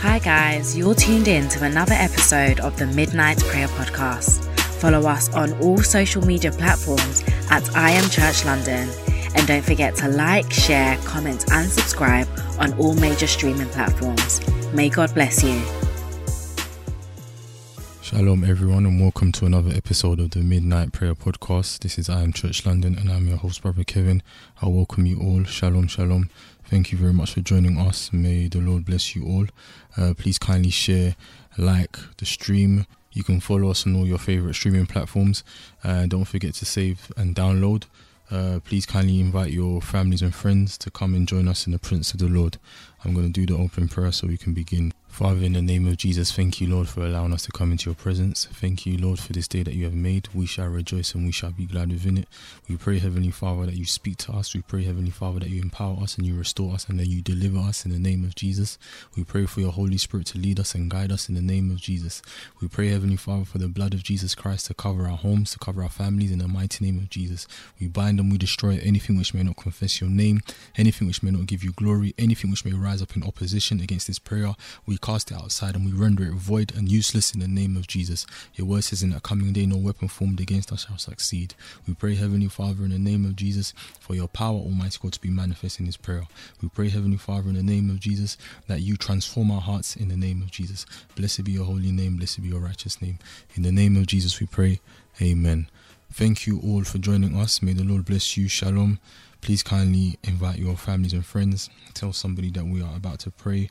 Hi, 0.00 0.18
guys, 0.18 0.74
you're 0.74 0.94
tuned 0.94 1.28
in 1.28 1.46
to 1.50 1.64
another 1.64 1.92
episode 1.92 2.58
of 2.60 2.78
the 2.78 2.86
Midnight 2.86 3.38
Prayer 3.40 3.68
Podcast. 3.68 4.42
Follow 4.80 5.06
us 5.06 5.28
on 5.34 5.52
all 5.60 5.76
social 5.76 6.24
media 6.24 6.50
platforms 6.52 7.22
at 7.50 7.76
I 7.76 7.90
Am 7.90 8.08
Church 8.08 8.46
London. 8.46 8.88
And 9.34 9.46
don't 9.46 9.62
forget 9.62 9.94
to 9.96 10.08
like, 10.08 10.50
share, 10.50 10.96
comment, 11.04 11.44
and 11.52 11.70
subscribe 11.70 12.26
on 12.58 12.72
all 12.78 12.94
major 12.94 13.26
streaming 13.26 13.68
platforms. 13.68 14.40
May 14.72 14.88
God 14.88 15.12
bless 15.12 15.44
you. 15.44 15.60
Shalom, 18.00 18.42
everyone, 18.42 18.86
and 18.86 18.98
welcome 18.98 19.32
to 19.32 19.44
another 19.44 19.70
episode 19.70 20.18
of 20.18 20.30
the 20.30 20.40
Midnight 20.40 20.92
Prayer 20.92 21.14
Podcast. 21.14 21.80
This 21.80 21.98
is 21.98 22.08
I 22.08 22.22
Am 22.22 22.32
Church 22.32 22.64
London, 22.64 22.96
and 22.98 23.12
I'm 23.12 23.28
your 23.28 23.36
host, 23.36 23.60
Brother 23.60 23.84
Kevin. 23.84 24.22
I 24.62 24.68
welcome 24.68 25.04
you 25.04 25.20
all. 25.20 25.44
Shalom, 25.44 25.88
shalom. 25.88 26.30
Thank 26.70 26.92
you 26.92 26.98
very 26.98 27.12
much 27.12 27.34
for 27.34 27.40
joining 27.40 27.78
us. 27.78 28.12
May 28.12 28.46
the 28.46 28.60
Lord 28.60 28.84
bless 28.84 29.16
you 29.16 29.26
all. 29.26 29.46
Uh, 29.96 30.14
please 30.16 30.38
kindly 30.38 30.70
share, 30.70 31.16
like 31.58 31.98
the 32.18 32.24
stream. 32.24 32.86
You 33.10 33.24
can 33.24 33.40
follow 33.40 33.70
us 33.70 33.88
on 33.88 33.96
all 33.96 34.06
your 34.06 34.18
favorite 34.18 34.54
streaming 34.54 34.86
platforms. 34.86 35.42
Uh, 35.82 36.06
don't 36.06 36.26
forget 36.26 36.54
to 36.54 36.64
save 36.64 37.10
and 37.16 37.34
download. 37.34 37.86
Uh, 38.30 38.60
please 38.64 38.86
kindly 38.86 39.18
invite 39.18 39.50
your 39.50 39.82
families 39.82 40.22
and 40.22 40.32
friends 40.32 40.78
to 40.78 40.92
come 40.92 41.12
and 41.14 41.26
join 41.26 41.48
us 41.48 41.66
in 41.66 41.72
the 41.72 41.78
Prince 41.80 42.12
of 42.12 42.20
the 42.20 42.28
Lord. 42.28 42.56
I'm 43.04 43.14
going 43.14 43.26
to 43.26 43.32
do 43.32 43.52
the 43.52 43.60
open 43.60 43.88
prayer 43.88 44.12
so 44.12 44.28
we 44.28 44.36
can 44.36 44.54
begin. 44.54 44.92
Father, 45.10 45.44
in 45.44 45.52
the 45.52 45.60
name 45.60 45.86
of 45.86 45.98
Jesus, 45.98 46.32
thank 46.32 46.62
you, 46.62 46.68
Lord, 46.68 46.88
for 46.88 47.04
allowing 47.04 47.34
us 47.34 47.44
to 47.44 47.52
come 47.52 47.72
into 47.72 47.90
your 47.90 47.94
presence. 47.94 48.46
Thank 48.52 48.86
you, 48.86 48.96
Lord, 48.96 49.18
for 49.18 49.34
this 49.34 49.48
day 49.48 49.62
that 49.62 49.74
you 49.74 49.84
have 49.84 49.92
made. 49.92 50.28
We 50.32 50.46
shall 50.46 50.68
rejoice 50.68 51.14
and 51.14 51.26
we 51.26 51.32
shall 51.32 51.50
be 51.50 51.66
glad 51.66 51.90
within 51.90 52.16
it. 52.16 52.26
We 52.70 52.78
pray, 52.78 53.00
Heavenly 53.00 53.30
Father, 53.30 53.66
that 53.66 53.74
you 53.74 53.84
speak 53.84 54.16
to 54.18 54.32
us. 54.32 54.54
We 54.54 54.62
pray, 54.62 54.84
Heavenly 54.84 55.10
Father, 55.10 55.40
that 55.40 55.50
you 55.50 55.60
empower 55.60 56.02
us 56.02 56.16
and 56.16 56.26
you 56.26 56.36
restore 56.36 56.72
us 56.72 56.88
and 56.88 56.98
that 56.98 57.08
you 57.08 57.20
deliver 57.20 57.58
us 57.58 57.84
in 57.84 57.92
the 57.92 57.98
name 57.98 58.24
of 58.24 58.34
Jesus. 58.34 58.78
We 59.14 59.24
pray 59.24 59.44
for 59.44 59.60
your 59.60 59.72
Holy 59.72 59.98
Spirit 59.98 60.26
to 60.28 60.38
lead 60.38 60.58
us 60.58 60.74
and 60.74 60.90
guide 60.90 61.12
us 61.12 61.28
in 61.28 61.34
the 61.34 61.42
name 61.42 61.70
of 61.70 61.76
Jesus. 61.76 62.22
We 62.62 62.68
pray, 62.68 62.88
Heavenly 62.88 63.16
Father, 63.16 63.44
for 63.44 63.58
the 63.58 63.68
blood 63.68 63.92
of 63.92 64.02
Jesus 64.02 64.34
Christ 64.34 64.66
to 64.66 64.74
cover 64.74 65.02
our 65.02 65.18
homes, 65.18 65.50
to 65.50 65.58
cover 65.58 65.82
our 65.82 65.90
families 65.90 66.30
in 66.30 66.38
the 66.38 66.48
mighty 66.48 66.82
name 66.82 66.96
of 66.96 67.10
Jesus. 67.10 67.46
We 67.78 67.88
bind 67.88 68.20
and 68.20 68.32
we 68.32 68.38
destroy 68.38 68.80
anything 68.82 69.18
which 69.18 69.34
may 69.34 69.42
not 69.42 69.56
confess 69.56 70.00
your 70.00 70.08
name, 70.08 70.40
anything 70.78 71.08
which 71.08 71.22
may 71.22 71.30
not 71.30 71.46
give 71.46 71.62
you 71.62 71.72
glory, 71.72 72.14
anything 72.16 72.50
which 72.50 72.64
may 72.64 72.72
rise 72.72 73.02
up 73.02 73.16
in 73.16 73.22
opposition 73.22 73.80
against 73.80 74.06
this 74.06 74.18
prayer. 74.18 74.54
We 74.86 74.96
cast 75.00 75.30
it 75.30 75.36
outside 75.36 75.74
and 75.74 75.84
we 75.84 75.92
render 75.92 76.24
it 76.24 76.32
void 76.32 76.72
and 76.76 76.88
useless 76.88 77.32
in 77.32 77.40
the 77.40 77.48
name 77.48 77.76
of 77.76 77.86
Jesus. 77.86 78.26
Your 78.54 78.66
word 78.66 78.84
says 78.84 79.02
in 79.02 79.10
that 79.10 79.22
coming 79.22 79.52
day, 79.52 79.66
no 79.66 79.76
weapon 79.76 80.08
formed 80.08 80.40
against 80.40 80.72
us 80.72 80.86
shall 80.86 80.98
succeed. 80.98 81.54
We 81.86 81.94
pray, 81.94 82.14
Heavenly 82.14 82.48
Father, 82.48 82.84
in 82.84 82.90
the 82.90 82.98
name 82.98 83.24
of 83.24 83.36
Jesus, 83.36 83.72
for 83.98 84.14
your 84.14 84.28
power, 84.28 84.56
Almighty 84.56 84.98
God, 85.02 85.12
to 85.12 85.20
be 85.20 85.30
manifest 85.30 85.80
in 85.80 85.86
this 85.86 85.96
prayer. 85.96 86.24
We 86.62 86.68
pray, 86.68 86.88
Heavenly 86.88 87.16
Father, 87.16 87.48
in 87.48 87.54
the 87.54 87.62
name 87.62 87.90
of 87.90 88.00
Jesus, 88.00 88.36
that 88.66 88.80
you 88.80 88.96
transform 88.96 89.50
our 89.50 89.60
hearts 89.60 89.96
in 89.96 90.08
the 90.08 90.16
name 90.16 90.42
of 90.42 90.50
Jesus. 90.50 90.86
Blessed 91.16 91.44
be 91.44 91.52
your 91.52 91.64
holy 91.64 91.92
name, 91.92 92.16
blessed 92.16 92.42
be 92.42 92.48
your 92.48 92.60
righteous 92.60 93.00
name. 93.00 93.18
In 93.54 93.62
the 93.62 93.72
name 93.72 93.96
of 93.96 94.06
Jesus, 94.06 94.40
we 94.40 94.46
pray. 94.46 94.80
Amen. 95.20 95.68
Thank 96.12 96.46
you 96.46 96.60
all 96.64 96.84
for 96.84 96.98
joining 96.98 97.36
us. 97.36 97.62
May 97.62 97.72
the 97.72 97.84
Lord 97.84 98.04
bless 98.04 98.36
you. 98.36 98.48
Shalom. 98.48 98.98
Please 99.40 99.62
kindly 99.62 100.18
invite 100.22 100.58
your 100.58 100.76
families 100.76 101.12
and 101.12 101.24
friends. 101.24 101.70
Tell 101.94 102.12
somebody 102.12 102.50
that 102.50 102.64
we 102.64 102.82
are 102.82 102.96
about 102.96 103.20
to 103.20 103.30
pray. 103.30 103.70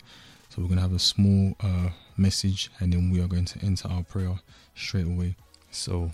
So 0.50 0.64
we're 0.64 0.70
going 0.70 0.78
to 0.78 0.82
have 0.82 0.96
a 0.96 1.00
small 1.00 1.54
uh, 1.60 1.90
message 2.18 2.72
and 2.80 2.92
then 2.92 3.12
we 3.12 3.22
are 3.22 3.28
going 3.28 3.46
to 3.46 3.60
enter 3.64 3.88
our 3.88 4.02
prayer 4.02 4.40
straight 4.74 5.06
away. 5.06 5.36
So 5.70 6.10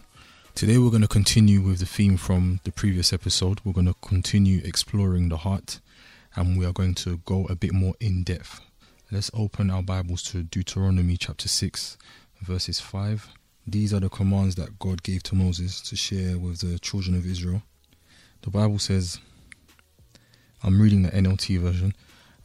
today 0.53 0.77
we're 0.77 0.89
going 0.89 1.03
to 1.03 1.07
continue 1.07 1.61
with 1.61 1.79
the 1.79 1.85
theme 1.85 2.17
from 2.17 2.59
the 2.65 2.73
previous 2.73 3.13
episode. 3.13 3.61
We're 3.63 3.71
going 3.71 3.87
to 3.87 3.95
continue 4.01 4.61
exploring 4.65 5.29
the 5.29 5.37
heart 5.37 5.79
and 6.35 6.59
we 6.59 6.65
are 6.65 6.73
going 6.73 6.95
to 6.95 7.21
go 7.25 7.45
a 7.45 7.55
bit 7.55 7.71
more 7.71 7.93
in 8.01 8.23
depth. 8.23 8.59
Let's 9.09 9.31
open 9.33 9.69
our 9.69 9.81
Bibles 9.81 10.21
to 10.23 10.43
Deuteronomy 10.43 11.15
chapter 11.15 11.47
6, 11.47 11.97
verses 12.41 12.81
5. 12.81 13.29
These 13.65 13.93
are 13.93 14.01
the 14.01 14.09
commands 14.09 14.55
that 14.55 14.79
God 14.79 15.01
gave 15.01 15.23
to 15.23 15.35
Moses 15.35 15.79
to 15.83 15.95
share 15.95 16.37
with 16.37 16.59
the 16.59 16.77
children 16.79 17.15
of 17.15 17.25
Israel. 17.25 17.63
The 18.41 18.49
Bible 18.49 18.79
says, 18.79 19.17
I'm 20.61 20.81
reading 20.81 21.03
the 21.03 21.11
NLT 21.11 21.57
version, 21.59 21.93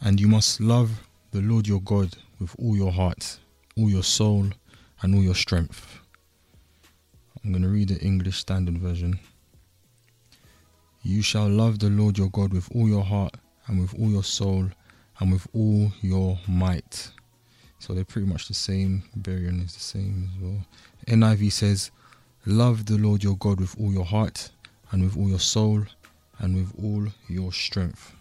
and 0.00 0.20
you 0.20 0.28
must 0.28 0.60
love 0.60 1.00
the 1.32 1.40
Lord 1.40 1.66
your 1.68 1.80
God 1.80 2.16
with 2.40 2.56
all 2.58 2.76
your 2.76 2.90
heart, 2.90 3.38
all 3.76 3.88
your 3.88 4.02
soul, 4.02 4.46
and 5.02 5.14
all 5.14 5.22
your 5.22 5.34
strength. 5.34 6.00
I'm 7.44 7.52
going 7.52 7.62
to 7.62 7.68
read 7.68 7.88
the 7.88 8.00
English 8.00 8.38
Standard 8.38 8.78
Version. 8.78 9.18
You 11.02 11.22
shall 11.22 11.48
love 11.48 11.78
the 11.78 11.88
Lord 11.88 12.18
your 12.18 12.30
God 12.30 12.52
with 12.52 12.68
all 12.74 12.88
your 12.88 13.04
heart, 13.04 13.36
and 13.66 13.80
with 13.80 13.94
all 13.98 14.10
your 14.10 14.24
soul, 14.24 14.70
and 15.20 15.32
with 15.32 15.46
all 15.54 15.92
your 16.02 16.38
might. 16.48 17.12
So 17.78 17.94
they're 17.94 18.04
pretty 18.04 18.28
much 18.28 18.48
the 18.48 18.54
same. 18.54 19.04
Berean 19.18 19.64
is 19.64 19.74
the 19.74 19.80
same 19.80 20.30
as 20.34 20.42
well. 20.42 20.66
NIV 21.06 21.52
says, 21.52 21.90
Love 22.44 22.86
the 22.86 22.98
Lord 22.98 23.22
your 23.22 23.36
God 23.36 23.60
with 23.60 23.78
all 23.80 23.92
your 23.92 24.04
heart, 24.04 24.50
and 24.90 25.02
with 25.04 25.16
all 25.16 25.28
your 25.28 25.38
soul, 25.38 25.84
and 26.38 26.56
with 26.56 26.72
all 26.82 27.06
your 27.28 27.52
strength. 27.52 28.14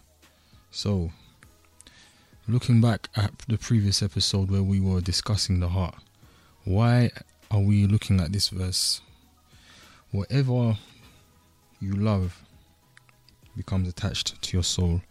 So, 0.72 1.12
looking 2.49 2.81
back 2.81 3.09
at 3.15 3.31
the 3.47 3.59
previous 3.59 4.01
episode 4.01 4.49
where 4.49 4.63
we 4.63 4.79
were 4.79 5.01
discussing 5.01 5.59
the 5.59 5.67
heart, 5.67 5.95
why 6.63 7.11
are 7.51 7.59
we 7.59 7.85
looking 7.85 8.19
at 8.19 8.33
this 8.33 8.49
verse? 8.49 9.01
Whatever 10.11 10.75
you 11.79 11.93
love 11.93 12.41
becomes 13.55 13.87
attached 13.87 14.41
to 14.41 14.57
your 14.57 14.63
soul. 14.63 15.01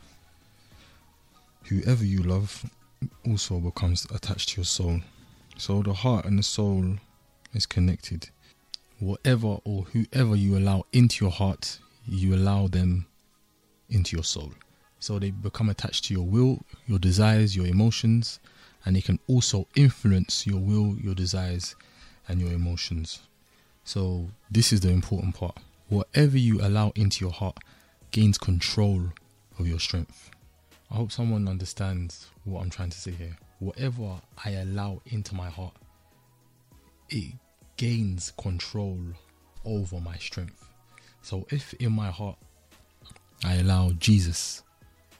Whoever 1.67 2.05
you 2.05 2.25
love 2.25 2.69
also 3.25 3.61
becomes 3.61 4.05
attached 4.13 4.49
to 4.51 4.57
your 4.57 4.65
soul. 4.65 5.01
So 5.57 5.83
the 5.83 5.93
heart 5.93 6.25
and 6.25 6.41
the 6.41 6.43
soul 6.43 6.97
is 7.55 7.67
connected. 7.67 8.31
Whatever 8.99 9.59
or 9.65 9.85
whoever 9.93 10.35
you 10.35 10.59
allow 10.59 10.87
into 10.93 11.25
your 11.25 11.33
heart, 11.33 11.79
you 12.05 12.35
allow 12.35 12.67
them 12.67 13.07
into 13.89 14.17
your 14.17 14.25
soul. 14.25 14.55
So 15.01 15.19
they 15.19 15.31
become 15.31 15.71
attached 15.71 16.05
to 16.07 16.15
your 16.15 16.27
will, 16.27 16.61
your 16.87 16.99
desires, 16.99 17.55
your 17.55 17.67
emotions, 17.67 18.41
and 18.85 18.97
they 18.97 19.01
can 19.01 19.19
also 19.29 19.67
influence 19.77 20.47
your 20.47 20.61
will, 20.61 20.97
your 20.97 21.15
desires, 21.15 21.77
and 22.29 22.41
your 22.41 22.53
emotions. 22.53 23.21
So 23.85 24.29
this 24.51 24.73
is 24.73 24.81
the 24.81 24.91
important 24.91 25.35
part. 25.35 25.57
Whatever 25.89 26.37
you 26.37 26.61
allow 26.61 26.93
into 26.95 27.25
your 27.25 27.33
heart 27.33 27.59
gains 28.11 28.39
control 28.39 29.03
of 29.59 29.67
your 29.67 29.79
strength. 29.79 30.31
I 30.91 30.97
hope 30.97 31.13
someone 31.13 31.49
understands 31.49 32.27
what 32.45 32.63
I'm 32.63 32.71
trying 32.71 32.91
to 32.91 32.99
say 32.99 33.13
here. 33.13 33.37
Whatever 33.59 34.21
I 34.45 34.51
allow 34.53 35.01
into 35.07 35.35
my 35.35 35.49
heart, 35.49 35.75
it 37.09 37.35
gains 37.77 38.33
control 38.39 38.99
over 39.65 40.01
my 40.01 40.17
strength. 40.17 40.69
So 41.23 41.47
if 41.51 41.75
in 41.75 41.93
my 41.93 42.11
heart 42.11 42.37
I 43.45 43.57
allow 43.57 43.91
Jesus 43.93 44.63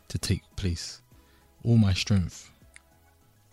to 0.09 0.19
take 0.19 0.43
place, 0.57 1.03
all 1.65 1.77
my 1.77 1.93
strength 1.93 2.51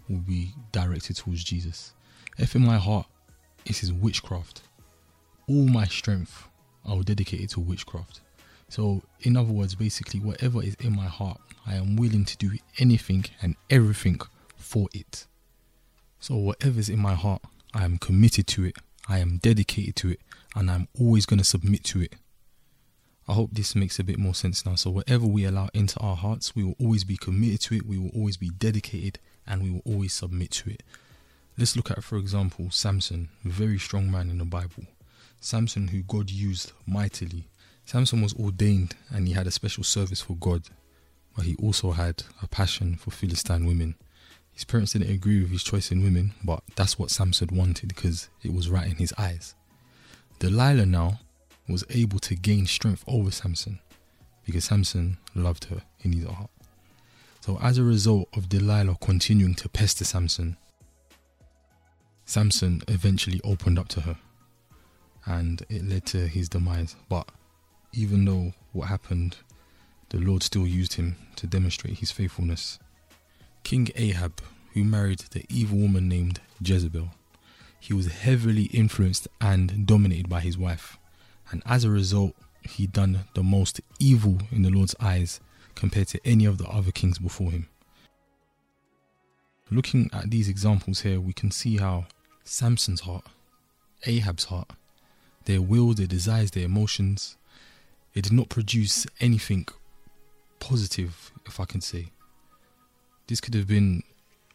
will 0.10 0.20
be 0.20 0.54
directed 0.72 1.18
towards 1.18 1.44
Jesus. 1.44 1.94
If 2.38 2.56
in 2.56 2.66
my 2.66 2.78
heart 2.78 3.08
it 3.66 3.82
is 3.84 3.92
witchcraft, 3.92 4.62
all 5.48 5.68
my 5.68 5.86
strength 5.86 6.48
I 6.86 6.94
will 6.94 7.04
dedicate 7.04 7.42
it 7.42 7.50
to 7.52 7.60
witchcraft. 7.60 8.22
So, 8.70 9.04
in 9.22 9.38
other 9.38 9.52
words, 9.52 9.76
basically, 9.76 10.20
whatever 10.20 10.62
is 10.64 10.76
in 10.76 10.96
my 10.96 11.06
heart, 11.06 11.40
I 11.66 11.76
am 11.76 11.96
willing 11.96 12.26
to 12.26 12.38
do 12.38 12.52
anything 12.80 13.26
and 13.42 13.56
everything 13.70 14.20
for 14.58 14.88
it. 14.94 15.28
So, 16.20 16.36
whatever 16.36 16.80
is 16.80 16.90
in 16.90 17.00
my 17.00 17.14
heart, 17.14 17.42
I 17.74 17.86
am 17.86 17.98
committed 17.98 18.48
to 18.48 18.66
it, 18.66 18.78
I 19.08 19.20
am 19.20 19.38
dedicated 19.38 19.96
to 19.98 20.10
it, 20.10 20.20
and 20.56 20.70
I'm 20.72 20.88
always 21.00 21.26
going 21.26 21.40
to 21.40 21.46
submit 21.46 21.84
to 21.86 22.02
it. 22.02 22.16
I 23.28 23.34
hope 23.34 23.52
this 23.54 23.76
makes 23.76 23.98
a 23.98 24.04
bit 24.04 24.20
more 24.20 24.36
sense 24.36 24.66
now. 24.66 24.76
So, 24.76 24.92
whatever 24.92 25.26
we 25.26 25.46
allow 25.46 25.70
into 25.74 26.00
our 26.00 26.16
hearts, 26.16 26.56
we 26.56 26.64
will 26.64 26.76
always 26.80 27.04
be 27.04 27.18
committed 27.18 27.62
to 27.62 27.76
it, 27.76 27.86
we 27.86 27.98
will 27.98 28.12
always 28.16 28.38
be 28.38 28.50
dedicated, 28.50 29.20
and 29.48 29.64
we 29.64 29.72
will 29.72 29.82
always 29.86 30.14
submit 30.14 30.52
to 30.52 30.70
it. 30.70 30.84
Let's 31.58 31.76
look 31.76 31.90
at, 31.90 32.04
for 32.04 32.18
example, 32.18 32.70
Samson, 32.70 33.30
a 33.46 33.50
very 33.50 33.80
strong 33.80 34.12
man 34.12 34.30
in 34.30 34.40
the 34.40 34.46
Bible. 34.46 34.84
Samson, 35.40 35.88
who 35.88 36.02
God 36.02 36.30
used 36.30 36.74
mightily. 36.86 37.48
Samson 37.86 38.22
was 38.22 38.34
ordained 38.34 38.96
and 39.10 39.28
he 39.28 39.34
had 39.36 39.48
a 39.48 39.52
special 39.52 39.84
service 39.84 40.20
for 40.20 40.36
God, 40.36 40.64
but 41.36 41.46
he 41.46 41.56
also 41.56 41.92
had 41.92 42.24
a 42.42 42.48
passion 42.48 42.96
for 42.96 43.12
Philistine 43.12 43.66
women. 43.66 43.96
His 44.52 44.66
parents 44.66 44.94
didn't 44.94 45.12
agree 45.12 45.42
with 45.42 45.52
his 45.52 45.64
choice 45.64 45.92
in 45.92 46.04
women, 46.04 46.34
but 46.44 46.64
that's 46.76 46.98
what 46.98 47.12
Samson 47.12 47.50
wanted 47.54 47.90
because 47.90 48.28
it 48.44 48.54
was 48.54 48.70
right 48.70 48.90
in 48.90 48.96
his 48.96 49.14
eyes. 49.18 49.54
Delilah 50.40 50.86
now 50.86 51.20
was 51.68 51.84
able 51.90 52.20
to 52.20 52.36
gain 52.36 52.66
strength 52.66 53.04
over 53.08 53.32
Samson 53.32 53.80
because 54.46 54.66
Samson 54.66 55.18
loved 55.34 55.66
her 55.66 55.82
in 56.02 56.14
his 56.14 56.26
heart. 56.26 56.50
So, 57.42 57.60
as 57.62 57.78
a 57.78 57.84
result 57.84 58.28
of 58.34 58.50
Delilah 58.50 58.98
continuing 59.02 59.56
to 59.56 59.70
pester 59.70 60.04
Samson, 60.04 60.58
Samson 62.26 62.82
eventually 62.88 63.40
opened 63.44 63.78
up 63.78 63.88
to 63.90 64.02
her 64.02 64.18
and 65.26 65.64
it 65.70 65.84
led 65.88 66.06
to 66.08 66.28
his 66.28 66.50
demise. 66.50 66.96
But 67.10 67.30
even 67.94 68.26
though 68.26 68.54
what 68.74 68.88
happened, 68.88 69.38
the 70.10 70.18
Lord 70.20 70.44
still 70.44 70.68
used 70.68 70.94
him 70.94 71.16
to 71.36 71.48
demonstrate 71.48 72.00
his 72.00 72.12
faithfulness. 72.12 72.80
King 73.64 73.90
Ahab, 73.96 74.42
who 74.74 74.84
married 74.84 75.20
the 75.32 75.46
evil 75.50 75.78
woman 75.78 76.08
named 76.08 76.40
Jezebel. 76.62 77.10
He 77.80 77.94
was 77.94 78.08
heavily 78.08 78.64
influenced 78.66 79.28
and 79.40 79.86
dominated 79.86 80.30
by 80.30 80.40
his 80.42 80.58
wife, 80.58 80.98
and 81.52 81.62
as 81.66 81.84
a 81.84 81.90
result, 81.90 82.34
he 82.64 82.88
done 82.88 83.26
the 83.34 83.44
most 83.44 83.82
evil 84.00 84.40
in 84.52 84.64
the 84.64 84.70
Lord's 84.70 84.96
eyes 85.00 85.40
compared 85.76 86.08
to 86.10 86.20
any 86.26 86.46
of 86.46 86.58
the 86.58 86.66
other 86.66 86.92
kings 86.92 87.20
before 87.20 87.52
him. 87.52 87.68
Looking 89.70 90.10
at 90.14 90.30
these 90.30 90.48
examples 90.48 91.02
here, 91.02 91.20
we 91.20 91.34
can 91.34 91.52
see 91.52 91.78
how 91.78 92.06
Samson's 92.44 93.02
heart, 93.02 93.26
Ahab's 94.06 94.46
heart, 94.46 94.70
their 95.46 95.62
will, 95.62 95.94
their 95.94 96.08
desires, 96.08 96.52
their 96.52 96.66
emotions, 96.66 97.38
it 98.14 98.24
did 98.24 98.34
not 98.34 98.50
produce 98.50 99.06
anything 99.20 99.68
positive, 100.60 101.32
if 101.46 101.60
I 101.60 101.66
can 101.66 101.82
say. 101.82 102.12
This 103.28 103.42
could 103.42 103.54
have 103.56 103.68
been 103.68 104.04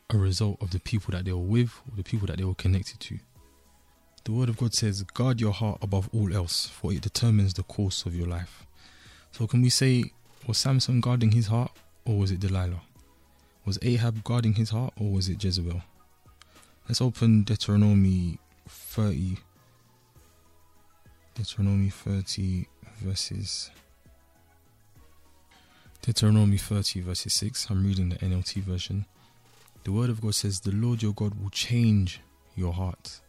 a 0.08 0.16
result 0.16 0.60
of 0.60 0.70
the 0.70 0.80
people 0.80 1.12
that 1.12 1.24
they 1.24 1.32
were 1.32 1.38
with 1.38 1.72
or 1.88 1.96
the 1.96 2.02
people 2.02 2.26
that 2.28 2.38
they 2.38 2.44
were 2.44 2.54
connected 2.54 3.00
to. 3.00 3.18
The 4.24 4.32
Word 4.32 4.48
of 4.50 4.58
God 4.58 4.74
says, 4.74 5.02
Guard 5.02 5.40
your 5.40 5.52
heart 5.52 5.78
above 5.82 6.08
all 6.12 6.34
else, 6.34 6.66
for 6.66 6.92
it 6.92 7.00
determines 7.00 7.54
the 7.54 7.62
course 7.62 8.04
of 8.04 8.14
your 8.14 8.26
life. 8.26 8.66
So, 9.32 9.46
can 9.46 9.62
we 9.62 9.70
say, 9.70 10.04
was 10.46 10.58
Samson 10.58 11.00
guarding 11.00 11.32
his 11.32 11.46
heart 11.46 11.70
or 12.04 12.18
was 12.18 12.30
it 12.30 12.40
Delilah? 12.40 12.82
Was 13.64 13.78
Ahab 13.82 14.24
guarding 14.24 14.54
his 14.54 14.70
heart 14.70 14.92
or 14.98 15.10
was 15.12 15.28
it 15.28 15.42
Jezebel? 15.42 15.82
Let's 16.88 17.00
open 17.00 17.44
Deuteronomy 17.44 18.38
30. 18.68 19.36
Deuteronomy 21.34 21.90
30 21.90 22.66
verses. 23.00 23.70
Deuteronomy 26.02 26.56
30 26.56 27.00
verses 27.02 27.32
6. 27.34 27.68
I'm 27.70 27.86
reading 27.86 28.08
the 28.10 28.16
NLT 28.16 28.62
version. 28.62 29.06
The 29.84 29.92
word 29.92 30.10
of 30.10 30.20
God 30.20 30.34
says, 30.34 30.60
The 30.60 30.72
Lord 30.72 31.02
your 31.02 31.12
God 31.12 31.40
will 31.40 31.50
change 31.50 32.20
your 32.56 32.72
heart 32.72 33.20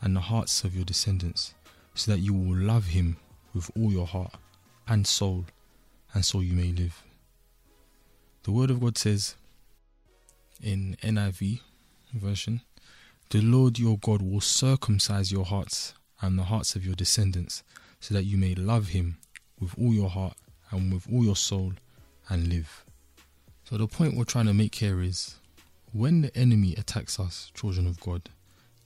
and 0.00 0.16
the 0.16 0.20
hearts 0.20 0.64
of 0.64 0.74
your 0.74 0.84
descendants, 0.84 1.54
so 1.94 2.12
that 2.12 2.20
you 2.20 2.32
will 2.32 2.56
love 2.56 2.86
him 2.86 3.16
with 3.54 3.70
all 3.76 3.92
your 3.92 4.06
heart 4.06 4.34
and 4.88 5.06
soul, 5.06 5.44
and 6.14 6.24
so 6.24 6.40
you 6.40 6.54
may 6.54 6.72
live. 6.72 7.02
The 8.42 8.52
word 8.52 8.70
of 8.70 8.80
God 8.80 8.96
says 8.96 9.34
in 10.62 10.96
NIV 11.02 11.60
version, 12.14 12.62
The 13.30 13.40
Lord 13.40 13.78
your 13.78 13.98
God 13.98 14.22
will 14.22 14.40
circumcise 14.40 15.30
your 15.30 15.44
hearts 15.44 15.94
and 16.20 16.38
the 16.38 16.44
hearts 16.44 16.74
of 16.76 16.84
your 16.84 16.94
descendants, 16.94 17.62
so 18.00 18.14
that 18.14 18.24
you 18.24 18.36
may 18.36 18.54
love 18.54 18.88
him 18.88 19.18
with 19.60 19.74
all 19.78 19.92
your 19.92 20.08
heart 20.08 20.36
and 20.70 20.92
with 20.92 21.06
all 21.12 21.24
your 21.24 21.36
soul 21.36 21.72
and 22.28 22.48
live. 22.48 22.84
So, 23.64 23.76
the 23.76 23.86
point 23.86 24.16
we're 24.16 24.24
trying 24.24 24.46
to 24.46 24.54
make 24.54 24.74
here 24.74 25.00
is 25.00 25.36
when 25.92 26.22
the 26.22 26.36
enemy 26.36 26.74
attacks 26.76 27.20
us, 27.20 27.50
children 27.54 27.86
of 27.86 28.00
God, 28.00 28.22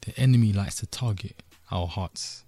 the 0.04 0.18
enemy 0.18 0.52
likes 0.52 0.76
to 0.76 0.86
target 0.86 1.42
our 1.70 1.86
hearts. 1.86 2.44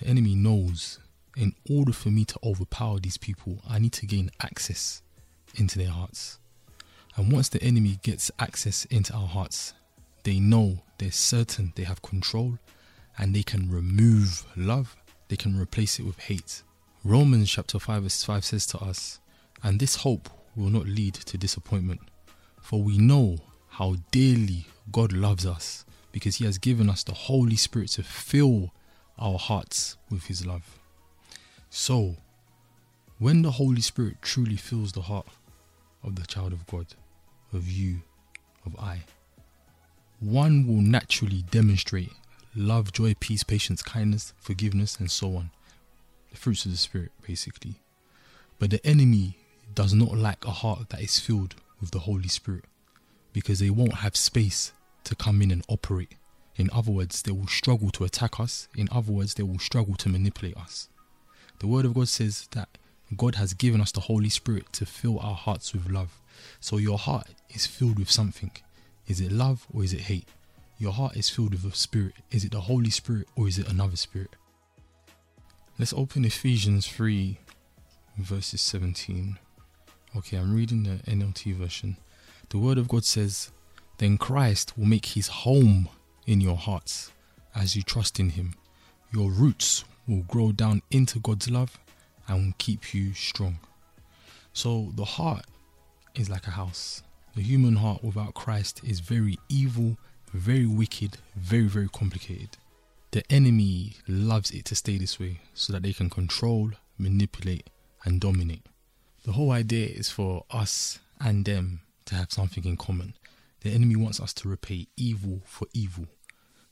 The 0.00 0.06
enemy 0.06 0.34
knows 0.34 0.98
in 1.36 1.54
order 1.70 1.92
for 1.92 2.08
me 2.08 2.24
to 2.24 2.38
overpower 2.42 2.98
these 2.98 3.18
people, 3.18 3.60
I 3.68 3.78
need 3.78 3.92
to 3.94 4.06
gain 4.06 4.30
access 4.42 5.02
into 5.56 5.78
their 5.78 5.90
hearts. 5.90 6.38
And 7.16 7.30
once 7.30 7.48
the 7.48 7.62
enemy 7.62 7.98
gets 8.02 8.30
access 8.38 8.86
into 8.86 9.12
our 9.12 9.26
hearts, 9.26 9.74
they 10.24 10.40
know 10.40 10.82
they're 10.98 11.10
certain 11.10 11.72
they 11.76 11.84
have 11.84 12.02
control 12.02 12.58
and 13.18 13.34
they 13.34 13.42
can 13.42 13.70
remove 13.70 14.44
love, 14.56 14.96
they 15.28 15.36
can 15.36 15.58
replace 15.58 15.98
it 15.98 16.04
with 16.04 16.18
hate. 16.18 16.62
Romans 17.04 17.50
chapter 17.50 17.78
5 17.78 18.04
verse 18.04 18.24
5 18.24 18.44
says 18.44 18.66
to 18.66 18.78
us, 18.78 19.20
And 19.62 19.78
this 19.78 19.96
hope 19.96 20.30
will 20.56 20.70
not 20.70 20.86
lead 20.86 21.14
to 21.14 21.36
disappointment, 21.36 22.00
for 22.60 22.82
we 22.82 22.96
know 22.96 23.38
how 23.68 23.96
dearly 24.10 24.66
God 24.90 25.12
loves 25.12 25.44
us 25.44 25.84
because 26.12 26.36
He 26.36 26.44
has 26.44 26.58
given 26.58 26.88
us 26.90 27.02
the 27.02 27.14
Holy 27.14 27.56
Spirit 27.56 27.90
to 27.90 28.02
fill 28.02 28.72
our 29.18 29.38
hearts 29.38 29.96
with 30.10 30.26
His 30.26 30.46
love. 30.46 30.78
So, 31.68 32.16
when 33.18 33.42
the 33.42 33.52
Holy 33.52 33.80
Spirit 33.80 34.16
truly 34.22 34.56
fills 34.56 34.92
the 34.92 35.02
heart 35.02 35.26
of 36.02 36.16
the 36.16 36.26
child 36.26 36.52
of 36.52 36.66
God, 36.66 36.86
of 37.52 37.68
you, 37.68 38.00
of 38.64 38.78
I, 38.78 39.00
one 40.20 40.66
will 40.66 40.82
naturally 40.82 41.44
demonstrate 41.50 42.12
love, 42.54 42.92
joy, 42.92 43.14
peace, 43.20 43.42
patience, 43.42 43.82
kindness, 43.82 44.32
forgiveness, 44.38 44.98
and 44.98 45.10
so 45.10 45.36
on. 45.36 45.50
The 46.30 46.36
fruits 46.36 46.64
of 46.64 46.72
the 46.72 46.76
Spirit, 46.76 47.12
basically. 47.26 47.74
But 48.58 48.70
the 48.70 48.84
enemy 48.86 49.36
does 49.74 49.94
not 49.94 50.16
like 50.16 50.44
a 50.44 50.50
heart 50.50 50.90
that 50.90 51.00
is 51.00 51.18
filled 51.18 51.54
with 51.80 51.90
the 51.90 52.00
Holy 52.00 52.28
Spirit 52.28 52.64
because 53.32 53.60
they 53.60 53.70
won't 53.70 53.94
have 53.94 54.16
space 54.16 54.72
to 55.04 55.14
come 55.14 55.42
in 55.42 55.50
and 55.50 55.64
operate. 55.68 56.14
In 56.56 56.68
other 56.72 56.90
words, 56.90 57.22
they 57.22 57.32
will 57.32 57.46
struggle 57.46 57.90
to 57.90 58.04
attack 58.04 58.38
us. 58.38 58.68
In 58.76 58.88
other 58.92 59.12
words, 59.12 59.34
they 59.34 59.42
will 59.42 59.58
struggle 59.58 59.94
to 59.96 60.08
manipulate 60.08 60.56
us. 60.56 60.88
The 61.58 61.66
Word 61.66 61.84
of 61.84 61.94
God 61.94 62.08
says 62.08 62.48
that 62.52 62.68
God 63.16 63.34
has 63.36 63.54
given 63.54 63.80
us 63.80 63.92
the 63.92 64.00
Holy 64.00 64.28
Spirit 64.28 64.72
to 64.74 64.86
fill 64.86 65.18
our 65.18 65.34
hearts 65.34 65.72
with 65.72 65.90
love. 65.90 66.20
So 66.60 66.76
your 66.76 66.98
heart 66.98 67.28
is 67.50 67.66
filled 67.66 67.98
with 67.98 68.10
something. 68.10 68.50
Is 69.06 69.20
it 69.20 69.32
love 69.32 69.66
or 69.72 69.84
is 69.84 69.92
it 69.92 70.02
hate? 70.02 70.28
Your 70.78 70.92
heart 70.92 71.16
is 71.16 71.28
filled 71.28 71.52
with 71.52 71.64
a 71.64 71.76
spirit. 71.76 72.14
Is 72.30 72.44
it 72.44 72.52
the 72.52 72.60
Holy 72.62 72.90
Spirit 72.90 73.28
or 73.36 73.48
is 73.48 73.58
it 73.58 73.68
another 73.68 73.96
spirit? 73.96 74.36
Let's 75.78 75.92
open 75.92 76.24
Ephesians 76.24 76.86
3, 76.86 77.38
verses 78.18 78.60
17. 78.60 79.38
Okay, 80.16 80.36
I'm 80.36 80.54
reading 80.54 80.82
the 80.82 81.10
NLT 81.10 81.54
version. 81.54 81.96
The 82.50 82.58
Word 82.58 82.78
of 82.78 82.88
God 82.88 83.04
says, 83.04 83.50
then 84.00 84.16
Christ 84.16 84.78
will 84.78 84.86
make 84.86 85.04
his 85.04 85.28
home 85.28 85.86
in 86.26 86.40
your 86.40 86.56
hearts 86.56 87.12
as 87.54 87.76
you 87.76 87.82
trust 87.82 88.18
in 88.18 88.30
him. 88.30 88.54
Your 89.12 89.30
roots 89.30 89.84
will 90.08 90.22
grow 90.22 90.52
down 90.52 90.80
into 90.90 91.18
God's 91.18 91.50
love 91.50 91.78
and 92.26 92.46
will 92.46 92.54
keep 92.56 92.94
you 92.94 93.12
strong. 93.12 93.58
So 94.54 94.90
the 94.94 95.04
heart 95.04 95.44
is 96.14 96.30
like 96.30 96.46
a 96.46 96.52
house. 96.52 97.02
The 97.36 97.42
human 97.42 97.76
heart 97.76 98.02
without 98.02 98.32
Christ 98.32 98.80
is 98.82 99.00
very 99.00 99.38
evil, 99.50 99.98
very 100.32 100.64
wicked, 100.64 101.18
very, 101.36 101.66
very 101.66 101.88
complicated. 101.88 102.56
The 103.10 103.22
enemy 103.30 103.96
loves 104.08 104.50
it 104.50 104.64
to 104.66 104.74
stay 104.74 104.96
this 104.96 105.20
way 105.20 105.40
so 105.52 105.74
that 105.74 105.82
they 105.82 105.92
can 105.92 106.08
control, 106.08 106.70
manipulate, 106.96 107.68
and 108.06 108.18
dominate. 108.18 108.64
The 109.24 109.32
whole 109.32 109.50
idea 109.50 109.88
is 109.88 110.08
for 110.08 110.46
us 110.50 111.00
and 111.20 111.44
them 111.44 111.82
to 112.06 112.14
have 112.14 112.32
something 112.32 112.64
in 112.64 112.78
common. 112.78 113.12
The 113.60 113.70
enemy 113.70 113.96
wants 113.96 114.20
us 114.20 114.32
to 114.34 114.48
repay 114.48 114.88
evil 114.96 115.42
for 115.44 115.66
evil. 115.72 116.06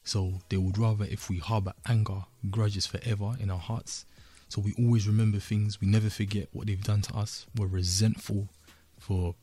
So 0.05 0.41
they 0.49 0.57
would 0.57 0.79
rather 0.79 1.05
if 1.05 1.29
we 1.29 1.39
harbor 1.39 1.75
anger, 1.87 2.25
grudges 2.51 2.87
forever 2.87 3.35
in 3.39 3.51
our 3.51 3.59
hearts. 3.59 4.07
So 4.49 4.63
we 4.63 4.73
always 4.79 5.07
remember 5.07 5.39
things, 5.39 5.81
we 5.81 5.87
never 5.87 6.09
forget 6.09 6.49
what 6.53 6.67
they've 6.67 6.83
done 6.83 7.03
to 7.03 7.15
us. 7.15 7.47
We're 7.55 7.67
resentful 7.67 8.49
for 8.99 9.35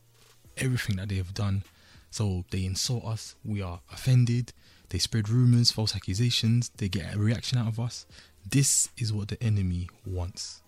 everything 0.58 0.96
that 0.96 1.10
they 1.10 1.16
have 1.16 1.36
done. 1.36 1.64
So 2.10 2.46
they 2.50 2.66
insult 2.66 3.06
us, 3.06 3.36
we 3.44 3.62
are 3.62 3.82
offended, 3.92 4.54
they 4.90 4.98
spread 4.98 5.30
rumors, 5.30 5.72
false 5.72 5.96
accusations, 5.96 6.70
they 6.78 6.88
get 6.88 7.14
a 7.14 7.20
reaction 7.20 7.58
out 7.58 7.68
of 7.68 7.80
us. 7.80 8.06
This 8.50 8.90
is 8.98 9.14
what 9.14 9.28
the 9.28 9.42
enemy 9.44 9.90
wants. 10.06 10.62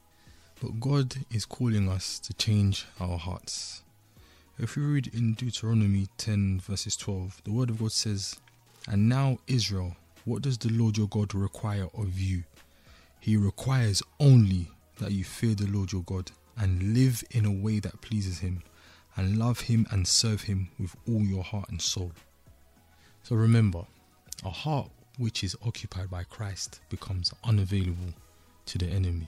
But 0.62 0.80
God 0.80 1.16
is 1.32 1.46
calling 1.46 1.88
us 1.90 2.20
to 2.20 2.34
change 2.34 2.86
our 3.00 3.18
hearts. 3.18 3.82
If 4.60 4.76
we 4.76 4.82
read 4.82 5.14
in 5.14 5.36
Deuteronomy 5.36 6.08
10, 6.18 6.62
verses 6.62 6.98
12, 6.98 7.44
the 7.44 7.52
word 7.52 7.70
of 7.70 7.78
God 7.78 7.92
says, 7.92 8.40
And 8.88 9.08
now, 9.08 9.38
Israel, 9.46 9.96
what 10.26 10.42
does 10.42 10.58
the 10.58 10.70
Lord 10.70 10.98
your 10.98 11.08
God 11.08 11.36
require 11.36 11.88
of 11.94 12.18
you? 12.18 12.44
He 13.20 13.38
requires 13.38 14.02
only 14.20 14.72
that 14.98 15.12
you 15.12 15.24
fear 15.24 15.54
the 15.54 15.68
Lord 15.68 15.92
your 15.92 16.02
God 16.02 16.32
and 16.58 16.96
live 16.96 17.24
in 17.30 17.46
a 17.46 17.52
way 17.52 17.80
that 17.82 18.02
pleases 18.02 18.40
him, 18.40 18.64
and 19.16 19.38
love 19.38 19.60
him 19.60 19.86
and 19.92 20.08
serve 20.08 20.42
him 20.42 20.70
with 20.80 20.96
all 21.08 21.22
your 21.22 21.44
heart 21.44 21.70
and 21.70 21.80
soul. 21.80 22.12
So 23.22 23.36
remember, 23.36 23.86
a 24.44 24.50
heart 24.50 24.90
which 25.20 25.44
is 25.44 25.56
occupied 25.64 26.10
by 26.10 26.24
Christ 26.24 26.80
becomes 26.90 27.32
unavailable 27.44 28.16
to 28.66 28.78
the 28.80 28.88
enemy. 28.88 29.28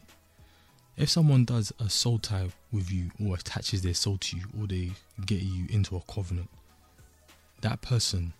If 1.00 1.10
someone 1.10 1.46
does 1.46 1.72
a 1.80 1.90
soul 1.90 2.20
tie 2.20 2.50
with 2.74 2.92
you 2.92 3.10
or 3.24 3.36
attaches 3.36 3.82
their 3.82 3.94
soul 3.94 4.18
to 4.18 4.36
you 4.36 4.44
or 4.60 4.68
they 4.68 4.92
get 5.26 5.42
you 5.42 5.66
into 5.70 5.96
a 5.96 6.02
covenant, 6.02 6.50
that 7.62 7.82
person 7.82 8.34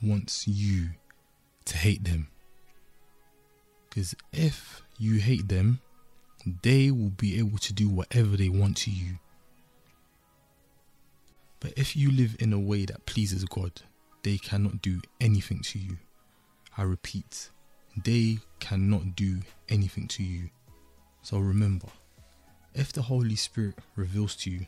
wants 0.00 0.46
you 0.46 0.90
to 1.64 1.76
hate 1.76 2.04
them. 2.04 2.28
Because 3.88 4.14
if 4.32 4.82
you 4.98 5.16
hate 5.16 5.48
them, 5.48 5.80
they 6.62 6.92
will 6.92 7.10
be 7.10 7.40
able 7.40 7.58
to 7.58 7.72
do 7.72 7.88
whatever 7.88 8.36
they 8.36 8.48
want 8.48 8.76
to 8.76 8.92
you. 8.92 9.18
But 11.58 11.72
if 11.76 11.96
you 11.96 12.12
live 12.12 12.36
in 12.38 12.52
a 12.52 12.60
way 12.60 12.84
that 12.84 13.04
pleases 13.04 13.44
God, 13.44 13.82
they 14.22 14.38
cannot 14.38 14.80
do 14.80 15.00
anything 15.20 15.62
to 15.62 15.80
you. 15.80 15.98
I 16.76 16.84
repeat, 16.84 17.50
they 18.04 18.38
cannot 18.60 19.16
do 19.16 19.38
anything 19.68 20.06
to 20.06 20.22
you. 20.22 20.50
So 21.28 21.36
remember, 21.36 21.88
if 22.72 22.90
the 22.94 23.02
Holy 23.02 23.36
Spirit 23.36 23.74
reveals 23.96 24.34
to 24.36 24.50
you 24.50 24.64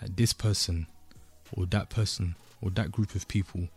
that 0.00 0.16
this 0.16 0.32
person 0.32 0.86
or 1.50 1.66
that 1.66 1.90
person 1.90 2.36
or 2.62 2.70
that 2.70 2.92
group 2.92 3.16
of 3.16 3.26
people, 3.26 3.68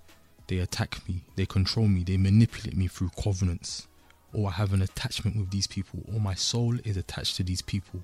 they 0.46 0.60
attack 0.60 1.00
me, 1.10 1.24
they 1.38 1.48
control 1.48 1.88
me, 1.88 2.04
they 2.04 2.18
manipulate 2.18 2.78
me 2.78 2.86
through 2.86 3.10
covenants, 3.20 3.88
or 4.32 4.50
I 4.50 4.52
have 4.52 4.74
an 4.74 4.84
attachment 4.84 5.38
with 5.38 5.50
these 5.50 5.66
people, 5.66 6.04
or 6.14 6.20
my 6.20 6.36
soul 6.36 6.78
is 6.84 6.98
attached 6.98 7.36
to 7.38 7.44
these 7.44 7.64
people. 7.64 8.00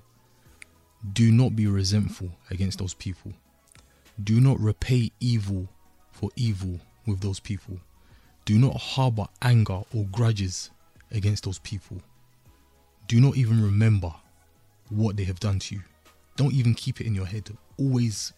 Do 1.12 1.30
not 1.30 1.54
be 1.54 1.68
resentful 1.68 2.30
against 2.50 2.80
those 2.80 2.94
people. 2.94 3.32
Do 4.24 4.40
not 4.40 4.58
repay 4.58 5.12
evil 5.20 5.68
for 6.10 6.30
evil 6.34 6.80
with 7.06 7.20
those 7.20 7.38
people. 7.38 7.78
Do 8.44 8.58
not 8.58 8.76
harbor 8.76 9.28
anger 9.40 9.82
or 9.94 10.04
grudges 10.10 10.72
against 11.12 11.44
those 11.44 11.60
people. 11.60 12.02
Do 13.06 13.20
not 13.20 13.36
even 13.36 13.62
remember 13.62 14.14
what 14.88 15.16
they 15.16 15.24
have 15.24 15.38
done 15.40 15.58
to 15.60 15.76
you. 15.76 15.82
Don't 16.36 16.52
even 16.52 16.74
keep 16.74 17.00
it 17.00 17.06
in 17.06 17.14
your 17.14 17.26
head. 17.26 17.56
Always 17.78 18.32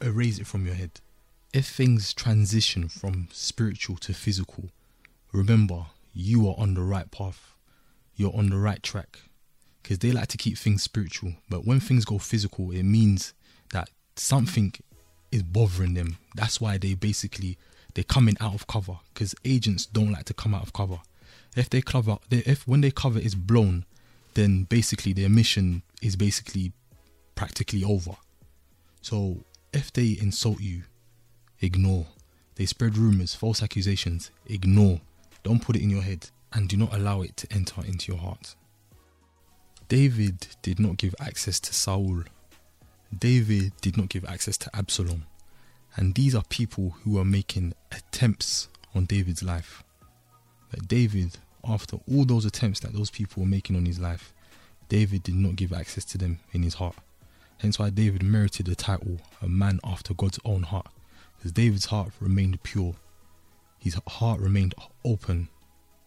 erase 0.00 0.38
it 0.38 0.46
from 0.46 0.64
your 0.64 0.74
head. 0.74 1.00
If 1.52 1.66
things 1.66 2.14
transition 2.14 2.88
from 2.88 3.28
spiritual 3.32 3.96
to 3.98 4.14
physical, 4.14 4.70
remember 5.32 5.86
you 6.14 6.48
are 6.48 6.54
on 6.56 6.74
the 6.74 6.82
right 6.82 7.10
path. 7.10 7.52
You're 8.16 8.34
on 8.34 8.50
the 8.50 8.58
right 8.58 8.82
track. 8.82 9.20
Because 9.82 9.98
they 9.98 10.12
like 10.12 10.28
to 10.28 10.36
keep 10.36 10.56
things 10.56 10.82
spiritual. 10.82 11.34
But 11.48 11.66
when 11.66 11.80
things 11.80 12.04
go 12.04 12.18
physical, 12.18 12.70
it 12.70 12.82
means 12.82 13.34
that 13.72 13.90
something 14.16 14.72
is 15.32 15.42
bothering 15.42 15.94
them. 15.94 16.18
That's 16.34 16.60
why 16.60 16.78
they 16.78 16.94
basically 16.94 17.58
they're 17.94 18.04
coming 18.04 18.36
out 18.40 18.54
of 18.54 18.66
cover. 18.66 18.98
Because 19.12 19.34
agents 19.44 19.86
don't 19.86 20.12
like 20.12 20.24
to 20.26 20.34
come 20.34 20.54
out 20.54 20.62
of 20.62 20.72
cover. 20.72 21.00
If 21.56 21.68
they 21.70 21.80
cover, 21.80 22.18
if 22.30 22.66
when 22.66 22.80
their 22.80 22.90
cover 22.90 23.18
is 23.18 23.34
blown, 23.34 23.84
then 24.34 24.64
basically 24.64 25.12
their 25.12 25.28
mission 25.28 25.82
is 26.00 26.16
basically 26.16 26.72
practically 27.34 27.84
over. 27.84 28.16
So 29.02 29.44
if 29.72 29.92
they 29.92 30.16
insult 30.20 30.60
you, 30.60 30.82
ignore. 31.60 32.06
They 32.56 32.66
spread 32.66 32.96
rumors, 32.96 33.34
false 33.34 33.62
accusations, 33.62 34.30
ignore. 34.46 35.00
Don't 35.42 35.62
put 35.62 35.76
it 35.76 35.82
in 35.82 35.90
your 35.90 36.02
head 36.02 36.30
and 36.52 36.68
do 36.68 36.76
not 36.76 36.94
allow 36.94 37.22
it 37.22 37.36
to 37.38 37.52
enter 37.52 37.82
into 37.84 38.12
your 38.12 38.20
heart. 38.20 38.54
David 39.88 40.46
did 40.62 40.78
not 40.78 40.98
give 40.98 41.14
access 41.18 41.58
to 41.60 41.74
Saul. 41.74 42.24
David 43.16 43.72
did 43.80 43.96
not 43.96 44.08
give 44.08 44.24
access 44.24 44.56
to 44.58 44.70
Absalom. 44.76 45.24
And 45.96 46.14
these 46.14 46.34
are 46.34 46.44
people 46.48 46.96
who 47.02 47.18
are 47.18 47.24
making 47.24 47.74
attempts 47.90 48.68
on 48.94 49.06
David's 49.06 49.42
life. 49.42 49.82
But 50.70 50.88
David, 50.88 51.38
after 51.64 51.98
all 52.10 52.24
those 52.24 52.44
attempts 52.44 52.80
that 52.80 52.92
those 52.92 53.10
people 53.10 53.42
were 53.42 53.48
making 53.48 53.76
on 53.76 53.86
his 53.86 53.98
life, 53.98 54.32
David 54.88 55.22
did 55.22 55.34
not 55.34 55.56
give 55.56 55.72
access 55.72 56.04
to 56.06 56.18
them 56.18 56.40
in 56.52 56.62
his 56.62 56.74
heart. 56.74 56.96
Hence 57.58 57.78
why 57.78 57.90
David 57.90 58.22
merited 58.22 58.66
the 58.66 58.74
title, 58.74 59.18
a 59.42 59.48
man 59.48 59.80
after 59.84 60.14
God's 60.14 60.40
own 60.44 60.62
heart. 60.62 60.88
Because 61.36 61.52
David's 61.52 61.86
heart 61.86 62.10
remained 62.20 62.62
pure. 62.62 62.94
His 63.78 63.98
heart 64.06 64.40
remained 64.40 64.74
open. 65.04 65.48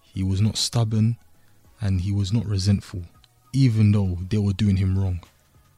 He 0.02 0.24
was 0.24 0.42
not 0.42 0.58
stubborn 0.58 1.18
and 1.82 2.02
he 2.02 2.12
was 2.12 2.32
not 2.32 2.46
resentful, 2.46 3.04
even 3.52 3.92
though 3.92 4.18
they 4.30 4.38
were 4.38 4.54
doing 4.54 4.78
him 4.78 4.98
wrong. 4.98 5.22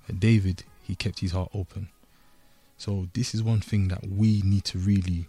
But 0.05 0.19
David, 0.19 0.63
he 0.83 0.95
kept 0.95 1.19
his 1.19 1.31
heart 1.31 1.49
open. 1.53 1.89
So, 2.77 3.07
this 3.13 3.33
is 3.33 3.41
one 3.41 3.61
thing 3.61 3.87
that 3.87 4.05
we 4.07 4.41
need 4.43 4.65
to 4.65 4.77
really 4.77 5.27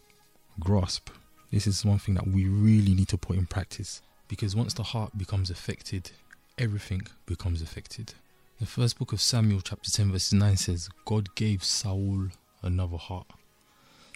grasp. 0.59 1.11
This 1.51 1.67
is 1.67 1.85
one 1.85 1.99
thing 1.99 2.15
that 2.15 2.27
we 2.27 2.47
really 2.47 2.95
need 2.95 3.09
to 3.09 3.19
put 3.19 3.37
in 3.37 3.47
practice. 3.47 4.03
Because 4.29 4.57
once 4.57 4.75
the 4.75 4.83
heart 4.83 5.17
becomes 5.17 5.51
affected, 5.51 6.11
everything 6.59 7.07
becomes 7.27 7.63
affected. 7.63 8.15
The 8.59 8.67
first 8.67 8.99
book 8.99 9.13
of 9.13 9.21
Samuel, 9.21 9.61
chapter 9.61 9.91
10, 9.91 10.13
verse 10.13 10.33
9 10.33 10.57
says, 10.57 10.89
God 11.05 11.35
gave 11.35 11.63
Saul 11.63 12.29
another 12.63 12.97
heart. 12.97 13.27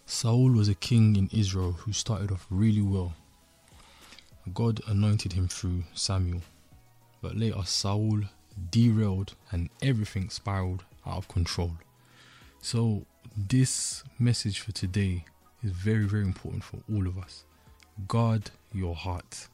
Saul 0.06 0.50
was 0.50 0.68
a 0.68 0.75
king 0.75 1.14
in 1.14 1.30
Israel 1.32 1.72
who 1.72 1.92
started 1.92 2.32
off 2.32 2.46
really 2.50 2.82
well. 2.82 3.14
God 4.52 4.80
anointed 4.88 5.34
him 5.34 5.46
through 5.46 5.84
Samuel. 5.94 6.42
But 7.22 7.37
later, 7.37 7.62
Saul 7.64 8.22
derailed 8.70 9.34
and 9.52 9.70
everything 9.82 10.30
spiraled 10.30 10.84
out 11.06 11.18
of 11.18 11.28
control. 11.28 11.72
So, 12.60 13.06
this 13.37 14.02
message 14.18 14.60
for 14.60 14.72
today 14.72 15.25
is 15.62 15.70
very, 15.70 16.06
very 16.06 16.22
important 16.22 16.64
for 16.64 16.78
all 16.92 17.06
of 17.06 17.18
us. 17.18 17.44
Guard 18.08 18.50
your 18.72 18.94
heart. 18.94 19.48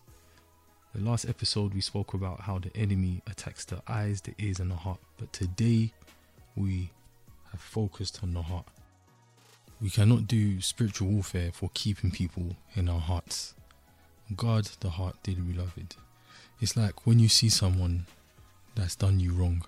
The 0.95 1.03
last 1.03 1.29
episode 1.29 1.75
we 1.75 1.81
spoke 1.81 2.15
about 2.15 2.41
how 2.41 2.59
the 2.59 2.75
enemy 2.77 3.23
attacks 3.27 3.65
the 3.65 3.83
eyes, 3.87 4.21
the 4.21 4.35
ears, 4.39 4.61
and 4.61 4.71
the 4.71 4.77
heart. 4.77 5.01
But 5.19 5.33
today 5.33 5.93
we 6.55 6.91
have 7.51 7.61
focused 7.61 8.21
on 8.23 8.35
the 8.35 8.43
heart. 8.43 8.67
We 9.81 9.91
cannot 9.91 10.27
do 10.27 10.61
spiritual 10.61 11.09
warfare 11.09 11.51
for 11.53 11.71
keeping 11.75 12.11
people 12.11 12.57
in 12.75 12.89
our 12.89 13.01
hearts. 13.01 13.55
Guard 14.35 14.71
the 14.81 14.91
heart, 14.91 15.17
dearly 15.23 15.43
beloved. 15.43 15.97
It's 16.61 16.77
like 16.77 17.07
when 17.07 17.19
you 17.19 17.29
see 17.29 17.51
someone 17.51 18.07
that's 18.75 18.97
done 18.97 19.21
you 19.21 19.33
wrong, 19.33 19.65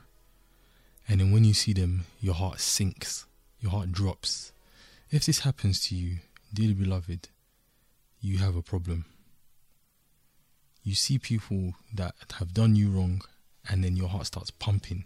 and 1.09 1.21
then 1.21 1.33
when 1.33 1.45
you 1.45 1.55
see 1.55 1.73
them, 1.73 2.07
your 2.21 2.35
heart 2.35 2.61
sinks, 2.61 3.27
your 3.61 3.73
heart 3.73 3.93
drops. 3.93 4.53
If 5.11 5.27
this 5.27 5.41
happens 5.41 5.87
to 5.89 5.95
you, 5.95 6.19
dearly 6.53 6.75
beloved, 6.75 7.29
you 8.21 8.39
have 8.39 8.57
a 8.57 8.63
problem 8.63 9.05
you 10.89 10.95
see 10.95 11.19
people 11.19 11.75
that 11.95 12.15
have 12.39 12.55
done 12.55 12.75
you 12.75 12.89
wrong 12.91 13.21
and 13.69 13.85
then 13.85 13.95
your 13.95 14.09
heart 14.09 14.27
starts 14.27 14.51
pumping. 14.51 15.05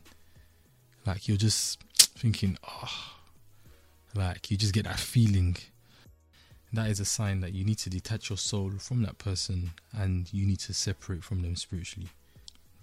Like 1.05 1.27
you're 1.27 1.37
just 1.37 1.83
thinking, 1.99 2.57
oh, 2.63 3.15
like 4.15 4.51
you 4.51 4.57
just 4.57 4.73
get 4.73 4.85
that 4.85 5.01
feeling. 5.01 5.57
That 6.73 6.89
is 6.89 7.01
a 7.01 7.05
sign 7.05 7.41
that 7.41 7.53
you 7.53 7.65
need 7.65 7.79
to 7.79 7.91
detach 7.91 8.31
your 8.31 8.39
soul 8.39 8.71
from 8.79 9.03
that 9.03 9.19
person 9.19 9.73
and 9.93 10.33
you 10.33 10.47
need 10.47 10.61
to 10.61 10.73
separate 10.73 11.25
from 11.25 11.43
them 11.43 11.57
spiritually. 11.57 12.11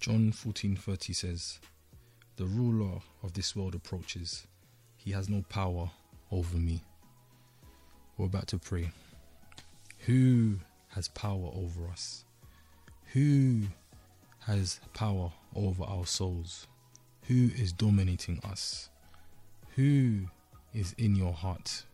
John 0.01 0.31
14:30 0.33 1.13
says, 1.13 1.59
"The 2.35 2.45
ruler 2.45 3.01
of 3.23 3.33
this 3.33 3.55
world 3.55 3.75
approaches. 3.75 4.45
He 4.97 5.11
has 5.11 5.29
no 5.29 5.43
power 5.43 5.91
over 6.31 6.57
me." 6.57 6.83
We're 8.19 8.25
about 8.25 8.47
to 8.47 8.57
pray. 8.57 8.91
Who 9.99 10.57
has 10.89 11.07
power 11.07 11.51
over 11.55 11.87
us? 11.89 12.25
Who 13.13 13.61
has 14.39 14.81
power 14.93 15.31
over 15.55 15.85
our 15.85 16.05
souls? 16.05 16.67
Who 17.27 17.49
is 17.55 17.71
dominating 17.71 18.41
us? 18.43 18.89
Who 19.77 20.23
is 20.73 20.93
in 20.97 21.15
your 21.15 21.31
heart? 21.31 21.85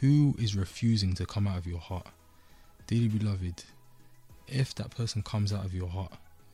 Who 0.00 0.36
is 0.38 0.54
refusing 0.54 1.14
to 1.14 1.26
come 1.26 1.48
out 1.48 1.58
of 1.58 1.66
your 1.66 1.80
heart? 1.80 2.06
Dearly 2.86 3.08
beloved, 3.08 3.64
if 4.46 4.72
that 4.76 4.90
person 4.90 5.22
comes 5.22 5.52
out 5.52 5.64
of 5.64 5.74
your 5.74 5.88
heart, 5.88 6.12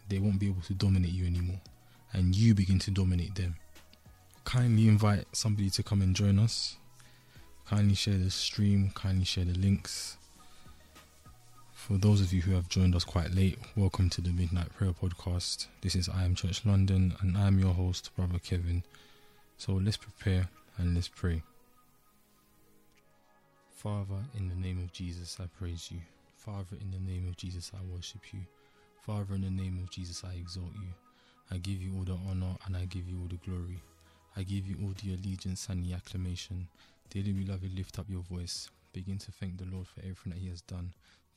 they 0.09 0.21
won't 0.21 0.39
be 0.39 0.47
able 0.47 0.63
to 0.63 0.73
dominate 0.73 1.13
you 1.13 1.27
anymore, 1.27 1.61
and 2.15 2.35
you 2.35 2.55
begin 2.55 2.79
to 2.79 2.91
dominate 2.91 3.35
them. 3.35 3.57
Kindly 4.45 4.89
invite 4.89 5.27
somebody 5.33 5.69
to 5.69 5.83
come 5.83 6.01
and 6.01 6.17
join 6.17 6.39
us. 6.39 6.79
Kindly 7.67 7.95
share 7.95 8.19
the 8.19 8.31
stream, 8.31 8.91
kindly 8.95 9.25
share 9.25 9.45
the 9.45 9.55
links. 9.59 10.19
For 11.73 11.97
those 11.97 12.21
of 12.21 12.33
you 12.33 12.43
who 12.43 12.53
have 12.53 12.69
joined 12.69 12.95
us 12.95 13.05
quite 13.05 13.31
late, 13.31 13.59
welcome 13.77 14.11
to 14.11 14.21
the 14.21 14.31
Midnight 14.31 14.75
Prayer 14.75 14.93
Podcast. 14.93 15.69
This 15.81 15.95
is 15.95 16.09
I 16.09 16.25
Am 16.25 16.35
Church 16.35 16.67
London, 16.67 17.15
and 17.21 17.37
I'm 17.37 17.59
your 17.59 17.73
host, 17.73 18.15
Brother 18.15 18.39
Kevin. 18.39 18.83
So 19.57 19.73
let's 19.73 19.97
prepare 19.97 20.49
and 20.77 20.95
let's 20.95 21.09
pray. 21.09 21.43
Father, 23.71 24.23
in 24.37 24.49
the 24.49 24.55
name 24.55 24.79
of 24.79 24.93
Jesus, 24.93 25.39
I 25.41 25.47
praise 25.59 25.89
you. 25.91 25.99
Father, 26.37 26.77
in 26.81 26.91
the 26.91 27.11
name 27.11 27.27
of 27.29 27.37
Jesus, 27.37 27.73
I 27.75 27.79
worship 27.95 28.21
you. 28.33 28.41
Father, 29.07 29.35
in 29.35 29.43
the 29.43 29.51
name 29.51 29.81
of 29.83 29.91
Jesus, 29.91 30.23
I 30.25 30.35
exalt 30.35 30.75
you. 30.75 30.89
I 31.51 31.59
give 31.59 31.81
you 31.81 31.93
all 31.97 32.05
the 32.05 32.19
honor 32.29 32.57
and 32.67 32.77
I 32.77 32.85
give 32.87 33.09
you 33.09 33.19
all 33.21 33.29
the 33.29 33.41
glory. 33.49 33.81
I 34.37 34.43
give 34.43 34.67
you 34.67 34.77
all 34.83 34.95
the 35.03 35.15
allegiance 35.15 35.69
and 35.69 35.85
the 35.85 35.95
acclamation. 35.95 36.69
Dearly 37.13 37.33
beloved, 37.33 37.77
lift 37.77 37.99
up 37.99 38.07
your 38.09 38.23
voice. 38.23 38.71
Begin 38.95 39.19
to 39.19 39.31
thank 39.31 39.59
the 39.59 39.67
Lord 39.67 39.87
for 39.87 40.01
everything 40.01 40.33
that 40.33 40.39
He 40.39 40.49
has 40.49 40.63
done. 40.63 40.95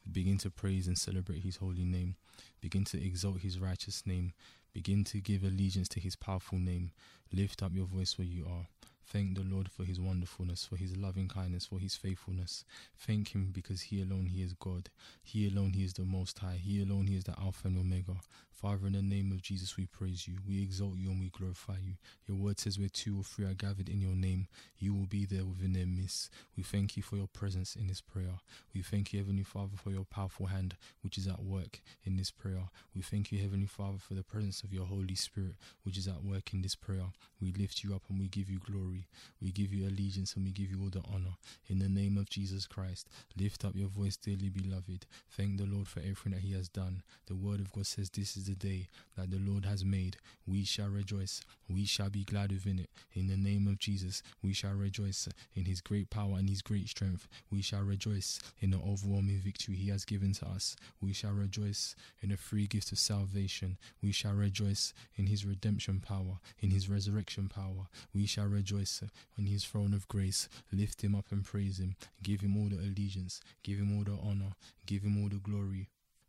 Begin 0.10 0.38
to 0.38 0.50
praise 0.50 0.88
and 0.88 0.98
celebrate 0.98 1.44
his 1.44 1.58
holy 1.58 1.84
name. 1.84 2.16
Begin 2.62 2.86
to 2.86 3.04
exalt 3.04 3.42
his 3.42 3.60
righteous 3.60 4.04
name. 4.06 4.32
Begin 4.72 5.04
to 5.04 5.20
give 5.20 5.44
allegiance 5.44 5.90
to 5.90 6.00
his 6.00 6.16
powerful 6.16 6.60
name. 6.60 6.92
Lift 7.34 7.62
up 7.62 7.72
your 7.74 7.88
voice 7.88 8.18
where 8.18 8.28
you 8.28 8.46
are. 8.46 8.68
Thank 9.08 9.36
the 9.36 9.44
Lord 9.44 9.70
for 9.70 9.84
his 9.84 10.00
wonderfulness, 10.00 10.66
for 10.66 10.78
his 10.78 10.98
loving 10.98 11.28
kindness, 11.28 11.66
for 11.66 11.80
his 11.80 11.96
faithfulness. 11.96 12.66
Thank 12.98 13.34
him 13.34 13.52
because 13.54 13.84
he 13.84 14.02
alone 14.02 14.26
he 14.26 14.42
is 14.42 14.54
God. 14.54 14.90
He 15.24 15.48
alone 15.48 15.74
he 15.74 15.84
is 15.84 15.94
the 15.94 16.04
most 16.04 16.40
high. 16.40 16.60
He 16.62 16.82
alone 16.82 17.08
he 17.08 17.16
is 17.16 17.24
the 17.24 17.40
Alpha 17.40 17.68
and 17.68 17.78
Omega. 17.78 18.16
Father, 18.52 18.88
in 18.88 18.94
the 18.94 19.02
name 19.02 19.32
of 19.32 19.42
Jesus, 19.42 19.76
we 19.78 19.86
praise 19.86 20.28
you. 20.28 20.36
We 20.48 20.64
exalt 20.64 20.96
you 20.98 21.12
and 21.12 21.20
we 21.20 21.30
glorify 21.30 21.76
you. 21.86 21.94
Your 22.26 22.38
word 22.38 22.58
says 22.58 22.80
where 22.80 22.90
two 22.90 23.20
or 23.20 23.24
three 23.24 23.46
are 23.46 23.54
gathered 23.54 23.90
in 23.90 24.02
your 24.02 24.16
name, 24.16 24.48
you 24.80 24.94
will 24.94 25.06
be 25.06 25.26
there 25.26 25.44
within 25.46 25.74
their 25.74 25.86
midst. 25.86 26.32
We 26.56 26.64
thank 26.64 26.96
you 26.98 27.04
for 27.04 27.18
your 27.18 27.28
presence 27.28 27.76
in 27.76 27.88
this 27.88 28.02
prayer. 28.02 28.40
We 28.74 28.82
thank 28.82 29.12
you, 29.14 29.20
Heavenly 29.20 29.44
Father, 29.44 29.76
for 29.76 29.92
your 29.92 30.06
powerful 30.06 30.48
hand 30.48 30.76
which 31.04 31.18
is 31.18 31.28
at 31.28 31.44
work 31.44 31.82
in 32.06 32.16
this 32.16 32.32
prayer. 32.32 32.70
We 32.96 33.02
thank 33.02 33.32
you, 33.32 33.40
Heavenly 33.40 33.68
Father, 33.68 33.98
for 34.00 34.14
the 34.14 34.24
presence 34.24 34.64
of 34.64 34.74
your 34.74 34.86
Holy 34.86 35.16
Spirit 35.16 35.56
which 35.84 35.98
is 35.98 36.08
at 36.08 36.24
work 36.24 36.54
in 36.54 36.62
this 36.62 36.76
prayer. 36.76 37.12
We 37.42 37.52
lift 37.52 37.84
you 37.84 37.94
up 37.94 38.04
and 38.10 38.20
we 38.20 38.28
give 38.30 38.50
you 38.50 38.60
glory. 38.60 38.95
Glory. 38.96 39.08
We 39.42 39.52
give 39.52 39.74
you 39.74 39.88
allegiance 39.88 40.36
and 40.36 40.46
we 40.46 40.52
give 40.52 40.72
you 40.72 40.82
all 40.82 40.90
the 40.90 41.04
honor. 41.14 41.36
In 41.68 41.80
the 41.80 41.90
name 41.90 42.18
of 42.18 42.30
Jesus 42.30 42.66
Christ, 42.66 43.08
lift 43.40 43.66
up 43.66 43.76
your 43.76 43.90
voice, 43.90 44.18
dearly 44.18 44.50
beloved. 44.50 45.06
Thank 45.30 45.58
the 45.58 45.66
Lord 45.66 45.88
for 45.88 46.00
everything 46.00 46.34
that 46.34 46.42
He 46.42 46.54
has 46.54 46.68
done. 46.70 47.04
The 47.28 47.36
Word 47.36 47.60
of 47.60 47.72
God 47.72 47.86
says, 47.86 48.10
This 48.10 48.38
is 48.38 48.46
the 48.46 48.56
day 48.56 48.88
that 49.18 49.32
the 49.32 49.40
Lord 49.40 49.66
has 49.66 49.84
made. 49.86 50.18
We 50.48 50.64
shall 50.64 50.90
rejoice. 50.90 51.42
We 51.70 51.86
shall 51.86 52.10
be 52.10 52.24
glad 52.24 52.52
within 52.52 52.80
it. 52.80 52.90
In 53.14 53.28
the 53.28 53.38
name 53.38 53.68
of 53.68 53.80
Jesus, 53.80 54.24
we 54.42 54.54
shall 54.54 54.74
rejoice 54.74 55.28
in 55.56 55.66
His 55.66 55.82
great 55.82 56.10
power 56.10 56.38
and 56.38 56.50
His 56.50 56.62
great 56.62 56.90
strength. 56.90 57.28
We 57.52 57.62
shall 57.62 57.82
rejoice 57.82 58.40
in 58.60 58.72
the 58.72 58.78
overwhelming 58.78 59.40
victory 59.44 59.76
He 59.76 59.90
has 59.90 60.06
given 60.06 60.34
to 60.34 60.48
us. 60.48 60.76
We 61.02 61.14
shall 61.14 61.32
rejoice 61.32 61.96
in 62.22 62.30
the 62.30 62.38
free 62.38 62.68
gift 62.68 62.92
of 62.92 63.00
salvation. 63.00 63.78
We 64.02 64.12
shall 64.12 64.34
rejoice 64.34 64.94
in 65.18 65.28
His 65.28 65.46
redemption 65.46 66.00
power, 66.00 66.40
in 66.62 66.72
His 66.72 66.90
resurrection 66.90 67.50
power. 67.50 67.88
We 68.14 68.26
shall 68.26 68.46
rejoice 68.48 68.85
Uh, 68.86 69.08
on 69.40 69.48
His 69.48 69.66
throne 69.66 69.94
of 69.94 70.08
grace. 70.08 70.48
Lift 70.72 71.04
Him 71.04 71.16
up 71.16 71.26
and 71.32 71.44
praise 71.44 71.80
Him. 71.80 71.96
Give 72.22 72.42
Him 72.42 72.56
all 72.58 72.70
the 72.70 72.78
allegiance. 72.78 73.42
Give 73.64 73.80
Him 73.80 73.98
all 73.98 74.04
the 74.04 74.18
honor. 74.22 74.54
Give 74.86 75.04
Him 75.04 75.22
all 75.22 75.30
the 75.30 75.36
glory. 75.38 75.88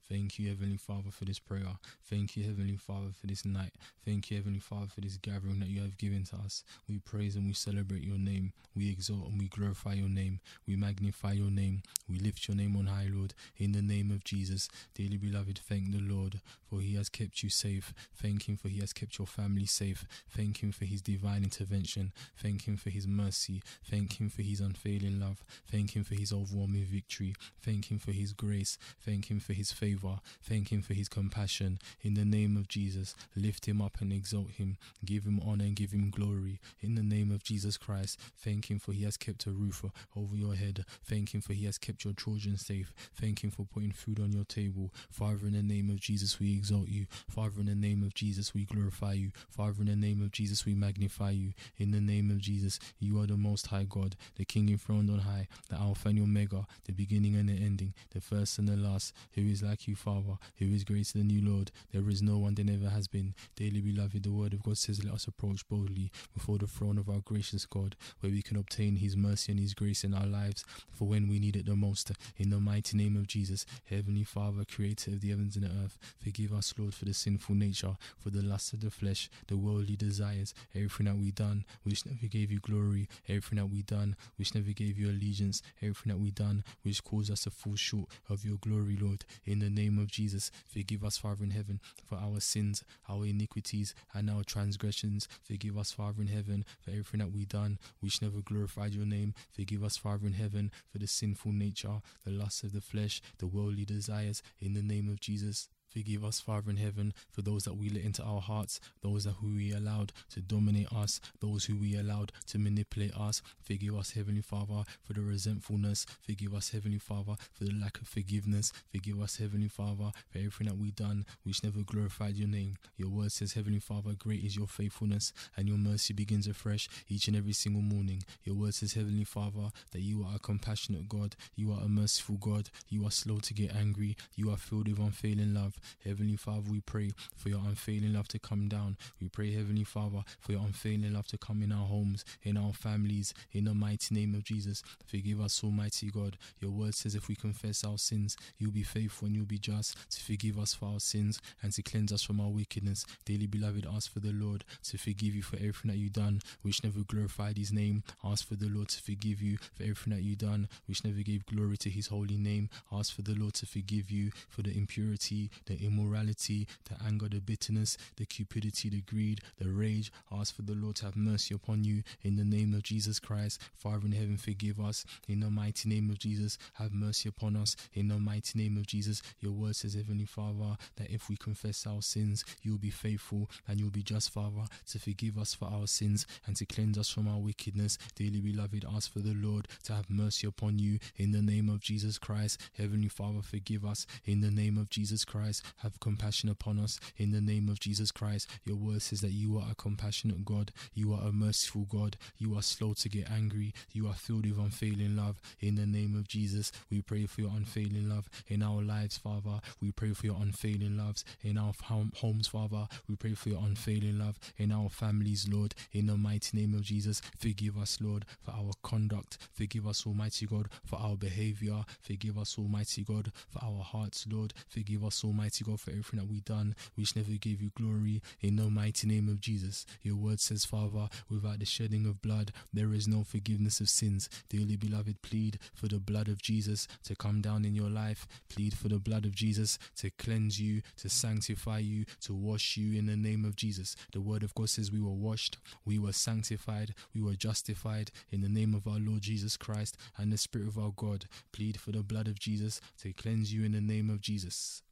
Thank 0.09 0.39
you, 0.39 0.49
Heavenly 0.49 0.77
Father, 0.77 1.11
for 1.11 1.25
this 1.25 1.41
prayer. 1.41 1.79
Thank 2.05 2.37
you, 2.37 2.45
Heavenly 2.45 2.77
Father, 2.77 3.09
for 3.21 3.27
this 3.27 3.45
night. 3.45 3.73
Thank 4.05 4.31
you, 4.31 4.37
Heavenly 4.37 4.61
Father, 4.61 4.87
for 4.87 5.01
this 5.01 5.17
gathering 5.17 5.59
that 5.59 5.69
you 5.69 5.81
have 5.81 5.99
given 5.99 6.23
to 6.27 6.37
us. 6.37 6.63
We 6.89 6.99
praise 7.01 7.35
and 7.35 7.45
we 7.47 7.55
celebrate 7.55 8.05
your 8.05 8.19
name. 8.19 8.53
We 8.77 8.89
exalt 8.89 9.29
and 9.29 9.39
we 9.39 9.49
glorify 9.49 9.95
your 9.95 10.09
name. 10.09 10.39
We 10.67 10.77
magnify 10.77 11.33
your 11.33 11.51
name. 11.51 11.83
We 12.09 12.21
lift 12.21 12.47
your 12.47 12.57
name 12.57 12.77
on 12.77 12.87
high, 12.87 13.09
Lord, 13.13 13.35
in 13.57 13.73
the 13.73 13.83
name 13.83 14.13
of 14.13 14.23
Jesus. 14.23 14.69
Dearly 14.95 15.17
beloved, 15.17 15.59
thank 15.69 15.91
the 15.91 16.01
Lord, 16.01 16.41
for 16.71 16.81
he 16.81 16.95
has 16.95 17.09
kept 17.09 17.43
you 17.43 17.51
safe. 17.51 17.93
Thank 18.15 18.49
him 18.49 18.57
for 18.57 18.69
he 18.69 18.79
has 18.81 18.93
kept 18.93 19.19
your 19.19 19.27
family 19.27 19.67
safe. 19.67 20.07
Thank 20.31 20.63
him 20.63 20.71
for 20.71 20.85
his 20.85 21.03
divine 21.03 21.43
intervention. 21.43 22.13
Thank 22.37 22.69
him 22.69 22.77
for 22.77 22.91
his 22.91 23.09
mercy. 23.09 23.61
Thank 23.91 24.21
him 24.21 24.29
for 24.29 24.43
his 24.43 24.61
unfailing 24.61 25.19
love. 25.19 25.43
Thank 25.69 25.97
him 25.97 26.05
for 26.05 26.15
his 26.15 26.33
overwhelming 26.33 26.85
victory. 26.85 27.35
Thank 27.61 27.91
him 27.91 27.99
for 27.99 28.13
his 28.13 28.33
grace. 28.33 28.79
Thank 29.05 29.31
him 29.31 29.41
for 29.41 29.53
his 29.53 29.73
favor 29.73 29.96
favor. 29.97 30.21
Thank 30.43 30.71
him 30.71 30.83
for 30.83 30.95
his 30.95 31.09
compassion. 31.09 31.79
In 32.03 32.15
the 32.15 32.25
name 32.25 32.57
of 32.57 32.69
Jesus, 32.69 33.15
lift 33.35 33.67
him 33.67 33.81
up 33.81 34.00
and 34.00 34.12
exalt 34.12 34.50
him. 34.53 34.76
Give 35.05 35.25
him 35.25 35.41
honor 35.45 35.65
and 35.65 35.76
give 35.76 35.93
him 35.93 36.11
glory. 36.11 36.61
In 36.81 36.95
the 36.95 37.03
name 37.03 37.31
of 37.31 37.43
Jesus 37.43 37.76
Christ, 37.76 38.19
thank 38.38 38.71
him 38.71 38.79
for 38.79 38.93
he 38.93 39.05
has 39.05 39.17
kept 39.17 39.47
a 39.47 39.50
roof 39.50 39.85
over 40.17 40.35
your 40.35 40.55
head. 40.55 40.85
Thank 41.05 41.35
him 41.35 41.41
for 41.41 41.53
he 41.53 41.67
has 41.67 41.79
kept 41.79 42.05
your 42.05 42.15
children 42.15 42.57
safe. 42.57 42.93
Thank 43.15 43.43
him 43.43 43.50
for 43.50 43.65
putting 43.65 43.93
food 43.93 44.21
on 44.21 44.33
your 44.33 44.45
table. 44.45 44.93
Father, 45.11 45.47
in 45.47 45.53
the 45.53 45.62
name 45.62 45.91
of 45.91 46.00
Jesus, 46.00 46.38
we 46.38 46.53
exalt 46.53 46.88
you. 46.88 47.07
Father, 47.29 47.61
in 47.61 47.67
the 47.67 47.75
name 47.75 48.03
of 48.03 48.15
Jesus, 48.15 48.55
we 48.55 48.65
glorify 48.65 49.12
you. 49.12 49.31
Father, 49.50 49.81
in 49.81 49.87
the 49.87 49.97
name 49.97 50.23
of 50.23 50.33
Jesus, 50.33 50.65
we 50.65 50.75
magnify 50.75 51.31
you. 51.31 51.53
In 51.79 51.91
the 51.91 52.00
name 52.00 52.31
of 52.31 52.38
Jesus, 52.38 52.79
you 52.99 53.21
are 53.21 53.26
the 53.26 53.37
most 53.37 53.69
high 53.69 53.87
God, 53.88 54.17
the 54.37 54.45
King 54.45 54.69
enthroned 54.69 55.11
on 55.11 55.21
high, 55.21 55.49
the 55.69 55.76
Alpha 55.76 56.09
and 56.09 56.21
Omega, 56.21 56.67
the 56.85 56.93
beginning 56.93 57.37
and 57.37 57.49
the 57.49 57.53
ending, 57.55 57.95
the 58.12 58.21
first 58.21 58.59
and 58.59 58.69
the 58.69 58.76
last, 58.76 59.15
who 59.33 59.43
is 59.43 59.62
like 59.62 59.86
you, 59.86 59.86
Father, 59.95 60.38
who 60.59 60.66
is 60.66 60.85
greater 60.85 61.19
than 61.19 61.31
you, 61.31 61.49
Lord. 61.49 61.71
There 61.93 62.09
is 62.09 62.23
no 62.23 62.38
one, 62.38 62.55
there 62.55 62.64
never 62.64 62.88
has 62.88 63.09
been. 63.09 63.35
Daily 63.55 63.81
beloved, 63.81 64.23
the 64.23 64.33
word 64.33 64.52
of 64.52 64.62
God 64.62 64.78
says, 64.78 65.05
Let 65.05 65.14
us 65.14 65.26
approach 65.26 65.66
boldly 65.69 66.11
before 66.35 66.59
the 66.59 66.66
throne 66.66 66.99
of 66.99 67.09
our 67.09 67.21
gracious 67.21 67.66
God, 67.66 67.97
where 68.21 68.33
we 68.33 68.43
can 68.43 68.57
obtain 68.57 68.97
his 68.97 69.16
mercy 69.16 69.52
and 69.52 69.61
his 69.61 69.75
grace 69.75 70.05
in 70.05 70.14
our 70.14 70.26
lives 70.26 70.64
for 70.90 71.07
when 71.07 71.28
we 71.28 71.38
need 71.38 71.57
it 71.57 71.66
the 71.66 71.76
most. 71.76 72.12
In 72.37 72.50
the 72.50 72.61
mighty 72.61 72.97
name 72.97 73.16
of 73.16 73.26
Jesus, 73.26 73.66
Heavenly 73.88 74.25
Father, 74.25 74.64
creator 74.64 75.12
of 75.12 75.21
the 75.21 75.31
heavens 75.31 75.57
and 75.57 75.64
the 75.64 75.85
earth, 75.85 75.99
forgive 76.23 76.52
us, 76.52 76.75
Lord, 76.78 76.95
for 76.95 77.05
the 77.05 77.14
sinful 77.14 77.55
nature, 77.55 77.97
for 78.19 78.31
the 78.31 78.43
lust 78.43 78.73
of 78.73 78.81
the 78.81 78.90
flesh, 78.90 79.31
the 79.49 79.57
worldly 79.57 79.97
desires, 79.97 80.55
everything 80.75 81.07
that 81.07 81.16
we 81.16 81.31
done, 81.31 81.64
which 81.83 82.07
never 82.07 82.26
gave 82.26 82.50
you 82.50 82.61
glory, 82.61 83.09
everything 83.28 83.59
that 83.59 83.66
we 83.71 83.83
done, 83.83 84.16
which 84.37 84.55
never 84.55 84.73
gave 84.73 84.99
you 84.99 85.09
allegiance, 85.09 85.62
everything 85.83 86.12
that 86.12 86.21
we 86.21 86.31
done, 86.31 86.64
which 86.83 87.02
caused 87.05 87.31
us 87.31 87.43
to 87.45 87.50
fall 87.50 87.76
short 87.76 88.09
of 88.28 88.45
your 88.45 88.57
glory, 88.57 88.97
Lord. 89.00 89.25
In 89.45 89.61
the 89.61 89.71
name 89.76 89.99
of 89.99 90.08
Jesus, 90.08 90.50
forgive 90.67 91.04
us, 91.04 91.19
Father 91.19 91.45
in 91.45 91.50
heaven, 91.50 91.80
for 92.04 92.17
our 92.17 92.41
sins, 92.41 92.82
our 93.08 93.26
iniquities, 93.26 93.95
and 94.15 94.30
our 94.30 94.43
transgressions. 94.43 95.28
Forgive 95.43 95.76
us, 95.78 95.93
Father 95.93 96.23
in 96.23 96.28
heaven, 96.28 96.65
for 96.80 96.91
everything 96.91 97.21
that 97.21 97.32
we've 97.32 97.49
done, 97.49 97.78
which 98.00 98.23
never 98.23 98.41
glorified 98.41 98.95
your 98.95 99.06
name. 99.06 99.34
Forgive 99.52 99.84
us, 99.84 99.97
Father 99.97 100.26
in 100.26 100.32
heaven, 100.32 100.73
for 100.91 100.99
the 100.99 101.06
sinful 101.06 101.52
nature, 101.52 102.00
the 102.25 102.30
lust 102.32 102.65
of 102.65 102.73
the 102.73 102.80
flesh, 102.80 103.21
the 103.39 103.47
worldly 103.47 103.84
desires, 103.84 104.43
in 104.60 104.75
the 104.75 104.82
name 104.82 105.08
of 105.08 105.21
Jesus. 105.21 105.69
Forgive 105.97 106.26
us, 106.26 106.41
Father 106.41 106.71
in 106.71 106.76
heaven, 106.76 107.15
for 107.30 107.41
those 107.41 107.65
that 107.65 107.78
we 107.78 107.89
let 107.89 108.04
into 108.04 108.23
our 108.23 108.43
hearts, 108.43 108.80
those 109.00 109.25
that 109.25 109.37
who 109.41 109.54
we 109.56 109.73
allowed 109.73 110.13
to 110.28 110.43
dominate 110.43 110.93
us, 110.93 111.23
those 111.41 111.65
who 111.65 111.75
we 111.75 111.97
allowed 111.97 112.32
to 112.49 112.59
manipulate 112.59 113.17
us. 113.17 113.41
Forgive 113.63 113.97
us, 113.97 114.11
Heavenly 114.11 114.43
Father, 114.43 114.85
for 115.02 115.15
the 115.15 115.23
resentfulness. 115.23 116.04
Forgive 116.21 116.52
us, 116.52 116.69
Heavenly 116.69 116.99
Father, 116.99 117.32
for 117.54 117.65
the 117.65 117.73
lack 117.73 117.99
of 117.99 118.09
forgiveness. 118.09 118.75
Forgive 118.93 119.23
us, 119.23 119.39
Heavenly 119.39 119.69
Father, 119.69 120.11
for 120.28 120.37
everything 120.37 120.67
that 120.67 120.76
we've 120.76 120.95
done 120.95 121.25
which 121.45 121.65
never 121.65 121.80
glorified 121.80 122.37
your 122.37 122.49
name. 122.49 122.76
Your 122.99 123.09
word 123.09 123.32
says, 123.32 123.54
Heavenly 123.54 123.80
Father, 123.80 124.11
great 124.19 124.45
is 124.45 124.54
your 124.54 124.67
faithfulness, 124.67 125.32
and 125.56 125.67
your 125.67 125.78
mercy 125.78 126.13
begins 126.13 126.47
afresh 126.47 126.91
each 127.09 127.26
and 127.26 127.37
every 127.39 127.54
single 127.54 127.80
morning. 127.80 128.23
Your 128.45 128.56
word 128.56 128.75
says, 128.75 128.93
Heavenly 128.93 129.25
Father, 129.25 129.71
that 129.93 130.02
you 130.02 130.26
are 130.28 130.37
a 130.37 130.41
compassionate 130.41 131.09
God, 131.09 131.37
you 131.54 131.73
are 131.73 131.80
a 131.82 131.89
merciful 131.89 132.37
God, 132.37 132.69
you 132.91 133.06
are 133.06 133.11
slow 133.11 133.39
to 133.39 133.54
get 133.54 133.75
angry, 133.75 134.15
you 134.35 134.50
are 134.50 134.59
filled 134.59 134.89
with 134.89 134.99
unfailing 134.99 135.54
love. 135.54 135.78
Heavenly 136.05 136.37
Father, 136.37 136.71
we 136.71 136.81
pray 136.81 137.11
for 137.37 137.49
your 137.49 137.61
unfailing 137.61 138.13
love 138.13 138.29
to 138.29 138.39
come 138.39 138.69
down. 138.69 138.97
We 139.21 139.29
pray, 139.29 139.53
Heavenly 139.53 139.85
Father, 139.85 140.23
for 140.41 140.53
your 140.53 140.63
unfailing 140.63 141.13
love 141.13 141.27
to 141.29 141.39
come 141.39 141.63
in 141.63 141.73
our 141.73 141.87
homes, 141.87 142.25
in 142.43 142.57
our 142.57 142.73
families, 142.73 143.35
in 143.53 143.65
the 143.65 143.75
mighty 143.75 144.15
name 144.15 144.35
of 144.35 144.45
Jesus. 144.45 144.83
Forgive 145.07 145.41
us, 145.41 145.63
Almighty 145.63 146.11
God. 146.11 146.37
Your 146.61 146.71
word 146.71 146.95
says 146.95 147.15
if 147.15 147.29
we 147.29 147.35
confess 147.35 147.85
our 147.85 147.99
sins, 147.99 148.37
you'll 148.59 148.73
be 148.73 148.83
faithful 148.83 149.27
and 149.27 149.37
you'll 149.37 149.47
be 149.47 149.59
just 149.59 149.97
to 150.11 150.23
forgive 150.23 150.59
us 150.59 150.75
for 150.75 150.87
our 150.87 151.01
sins 151.01 151.41
and 151.63 151.73
to 151.73 151.83
cleanse 151.83 152.13
us 152.13 152.23
from 152.23 152.41
our 152.41 152.51
wickedness. 152.51 153.05
Dearly 153.25 153.47
beloved, 153.47 153.87
ask 153.93 154.13
for 154.13 154.21
the 154.21 154.33
Lord 154.33 154.65
to 154.85 154.99
forgive 154.99 155.35
you 155.35 155.43
for 155.43 155.57
everything 155.57 155.91
that 155.91 155.99
you've 155.99 156.13
done, 156.13 156.41
which 156.63 156.83
never 156.85 157.01
glorified 157.01 157.57
his 157.59 157.73
name. 157.73 158.03
Ask 158.25 158.47
for 158.47 158.55
the 158.57 158.69
Lord 158.69 158.89
to 158.89 159.03
forgive 159.03 159.43
you 159.43 159.59
for 159.75 159.83
everything 159.83 160.13
that 160.15 160.23
you've 160.23 160.39
done, 160.39 160.69
which 160.87 161.05
never 161.05 161.21
gave 161.21 161.47
glory 161.47 161.77
to 161.79 161.91
his 161.91 162.09
holy 162.09 162.37
name. 162.37 162.69
Ask 162.93 163.15
for 163.15 163.23
the 163.23 163.35
Lord 163.35 163.55
to 163.55 163.67
forgive 163.67 164.11
you 164.11 164.31
for 164.49 164.63
the 164.63 164.77
impurity, 164.77 165.51
the 165.67 165.79
immorality, 165.85 166.67
the 166.89 166.97
anger, 167.07 167.29
the 167.29 167.41
bitterness, 167.41 167.97
the 168.17 168.26
cupidity, 168.26 168.89
the 168.89 169.02
greed, 169.02 169.41
the 169.59 169.69
rage. 169.69 170.13
Ask 170.33 170.55
for 170.57 170.63
the 170.63 170.75
Lord 170.75 170.97
to 170.97 171.07
have 171.07 171.17
mercy 171.17 171.55
upon 171.55 171.85
you 171.85 172.02
in 172.23 172.37
the 172.37 172.45
name 172.45 172.75
of 172.75 172.83
Jesus 172.83 173.19
Christ. 173.19 173.61
Father 173.75 174.07
in 174.07 174.13
heaven, 174.13 174.37
forgive 174.37 174.81
us 174.81 175.05
in 175.29 175.41
the 175.41 175.50
mighty 175.50 175.89
name 175.89 176.11
of 176.11 176.19
Jesus. 176.19 176.59
Have 176.75 176.93
mercy 176.93 177.29
upon 177.29 177.57
us 177.57 177.76
in 177.95 178.09
the 178.09 178.19
mighty 178.19 178.59
name 178.59 178.76
of 178.76 178.87
Jesus. 178.87 179.23
Your 179.41 179.52
word 179.52 179.76
says, 179.76 179.95
Heavenly 179.95 180.25
Father, 180.25 180.76
that 180.97 181.11
if 181.11 181.29
we 181.29 181.37
confess 181.37 181.87
our 181.87 182.02
sins, 182.02 182.45
you'll 182.63 182.79
be 182.79 182.91
faithful 182.91 183.50
and 183.69 183.81
you'll 183.81 183.91
be 183.91 184.02
just, 184.02 184.31
Father, 184.31 184.65
to 184.91 184.99
forgive 184.99 185.39
us 185.39 185.55
for 185.55 185.67
our 185.67 185.87
sins 185.87 186.26
and 186.47 186.57
to 186.57 186.67
cleanse 186.67 186.99
us 186.99 187.09
from 187.09 187.29
our 187.29 187.39
wickedness. 187.39 187.99
Dearly 188.15 188.41
beloved, 188.41 188.85
ask 188.95 189.13
for 189.13 189.21
the 189.21 189.35
Lord 189.35 189.69
to 189.85 189.95
have 189.95 190.11
mercy 190.11 190.47
upon 190.47 190.79
you 190.79 190.99
in 191.17 191.33
the 191.33 191.43
name 191.43 191.69
of 191.69 191.81
Jesus 191.81 192.19
Christ. 192.19 192.61
Heavenly 192.76 193.09
Father, 193.09 193.43
forgive 193.43 193.85
us 193.85 194.07
in 194.25 194.41
the 194.41 194.50
name 194.50 194.79
of 194.79 194.91
Jesus 194.91 195.25
Christ. 195.25 195.55
Have 195.78 196.00
compassion 196.00 196.49
upon 196.49 196.78
us 196.78 196.99
in 197.16 197.32
the 197.32 197.40
name 197.40 197.69
of 197.69 197.80
Jesus 197.80 198.10
Christ. 198.10 198.49
Your 198.64 198.76
word 198.76 199.02
says 199.02 199.21
that 199.21 199.32
you 199.32 199.58
are 199.58 199.66
a 199.71 199.75
compassionate 199.75 200.45
God. 200.45 200.73
You 200.95 201.12
are 201.14 201.23
a 201.28 201.32
merciful 201.32 201.86
God. 201.88 202.16
You 202.38 202.56
are 202.56 202.62
slow 202.62 202.95
to 202.95 203.08
get 203.08 203.30
angry. 203.30 203.75
You 203.92 204.08
are 204.08 204.14
filled 204.14 204.47
with 204.47 204.58
unfailing 204.58 205.16
love. 205.16 205.40
In 205.60 205.76
the 205.76 205.86
name 205.86 206.14
of 206.16 206.28
Jesus, 206.28 206.73
we 206.90 207.02
pray 207.02 207.26
for 207.26 207.40
your 207.40 207.50
unfailing 207.50 208.08
love 208.08 208.28
in 208.49 208.62
our 208.62 208.82
lives, 208.82 209.16
Father. 209.19 209.60
We 209.80 209.92
pray 209.92 210.12
for 210.12 210.26
your 210.26 210.36
unfailing 210.40 210.97
loves 210.97 211.25
in 211.42 211.58
our 211.58 211.73
homes, 212.14 212.49
Father. 212.49 212.88
We 213.08 213.16
pray 213.16 213.34
for 213.34 213.49
your 213.49 213.62
unfailing 213.62 214.19
love 214.19 214.38
in 214.56 214.73
our 214.73 214.88
families, 214.88 215.49
Lord. 215.50 215.75
In 215.92 216.06
the 216.06 216.16
mighty 216.16 216.56
name 216.56 216.75
of 216.75 216.82
Jesus, 216.82 217.21
forgive 217.38 217.78
us, 217.78 217.99
Lord, 218.00 218.25
for 218.42 218.52
our 218.52 218.73
conduct. 218.82 219.38
Forgive 219.52 219.86
us, 219.86 220.06
Almighty 220.06 220.47
God, 220.47 220.69
for 220.84 220.97
our 220.99 221.16
behavior. 221.16 221.84
Forgive 222.00 222.38
us, 222.38 222.58
Almighty 222.58 223.02
God, 223.04 223.32
for 223.49 223.64
our 223.64 223.82
hearts, 223.82 224.26
Lord. 224.30 224.52
Forgive 224.69 225.04
us, 225.04 225.25
Almighty 225.25 225.46
God, 225.65 225.80
for 225.80 225.91
everything 225.91 226.19
that 226.19 226.28
we've 226.28 226.45
done, 226.45 226.75
which 226.95 227.17
never 227.17 227.32
gave 227.32 227.63
you 227.63 227.71
glory. 227.76 228.23
In 228.41 228.56
the 228.56 228.71
mighty 228.71 229.06
name 229.06 229.28
of 229.28 229.41
Jesus, 229.41 229.87
your 230.02 230.17
word 230.17 230.41
says, 230.41 230.65
Father, 230.65 231.09
without 231.30 231.59
the 231.59 231.65
shedding 231.65 232.06
of 232.06 232.23
blood, 232.23 232.52
there 232.73 232.93
is 232.93 233.09
no 233.09 233.25
forgiveness 233.25 233.80
of 233.80 233.89
sins. 233.89 234.28
Dearly 234.49 234.76
beloved, 234.76 235.23
plead 235.23 235.59
for 235.75 235.89
the 235.89 235.99
blood 235.99 236.28
of 236.28 236.43
Jesus 236.43 236.89
to 237.04 237.15
come 237.15 237.41
down 237.41 237.65
in 237.65 237.75
your 237.75 237.91
life. 237.91 238.26
Plead 238.49 238.75
for 238.75 238.89
the 238.89 238.99
blood 238.99 239.25
of 239.25 239.35
Jesus 239.35 239.78
to 239.97 240.11
cleanse 240.11 240.61
you, 240.61 240.82
to 240.97 241.09
sanctify 241.09 241.78
you, 241.78 242.04
to 242.23 242.35
wash 242.35 242.76
you 242.76 242.99
in 242.99 243.06
the 243.06 243.17
name 243.17 243.45
of 243.45 243.56
Jesus. 243.56 243.97
The 244.13 244.21
word 244.21 244.43
of 244.43 244.54
God 244.54 244.69
says 244.69 244.93
we 244.93 245.00
were 245.00 245.11
washed, 245.11 245.59
we 245.85 245.99
were 245.99 246.13
sanctified, 246.13 246.95
we 247.15 247.23
were 247.23 247.35
justified 247.35 248.11
in 248.30 248.41
the 248.41 248.49
name 248.49 248.75
of 248.75 248.87
our 248.87 248.99
Lord 248.99 249.23
Jesus 249.23 249.56
Christ 249.56 249.97
and 250.17 250.32
the 250.32 250.39
Spirit 250.39 250.69
of 250.69 250.78
our 250.78 250.93
God. 250.95 251.26
Plead 251.52 251.80
for 251.80 251.93
the 251.93 252.02
blood 252.02 252.28
of 252.28 252.39
Jesus 252.39 252.80
to 253.02 253.13
cleanse 253.13 253.52
you 253.52 253.65
in 253.65 253.73
the 253.73 253.80
name 253.80 254.11
of 254.11 254.21
Jesus. 254.21 254.82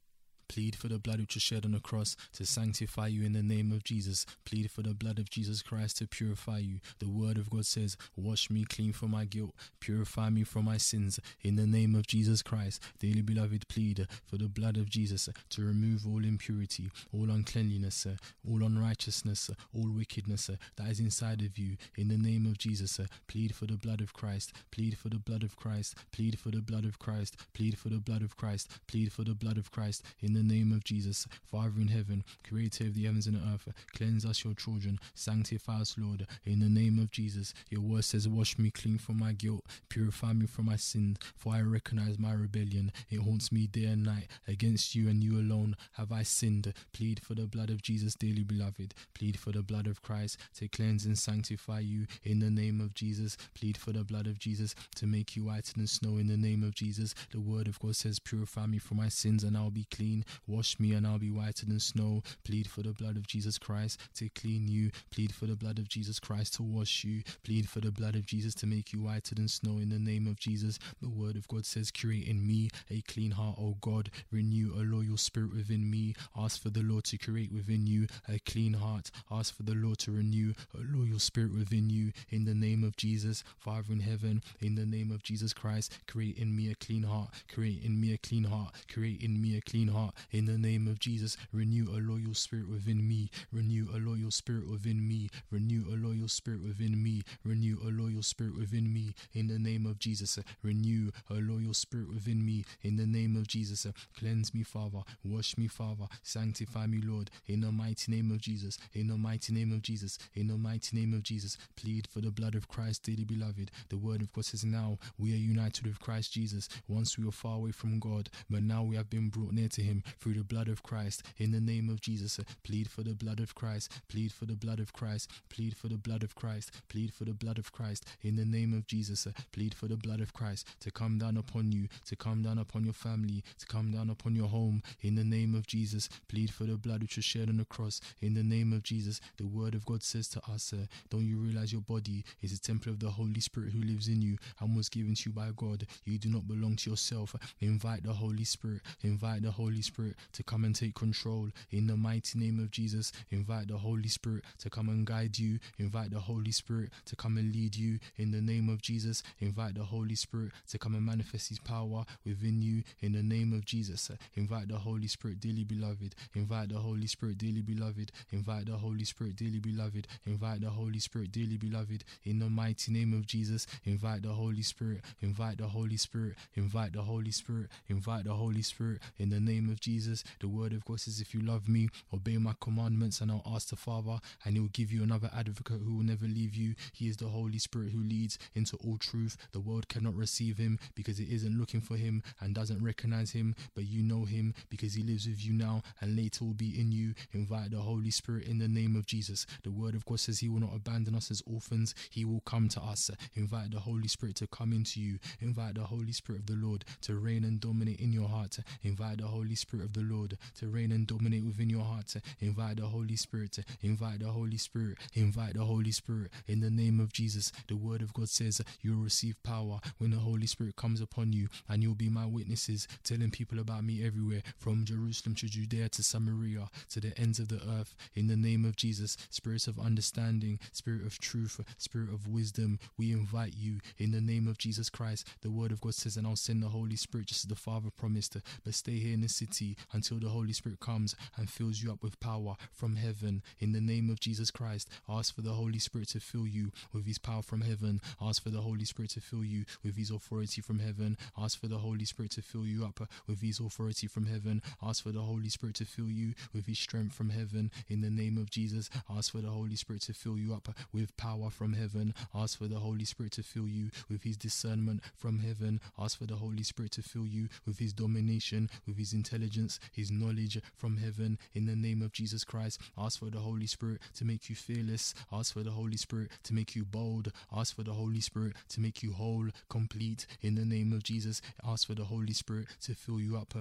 Plead 0.49 0.77
for 0.77 0.89
the 0.89 0.99
blood 0.99 1.21
which 1.21 1.35
was 1.35 1.43
shed 1.43 1.65
on 1.65 1.73
the 1.73 1.81
cross 1.81 2.17
to 2.35 2.47
sanctify 2.47 3.09
you 3.09 3.25
in 3.25 3.33
the 3.33 3.43
name 3.43 3.73
of 3.73 3.85
Jesus. 3.85 4.27
Plead 4.45 4.71
for 4.71 4.83
the 4.83 4.95
blood 4.95 5.19
of 5.19 5.31
Jesus 5.31 5.63
Christ 5.63 5.99
to 5.99 6.07
purify 6.07 6.59
you. 6.59 6.81
The 6.99 7.09
word 7.09 7.39
of 7.39 7.51
God 7.51 7.67
says, 7.67 7.97
Wash 8.17 8.51
me 8.51 8.65
clean 8.65 8.93
from 8.93 9.13
my 9.13 9.25
guilt, 9.25 9.55
purify 9.81 10.31
me 10.31 10.45
from 10.45 10.67
my 10.67 10.77
sins 10.77 11.19
in 11.43 11.57
the 11.57 11.67
name 11.67 11.95
of 11.95 12.07
Jesus 12.07 12.43
Christ. 12.43 12.83
Dearly 12.99 13.23
beloved, 13.23 13.69
plead 13.69 14.07
for 14.25 14.37
the 14.37 14.49
blood 14.49 14.77
of 14.77 14.91
Jesus 14.91 15.29
to 15.51 15.63
remove 15.63 16.07
all 16.07 16.25
impurity, 16.25 16.91
all 17.13 17.31
uncleanliness, 17.31 18.07
all 18.49 18.63
unrighteousness, 18.63 19.51
all 19.75 19.91
wickedness 19.91 20.51
that 20.77 20.89
is 20.89 21.01
inside 21.01 21.43
of 21.43 21.59
you 21.59 21.77
in 21.97 22.09
the 22.09 22.19
name 22.19 22.47
of 22.47 22.59
Jesus. 22.59 23.01
Plead 23.29 23.55
for 23.55 23.67
the 23.67 23.77
blood 23.77 24.01
of 24.01 24.13
Christ, 24.13 24.53
plead 24.71 24.99
for 24.99 25.09
the 25.09 25.19
blood 25.19 25.43
of 25.43 25.57
Christ, 25.57 25.97
plead 26.13 26.39
for 26.39 26.51
the 26.51 26.61
blood 26.61 26.85
of 26.85 26.99
Christ, 26.99 27.37
plead 27.55 27.79
for 27.79 27.89
the 27.89 27.99
blood 27.99 28.23
of 28.23 28.37
Christ, 28.37 28.69
plead 28.87 29.13
for 29.13 29.25
the 29.25 29.35
blood 29.35 29.59
of 29.59 29.71
Christ 29.71 30.05
in 30.21 30.34
the 30.35 30.43
name 30.43 30.73
of 30.73 30.85
Jesus. 30.85 31.27
Father 31.45 31.81
in 31.81 31.89
heaven, 31.89 32.25
creator 32.49 32.85
of 32.85 32.95
the 32.95 33.05
heavens 33.05 33.27
and 33.27 33.37
the 33.37 33.55
earth, 33.55 33.69
cleanse 33.97 34.25
us, 34.25 34.45
your 34.45 34.55
children, 34.55 34.99
sanctify 35.15 35.81
us, 35.81 35.97
Lord, 35.99 36.27
in 36.45 36.61
the 36.61 36.69
name 36.69 36.99
of 36.99 37.11
Jesus. 37.11 37.55
Your 37.71 37.81
word 37.81 38.05
says, 38.05 38.29
Wash 38.29 38.59
me 38.59 38.71
clean 38.71 38.99
from 38.99 39.19
my 39.19 39.33
guilt, 39.33 39.65
purify 39.89 40.33
me 40.33 40.47
from 40.47 40.67
my 40.67 40.77
sins, 40.77 41.19
for 41.37 41.55
I 41.55 41.61
recognize 41.61 42.19
my 42.19 42.33
rebellion. 42.33 42.93
It 43.11 43.21
haunts 43.21 43.53
me 43.53 43.67
day 43.67 43.85
and 43.85 44.05
night. 44.05 44.29
Against 44.47 44.95
you 44.95 45.09
and 45.09 45.23
you 45.23 45.39
alone 45.39 45.77
have 45.93 46.13
I 46.13 46.23
sinned. 46.23 46.73
Plead 46.93 47.21
for 47.21 47.35
the 47.35 47.47
blood 47.47 47.71
of 47.71 47.83
Jesus, 47.83 48.15
dearly 48.15 48.43
beloved. 48.45 48.95
Plead 49.15 49.39
for 49.39 49.53
the 49.53 49.63
blood 49.63 49.87
of 49.87 50.03
Christ 50.03 50.39
to 50.57 50.69
cleanse 50.69 51.05
and 51.05 51.19
sanctify 51.19 51.81
you 51.81 52.07
in 52.23 52.41
the 52.41 52.51
name 52.51 52.81
of 52.81 52.95
Jesus. 52.95 53.37
Plead 53.55 53.77
for 53.77 53.93
the 53.93 54.05
blood 54.05 54.27
of 54.27 54.39
Jesus 54.39 54.75
to 54.97 55.07
make 55.07 55.37
you 55.37 55.45
whiter 55.45 55.73
than 55.77 55.87
snow 55.87 56.19
in 56.19 56.27
the 56.27 56.37
name 56.37 56.63
of 56.63 56.75
Jesus. 56.75 57.15
The 57.31 57.41
word 57.41 57.69
of 57.69 57.79
God 57.79 57.97
says, 57.97 58.19
Purify 58.19 58.67
me 58.67 58.79
from 58.79 58.99
my 58.99 59.09
sins 59.09 59.45
and 59.45 59.57
I'll 59.57 59.71
be 59.71 59.87
clean. 59.91 60.24
Wash 60.47 60.79
me 60.79 60.93
and 60.93 61.07
I'll 61.07 61.19
be 61.19 61.31
whiter 61.31 61.67
than 61.67 61.81
snow. 61.81 62.23
Plead 62.45 62.67
for 62.67 62.83
the 62.83 62.93
blood 62.93 63.17
of 63.17 63.27
Jesus 63.27 63.59
Christ 63.59 64.01
to 64.17 64.29
clean 64.31 64.69
you. 64.69 64.91
Plead 65.11 65.35
for 65.35 65.47
the 65.47 65.57
blood 65.57 65.79
of 65.79 65.89
Jesus 65.89 66.19
Christ 66.19 66.55
to 66.55 66.63
wash 66.63 67.05
you. 67.05 67.23
Plead 67.45 67.69
for 67.69 67.81
the 67.81 67.91
blood 67.91 68.15
of 68.15 68.27
Jesus 68.27 68.55
to 68.57 68.67
make 68.67 68.93
you 68.93 69.03
whiter 69.03 69.35
than 69.35 69.49
snow 69.49 69.79
in 69.79 69.91
the 69.91 69.99
name 69.99 70.27
of 70.27 70.39
Jesus. 70.39 70.79
The 71.01 71.09
word 71.09 71.37
of 71.37 71.49
God 71.49 71.67
says, 71.67 71.91
Create 71.91 72.27
in 72.29 72.47
me 72.47 72.71
a 72.91 73.03
clean 73.03 73.33
heart, 73.33 73.57
O 73.59 73.77
God. 73.81 74.11
Renew 74.31 74.75
a 74.75 74.83
loyal 74.83 75.17
spirit 75.17 75.55
within 75.55 75.91
me. 75.91 76.15
Ask 76.37 76.63
for 76.63 76.71
the 76.71 76.83
Lord 76.83 77.05
to 77.05 77.19
create 77.19 77.53
within 77.53 77.87
you 77.87 78.07
a 78.29 78.39
clean 78.41 78.75
heart. 78.75 79.11
Ask 79.31 79.57
for 79.57 79.63
the 79.63 79.75
Lord 79.75 79.99
to 79.99 80.13
renew 80.13 80.55
a 80.75 80.81
loyal 80.97 81.19
spirit 81.19 81.55
within 81.55 81.91
you 81.91 82.13
in 82.31 82.45
the 82.45 82.55
name 82.55 82.85
of 82.85 82.97
Jesus. 82.97 83.45
Father 83.59 83.93
in 83.93 84.01
heaven, 84.01 84.43
in 84.61 84.75
the 84.75 84.87
name 84.87 85.11
of 85.11 85.23
Jesus 85.23 85.53
Christ, 85.53 85.99
create 86.07 86.39
in 86.39 86.55
me 86.55 86.71
a 86.71 86.75
clean 86.75 87.03
heart. 87.03 87.31
Create 87.53 87.83
in 87.83 88.01
me 88.01 88.13
a 88.13 88.19
clean 88.19 88.45
heart. 88.45 88.75
Create 88.93 89.23
in 89.23 89.41
me 89.41 89.57
a 89.57 89.61
clean 89.61 89.89
heart. 89.89 90.14
In 90.31 90.47
the 90.47 90.59
name 90.59 90.89
of 90.89 90.99
Jesus, 90.99 91.37
renew 91.53 91.89
a 91.91 91.99
loyal 92.01 92.35
spirit 92.35 92.69
within 92.69 93.09
me. 93.09 93.31
Renew 93.53 93.89
a 93.95 93.99
loyal 93.99 94.31
spirit 94.31 94.69
within 94.69 95.07
me. 95.07 95.31
Renew 95.51 95.85
a 95.89 95.97
loyal 95.97 96.29
spirit 96.29 96.63
within 96.63 97.03
me. 97.03 97.23
Renew 97.45 97.79
a 97.83 97.91
loyal 97.91 98.23
spirit 98.23 98.57
within 98.57 98.93
me. 98.93 99.15
In 99.33 99.49
the 99.49 99.59
name 99.59 99.87
of 99.87 99.99
Jesus, 99.99 100.39
renew 100.63 101.11
a 101.31 101.35
loyal 101.35 101.75
spirit 101.75 102.09
within 102.13 102.45
me. 102.45 102.65
In 102.83 102.97
the 102.97 103.07
name 103.07 103.37
of 103.37 103.49
Jesus, 103.49 103.87
cleanse 104.19 104.55
me, 104.55 104.63
Father. 104.63 105.03
Wash 105.25 105.59
me, 105.59 105.67
Father. 105.67 106.07
Sanctify 106.23 106.87
me, 106.87 107.01
Lord. 107.03 107.31
In 107.47 107.61
the 107.61 107.73
mighty 107.73 108.13
name 108.13 108.31
of 108.31 108.41
Jesus. 108.41 108.79
In 108.93 109.09
the 109.09 109.17
mighty 109.17 109.53
name 109.53 109.73
of 109.73 109.83
Jesus. 109.83 110.19
In 110.35 110.49
the 110.49 110.57
mighty 110.57 110.97
name 110.97 111.13
of 111.15 111.23
Jesus. 111.23 111.57
Plead 111.77 112.07
for 112.07 112.21
the 112.21 112.31
blood 112.31 112.55
of 112.55 112.69
Christ, 112.69 113.03
dearly 113.03 113.25
beloved. 113.25 113.71
The 113.89 113.97
word 113.97 114.23
of 114.23 114.33
God 114.33 114.45
says 114.45 114.65
now 114.65 114.99
we 115.19 115.33
are 115.33 115.37
united 115.37 115.87
with 115.87 116.01
Christ 116.01 116.33
Jesus. 116.33 116.69
Once 116.89 117.19
we 117.19 117.25
were 117.25 117.33
far 117.33 117.57
away 117.57 117.73
from 117.73 117.99
God, 117.99 118.31
but 118.49 118.63
now 118.63 118.83
we 118.83 118.97
have 118.97 119.11
been 119.11 119.29
brought 119.29 119.53
near 119.53 119.69
to 119.69 119.83
Him 119.83 120.03
through 120.21 120.35
the 120.35 120.45
blood 120.45 120.69
of 120.69 120.83
Christ. 120.83 121.23
In 121.39 121.53
the 121.53 121.61
name 121.61 121.89
of 121.89 122.01
Jesus, 122.01 122.39
plead 122.63 122.91
for 122.91 123.03
the 123.03 123.15
blood 123.15 123.41
of 123.41 123.55
Christ. 123.55 123.93
Plead 124.09 124.33
for 124.33 124.45
the 124.45 124.57
blood 124.57 124.81
of 124.81 124.93
Christ. 124.93 125.31
Plead 125.49 125.77
for 125.77 125.89
the 125.89 125.97
blood 125.97 126.23
of 126.23 126.35
Christ. 126.35 126.73
Plead 126.89 127.13
for 127.13 127.25
the 127.25 127.33
blood 127.35 127.59
of 127.59 127.73
Christ. 127.73 128.07
In 128.23 128.37
the 128.37 128.45
name 128.45 128.75
of 128.75 128.87
Jesus, 128.87 129.27
plead 129.53 129.75
for 129.75 129.87
the 129.87 129.97
blood 129.97 130.21
of 130.21 130.33
Christ 130.33 130.67
to 130.81 130.91
come 130.91 131.19
down 131.19 131.37
upon 131.37 131.73
you, 131.73 131.89
to 132.07 132.17
come 132.17 132.43
down 132.43 132.59
upon 132.59 132.85
your 132.85 132.93
family, 132.93 133.43
to 133.59 133.67
come 133.67 133.93
down 133.93 134.11
upon 134.11 134.35
your 134.35 134.49
home. 134.49 134.83
In 135.01 135.15
the 135.15 135.25
name 135.25 135.55
of 135.55 135.67
Jesus, 135.67 136.09
plead 136.29 136.51
for 136.53 136.65
the 136.65 136.77
blood 136.77 137.03
which 137.03 137.17
was 137.17 137.25
shed 137.25 137.49
on 137.49 137.57
the 137.57 137.65
cross. 137.65 138.01
In 138.21 138.35
the 138.35 138.43
name 138.43 138.73
of 138.73 138.83
Jesus, 138.83 139.21
the 139.37 139.47
word 139.47 139.75
of 139.75 139.85
God 139.87 140.03
says 140.03 140.29
to 140.29 140.41
us, 140.51 140.73
uh, 140.73 140.87
Don't 141.11 141.27
you 141.27 141.37
realize 141.39 141.73
your 141.73 141.81
body 141.81 142.25
is 142.43 142.53
a 142.53 142.61
temple 142.61 142.93
of 142.93 143.01
the 143.01 143.11
Holy 143.11 143.41
Spirit 143.41 143.73
who 143.73 143.81
lives 143.81 144.09
in 144.09 144.23
you 144.23 144.37
and 144.61 144.77
was 144.77 144.89
given 144.89 145.15
to 145.15 145.31
you 145.31 145.35
by 145.35 145.51
God? 145.57 145.87
You 146.05 146.19
do 146.19 146.29
not 146.29 146.47
belong 146.47 146.77
to 146.77 146.91
yourself. 146.91 147.35
Invite 147.61 148.03
the 148.03 148.13
Holy 148.13 148.45
Spirit, 148.45 148.81
invite 149.03 149.43
the 149.43 149.51
Holy 149.51 149.83
Spirit 149.83 149.94
to 150.33 150.43
come 150.43 150.65
and 150.65 150.75
take 150.75 150.95
control. 150.95 151.49
In 151.71 151.87
the 151.87 151.97
mighty 151.97 152.39
name 152.39 152.59
of 152.59 152.71
Jesus, 152.71 153.13
invite 153.31 153.69
the 153.69 153.79
Holy 153.79 154.09
Spirit 154.09 154.45
to 154.59 154.71
come 154.71 154.89
and 154.89 155.07
guide 155.07 155.39
you. 155.39 155.59
Invite 155.79 156.11
the 156.11 156.21
Holy 156.21 156.53
Spirit 156.53 156.91
to 157.07 157.17
come 157.17 157.37
and 157.37 157.53
lead 157.55 157.77
you. 157.77 157.99
In 158.17 158.31
the 158.31 158.41
name 158.41 158.69
of 158.69 158.83
Jesus, 158.83 159.23
invite 159.41 159.75
the 159.75 159.85
Holy 159.85 160.15
Spirit 160.15 160.53
to 160.69 160.79
come 160.79 160.95
and 160.95 161.05
manifest 161.05 161.49
His 161.49 161.59
power 161.59 162.05
within 162.25 162.61
you. 162.61 162.83
In 163.01 163.13
the 163.13 163.23
name 163.23 163.53
of 163.53 163.65
Jesus, 163.65 164.11
invite 164.35 164.69
the 164.69 164.79
Holy 164.79 165.07
Spirit, 165.07 165.41
dearly 165.41 165.65
beloved. 165.65 166.15
Invite 166.35 166.71
the 166.71 166.79
Holy 166.79 167.07
Spirit, 167.07 167.39
dearly 167.39 167.63
beloved. 167.63 168.11
Invite 168.33 168.67
the 168.67 168.77
Holy 168.77 169.05
Spirit, 169.05 169.37
dearly 169.37 169.61
beloved. 169.61 170.07
Invite 170.27 170.61
the 170.61 170.71
Holy 170.71 170.99
Spirit, 170.99 171.33
dearly 171.33 171.57
beloved. 171.57 172.05
In 172.25 172.39
the 172.39 172.49
mighty 172.51 172.93
name 172.93 173.13
of 173.13 173.27
Jesus, 173.27 173.67
invite 173.85 174.23
the 174.23 174.33
Holy 174.33 174.63
Spirit. 174.63 175.01
Invite 175.23 175.59
the 175.59 175.69
Holy 175.69 175.97
Spirit. 175.97 176.35
Invite 176.57 176.93
the 176.93 177.03
Holy 177.03 177.31
Spirit. 177.31 177.69
Invite 177.89 178.25
the 178.25 178.35
Holy 178.35 178.63
Spirit. 178.63 179.01
In 179.19 179.31
the 179.31 179.41
name 179.41 179.71
of 179.71 179.81
Jesus, 179.85 180.25
the 180.41 180.49
word 180.49 180.73
of 180.73 180.83
God 180.87 180.99
says, 181.01 181.21
If 181.21 181.35
you 181.35 181.43
love 181.43 181.69
me, 181.69 181.91
obey 182.13 182.39
my 182.39 182.55
commandments, 182.59 183.21
and 183.21 183.31
I'll 183.31 183.43
ask 183.55 183.69
the 183.69 183.77
Father, 183.77 184.19
and 184.45 184.55
He 184.55 184.61
will 184.61 184.69
give 184.69 184.91
you 184.91 185.03
another 185.03 185.31
advocate 185.37 185.81
who 185.85 185.97
will 185.97 186.05
never 186.05 186.25
leave 186.25 186.55
you. 186.55 186.75
He 186.95 187.07
is 187.07 187.19
the 187.19 187.29
Holy 187.29 187.59
Spirit 187.59 187.91
who 187.91 188.03
leads 188.03 188.39
into 188.55 188.79
all 188.79 188.97
truth. 188.97 189.37
The 189.53 189.61
world 189.61 189.89
cannot 189.89 190.15
receive 190.15 190.57
Him 190.57 190.79
because 190.95 191.21
it 191.21 191.29
isn't 191.29 191.59
looking 191.59 191.83
for 191.83 191.97
Him 191.97 192.23
and 192.41 192.55
doesn't 192.55 192.83
recognize 192.83 193.33
Him, 193.33 193.55
but 193.75 193.85
you 193.85 194.03
know 194.03 194.25
Him 194.25 194.55
because 194.71 194.95
He 194.95 195.03
lives 195.03 195.29
with 195.29 195.45
you 195.45 195.53
now 195.53 195.83
and 196.01 196.17
later 196.17 196.47
will 196.47 196.55
be 196.55 196.81
in 196.81 196.91
you. 196.91 197.13
Invite 197.33 197.73
the 197.73 197.81
Holy 197.81 198.11
Spirit 198.11 198.47
in 198.47 198.59
the 198.59 198.69
name 198.69 198.97
of 198.97 199.05
Jesus. 199.05 199.45
The 199.65 199.71
word 199.71 199.95
of 199.95 200.07
God 200.07 200.21
says 200.21 200.39
He 200.39 200.49
will 200.49 200.61
not 200.61 200.75
abandon 200.75 201.15
us 201.15 201.31
as 201.31 201.43
orphans, 201.47 201.95
He 202.09 202.25
will 202.25 202.41
come 202.41 202.69
to 202.71 202.81
us. 202.81 203.11
Invite 203.35 203.73
the 203.73 203.81
Holy 203.81 204.09
Spirit 204.09 204.37
to 204.37 204.47
come 204.47 204.73
into 204.73 204.99
you. 204.99 205.19
Invite 205.41 205.75
the 205.75 205.85
Holy 205.85 206.13
Spirit 206.13 206.41
of 206.41 206.47
the 206.47 206.67
Lord 206.67 206.87
to 207.03 207.17
reign 207.17 207.45
and 207.45 207.61
dominate 207.61 208.01
in 208.01 208.15
your 208.15 208.29
heart. 208.29 208.59
Invite 208.83 209.19
the 209.19 209.27
Holy 209.27 209.55
Spirit 209.55 209.74
of 209.83 209.93
the 209.93 210.03
Lord 210.03 210.39
to 210.59 210.69
reign 210.69 210.93
and 210.93 211.07
dominate 211.07 211.45
within 211.45 211.71
your 211.71 211.85
heart. 211.85 212.15
Invite 212.41 212.77
the 212.77 212.87
Holy 212.87 213.17
Spirit. 213.17 213.59
Invite 213.83 214.21
the 214.21 214.29
Holy 214.29 214.59
Spirit. 214.59 214.99
Invite 215.15 215.55
the 215.55 215.65
Holy 215.65 215.91
Spirit 215.91 216.31
in 216.47 216.61
the 216.61 216.71
name 216.71 217.01
of 217.01 217.13
Jesus. 217.13 217.53
The 217.69 217.77
word 217.77 218.03
of 218.03 218.13
God 218.13 218.29
says 218.29 218.61
you 218.81 218.97
will 218.97 219.05
receive 219.05 219.43
power 219.43 219.81
when 219.99 220.11
the 220.11 220.19
Holy 220.19 220.47
Spirit 220.47 220.77
comes 220.77 221.01
upon 221.01 221.33
you, 221.33 221.49
and 221.69 221.83
you'll 221.83 221.95
be 221.95 222.09
my 222.09 222.27
witnesses, 222.27 222.87
telling 223.03 223.31
people 223.31 223.59
about 223.59 223.85
me 223.85 224.05
everywhere 224.05 224.43
from 224.57 224.85
Jerusalem 224.85 225.35
to 225.37 225.47
Judea 225.47 225.89
to 225.91 226.03
Samaria 226.03 226.69
to 226.91 227.01
the 227.01 227.17
ends 227.19 227.39
of 227.39 227.49
the 227.49 227.61
earth. 227.79 227.95
In 228.15 228.27
the 228.27 228.37
name 228.37 228.65
of 228.65 228.77
Jesus, 228.77 229.17
Spirit 229.31 229.67
of 229.67 229.79
understanding, 229.79 230.59
Spirit 230.73 231.07
of 231.07 231.19
truth, 231.19 231.61
Spirit 231.79 232.13
of 232.13 232.27
wisdom, 232.27 232.79
we 232.99 233.13
invite 233.13 233.55
you 233.57 233.79
in 233.99 234.11
the 234.11 234.21
name 234.21 234.49
of 234.49 234.59
Jesus 234.59 234.91
Christ. 234.91 235.29
The 235.43 235.51
word 235.51 235.73
of 235.73 235.81
God 235.81 235.95
says, 235.95 236.17
and 236.17 236.27
I'll 236.27 236.37
send 236.37 236.63
the 236.63 236.69
Holy 236.69 236.97
Spirit 236.97 237.29
just 237.29 237.45
as 237.45 237.49
the 237.49 237.55
Father 237.55 237.91
promised. 237.91 238.37
But 238.65 238.75
stay 238.75 238.99
here 238.99 239.15
in 239.15 239.21
the 239.21 239.29
city 239.29 239.54
until 239.93 240.19
the 240.19 240.29
Holy 240.29 240.53
Spirit 240.53 240.81
comes 240.81 241.15
and 241.37 241.49
fills 241.49 241.83
you 241.83 241.93
up 241.93 242.03
with 242.03 242.19
power 242.21 242.57
from 242.73 242.97
heaven. 242.97 243.43
In 243.61 243.73
the 243.73 243.81
name 243.81 244.11
of 244.11 244.21
Jesus 244.21 244.51
Christ, 244.51 244.89
ask 245.09 245.35
for 245.35 245.43
the 245.43 245.53
Holy 245.53 245.79
Spirit 245.79 246.09
to 246.09 246.21
fill 246.21 246.47
you 246.47 246.73
with 246.93 247.07
his 247.07 247.19
power 247.19 247.43
from 247.43 247.61
heaven. 247.61 248.01
Ask 248.21 248.43
for 248.43 248.51
the 248.51 248.61
Holy 248.61 248.85
Spirit 248.85 249.11
to 249.13 249.21
fill 249.21 249.45
you 249.45 249.65
with 249.83 249.97
his 249.97 250.11
authority 250.11 250.61
from 250.61 250.79
heaven. 250.79 251.17
Ask 251.39 251.61
for 251.61 251.69
the 251.69 251.79
Holy 251.79 252.05
Spirit 252.05 252.33
to 252.33 252.43
fill 252.43 252.67
you 252.67 252.85
up 252.85 253.09
with 253.27 253.41
his 253.41 253.61
authority 253.61 254.07
from 254.07 254.27
heaven. 254.27 254.63
Ask 254.83 255.03
for 255.03 255.13
the 255.13 255.21
Holy 255.21 255.49
Spirit 255.49 255.77
to 255.77 255.85
fill 255.85 256.11
you 256.11 256.35
with 256.53 256.67
his 256.67 256.79
strength 256.79 257.15
from 257.15 257.31
heaven. 257.31 257.71
In 257.89 258.01
the 258.01 258.11
name 258.11 258.39
of 258.39 258.51
Jesus, 258.51 258.91
ask 259.09 259.33
for 259.33 259.39
the 259.39 259.51
Holy 259.51 259.77
Spirit 259.77 260.03
to 260.03 260.15
fill 260.15 260.39
you 260.39 260.55
up 260.55 260.69
with 260.93 261.17
power 261.17 261.51
from 261.51 261.75
heaven. 261.75 262.15
Ask 262.35 262.59
for 262.59 262.67
the 262.67 262.81
Holy 262.81 263.05
Spirit 263.05 263.33
to 263.33 263.43
fill 263.43 263.69
you 263.69 263.91
with 264.09 264.23
his 264.23 264.37
discernment 264.37 265.03
from 265.15 265.39
heaven. 265.41 265.81
Ask 265.99 266.19
for 266.19 266.27
the 266.27 266.37
Holy 266.37 266.63
Spirit 266.63 266.93
to 266.93 267.03
fill 267.03 267.27
you 267.27 267.49
with 267.67 267.79
his 267.79 267.93
domination, 267.93 268.71
with 268.87 268.99
his 268.99 269.13
intelligence, 269.13 269.44
his 269.93 270.11
knowledge 270.11 270.61
from 270.75 270.97
heaven. 270.97 271.39
In 271.55 271.67
the 271.67 271.77
name 271.77 272.03
of 272.03 272.13
Jesus 272.13 272.45
Christ, 272.45 272.81
ask 272.97 273.19
for 273.19 273.31
the 273.31 273.39
Holy 273.39 273.67
Spirit 273.67 274.01
to 274.17 274.25
make 274.25 274.49
you 274.49 274.57
fearless. 274.57 275.15
Ask 275.33 275.55
for 275.55 275.63
the 275.63 275.71
Holy 275.71 275.97
Spirit 275.97 276.31
to 276.45 276.55
make 276.55 276.75
you 276.75 276.85
bold. 276.85 277.33
Ask 277.55 277.77
for 277.77 277.83
the 277.83 277.93
Holy 277.93 278.21
Spirit 278.21 278.55
to 278.71 278.81
make 278.81 279.03
you 279.03 279.13
whole, 279.13 279.49
complete. 279.69 280.27
In 280.41 280.55
the 280.55 280.65
name 280.65 280.93
of 280.93 281.03
Jesus, 281.03 281.43
ask 281.67 281.87
for 281.87 281.95
the 281.95 282.05
Holy 282.05 282.33
Spirit 282.33 282.69
to 282.83 282.95
fill 282.95 283.21
you 283.21 283.37
up 283.37 283.55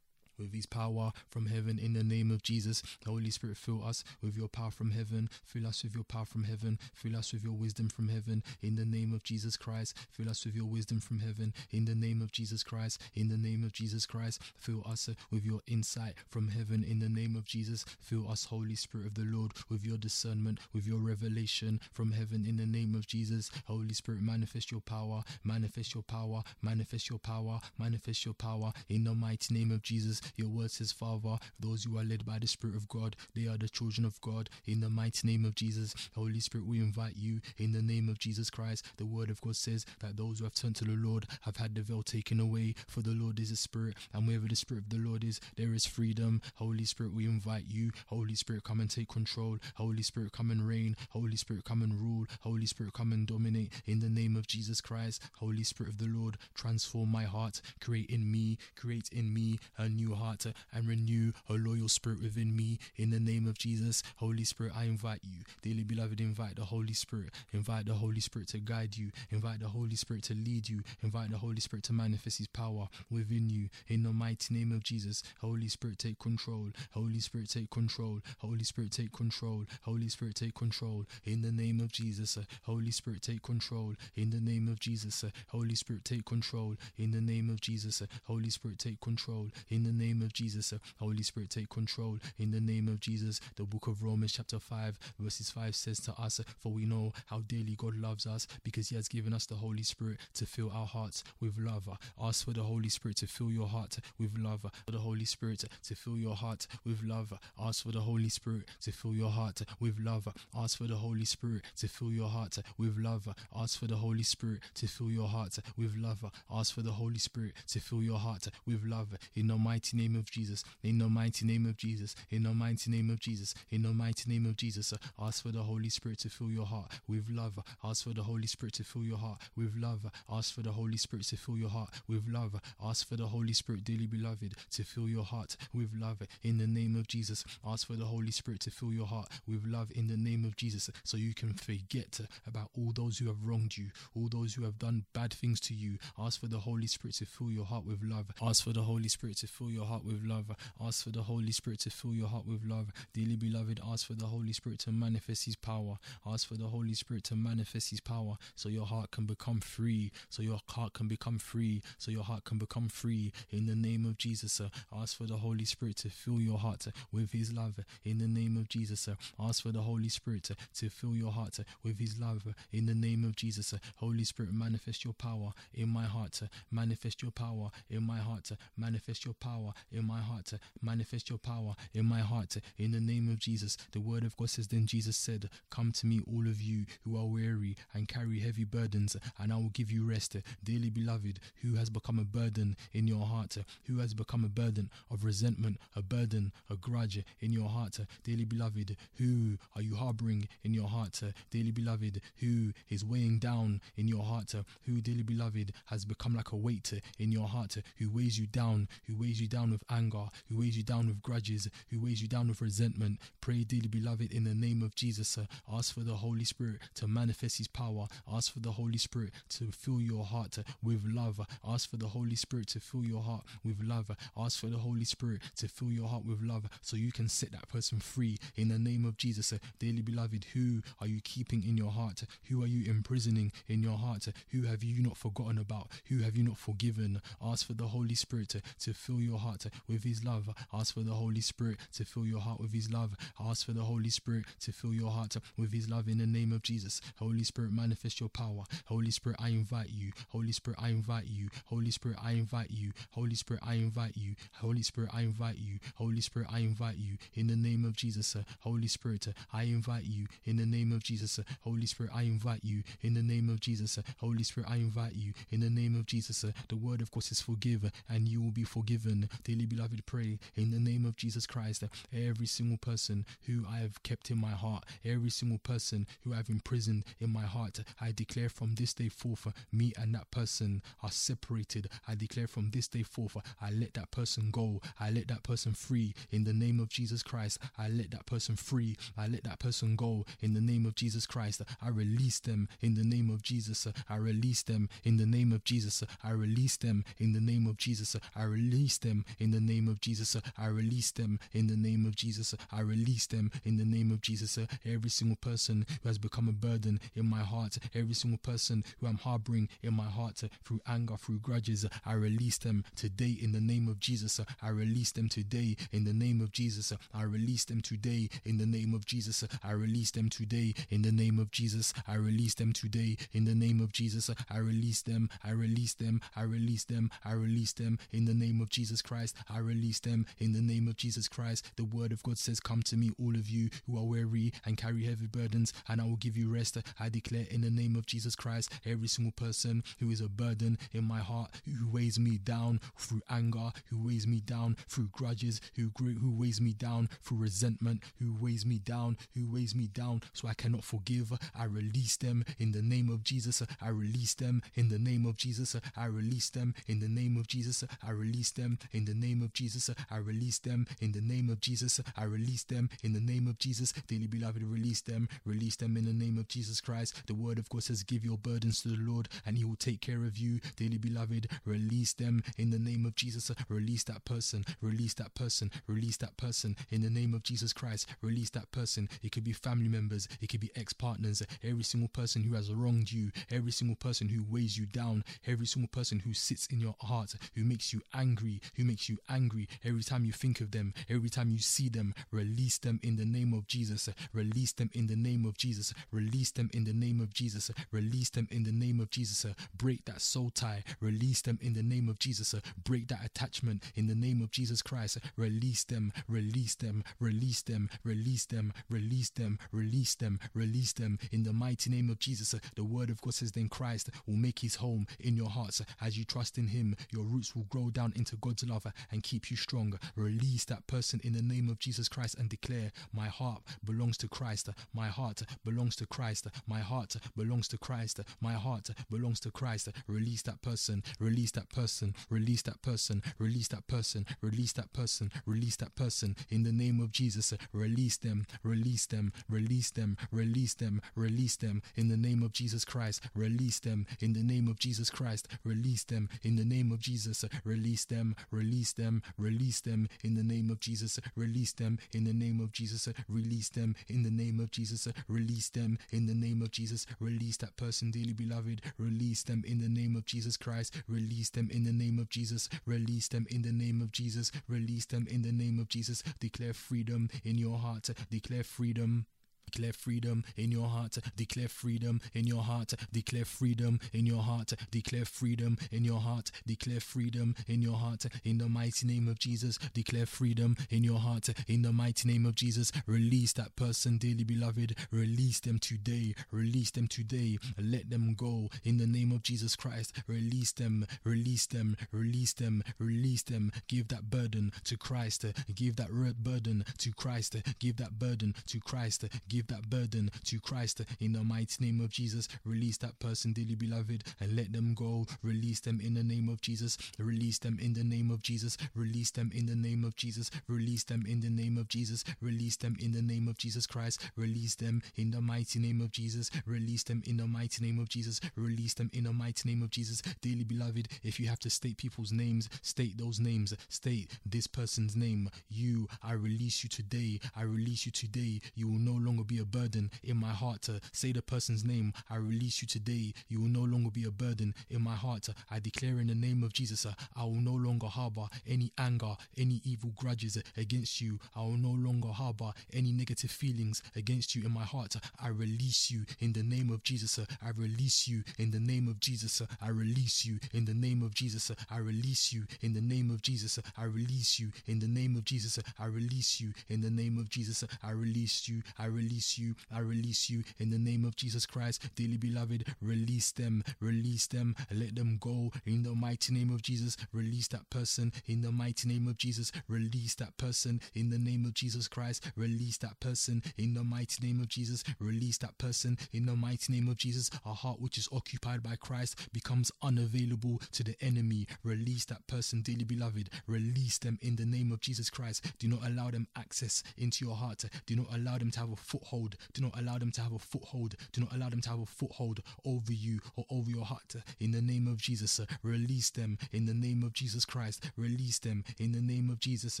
with 0.40 0.54
His 0.54 0.66
power 0.66 1.12
from 1.28 1.46
heaven 1.46 1.78
in 1.78 1.92
the 1.92 2.02
name 2.02 2.30
of 2.30 2.42
Jesus. 2.42 2.82
Holy 3.06 3.30
Spirit, 3.30 3.56
fill 3.56 3.84
us 3.84 4.02
with 4.22 4.36
your 4.36 4.48
power 4.48 4.70
from 4.70 4.90
heaven. 4.90 5.28
Fill 5.44 5.66
us 5.66 5.82
with 5.82 5.94
your 5.94 6.04
power 6.04 6.24
from 6.24 6.44
heaven. 6.44 6.78
Fill 6.94 7.16
us 7.16 7.32
with 7.32 7.44
your 7.44 7.52
wisdom 7.52 7.88
from 7.88 8.08
heaven 8.08 8.42
in 8.62 8.76
the 8.76 8.84
name 8.84 9.12
of 9.12 9.22
Jesus 9.22 9.56
Christ. 9.56 9.96
Fill 10.10 10.28
us 10.30 10.44
with 10.44 10.54
your 10.54 10.66
wisdom 10.66 11.00
from 11.00 11.20
heaven 11.20 11.52
in 11.70 11.84
the 11.84 11.94
name 11.94 12.22
of 12.22 12.32
Jesus 12.32 12.62
Christ. 12.62 13.00
In 13.14 13.28
the 13.28 13.36
name 13.36 13.64
of 13.64 13.72
Jesus 13.72 14.06
Christ, 14.06 14.40
fill 14.58 14.82
us 14.90 15.08
with 15.30 15.44
your 15.44 15.60
insight 15.66 16.14
from 16.28 16.48
heaven 16.48 16.82
in 16.84 17.00
the 17.00 17.08
name 17.08 17.36
of 17.36 17.44
Jesus. 17.44 17.84
Fill 18.00 18.30
us, 18.30 18.46
Holy 18.46 18.74
Spirit 18.74 19.06
of 19.06 19.14
the 19.14 19.24
Lord, 19.24 19.52
with 19.68 19.84
your 19.84 19.98
discernment, 19.98 20.58
with 20.72 20.86
your 20.86 20.98
revelation 20.98 21.80
from 21.92 22.12
heaven 22.12 22.44
in 22.48 22.56
the 22.56 22.66
name 22.66 22.94
of 22.94 23.06
Jesus. 23.06 23.50
Holy 23.66 23.92
Spirit, 23.92 24.22
manifest 24.22 24.70
your 24.70 24.80
power, 24.80 25.22
manifest 25.44 25.94
your 25.94 26.02
power, 26.02 26.42
manifest 26.62 27.10
your 27.10 27.18
power, 27.18 27.60
manifest 27.78 28.24
your 28.24 28.34
power 28.34 28.72
in 28.88 29.04
the 29.04 29.14
mighty 29.14 29.54
name 29.54 29.70
of 29.70 29.82
Jesus. 29.82 30.20
Your 30.36 30.48
word 30.48 30.70
says, 30.70 30.92
Father, 30.92 31.38
those 31.58 31.84
who 31.84 31.98
are 31.98 32.04
led 32.04 32.24
by 32.24 32.38
the 32.38 32.46
Spirit 32.46 32.76
of 32.76 32.88
God, 32.88 33.16
they 33.34 33.46
are 33.46 33.58
the 33.58 33.68
children 33.68 34.04
of 34.04 34.20
God 34.20 34.50
in 34.66 34.80
the 34.80 34.88
mighty 34.88 35.26
name 35.26 35.44
of 35.44 35.54
Jesus. 35.54 35.94
Holy 36.14 36.40
Spirit, 36.40 36.66
we 36.66 36.78
invite 36.78 37.16
you 37.16 37.40
in 37.58 37.72
the 37.72 37.82
name 37.82 38.08
of 38.08 38.18
Jesus 38.18 38.50
Christ. 38.50 38.84
The 38.96 39.06
word 39.06 39.30
of 39.30 39.40
God 39.40 39.56
says 39.56 39.86
that 40.00 40.16
those 40.16 40.38
who 40.38 40.44
have 40.44 40.54
turned 40.54 40.76
to 40.76 40.84
the 40.84 40.96
Lord 40.96 41.26
have 41.42 41.56
had 41.56 41.74
the 41.74 41.82
veil 41.82 42.02
taken 42.02 42.40
away, 42.40 42.74
for 42.86 43.00
the 43.00 43.10
Lord 43.12 43.38
is 43.38 43.50
a 43.50 43.56
spirit, 43.56 43.96
and 44.12 44.26
wherever 44.26 44.46
the 44.46 44.56
Spirit 44.56 44.84
of 44.84 44.90
the 44.90 44.98
Lord 44.98 45.24
is, 45.24 45.40
there 45.56 45.72
is 45.72 45.86
freedom. 45.86 46.40
Holy 46.56 46.84
Spirit, 46.84 47.14
we 47.14 47.24
invite 47.24 47.64
you. 47.68 47.90
Holy 48.06 48.34
Spirit, 48.34 48.64
come 48.64 48.80
and 48.80 48.90
take 48.90 49.08
control. 49.08 49.58
Holy 49.74 50.02
Spirit, 50.02 50.32
come 50.32 50.50
and 50.50 50.66
reign. 50.66 50.96
Holy 51.10 51.36
Spirit, 51.36 51.64
come 51.64 51.82
and 51.82 52.00
rule. 52.00 52.26
Holy 52.40 52.66
Spirit, 52.66 52.92
come 52.92 53.12
and 53.12 53.26
dominate 53.26 53.72
in 53.86 54.00
the 54.00 54.08
name 54.08 54.36
of 54.36 54.46
Jesus 54.46 54.80
Christ. 54.80 55.22
Holy 55.38 55.64
Spirit 55.64 55.92
of 55.92 55.98
the 55.98 56.06
Lord, 56.06 56.36
transform 56.54 57.10
my 57.10 57.24
heart, 57.24 57.60
create 57.80 58.10
in 58.10 58.30
me, 58.30 58.58
create 58.76 59.08
in 59.12 59.32
me 59.32 59.58
a 59.78 59.88
new 59.88 60.14
heart, 60.14 60.19
and 60.20 60.86
renew 60.86 61.32
a 61.48 61.54
loyal 61.54 61.88
spirit 61.88 62.22
within 62.22 62.56
me 62.56 62.78
in 62.96 63.10
the 63.10 63.20
name 63.20 63.46
of 63.46 63.58
Jesus. 63.58 64.02
Holy 64.16 64.44
Spirit, 64.44 64.72
I 64.76 64.84
invite 64.84 65.20
you. 65.24 65.44
Dearly 65.62 65.82
beloved, 65.82 66.20
invite 66.20 66.56
the 66.56 66.64
Holy 66.64 66.92
Spirit. 66.92 67.30
Invite 67.52 67.86
the 67.86 67.94
Holy 67.94 68.20
Spirit 68.20 68.48
to 68.48 68.58
guide 68.58 68.96
you. 68.96 69.10
Invite 69.30 69.60
the 69.60 69.68
Holy 69.68 69.96
Spirit 69.96 70.24
to 70.24 70.34
lead 70.34 70.68
you. 70.68 70.82
Invite 71.02 71.30
the 71.30 71.38
Holy 71.38 71.60
Spirit 71.60 71.84
to 71.84 71.92
manifest 71.92 72.38
His 72.38 72.46
power 72.46 72.88
within 73.10 73.48
you 73.50 73.68
in 73.88 74.02
the 74.02 74.12
mighty 74.12 74.54
name 74.54 74.72
of 74.72 74.82
Jesus. 74.82 75.22
Holy 75.40 75.68
Spirit, 75.68 75.98
take 75.98 76.18
control. 76.18 76.68
Holy 76.92 77.20
Spirit, 77.20 77.48
take 77.48 77.70
control. 77.70 78.20
Holy 78.38 78.64
Spirit, 78.64 78.90
take 78.90 79.12
control. 79.12 79.64
Holy 79.82 80.08
Spirit, 80.08 80.34
take 80.36 80.54
control 80.54 81.06
in 81.24 81.42
the 81.42 81.52
name 81.52 81.80
of 81.80 81.92
Jesus. 81.92 82.36
Uh, 82.36 82.42
Holy 82.64 82.90
Spirit, 82.90 83.22
take 83.22 83.42
control 83.42 83.94
in 84.16 84.30
the 84.30 84.40
name 84.40 84.68
of 84.68 84.80
Jesus. 84.80 85.24
Uh, 85.24 85.30
Holy 85.48 85.74
Spirit, 85.74 86.04
take 86.04 86.24
control 86.24 86.76
in 86.98 87.10
the 87.10 87.20
name 87.20 87.48
of 87.50 87.60
Jesus. 87.60 88.02
Uh, 88.02 88.06
Holy 88.26 88.50
Spirit, 88.50 88.78
take 88.78 89.00
control 89.00 89.48
in 89.68 89.84
the 89.84 89.92
name 89.92 90.09
of 90.18 90.32
Jesus. 90.32 90.74
Holy 90.98 91.22
Spirit, 91.22 91.50
take 91.50 91.68
control 91.68 92.18
in 92.38 92.50
the 92.50 92.60
name 92.60 92.88
of 92.88 92.98
Jesus. 93.00 93.40
The 93.56 93.62
book 93.62 93.86
of 93.86 94.02
Romans, 94.02 94.32
chapter 94.32 94.58
5, 94.58 94.98
verses 95.18 95.50
5 95.50 95.74
says 95.76 96.00
to 96.00 96.12
us, 96.20 96.40
For 96.58 96.72
we 96.72 96.84
know 96.84 97.12
how 97.26 97.40
dearly 97.46 97.76
God 97.76 97.94
loves 97.96 98.26
us 98.26 98.46
because 98.64 98.88
He 98.88 98.96
has 98.96 99.08
given 99.08 99.32
us 99.32 99.46
the 99.46 99.54
Holy 99.54 99.82
Spirit 99.82 100.18
to 100.34 100.46
fill 100.46 100.70
our 100.74 100.86
hearts 100.86 101.22
with 101.40 101.56
love. 101.58 101.88
Ask 102.20 102.44
for 102.44 102.52
the 102.52 102.62
Holy 102.62 102.88
Spirit 102.88 103.18
to 103.18 103.26
fill 103.26 103.50
your 103.50 103.68
heart 103.68 103.98
with 104.18 104.36
love. 104.36 104.66
For 104.84 104.90
the 104.90 104.98
Holy 104.98 105.24
Spirit 105.24 105.64
to 105.84 105.94
fill 105.94 106.18
your 106.18 106.34
heart 106.34 106.66
with 106.84 107.02
love. 107.04 107.32
Ask 107.60 107.84
for 107.84 107.92
the 107.92 108.00
Holy 108.00 108.28
Spirit 108.28 108.64
to 108.82 108.92
fill 108.92 109.14
your 109.14 109.30
heart 109.30 109.62
with 109.80 109.98
love. 109.98 110.28
Ask 110.56 110.76
for 110.76 110.84
the 110.88 110.96
Holy 110.96 111.24
Spirit 111.24 111.62
to 111.76 111.88
fill 111.88 112.10
your 112.12 112.28
heart 112.28 112.58
with 112.76 112.96
love. 112.98 113.28
Ask 113.54 113.78
for 113.78 113.86
the 113.86 113.96
Holy 113.96 114.22
Spirit 114.24 114.60
to 114.74 114.88
fill 114.88 115.10
your 115.10 115.28
heart 115.28 115.58
with 115.76 115.96
love. 115.96 116.24
Ask 116.52 116.74
for 116.74 116.82
the 116.82 116.92
Holy 116.92 117.18
Spirit 117.18 117.52
to 117.68 117.80
fill 117.80 118.02
your 118.02 118.18
heart 118.18 118.48
with 118.66 118.84
love. 118.84 119.16
In 119.34 119.48
the 119.48 119.56
mighty 119.56 119.89
name 119.96 120.16
of 120.16 120.30
Jesus. 120.30 120.64
In 120.82 120.98
the 120.98 121.08
mighty 121.08 121.46
name 121.46 121.66
of 121.66 121.76
Jesus. 121.76 122.14
In 122.30 122.42
the 122.44 122.54
mighty 122.54 122.90
name 122.90 123.10
of 123.10 123.20
Jesus. 123.20 123.54
In 123.70 123.82
the 123.82 123.92
mighty 123.92 124.30
name 124.30 124.46
of 124.46 124.56
Jesus. 124.56 124.92
Ask 125.20 125.42
for 125.42 125.52
the 125.52 125.62
Holy 125.62 125.88
Spirit 125.88 126.18
to 126.20 126.28
fill 126.28 126.50
your 126.50 126.66
heart 126.66 126.90
with 127.08 127.28
love. 127.30 127.58
Ask 127.84 128.04
for 128.04 128.14
the 128.14 128.22
Holy 128.22 128.46
Spirit 128.46 128.74
to 128.74 128.84
fill 128.84 129.04
your 129.04 129.18
heart 129.18 129.40
with 129.56 129.74
love. 129.76 130.10
Ask 130.30 130.54
for 130.54 130.62
the 130.62 130.72
Holy 130.72 130.96
Spirit 130.96 131.26
to 131.26 131.36
fill 131.36 131.56
your 131.56 131.70
heart 131.70 131.90
with 132.08 132.28
love. 132.28 132.60
Ask 132.82 133.08
for 133.08 133.16
the 133.16 133.26
Holy 133.26 133.52
Spirit, 133.52 133.84
dearly 133.84 134.06
beloved, 134.06 134.54
to 134.72 134.84
fill 134.84 135.08
your 135.08 135.24
heart 135.24 135.56
with 135.72 135.90
love 135.98 136.22
in 136.42 136.58
the 136.58 136.66
name 136.66 136.96
of 136.96 137.06
Jesus. 137.06 137.44
Ask 137.66 137.86
for 137.86 137.94
the 137.94 138.04
Holy 138.04 138.30
Spirit 138.30 138.60
to 138.60 138.70
fill 138.70 138.92
your 138.92 139.06
heart 139.06 139.28
with 139.46 139.64
love 139.64 139.90
in 139.94 140.08
the 140.08 140.16
name 140.16 140.44
of 140.44 140.56
Jesus 140.56 140.90
so 141.04 141.16
you 141.16 141.34
can 141.34 141.54
forget 141.54 142.20
about 142.46 142.70
all 142.76 142.92
those 142.94 143.18
who 143.18 143.26
have 143.26 143.42
wronged 143.42 143.76
you, 143.76 143.86
all 144.14 144.28
those 144.30 144.54
who 144.54 144.64
have 144.64 144.78
done 144.78 145.04
bad 145.12 145.32
things 145.32 145.60
to 145.60 145.74
you. 145.74 145.98
Ask 146.18 146.40
for 146.40 146.46
the 146.46 146.60
Holy 146.60 146.86
Spirit 146.86 147.16
to 147.16 147.26
fill 147.26 147.50
your 147.50 147.64
heart 147.64 147.84
with 147.84 148.02
love. 148.02 148.26
Ask 148.42 148.64
for 148.64 148.72
the 148.72 148.82
Holy 148.82 149.08
Spirit 149.08 149.36
to 149.38 149.46
fill 149.46 149.70
your 149.70 149.79
heart 149.84 150.04
with 150.04 150.24
love. 150.24 150.46
Ask 150.84 151.04
for 151.04 151.10
the 151.10 151.22
Holy 151.22 151.52
Spirit 151.52 151.80
to 151.80 151.90
fill 151.90 152.14
your 152.14 152.28
heart 152.28 152.46
with 152.46 152.64
love. 152.64 152.92
Dearly 153.14 153.36
beloved, 153.36 153.80
ask 153.86 154.06
for 154.06 154.14
the 154.14 154.26
Holy 154.26 154.52
Spirit 154.52 154.78
to 154.80 154.92
manifest 154.92 155.44
His 155.44 155.56
power. 155.56 155.98
Ask 156.26 156.48
for 156.48 156.54
the 156.54 156.66
Holy 156.68 156.94
Spirit 156.94 157.24
to 157.24 157.36
manifest 157.36 157.90
His 157.90 158.00
power 158.00 158.36
so 158.54 158.68
your 158.68 158.86
heart 158.86 159.10
can 159.10 159.26
become 159.26 159.60
free, 159.60 160.12
so 160.28 160.42
your 160.42 160.60
heart 160.68 160.92
can 160.92 161.08
become 161.08 161.38
free, 161.38 161.82
so 161.98 162.10
your 162.10 162.24
heart 162.24 162.44
can 162.44 162.58
become 162.58 162.88
free 162.88 163.32
in 163.50 163.66
the 163.66 163.74
name 163.76 164.04
of 164.06 164.18
Jesus. 164.18 164.60
Ask 164.92 165.16
for 165.16 165.24
the 165.24 165.36
Holy 165.36 165.64
Spirit 165.64 165.96
to 165.98 166.10
fill 166.10 166.40
your 166.40 166.58
heart 166.58 166.86
with 167.12 167.32
His 167.32 167.52
love 167.52 167.80
in 168.04 168.18
the 168.18 168.28
name 168.28 168.56
of 168.56 168.68
Jesus. 168.68 169.08
Ask 169.38 169.62
for 169.62 169.72
the 169.72 169.82
Holy 169.82 170.08
Spirit 170.08 170.50
to 170.74 170.90
fill 170.90 171.14
your 171.14 171.32
heart 171.32 171.58
with 171.82 171.98
His 171.98 172.18
love 172.18 172.46
in 172.72 172.86
the 172.86 172.94
name 172.94 173.24
of 173.24 173.36
Jesus. 173.36 173.74
Holy 173.96 174.24
Spirit, 174.24 174.52
manifest 174.52 175.04
your 175.04 175.14
power 175.14 175.52
in 175.74 175.88
my 175.88 176.04
heart. 176.04 176.40
Manifest 176.70 177.22
your 177.22 177.30
power 177.30 177.70
in 177.88 178.02
my 178.02 178.18
heart. 178.18 178.50
Manifest 178.76 179.24
your 179.24 179.34
power 179.34 179.69
in 179.90 180.06
my 180.06 180.20
heart. 180.20 180.52
Manifest 180.82 181.30
your 181.30 181.38
power 181.38 181.74
in 181.94 182.06
my 182.06 182.20
heart 182.20 182.56
in 182.78 182.92
the 182.92 183.00
name 183.00 183.28
of 183.28 183.38
Jesus. 183.38 183.76
The 183.92 184.00
word 184.00 184.24
of 184.24 184.36
God 184.36 184.50
says, 184.50 184.68
Then 184.68 184.86
Jesus 184.86 185.16
said, 185.16 185.48
Come 185.70 185.92
to 185.92 186.06
me, 186.06 186.20
all 186.26 186.46
of 186.46 186.60
you 186.60 186.86
who 187.04 187.16
are 187.16 187.26
weary 187.26 187.76
and 187.94 188.08
carry 188.08 188.40
heavy 188.40 188.64
burdens, 188.64 189.16
and 189.38 189.52
I 189.52 189.56
will 189.56 189.70
give 189.70 189.90
you 189.90 190.08
rest. 190.08 190.36
Dearly 190.64 190.90
beloved, 190.90 191.40
who 191.62 191.74
has 191.74 191.90
become 191.90 192.18
a 192.18 192.24
burden 192.24 192.76
in 192.92 193.06
your 193.06 193.26
heart? 193.26 193.56
Who 193.84 193.98
has 193.98 194.14
become 194.14 194.44
a 194.44 194.48
burden 194.48 194.90
of 195.10 195.24
resentment, 195.24 195.78
a 195.94 196.02
burden, 196.02 196.52
a 196.68 196.76
grudge 196.76 197.22
in 197.40 197.52
your 197.52 197.68
heart? 197.68 197.98
Dearly 198.24 198.44
beloved, 198.44 198.96
who 199.18 199.58
are 199.76 199.82
you 199.82 199.96
harboring 199.96 200.48
in 200.62 200.74
your 200.74 200.88
heart? 200.88 201.22
Dearly 201.50 201.70
beloved, 201.70 202.20
who 202.40 202.72
is 202.88 203.04
weighing 203.04 203.38
down 203.38 203.80
in 203.96 204.08
your 204.08 204.24
heart? 204.24 204.54
Who, 204.86 205.00
dearly 205.00 205.22
beloved, 205.22 205.72
has 205.86 206.04
become 206.04 206.34
like 206.34 206.52
a 206.52 206.56
weight 206.56 206.92
in 207.18 207.32
your 207.32 207.48
heart? 207.48 207.76
Who 207.98 208.10
weighs 208.10 208.38
you 208.38 208.46
down? 208.46 208.88
Who 209.06 209.16
weighs 209.16 209.40
you 209.40 209.48
down 209.48 209.59
with 209.68 209.84
anger? 209.90 210.24
Who 210.48 210.60
weighs 210.60 210.78
you 210.78 210.82
down 210.82 211.08
with 211.08 211.20
grudges? 211.20 211.68
Who 211.90 212.00
weighs 212.02 212.22
you 212.22 212.28
down 212.28 212.48
with 212.48 212.62
resentment? 212.62 213.18
Pray, 213.42 213.64
dearly 213.64 213.88
beloved, 213.88 214.32
in 214.32 214.44
the 214.44 214.54
name 214.54 214.82
of 214.82 214.94
Jesus. 214.94 215.38
Ask 215.70 215.92
for 215.92 216.00
the 216.00 216.14
Holy 216.14 216.44
Spirit 216.44 216.76
to 216.94 217.06
manifest 217.06 217.58
His 217.58 217.68
power. 217.68 218.06
Ask 218.32 218.54
for 218.54 218.60
the 218.60 218.72
Holy 218.72 218.96
Spirit 218.96 219.32
to 219.50 219.70
fill 219.72 220.00
your 220.00 220.24
heart 220.24 220.58
with 220.82 221.02
love. 221.04 221.40
Ask 221.66 221.90
for 221.90 221.98
the 221.98 222.08
Holy 222.08 222.36
Spirit 222.36 222.68
to 222.68 222.80
fill 222.80 223.04
your 223.04 223.22
heart 223.22 223.42
with 223.64 223.76
love. 223.82 224.10
Ask 224.38 224.60
for 224.60 224.68
the 224.68 224.78
Holy 224.78 225.04
Spirit 225.04 225.42
to 225.56 225.68
fill 225.68 225.90
your 225.90 226.08
heart 226.08 226.24
with 226.24 226.40
love 226.40 226.68
so 226.80 226.96
you 226.96 227.12
can 227.12 227.28
set 227.28 227.52
that 227.52 227.68
person 227.68 227.98
free 227.98 228.38
in 228.56 228.68
the 228.68 228.78
name 228.78 229.04
of 229.04 229.16
Jesus. 229.16 229.52
Dearly 229.78 230.00
beloved, 230.00 230.46
who 230.54 230.80
are 231.00 231.06
you 231.06 231.20
keeping 231.20 231.64
in 231.64 231.76
your 231.76 231.90
heart? 231.90 232.22
Who 232.48 232.62
are 232.62 232.68
you 232.68 232.88
imprisoning 232.88 233.52
in 233.68 233.82
your 233.82 233.98
heart? 233.98 234.28
Who 234.52 234.62
have 234.62 234.84
you 234.84 235.02
not 235.02 235.16
forgotten 235.16 235.58
about? 235.58 235.88
Who 236.08 236.18
have 236.18 236.36
you 236.36 236.44
not 236.44 236.56
forgiven? 236.56 237.20
Ask 237.42 237.66
for 237.66 237.74
the 237.74 237.88
Holy 237.88 238.14
Spirit 238.14 238.50
to, 238.50 238.62
to 238.80 238.92
fill 238.94 239.20
your 239.20 239.38
heart 239.38 239.49
with 239.88 240.04
His 240.04 240.24
love. 240.24 240.48
Ask 240.72 240.94
for 240.94 241.00
the 241.00 241.12
Holy 241.12 241.40
Spirit 241.40 241.78
to 241.94 242.04
fill 242.04 242.26
your 242.26 242.40
heart 242.40 242.60
with 242.60 242.72
His 242.72 242.92
love. 242.92 243.16
Ask 243.40 243.66
for 243.66 243.72
the 243.72 243.82
Holy 243.82 244.10
Spirit 244.10 244.44
to 244.60 244.72
fill 244.72 244.92
your 244.92 245.10
heart 245.10 245.36
with 245.56 245.72
His 245.72 245.88
love 245.88 246.08
in 246.08 246.18
the 246.18 246.26
name 246.26 246.52
of 246.52 246.62
Jesus. 246.62 247.00
Holy 247.18 247.44
Spirit, 247.44 247.72
manifest 247.72 248.20
your 248.20 248.28
power. 248.28 248.64
Holy 248.86 249.10
Spirit, 249.10 249.38
I 249.40 249.48
invite 249.48 249.90
you. 249.90 250.12
Holy 250.28 250.52
Spirit, 250.52 250.78
I 250.80 250.88
invite 250.88 251.26
you. 251.26 251.48
Holy 251.66 251.90
Spirit, 251.90 252.18
I 252.22 252.32
invite 252.32 252.70
you. 252.70 252.92
Holy 253.10 253.34
Spirit, 253.34 253.60
I 253.64 253.74
invite 253.74 254.16
you. 254.16 254.34
Holy 254.60 254.82
Spirit, 254.82 255.10
I 255.12 255.20
invite 255.20 255.58
you. 255.58 255.78
Holy 255.94 256.20
Spirit, 256.20 256.48
I 256.52 256.58
invite 256.60 256.98
you. 256.98 257.16
In 257.34 257.46
the 257.46 257.56
name 257.56 257.84
of 257.84 257.96
Jesus, 257.96 258.36
Holy 258.60 258.88
Spirit, 258.88 259.28
I 259.52 259.62
invite 259.64 260.04
you. 260.04 260.26
In 260.44 260.56
the 260.56 260.66
name 260.66 260.92
of 260.92 261.02
Jesus, 261.02 261.40
Holy 261.62 261.86
Spirit, 261.86 262.12
I 262.14 262.22
invite 262.22 262.64
you. 262.64 262.82
In 263.02 263.14
the 263.14 263.22
name 263.22 263.48
of 263.48 263.60
Jesus, 263.60 263.98
Holy 264.18 264.42
Spirit, 264.42 264.68
I 264.70 264.76
invite 264.76 265.14
you. 265.14 265.32
In 265.50 265.60
the 265.60 265.70
name 265.70 265.96
of 265.96 266.06
Jesus, 266.06 266.44
the 266.68 266.76
word, 266.76 267.00
of 267.00 267.10
course, 267.10 267.32
is 267.32 267.40
forgive, 267.40 267.90
and 268.08 268.28
you 268.28 268.42
will 268.42 268.50
be 268.50 268.64
forgiven. 268.64 269.28
Dearly 269.44 269.66
beloved, 269.66 270.04
pray 270.06 270.38
in 270.56 270.70
the 270.70 270.78
name 270.78 271.04
of 271.06 271.16
Jesus 271.16 271.46
Christ. 271.46 271.84
Every 272.12 272.46
single 272.46 272.78
person 272.78 273.24
who 273.46 273.64
I 273.68 273.78
have 273.78 274.02
kept 274.02 274.30
in 274.30 274.38
my 274.38 274.50
heart, 274.50 274.84
every 275.04 275.30
single 275.30 275.58
person 275.58 276.06
who 276.22 276.32
I 276.32 276.36
have 276.36 276.50
imprisoned 276.50 277.04
in 277.20 277.32
my 277.32 277.42
heart, 277.42 277.80
I 278.00 278.12
declare 278.12 278.48
from 278.48 278.74
this 278.74 278.92
day 278.94 279.08
forth, 279.08 279.46
uh, 279.46 279.50
me 279.72 279.92
and 279.96 280.14
that 280.14 280.30
person 280.30 280.82
are 281.02 281.10
separated. 281.10 281.88
I 282.06 282.14
declare 282.14 282.46
from 282.46 282.70
this 282.70 282.88
day 282.88 283.02
forth, 283.02 283.36
uh, 283.36 283.40
I 283.60 283.70
let 283.70 283.94
that 283.94 284.10
person 284.10 284.50
go. 284.50 284.80
I 284.98 285.10
let 285.10 285.28
that 285.28 285.42
person 285.42 285.72
free 285.72 286.14
in 286.30 286.44
the 286.44 286.52
name 286.52 286.80
of 286.80 286.88
Jesus 286.88 287.22
Christ. 287.22 287.58
I 287.78 287.88
let 287.88 288.10
that 288.10 288.26
person 288.26 288.56
free. 288.56 288.96
I 289.16 289.26
let 289.26 289.44
that 289.44 289.58
person 289.58 289.96
go 289.96 290.26
in 290.40 290.54
the 290.54 290.60
name 290.60 290.86
of 290.86 290.94
Jesus 290.94 291.26
Christ. 291.26 291.62
I 291.82 291.88
release 291.88 292.40
them 292.40 292.68
in 292.80 292.94
the 292.94 293.04
name 293.04 293.30
of 293.30 293.42
Jesus. 293.42 293.86
Uh, 293.86 293.92
I 294.08 294.16
release 294.16 294.62
them 294.62 294.88
in 295.04 295.16
the 295.16 295.26
name 295.26 295.52
of 295.52 295.64
Jesus. 295.64 296.02
I 296.22 296.30
release 296.30 296.76
them 296.76 297.04
in 297.18 297.32
the 297.32 297.40
name 297.40 297.66
of 297.66 297.76
Jesus. 297.76 298.16
I 298.34 298.42
release 298.42 298.98
them 298.98 299.24
in 299.38 299.50
the 299.50 299.60
name 299.60 299.88
of 299.88 300.00
Jesus. 300.00 300.36
I 300.58 300.66
release 300.66 301.10
them 301.10 301.38
in 301.52 301.66
the 301.66 301.76
name 301.76 302.06
of 302.06 302.16
Jesus. 302.16 302.54
I 302.72 302.80
release 302.80 303.26
them 303.26 303.50
in 303.64 303.76
the 303.76 303.84
name 303.84 304.10
of 304.10 304.20
Jesus. 304.20 304.58
Every 304.84 305.10
single 305.10 305.36
person 305.36 305.86
who 306.02 306.08
has 306.08 306.18
become 306.18 306.48
a 306.48 306.52
burden 306.52 307.00
in 307.14 307.28
my 307.28 307.40
heart, 307.40 307.78
every 307.94 308.14
single 308.14 308.38
person 308.38 308.84
who 308.98 309.06
I'm 309.06 309.18
harboring 309.18 309.68
in 309.82 309.94
my 309.94 310.06
heart 310.06 310.42
through 310.64 310.80
anger, 310.86 311.16
through 311.16 311.38
grudges, 311.40 311.86
I 312.04 312.12
release 312.14 312.58
them 312.58 312.84
today 312.96 313.36
in 313.40 313.52
the 313.52 313.60
name 313.60 313.88
of 313.88 314.00
Jesus. 314.00 314.40
I 314.62 314.68
release 314.68 315.12
them 315.12 315.28
today 315.28 315.76
in 315.92 316.04
the 316.04 316.12
name 316.12 316.40
of 316.40 316.52
Jesus. 316.52 316.92
I 317.14 317.22
release 317.22 317.64
them 317.64 317.80
today 317.80 318.28
in 318.44 318.58
the 318.58 318.66
name 318.66 318.94
of 318.94 319.04
Jesus. 319.04 319.44
I 319.62 319.72
release 319.72 320.10
them 320.10 320.28
today 320.28 320.74
in 320.90 321.02
the 321.02 321.12
name 321.12 321.38
of 321.38 321.50
Jesus. 321.50 321.92
I 322.08 322.14
release 322.14 322.54
them 322.54 322.72
today 322.72 323.16
in 323.32 323.44
the 323.44 323.54
name 323.54 323.80
of 323.80 323.92
Jesus. 323.92 324.30
I 324.50 324.58
release 324.58 325.02
them. 325.02 325.28
I 325.44 325.50
release 325.50 325.94
them. 325.94 326.20
I 326.36 326.42
release 326.42 326.84
them. 326.84 327.10
I 327.24 327.32
release 327.32 327.72
them 327.72 327.98
in 328.12 328.24
the 328.24 328.34
name 328.34 328.60
of 328.60 328.68
Jesus 328.68 329.02
Christ. 329.02 329.19
I 329.48 329.58
release 329.58 330.00
them 330.00 330.26
in 330.38 330.52
the 330.52 330.60
name 330.60 330.88
of 330.88 330.96
Jesus 330.96 331.28
Christ. 331.28 331.70
The 331.76 331.84
word 331.84 332.12
of 332.12 332.22
God 332.22 332.38
says, 332.38 332.60
Come 332.60 332.82
to 332.84 332.96
me, 332.96 333.10
all 333.18 333.34
of 333.34 333.48
you 333.48 333.70
who 333.86 333.98
are 333.98 334.04
weary 334.04 334.52
and 334.64 334.76
carry 334.76 335.04
heavy 335.04 335.26
burdens, 335.26 335.72
and 335.88 336.00
I 336.00 336.04
will 336.04 336.16
give 336.16 336.36
you 336.36 336.52
rest. 336.52 336.78
I 336.98 337.08
declare 337.08 337.46
in 337.50 337.60
the 337.60 337.70
name 337.70 337.96
of 337.96 338.06
Jesus 338.06 338.36
Christ, 338.36 338.72
every 338.86 339.08
single 339.08 339.32
person 339.32 339.82
who 339.98 340.10
is 340.10 340.20
a 340.20 340.28
burden 340.28 340.78
in 340.92 341.04
my 341.04 341.18
heart, 341.18 341.50
who 341.64 341.88
weighs 341.90 342.18
me 342.18 342.38
down 342.38 342.80
through 342.96 343.22
anger, 343.28 343.70
who 343.90 344.06
weighs 344.06 344.26
me 344.26 344.40
down 344.40 344.76
through 344.88 345.08
grudges, 345.12 345.60
who 345.76 345.90
who 345.98 346.30
weighs 346.30 346.60
me 346.60 346.72
down 346.72 347.08
through 347.22 347.38
resentment, 347.38 348.02
who 348.18 348.34
weighs 348.38 348.64
me 348.64 348.78
down, 348.78 349.16
who 349.34 349.46
weighs 349.50 349.74
me 349.74 349.86
down 349.86 350.22
so 350.32 350.48
I 350.48 350.54
cannot 350.54 350.84
forgive. 350.84 351.32
I 351.58 351.64
release 351.64 352.16
them 352.16 352.44
in 352.58 352.72
the 352.72 352.82
name 352.82 353.08
of 353.08 353.22
Jesus. 353.24 353.62
I 353.80 353.88
release 353.88 354.34
them 354.34 354.62
in 354.74 354.88
the 354.88 354.98
name 354.98 355.26
of 355.26 355.36
Jesus. 355.36 355.76
I 355.96 356.06
release 356.06 356.50
them 356.50 356.74
in 356.86 357.00
the 357.00 357.08
name 357.08 357.36
of 357.36 357.46
Jesus. 357.46 357.84
I 358.06 358.10
release 358.10 358.50
them 358.50 358.78
in 358.92 359.04
the 359.04 359.09
name 359.14 359.42
of 359.42 359.52
Jesus. 359.52 359.90
I 360.10 360.16
release 360.16 360.58
them 360.58 360.86
in 361.00 361.12
the 361.12 361.20
name 361.20 361.50
of 361.50 361.60
Jesus. 361.60 362.00
I 362.16 362.24
release 362.24 362.64
them 362.64 362.90
in 363.02 363.12
the 363.12 363.20
name 363.20 363.46
of 363.46 363.58
Jesus. 363.58 363.92
Dearly 364.06 364.26
beloved, 364.26 364.62
release 364.62 365.00
them. 365.00 365.28
Release 365.44 365.76
them 365.76 365.96
in 365.96 366.04
the 366.04 366.12
name 366.12 366.38
of 366.38 366.48
Jesus 366.48 366.80
Christ. 366.80 367.26
The 367.26 367.34
word 367.34 367.58
of 367.58 367.68
God 367.68 367.84
says, 367.84 368.02
Give 368.02 368.24
your 368.24 368.38
burdens 368.38 368.82
to 368.82 368.88
the 368.88 368.98
Lord 368.98 369.28
and 369.46 369.56
he 369.56 369.64
will 369.64 369.76
take 369.76 370.00
care 370.00 370.24
of 370.24 370.38
you. 370.38 370.60
Dearly 370.76 370.98
beloved, 370.98 371.48
release 371.64 372.12
them 372.12 372.42
in 372.58 372.70
the 372.70 372.78
name 372.78 373.06
of 373.06 373.14
Jesus. 373.14 373.50
Release 373.68 374.04
that 374.04 374.24
person. 374.24 374.64
Release 374.80 375.14
that 375.14 375.34
person. 375.34 375.70
Release 375.86 376.16
that 376.18 376.36
person 376.36 376.76
in 376.90 377.02
the 377.02 377.10
name 377.10 377.34
of 377.34 377.42
Jesus 377.42 377.72
Christ. 377.72 378.06
Release 378.22 378.50
that 378.50 378.70
person. 378.72 379.08
It 379.22 379.32
could 379.32 379.44
be 379.44 379.52
family 379.52 379.88
members. 379.88 380.28
It 380.40 380.48
could 380.48 380.60
be 380.60 380.70
ex 380.76 380.92
partners. 380.92 381.42
Every 381.62 381.84
single 381.84 382.08
person 382.08 382.42
who 382.42 382.54
has 382.54 382.72
wronged 382.72 383.12
you. 383.12 383.30
Every 383.50 383.72
single 383.72 383.96
person 383.96 384.28
who 384.28 384.44
weighs 384.48 384.78
you 384.78 384.86
down. 384.86 385.24
Every 385.46 385.66
single 385.66 385.88
person 385.88 386.20
who 386.20 386.34
sits 386.34 386.66
in 386.66 386.80
your 386.80 386.96
heart, 387.00 387.34
who 387.54 387.64
makes 387.64 387.92
you 387.92 388.00
angry, 388.14 388.60
who 388.76 388.84
makes 388.90 389.08
you 389.08 389.18
angry 389.28 389.68
every 389.84 390.02
time 390.02 390.24
you 390.24 390.32
think 390.32 390.60
of 390.60 390.72
them, 390.72 390.92
every 391.08 391.30
time 391.30 391.48
you 391.48 391.58
see 391.58 391.88
them. 391.88 392.12
Release 392.32 392.76
them 392.78 392.98
in 393.04 393.14
the 393.14 393.24
name 393.24 393.54
of 393.54 393.68
Jesus. 393.68 394.08
Release 394.32 394.72
them 394.72 394.90
in 394.92 395.06
the 395.06 395.14
name 395.14 395.46
of 395.46 395.56
Jesus. 395.56 395.94
Release 396.10 396.50
them 396.50 396.68
in 396.72 396.82
the 396.82 396.92
name 396.92 397.20
of 397.20 397.32
Jesus. 397.32 397.70
Release 397.92 398.30
them 398.30 398.48
in 398.50 398.64
the 398.64 398.72
name 398.72 398.98
of 398.98 399.08
Jesus. 399.10 399.46
Break 399.76 400.04
that 400.06 400.20
soul 400.20 400.50
tie. 400.50 400.82
Release 401.00 401.40
them 401.42 401.60
in 401.62 401.74
the 401.74 401.84
name 401.84 402.08
of 402.08 402.18
Jesus. 402.18 402.52
Break 402.82 403.06
that 403.08 403.24
attachment 403.24 403.84
in 403.94 404.08
the 404.08 404.14
name 404.16 404.42
of 404.42 404.50
Jesus 404.50 404.82
Christ. 404.82 405.18
Release 405.36 405.84
them. 405.84 406.12
Release 406.26 406.74
them. 406.74 407.04
Release 407.22 407.62
them. 407.62 407.92
Release 408.02 408.46
them. 408.46 408.76
Release 408.88 409.30
them. 409.30 409.58
Release 409.72 410.14
them. 410.16 410.40
Release 410.52 410.92
them 410.94 411.18
in 411.30 411.44
the 411.44 411.52
mighty 411.52 411.90
name 411.90 412.10
of 412.10 412.18
Jesus. 412.18 412.56
The 412.74 412.82
word 412.82 413.10
of 413.10 413.22
God 413.22 413.34
says 413.34 413.52
then 413.52 413.68
Christ 413.68 414.10
will 414.26 414.34
make 414.34 414.58
his 414.58 414.74
home 414.74 415.06
in 415.20 415.36
your 415.36 415.48
hearts 415.48 415.80
as 416.00 416.18
you 416.18 416.24
trust 416.24 416.58
in 416.58 416.66
him. 416.66 416.96
Your 417.12 417.24
roots 417.24 417.54
will 417.54 417.68
grow 417.70 417.90
down 417.90 418.12
into 418.16 418.34
God's 418.36 418.64
love 418.64 418.79
and 419.10 419.22
keep 419.22 419.50
you 419.50 419.56
strong. 419.56 419.98
Release 420.16 420.64
that 420.66 420.86
person 420.86 421.20
in 421.24 421.32
the 421.32 421.42
name 421.42 421.68
of 421.68 421.78
Jesus 421.78 422.08
Christ 422.08 422.38
and 422.38 422.48
declare, 422.48 422.92
My 423.12 423.28
heart 423.28 423.62
belongs 423.84 424.16
to 424.18 424.28
Christ. 424.28 424.68
My 424.94 425.08
heart 425.08 425.42
belongs 425.64 425.96
to 425.96 426.06
Christ. 426.06 426.46
My 426.66 426.80
heart 426.80 427.16
belongs 427.36 427.68
to 427.68 427.78
Christ. 427.78 428.20
My 428.40 428.52
heart 428.52 428.90
belongs 429.10 429.40
to 429.40 429.50
Christ. 429.50 429.88
Release 430.06 430.42
that 430.42 430.62
person. 430.62 431.02
Release 431.18 431.50
that 431.52 431.68
person. 431.68 432.14
Release 432.28 432.62
that 432.62 432.82
person. 432.82 433.22
Release 433.38 433.68
that 433.68 433.86
person. 433.86 434.26
Release 434.42 434.72
that 434.72 434.92
person. 434.92 435.30
Release 435.46 435.76
that 435.76 435.94
person 435.96 436.36
in 436.50 436.62
the 436.62 436.72
name 436.72 437.00
of 437.00 437.12
Jesus. 437.12 437.52
Release 437.72 438.16
them. 438.16 438.46
Release 438.62 439.06
them. 439.06 439.32
Release 439.48 439.90
them. 439.90 440.16
Release 440.32 440.74
them. 440.74 441.00
Release 441.14 441.56
them 441.56 441.82
in 441.96 442.08
the 442.08 442.16
name 442.16 442.42
of 442.42 442.52
Jesus 442.52 442.84
Christ. 442.84 443.22
Release 443.34 443.80
them 443.80 444.06
in 444.20 444.32
the 444.32 444.42
name 444.42 444.68
of 444.68 444.78
Jesus 444.78 445.10
Christ. 445.10 445.48
Release 445.64 446.04
them 446.04 446.28
in 446.42 446.56
the 446.56 446.64
name 446.64 446.92
of 446.92 447.00
Jesus. 447.00 447.44
Release 447.64 448.04
them. 448.04 448.36
Release 448.50 448.69
them. 448.92 449.22
Release 449.36 449.80
them 449.80 450.08
in 450.22 450.34
the 450.34 450.42
name 450.42 450.70
of 450.70 450.80
Jesus. 450.80 451.18
Release 451.36 451.72
them 451.72 451.98
in 452.12 452.24
the 452.24 452.32
name 452.32 452.60
of 452.60 452.72
Jesus. 452.72 453.08
Release 453.28 453.68
them 453.68 453.94
in 454.08 454.22
the 454.22 454.30
name 454.30 454.60
of 454.60 454.70
Jesus. 454.70 455.08
Release 455.28 455.68
them 455.68 455.98
in 456.10 456.26
the 456.26 456.34
name 456.34 456.62
of 456.62 456.70
Jesus. 456.70 457.06
Release 457.18 457.56
that 457.58 457.76
person, 457.76 458.10
dearly 458.10 458.32
beloved. 458.32 458.82
Release 458.98 459.42
them 459.42 459.62
in 459.66 459.80
the 459.80 459.88
name 459.88 460.16
of 460.16 460.24
Jesus 460.24 460.56
Christ. 460.56 461.02
Release 461.08 461.50
them 461.50 461.68
in 461.70 461.84
the 461.84 461.92
name 461.92 462.18
of 462.18 462.28
Jesus. 462.28 462.68
Release 462.86 463.28
them 463.28 463.46
in 463.50 463.62
the 463.62 463.72
name 463.72 464.00
of 464.00 464.12
Jesus. 464.12 464.52
Release 464.68 465.06
them 465.06 465.26
in 465.30 465.42
the 465.42 465.52
name 465.52 465.78
of 465.78 465.88
Jesus. 465.88 466.22
Declare 466.38 466.74
freedom 466.74 467.28
in 467.44 467.58
your 467.58 467.78
heart. 467.78 468.10
Declare 468.30 468.64
freedom. 468.64 469.26
Declare 469.70 469.92
freedom 469.92 470.42
in 470.56 470.72
your 470.72 470.88
heart. 470.88 471.16
Declare 471.36 471.68
freedom 471.68 472.20
in 472.34 472.44
your 472.44 472.62
heart. 472.62 472.92
Declare 473.12 473.44
freedom 473.44 474.00
in 474.12 474.26
your 474.26 474.42
heart. 474.42 474.72
Declare 474.90 475.26
freedom 475.26 475.78
in 475.92 476.04
your 476.04 476.18
heart. 476.18 476.50
Declare 476.66 476.98
freedom 476.98 477.54
in 477.68 477.80
your 477.80 477.96
heart. 477.96 478.26
In 478.42 478.58
the 478.58 478.68
mighty 478.68 479.06
name 479.06 479.28
of 479.28 479.38
Jesus. 479.38 479.78
Declare 479.94 480.26
freedom 480.26 480.76
in 480.90 481.04
your 481.04 481.20
heart. 481.20 481.50
In 481.68 481.82
the 481.82 481.92
mighty 481.92 482.28
name 482.28 482.46
of 482.46 482.56
Jesus. 482.56 482.90
Release 483.06 483.52
that 483.52 483.76
person, 483.76 484.18
dearly 484.18 484.42
beloved. 484.42 484.96
Release 485.12 485.60
them 485.60 485.78
today. 485.78 486.34
Release 486.50 486.90
them 486.90 487.06
today. 487.06 487.56
Let 487.78 488.10
them 488.10 488.34
go. 488.34 488.70
In 488.82 488.98
the 488.98 489.06
name 489.06 489.30
of 489.30 489.44
Jesus 489.44 489.76
Christ. 489.76 490.14
Release 490.26 490.72
them. 490.72 491.06
Release 491.22 491.66
them. 491.66 491.96
Release 492.10 492.54
them. 492.54 492.82
Release 492.98 493.44
them. 493.44 493.70
Give 493.86 494.08
that 494.08 494.30
burden 494.30 494.72
to 494.82 494.96
Christ. 494.96 495.44
Give 495.72 495.94
that 495.94 496.10
burden 496.42 496.84
to 496.98 497.12
Christ. 497.12 497.54
Give 497.78 497.96
that 497.98 498.18
burden 498.18 498.56
to 498.66 498.80
Christ. 498.80 499.26
Give 499.48 499.59
that 499.68 499.90
burden 499.90 500.30
to 500.44 500.60
Christ 500.60 501.02
in 501.20 501.32
the 501.32 501.42
mighty 501.42 501.84
name 501.84 502.00
of 502.00 502.10
Jesus. 502.10 502.48
Release 502.64 502.98
that 502.98 503.18
person, 503.18 503.52
dearly 503.52 503.74
beloved, 503.74 504.24
and 504.40 504.56
let 504.56 504.72
them 504.72 504.94
go. 504.94 505.26
Release 505.42 505.80
them 505.80 506.00
in 506.00 506.14
the 506.14 506.22
name 506.22 506.48
of 506.48 506.60
Jesus. 506.60 506.96
Release 507.18 507.58
them 507.58 507.78
in 507.80 507.94
the 507.94 508.04
name 508.04 508.30
of 508.30 508.42
Jesus. 508.42 508.76
Release 508.94 509.30
them 509.30 509.50
in 509.54 509.66
the 509.66 509.74
name 509.74 510.04
of 510.04 510.16
Jesus. 510.16 510.50
Release 510.68 511.04
them 511.04 511.24
in 511.28 511.40
the 511.40 511.50
name 511.50 511.78
of 511.78 511.88
Jesus. 511.88 512.24
Release 512.40 512.76
them 512.76 512.96
in 513.00 513.12
the 513.12 513.22
name 513.22 513.48
of 513.48 513.56
Jesus 513.58 513.86
Christ. 513.86 514.20
Release 514.36 514.74
them 514.74 515.02
in 515.16 515.30
the 515.30 515.40
mighty 515.40 515.78
name 515.78 516.00
of 516.00 516.10
Jesus. 516.12 516.50
Release 516.66 517.02
them 517.04 517.22
in 517.26 517.36
the 517.36 517.46
mighty 517.46 517.84
name 517.84 517.98
of 517.98 518.08
Jesus. 518.08 518.40
Release 518.56 518.94
them 518.94 519.10
in 519.12 519.24
the 519.24 519.32
mighty 519.32 519.68
name 519.68 519.82
of 519.82 519.90
Jesus. 519.90 520.22
Dearly 520.40 520.64
beloved, 520.64 521.08
if 521.22 521.38
you 521.40 521.48
have 521.48 521.60
to 521.60 521.70
state 521.70 521.96
people's 521.96 522.32
names, 522.32 522.68
state 522.82 523.18
those 523.18 523.40
names. 523.40 523.74
State 523.88 524.30
this 524.46 524.66
person's 524.66 525.16
name. 525.16 525.50
You, 525.68 526.08
I 526.22 526.32
release 526.32 526.82
you 526.82 526.88
today. 526.88 527.40
I 527.56 527.62
release 527.62 528.06
you 528.06 528.12
today. 528.12 528.60
You 528.74 528.88
will 528.88 528.98
no 528.98 529.12
longer 529.12 529.44
be 529.50 529.58
a 529.58 529.64
burden 529.64 530.10
in 530.22 530.36
my 530.36 530.50
heart 530.50 530.82
to 530.82 531.00
say 531.12 531.32
the 531.32 531.42
person's 531.42 531.84
name. 531.84 532.12
I 532.30 532.36
release 532.36 532.80
you 532.80 532.86
today. 532.86 533.34
You 533.48 533.60
will 533.60 533.68
no 533.68 533.80
longer 533.80 534.10
be 534.10 534.24
a 534.24 534.30
burden 534.30 534.74
in 534.88 535.02
my 535.02 535.16
heart. 535.16 535.48
I 535.70 535.80
declare 535.80 536.20
in 536.20 536.28
the 536.28 536.34
name 536.36 536.62
of 536.62 536.72
Jesus, 536.72 537.04
uh, 537.04 537.14
I 537.36 537.42
will 537.42 537.60
no 537.60 537.72
longer 537.72 538.06
harbor 538.06 538.46
any 538.68 538.92
anger, 538.96 539.36
any 539.58 539.80
evil 539.84 540.12
grudges 540.16 540.56
against 540.76 541.20
you. 541.20 541.40
I 541.56 541.62
will 541.62 541.76
no 541.78 541.90
longer 541.90 542.28
harbor 542.28 542.72
any 542.92 543.10
negative 543.10 543.50
feelings 543.50 544.02
against 544.14 544.54
you 544.54 544.64
in 544.64 544.72
my 544.72 544.84
heart. 544.84 545.16
I 545.42 545.48
release 545.48 546.10
you 546.12 546.20
in 546.38 546.52
the 546.52 546.62
name 546.62 546.90
of 546.92 547.02
Jesus. 547.02 547.38
Uh, 547.38 547.46
I 547.64 547.70
release 547.70 548.28
you 548.28 548.44
in 548.58 548.70
the 548.70 548.78
name 548.78 549.08
of 549.08 549.18
Jesus. 549.18 549.60
Uh, 549.60 549.66
I 549.80 549.88
release 549.88 550.46
you 550.46 550.58
in 550.72 550.84
the 550.84 550.94
name 550.94 551.22
of 551.24 551.34
Jesus. 551.34 551.72
I 551.90 551.96
release 551.96 552.52
you 552.54 552.68
in 552.82 552.94
the 552.94 553.00
name 553.00 553.30
of 553.30 553.42
Jesus. 553.42 553.78
I 553.98 554.04
release 554.04 554.60
you 554.60 554.70
in 554.86 555.00
the 555.00 555.08
name 555.08 555.34
of 555.36 555.44
Jesus. 555.44 555.78
I 555.98 556.06
release 556.06 556.60
you 556.60 556.72
in 556.88 557.00
the 557.00 557.10
name 557.10 557.36
of 557.38 557.48
Jesus. 557.48 557.82
I 558.04 558.10
release 558.12 558.68
you. 558.68 558.82
I 558.98 559.06
release 559.06 559.39
you. 559.58 559.74
I 559.92 560.00
release 560.00 560.50
you 560.50 560.62
in 560.78 560.90
the 560.90 560.98
name 560.98 561.24
of 561.24 561.36
Jesus 561.36 561.66
Christ. 561.66 562.02
Dearly 562.14 562.36
beloved, 562.36 562.86
release 563.00 563.52
them. 563.52 563.82
Release 564.00 564.46
them. 564.46 564.76
Let 564.92 565.14
them 565.14 565.38
go 565.40 565.72
in 565.86 566.02
the 566.02 566.14
mighty 566.14 566.52
name 566.54 566.72
of 566.72 566.82
Jesus. 566.82 567.16
Release 567.32 567.68
that 567.68 567.88
person 567.90 568.32
in 568.46 568.62
the 568.62 568.72
mighty 568.72 569.08
name 569.08 569.28
of 569.28 569.36
Jesus. 569.36 569.72
Release 569.88 570.34
that 570.36 570.56
person 570.56 571.00
in 571.14 571.30
the 571.30 571.38
name 571.38 571.64
of 571.64 571.74
Jesus 571.74 572.08
Christ. 572.08 572.50
Release 572.56 572.98
that 572.98 573.18
person 573.20 573.62
in 573.76 573.94
the 573.94 574.04
mighty 574.04 574.46
name 574.46 574.60
of 574.60 574.68
Jesus. 574.68 575.04
Release 575.18 575.58
that 575.58 575.78
person 575.78 576.18
in 576.32 576.46
the 576.46 576.56
mighty 576.56 576.92
name 576.92 577.08
of 577.08 577.16
Jesus. 577.16 577.50
A 577.64 577.72
heart 577.72 578.00
which 578.00 578.18
is 578.18 578.28
occupied 578.32 578.82
by 578.82 578.96
Christ 578.96 579.48
becomes 579.52 579.92
unavailable 580.02 580.80
to 580.92 581.02
the 581.02 581.16
enemy. 581.20 581.66
Release 581.82 582.24
that 582.26 582.46
person, 582.46 582.82
dearly 582.82 583.04
beloved. 583.04 583.50
Release 583.66 584.18
them 584.18 584.38
in 584.42 584.56
the 584.56 584.66
name 584.66 584.92
of 584.92 585.00
Jesus 585.00 585.30
Christ. 585.30 585.72
Do 585.78 585.88
not 585.88 586.04
allow 586.04 586.30
them 586.30 586.46
access 586.56 587.02
into 587.16 587.44
your 587.44 587.54
heart. 587.54 587.84
Do 588.06 588.16
not 588.16 588.26
allow 588.32 588.58
them 588.58 588.70
to 588.72 588.80
have 588.80 588.92
a 588.92 588.96
foothold 588.96 589.29
foothold. 589.30 589.56
Do 589.72 589.82
not 589.82 589.98
allow 589.98 590.18
them 590.18 590.32
to 590.32 590.40
have 590.40 590.52
a 590.52 590.58
foothold. 590.58 591.14
Do 591.32 591.40
not 591.40 591.54
allow 591.54 591.68
them 591.68 591.80
to 591.82 591.90
have 591.90 592.00
a 592.00 592.06
foothold 592.06 592.60
over 592.84 593.12
you 593.12 593.40
or 593.56 593.64
over 593.70 593.88
your 593.88 594.04
heart. 594.04 594.34
In 594.58 594.72
the 594.72 594.82
name 594.82 595.06
of 595.06 595.18
Jesus, 595.18 595.60
release 595.82 596.30
them. 596.30 596.58
In 596.72 596.86
the 596.86 596.94
name 596.94 597.22
of 597.22 597.32
Jesus 597.32 597.64
Christ, 597.64 598.10
release 598.16 598.58
them. 598.58 598.84
In 598.98 599.12
the 599.12 599.20
name 599.20 599.50
of 599.50 599.60
Jesus, 599.60 600.00